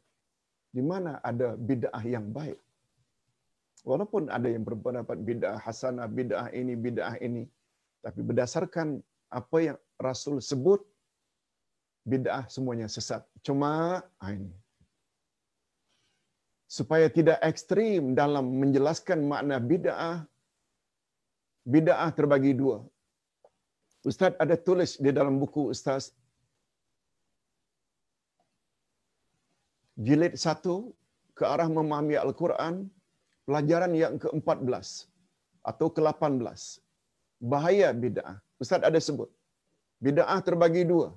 Di 0.75 0.83
mana 0.91 1.23
ada 1.31 1.55
bid'ah 1.55 2.03
yang 2.15 2.27
baik? 2.39 2.59
Walaupun 3.87 4.27
ada 4.37 4.49
yang 4.51 4.67
berpendapat 4.67 5.23
bid'ah 5.29 5.57
hasanah, 5.67 6.11
bid'ah 6.19 6.49
ini, 6.61 6.75
bid'ah 6.75 7.15
ini, 7.23 7.47
tapi 8.03 8.21
berdasarkan 8.27 8.99
apa 9.31 9.59
yang 9.67 9.79
Rasul 10.03 10.43
sebut, 10.43 10.83
bid'ah 12.11 12.43
semuanya 12.51 12.91
sesat. 12.91 13.23
Cuma 13.47 14.03
ah, 14.19 14.31
ini 14.35 14.51
supaya 16.77 17.07
tidak 17.17 17.39
ekstrim 17.51 18.15
dalam 18.21 18.47
menjelaskan 18.63 19.21
makna 19.31 19.57
bid'ah, 19.71 20.19
bid'ah 21.75 22.11
terbagi 22.19 22.53
dua. 22.61 22.79
Ustaz 24.11 24.33
ada 24.45 24.57
tulis 24.67 24.93
di 25.05 25.11
dalam 25.19 25.35
buku 25.43 25.63
Ustaz 25.75 26.05
jilid 30.07 30.35
satu 30.45 30.77
ke 31.39 31.45
arah 31.53 31.69
memahami 31.77 32.17
Al-Quran, 32.25 32.75
pelajaran 33.47 33.93
yang 34.03 34.15
ke-14 34.23 34.89
atau 35.71 35.87
ke-18. 35.97 36.63
Bahaya 37.53 37.89
bid'ah. 38.03 38.37
Ustaz 38.63 38.81
ada 38.89 39.01
sebut. 39.09 39.29
Bid'ah 40.05 40.41
terbagi 40.47 40.85
dua. 40.93 41.09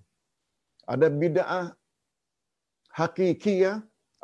Ada 0.94 1.08
bid'ah 1.22 1.66
hakikiyah, 3.00 3.78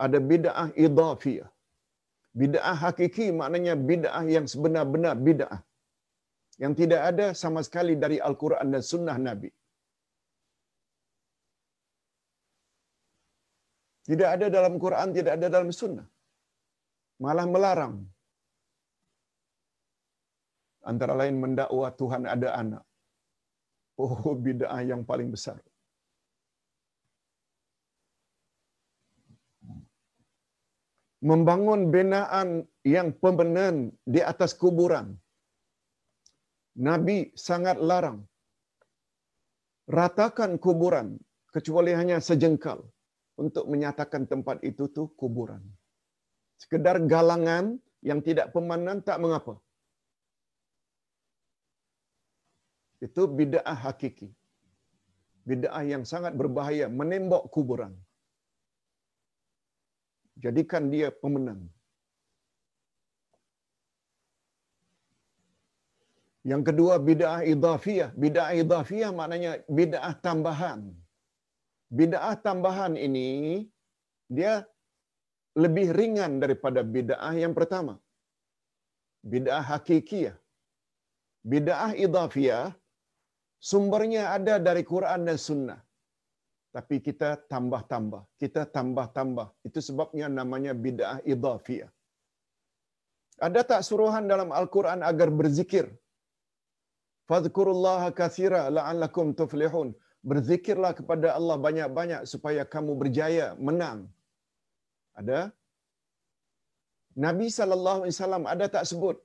ada 0.06 0.20
bid'ah 0.32 0.68
idhafiyah. 0.86 1.50
Bid'ah 2.42 2.76
hakiki 2.84 3.28
maknanya 3.40 3.74
bid'ah 3.90 4.24
yang 4.36 4.46
sebenar-benar 4.54 5.16
bid'ah. 5.28 5.60
Yang 6.64 6.74
tidak 6.82 7.02
ada 7.10 7.28
sama 7.42 7.62
sekali 7.68 7.94
dari 8.04 8.18
Al-Quran 8.28 8.68
dan 8.74 8.84
Sunnah 8.92 9.18
Nabi. 9.28 9.50
Tidak 14.10 14.30
ada 14.36 14.48
dalam 14.58 14.76
Quran, 14.84 15.10
tidak 15.18 15.34
ada 15.38 15.48
dalam 15.56 15.72
Sunnah. 15.80 16.08
Malah 17.26 17.46
melarang. 17.54 17.96
Antara 20.92 21.14
lain 21.22 21.36
mendakwa 21.44 21.88
Tuhan 22.02 22.24
ada 22.36 22.50
anak. 22.62 22.84
Oh, 24.04 24.34
bid'ah 24.46 24.82
yang 24.92 25.02
paling 25.10 25.30
besar. 25.36 25.60
Membangun 31.20 31.92
binaan 31.92 32.64
yang 32.88 33.12
pembenan 33.12 33.92
di 34.08 34.24
atas 34.24 34.56
kuburan. 34.56 35.20
Nabi 36.80 37.36
sangat 37.36 37.76
larang. 37.84 38.24
Ratakan 39.90 40.56
kuburan 40.64 41.20
kecuali 41.52 41.92
hanya 41.92 42.24
sejengkal 42.24 42.88
untuk 43.36 43.68
menyatakan 43.68 44.24
tempat 44.32 44.64
itu 44.64 44.88
tu 44.96 45.12
kuburan. 45.20 45.60
Sekedar 46.56 47.04
galangan 47.04 47.76
yang 48.00 48.20
tidak 48.24 48.56
pemanan 48.56 49.04
tak 49.04 49.20
mengapa. 49.20 49.60
Itu 53.00 53.32
bid'ah 53.32 53.80
hakiki. 53.88 54.28
Bid'ah 55.48 55.84
yang 55.88 56.04
sangat 56.04 56.36
berbahaya 56.36 56.92
menembok 56.92 57.48
kuburan. 57.52 57.96
Jadikan 60.44 60.84
dia 60.94 61.10
pemenang. 61.22 61.62
Yang 66.52 66.64
kedua 66.70 66.94
bid'ah 67.10 67.40
idhafiyah. 67.54 68.10
Bid'ah 68.24 68.50
idhafiyah 68.62 69.12
maknanya 69.20 69.52
bid'ah 69.80 70.14
tambahan. 70.26 70.82
Bid'ah 72.00 72.36
tambahan 72.46 72.94
ini 73.08 73.30
dia 74.38 74.54
lebih 75.64 75.88
ringan 76.00 76.34
daripada 76.44 76.82
bid'ah 76.96 77.34
yang 77.44 77.54
pertama. 77.60 77.96
Bid'ah 79.32 79.64
hakikiyah. 79.72 80.38
Bid'ah 81.52 81.92
idhafiyah 82.06 82.66
sumbernya 83.72 84.24
ada 84.38 84.56
dari 84.68 84.84
Quran 84.94 85.28
dan 85.28 85.38
Sunnah. 85.48 85.80
Tapi 86.76 86.96
kita 87.08 87.30
tambah-tambah, 87.52 88.22
kita 88.42 88.62
tambah-tambah. 88.76 89.48
Itu 89.68 89.80
sebabnya 89.88 90.28
namanya 90.40 90.74
bid'ah 90.86 91.18
idhafiyah. 91.34 91.90
Ada 93.48 93.62
tak 93.72 93.82
suruhan 93.88 94.26
dalam 94.32 94.50
Al-Quran 94.60 95.02
agar 95.12 95.30
berzikir? 95.40 95.86
Fadhkurullaha 97.30 98.10
kathira 98.20 98.62
la'allakum 98.76 99.34
tuflihun. 99.40 99.90
Berzikirlah 100.30 100.92
kepada 101.00 101.28
Allah 101.38 101.58
banyak-banyak 101.66 102.22
supaya 102.32 102.62
kamu 102.74 102.94
berjaya, 103.02 103.48
menang. 103.68 104.00
Ada? 105.20 105.40
Nabi 107.26 107.48
wasallam 107.50 108.44
ada 108.54 108.66
tak 108.76 108.86
sebut? 108.92 109.18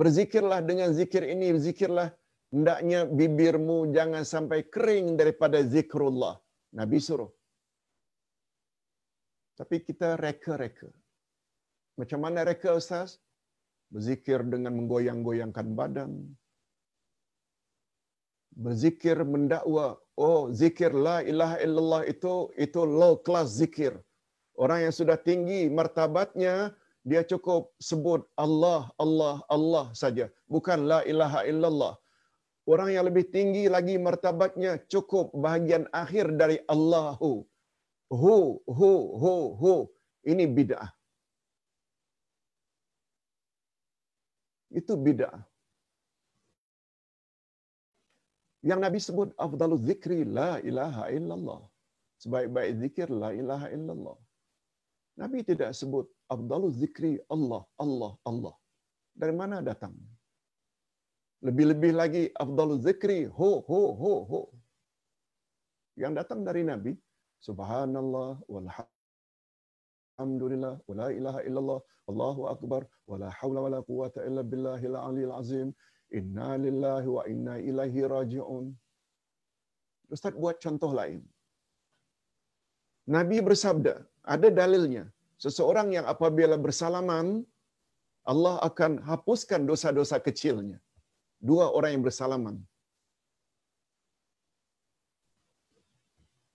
Berzikirlah 0.00 0.60
dengan 0.70 0.90
zikir 0.98 1.22
ini, 1.34 1.48
berzikirlah 1.54 2.08
hendaknya 2.54 3.00
bibirmu 3.18 3.78
jangan 3.96 4.22
sampai 4.22 4.60
kering 4.74 5.18
daripada 5.20 5.58
zikrullah. 5.74 6.38
Nabi 6.78 6.98
suruh. 7.06 7.30
Tapi 9.58 9.76
kita 9.86 10.08
reka-reka. 10.18 10.90
Macam 11.98 12.18
mana 12.24 12.42
reka 12.46 12.70
Ustaz? 12.74 13.18
Berzikir 13.90 14.42
dengan 14.52 14.74
menggoyang-goyangkan 14.78 15.66
badan. 15.78 16.12
Berzikir 18.54 19.22
mendakwa. 19.22 19.98
Oh, 20.14 20.50
zikir 20.50 20.90
la 21.06 21.22
ilaha 21.22 21.58
illallah 21.66 22.02
itu 22.06 22.34
itu 22.64 22.80
low 22.82 23.14
class 23.26 23.54
zikir. 23.58 23.94
Orang 24.54 24.86
yang 24.86 24.94
sudah 24.94 25.18
tinggi 25.18 25.66
martabatnya, 25.78 26.74
dia 27.02 27.22
cukup 27.26 27.74
sebut 27.82 28.22
Allah, 28.38 28.90
Allah, 29.02 29.42
Allah 29.50 29.86
saja. 30.02 30.30
Bukan 30.46 30.86
la 30.90 31.02
ilaha 31.02 31.42
illallah. 31.50 31.94
Orang 32.64 32.88
yang 32.88 33.04
lebih 33.04 33.28
tinggi 33.28 33.68
lagi 33.68 34.00
martabatnya 34.00 34.80
cukup 34.88 35.36
bahagian 35.36 35.84
akhir 35.92 36.32
dari 36.40 36.56
Allahu. 36.64 37.44
Hu, 38.08 38.36
hu, 38.64 38.92
hu, 39.20 39.34
hu. 39.60 39.74
Ini 40.24 40.48
bid'ah. 40.48 40.88
Itu 44.72 44.96
bid'ah. 44.96 45.44
Yang 48.64 48.80
Nabi 48.80 48.98
sebut, 49.06 49.28
Afdalu 49.36 49.76
zikri 49.84 50.24
la 50.24 50.56
ilaha 50.64 51.12
illallah. 51.12 51.60
Sebaik-baik 52.16 52.72
zikir 52.80 53.08
la 53.12 53.36
ilaha 53.36 53.68
illallah. 53.76 54.16
Nabi 55.20 55.44
tidak 55.44 55.76
sebut, 55.76 56.08
Afdalu 56.32 56.72
zikri 56.80 57.20
Allah, 57.28 57.62
Allah, 57.76 58.12
Allah. 58.24 58.54
Dari 59.12 59.34
mana 59.36 59.60
datangnya? 59.60 60.13
Lebih-lebih 61.46 61.92
lagi 62.00 62.22
afdalul 62.44 62.80
zikri 62.86 63.20
ho 63.38 63.50
ho 63.68 63.80
ho 64.00 64.14
ho. 64.30 64.40
Yang 66.02 66.12
datang 66.18 66.40
dari 66.48 66.62
Nabi 66.70 66.92
subhanallah 67.46 68.30
walhamdulillah 68.54 70.74
wala 70.88 71.06
ilaha 71.18 71.40
illallah 71.48 71.80
Allahu 72.10 72.42
akbar 72.54 72.82
wala 73.10 73.28
haula 73.38 73.60
wala 73.66 73.78
quwata 73.90 74.20
illa 74.28 74.42
billahil 74.52 74.96
aliyil 75.08 75.34
azim 75.40 75.68
inna 76.18 76.50
lillahi 76.64 77.08
wa 77.16 77.22
inna 77.32 77.54
ilaihi 77.68 78.00
raji'un. 78.16 78.66
Ustaz 80.14 80.34
buat 80.42 80.56
contoh 80.64 80.92
lain. 81.00 81.20
Nabi 83.16 83.38
bersabda, 83.48 83.94
ada 84.34 84.48
dalilnya. 84.60 85.04
Seseorang 85.44 85.88
yang 85.96 86.06
apabila 86.14 86.56
bersalaman, 86.66 87.26
Allah 88.32 88.54
akan 88.68 88.92
hapuskan 89.08 89.60
dosa-dosa 89.70 90.16
kecilnya. 90.26 90.78
Dua 91.48 91.68
orang 91.76 91.90
yang 91.94 92.04
bersalaman. 92.08 92.56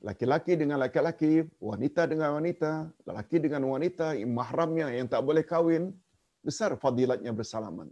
Laki-laki 0.07 0.53
dengan 0.61 0.79
laki-laki, 0.81 1.45
wanita 1.69 2.07
dengan 2.11 2.29
wanita, 2.39 2.71
lelaki 3.07 3.37
dengan 3.45 3.63
wanita, 3.73 4.15
mahramnya 4.25 4.87
yang 4.97 5.07
tak 5.13 5.21
boleh 5.27 5.43
kahwin, 5.51 5.93
besar 6.41 6.73
fadilatnya 6.83 7.35
bersalaman. 7.39 7.91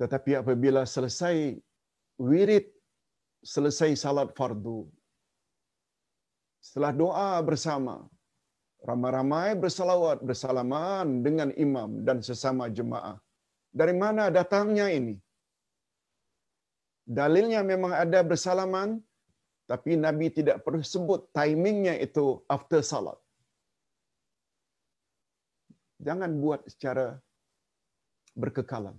Tetapi 0.00 0.40
apabila 0.42 0.82
selesai 0.88 1.60
wirid, 2.16 2.66
selesai 3.54 3.90
salat 4.02 4.32
fardu, 4.38 4.88
setelah 6.66 6.92
doa 7.02 7.30
bersama, 7.44 7.96
ramai-ramai 8.88 9.56
bersalawat 9.62 10.24
bersalaman 10.24 11.20
dengan 11.26 11.48
imam 11.52 12.00
dan 12.08 12.24
sesama 12.24 12.66
jemaah. 12.78 13.20
Dari 13.70 13.94
mana 13.94 14.34
datangnya 14.34 14.90
ini? 14.90 15.14
Dalilnya 17.06 17.62
memang 17.62 17.94
ada 17.94 18.22
bersalaman, 18.22 18.98
tapi 19.70 19.94
Nabi 19.94 20.30
tidak 20.30 20.62
perlu 20.66 20.82
sebut 20.82 21.30
timingnya 21.30 21.94
itu 21.98 22.42
after 22.50 22.82
salat. 22.82 23.18
Jangan 26.02 26.30
buat 26.42 26.66
secara 26.66 27.18
berkekalan. 28.34 28.96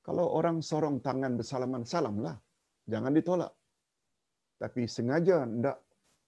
Kalau 0.00 0.26
orang 0.38 0.64
sorong 0.64 0.98
tangan 1.04 1.38
bersalaman, 1.38 1.84
salamlah. 1.86 2.34
Jangan 2.88 3.12
ditolak. 3.14 3.52
Tapi 4.58 4.88
sengaja 4.88 5.46
tidak 5.46 5.78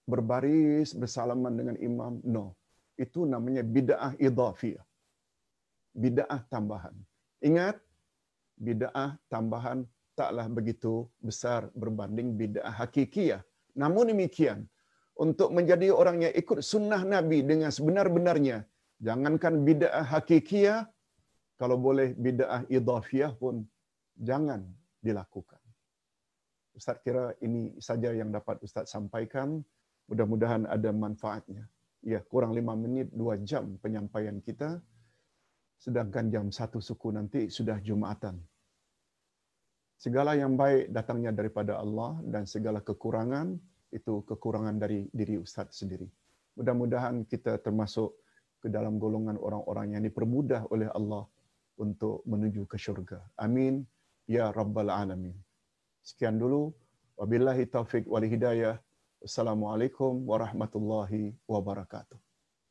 berbaris 0.07 0.93
bersalaman 0.95 1.53
dengan 1.59 1.75
imam, 1.79 2.13
no. 2.23 2.55
Itu 2.95 3.25
namanya 3.25 3.65
bid'ah 3.65 4.13
idhafiyah. 4.21 4.85
Bid'ah 5.97 6.41
tambahan. 6.53 6.93
Ingat, 7.43 7.75
bid'ah 8.55 9.19
tambahan 9.27 9.83
taklah 10.15 10.47
begitu 10.47 11.09
besar 11.19 11.67
berbanding 11.75 12.39
bid'ah 12.39 12.71
hakikiyah. 12.71 13.43
Namun 13.75 14.15
demikian, 14.15 14.63
untuk 15.19 15.51
menjadi 15.51 15.91
orang 15.93 16.25
yang 16.25 16.33
ikut 16.33 16.63
sunnah 16.63 17.03
Nabi 17.03 17.43
dengan 17.43 17.69
sebenar-benarnya, 17.69 18.63
jangankan 19.03 19.61
bid'ah 19.67 20.07
hakikiyah, 20.07 20.87
kalau 21.59 21.77
boleh 21.77 22.15
bid'ah 22.15 22.65
idhafiyah 22.71 23.35
pun 23.35 23.67
jangan 24.17 24.63
dilakukan. 25.03 25.59
Ustaz 26.73 26.97
kira 27.05 27.37
ini 27.45 27.77
saja 27.77 28.09
yang 28.09 28.33
dapat 28.33 28.57
Ustaz 28.65 28.89
sampaikan. 28.89 29.61
Mudah-mudahan 30.09 30.65
ada 30.65 30.89
manfaatnya. 30.89 31.69
Ya, 32.03 32.19
kurang 32.25 32.51
lima 32.51 32.73
menit, 32.75 33.13
dua 33.13 33.37
jam 33.39 33.77
penyampaian 33.79 34.41
kita. 34.41 34.81
Sedangkan 35.83 36.31
jam 36.31 36.47
satu 36.47 36.79
suku 36.79 37.11
nanti 37.11 37.51
sudah 37.51 37.75
Jumatan. 37.83 38.39
Segala 39.99 40.31
yang 40.31 40.55
baik 40.55 40.95
datangnya 40.95 41.35
daripada 41.35 41.75
Allah 41.75 42.23
dan 42.23 42.47
segala 42.47 42.79
kekurangan 42.79 43.59
itu 43.91 44.23
kekurangan 44.23 44.79
dari 44.79 45.11
diri 45.11 45.35
Ustaz 45.35 45.75
sendiri. 45.83 46.07
Mudah-mudahan 46.55 47.27
kita 47.27 47.59
termasuk 47.59 48.15
ke 48.63 48.71
dalam 48.71 48.95
golongan 48.95 49.35
orang-orang 49.35 49.99
yang 49.99 50.03
dipermudah 50.07 50.71
oleh 50.71 50.87
Allah 50.95 51.27
untuk 51.75 52.23
menuju 52.23 52.63
ke 52.63 52.79
syurga. 52.79 53.19
Amin. 53.35 53.83
Ya 54.23 54.55
Rabbal 54.55 54.87
Alamin. 54.87 55.35
Sekian 55.99 56.39
dulu. 56.39 56.71
Wabillahi 57.19 57.67
taufiq 57.67 58.07
wal 58.07 58.23
hidayah. 58.23 58.79
Assalamualaikum 59.19 60.23
warahmatullahi 60.23 61.35
wabarakatuh. 61.43 62.22